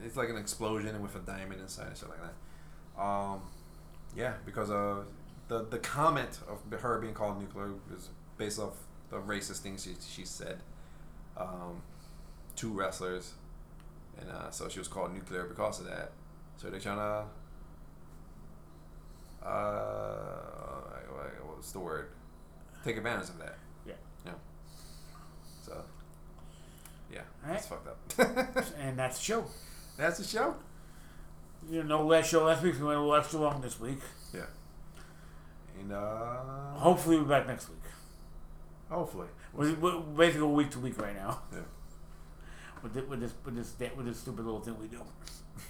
it's 0.05 0.17
like 0.17 0.29
an 0.29 0.37
explosion 0.37 1.01
with 1.01 1.15
a 1.15 1.21
diamond 1.21 1.61
inside 1.61 1.87
and 1.87 1.97
stuff 1.97 2.11
like 2.11 2.19
that. 2.23 3.01
Um, 3.01 3.43
yeah, 4.17 4.35
because 4.45 4.71
uh, 4.71 5.05
the 5.47 5.67
the 5.67 5.79
comment 5.79 6.41
of 6.49 6.81
her 6.81 6.99
being 6.99 7.15
called 7.15 7.41
nuclear 7.41 7.71
is 7.97 8.09
based 8.39 8.59
off 8.59 8.75
the 9.11 9.19
racist 9.19 9.59
things 9.59 9.85
she 9.85 9.95
she 10.01 10.25
said 10.25 10.59
um, 11.37 11.81
to 12.57 12.73
wrestlers, 12.73 13.35
and 14.21 14.29
uh, 14.31 14.51
so 14.51 14.69
she 14.69 14.81
was 14.81 14.89
called 14.89 15.15
nuclear 15.15 15.45
because 15.45 15.79
of 15.79 15.87
that. 15.87 16.11
So 16.57 16.71
they're 16.71 16.81
trying 16.81 16.97
to. 16.99 17.25
Uh, 19.47 20.99
what's 21.47 21.73
the 21.73 21.79
word? 21.81 22.09
Take 22.85 22.97
advantage 22.97 23.29
of 23.29 23.39
that. 23.39 23.57
Yeah. 23.87 23.95
Yeah. 24.25 24.33
So. 25.63 25.83
Yeah, 27.13 27.21
All 27.45 27.51
right. 27.51 27.55
that's 27.55 27.67
fucked 27.69 27.89
up. 27.89 28.67
And 28.81 28.99
that's 28.99 29.19
the 29.19 29.25
show. 29.25 29.45
that's 29.97 30.19
the 30.19 30.25
show. 30.25 30.57
You 31.71 31.83
know, 31.85 32.05
last 32.07 32.31
show 32.31 32.45
last 32.45 32.63
week, 32.63 32.75
we 32.79 32.85
went 32.85 32.99
a 32.99 33.01
little 33.01 33.15
extra 33.17 33.39
long 33.41 33.61
this 33.61 33.79
week. 33.81 33.99
Yeah. 34.35 34.43
And 35.81 35.93
uh, 35.93 36.75
Hopefully, 36.75 37.19
we're 37.19 37.25
back 37.25 37.47
next 37.47 37.69
week. 37.69 37.79
hopefully. 38.91 39.29
We're, 39.53 39.75
we're 39.75 40.01
basically 40.01 40.49
week 40.49 40.71
to 40.73 40.81
week 40.81 41.01
right 41.01 41.15
now. 41.15 41.41
Yeah. 41.53 41.61
With 42.83 42.95
this, 42.95 43.05
with 43.09 43.21
this, 43.21 43.33
with 43.45 43.57
this, 43.57 43.75
with 43.97 44.07
this 44.07 44.19
stupid 44.21 44.45
little 44.45 44.61
thing 44.61 44.79
we 44.81 44.87
do. 44.89 45.01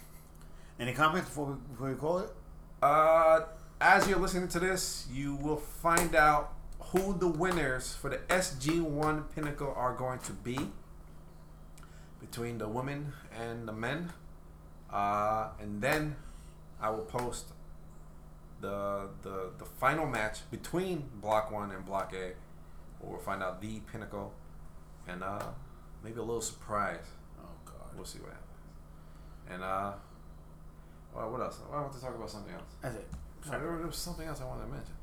Any 0.81 0.93
comments 0.93 1.29
before 1.29 1.47
we, 1.47 1.55
before 1.73 1.89
we 1.91 1.95
call 1.97 2.19
it? 2.19 2.31
Uh, 2.83 3.41
as 3.81 4.09
you're 4.09 4.19
listening 4.19 4.49
to 4.49 4.59
this, 4.61 5.07
you 5.13 5.35
will 5.37 5.57
find 5.57 6.15
out 6.15 6.55
who 6.81 7.17
the 7.19 7.29
winners 7.29 7.95
for 7.95 8.09
the 8.11 8.19
SG1 8.29 9.25
Pinnacle 9.35 9.73
are 9.77 9.95
going 9.95 10.19
to 10.21 10.33
be 10.33 10.59
between 12.21 12.59
the 12.59 12.69
women 12.69 13.13
and 13.39 13.69
the 13.69 13.73
men. 13.73 14.13
Uh, 14.91 15.49
and 15.61 15.83
then 15.83 16.17
I 16.81 16.91
will 16.91 17.05
post 17.05 17.47
the, 18.61 19.09
the 19.23 19.51
the 19.59 19.65
final 19.65 20.07
match 20.07 20.39
between 20.51 21.05
Block 21.21 21.51
One 21.51 21.71
and 21.71 21.85
Block 21.85 22.13
A, 22.15 22.33
where 23.01 23.13
we'll 23.13 23.19
find 23.19 23.43
out 23.43 23.61
the 23.61 23.81
Pinnacle, 23.93 24.33
and 25.07 25.23
uh, 25.23 25.45
maybe 26.03 26.19
a 26.19 26.23
little 26.23 26.41
surprise. 26.41 27.05
Oh 27.39 27.49
God, 27.65 27.95
We'll 27.95 28.05
see 28.07 28.21
what 28.21 28.31
happens. 28.31 28.47
And 29.51 29.63
uh, 29.63 29.93
well, 31.15 31.31
what 31.31 31.41
else? 31.41 31.59
I 31.71 31.81
want 31.81 31.93
to 31.93 32.01
talk 32.01 32.15
about 32.15 32.31
something 32.31 32.55
else. 32.55 32.65
that's 32.81 32.97
it. 32.97 33.09
No, 33.51 33.59
there 33.79 33.87
was- 33.87 33.97
something 33.97 34.27
else 34.27 34.41
I 34.41 34.45
wanted 34.45 34.63
to 34.67 34.69
mention. 34.73 34.95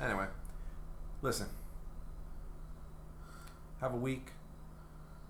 Anyway, 0.00 0.26
listen. 1.20 1.46
Have 3.80 3.94
a 3.94 3.96
week. 3.96 4.28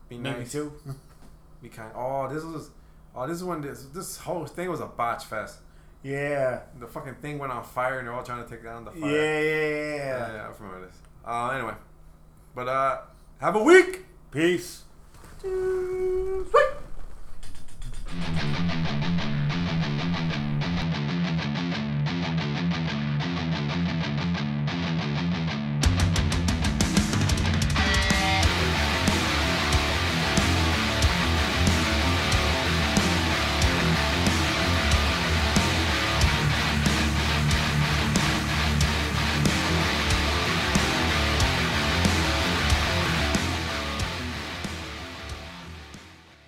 Be 0.09 0.19
Maybe 0.19 0.41
nice. 0.41 0.53
two. 0.53 0.73
Be 1.63 1.69
kind. 1.69 1.93
Oh, 1.95 2.29
this 2.33 2.45
was. 2.45 2.71
Oh, 3.15 3.27
this 3.27 3.37
is 3.39 3.45
when 3.45 3.61
this 3.61 3.85
this 3.95 4.17
whole 4.19 4.47
thing 4.47 4.69
was 4.71 4.81
a 4.81 4.87
botch 4.87 5.25
fest. 5.25 5.59
Yeah. 6.03 6.61
The 6.79 6.87
fucking 6.87 7.15
thing 7.17 7.39
went 7.39 7.53
on 7.53 7.63
fire, 7.65 7.99
and 7.99 8.07
they're 8.09 8.15
all 8.15 8.23
trying 8.25 8.43
to 8.45 8.51
take 8.51 8.63
down 8.65 8.85
the 8.85 8.93
Yeah, 8.93 9.01
fire. 9.01 9.11
yeah, 9.11 9.41
yeah, 9.41 9.97
yeah. 9.97 10.33
yeah, 10.35 10.49
I 10.49 10.63
remember 10.63 10.87
this. 10.87 10.97
Uh, 11.25 11.49
anyway, 11.51 11.75
but 12.55 12.69
uh, 12.69 13.01
have 13.41 13.57
a 13.57 13.63
week. 13.63 14.05
Peace. 14.31 14.83
Sweet. 15.41 16.69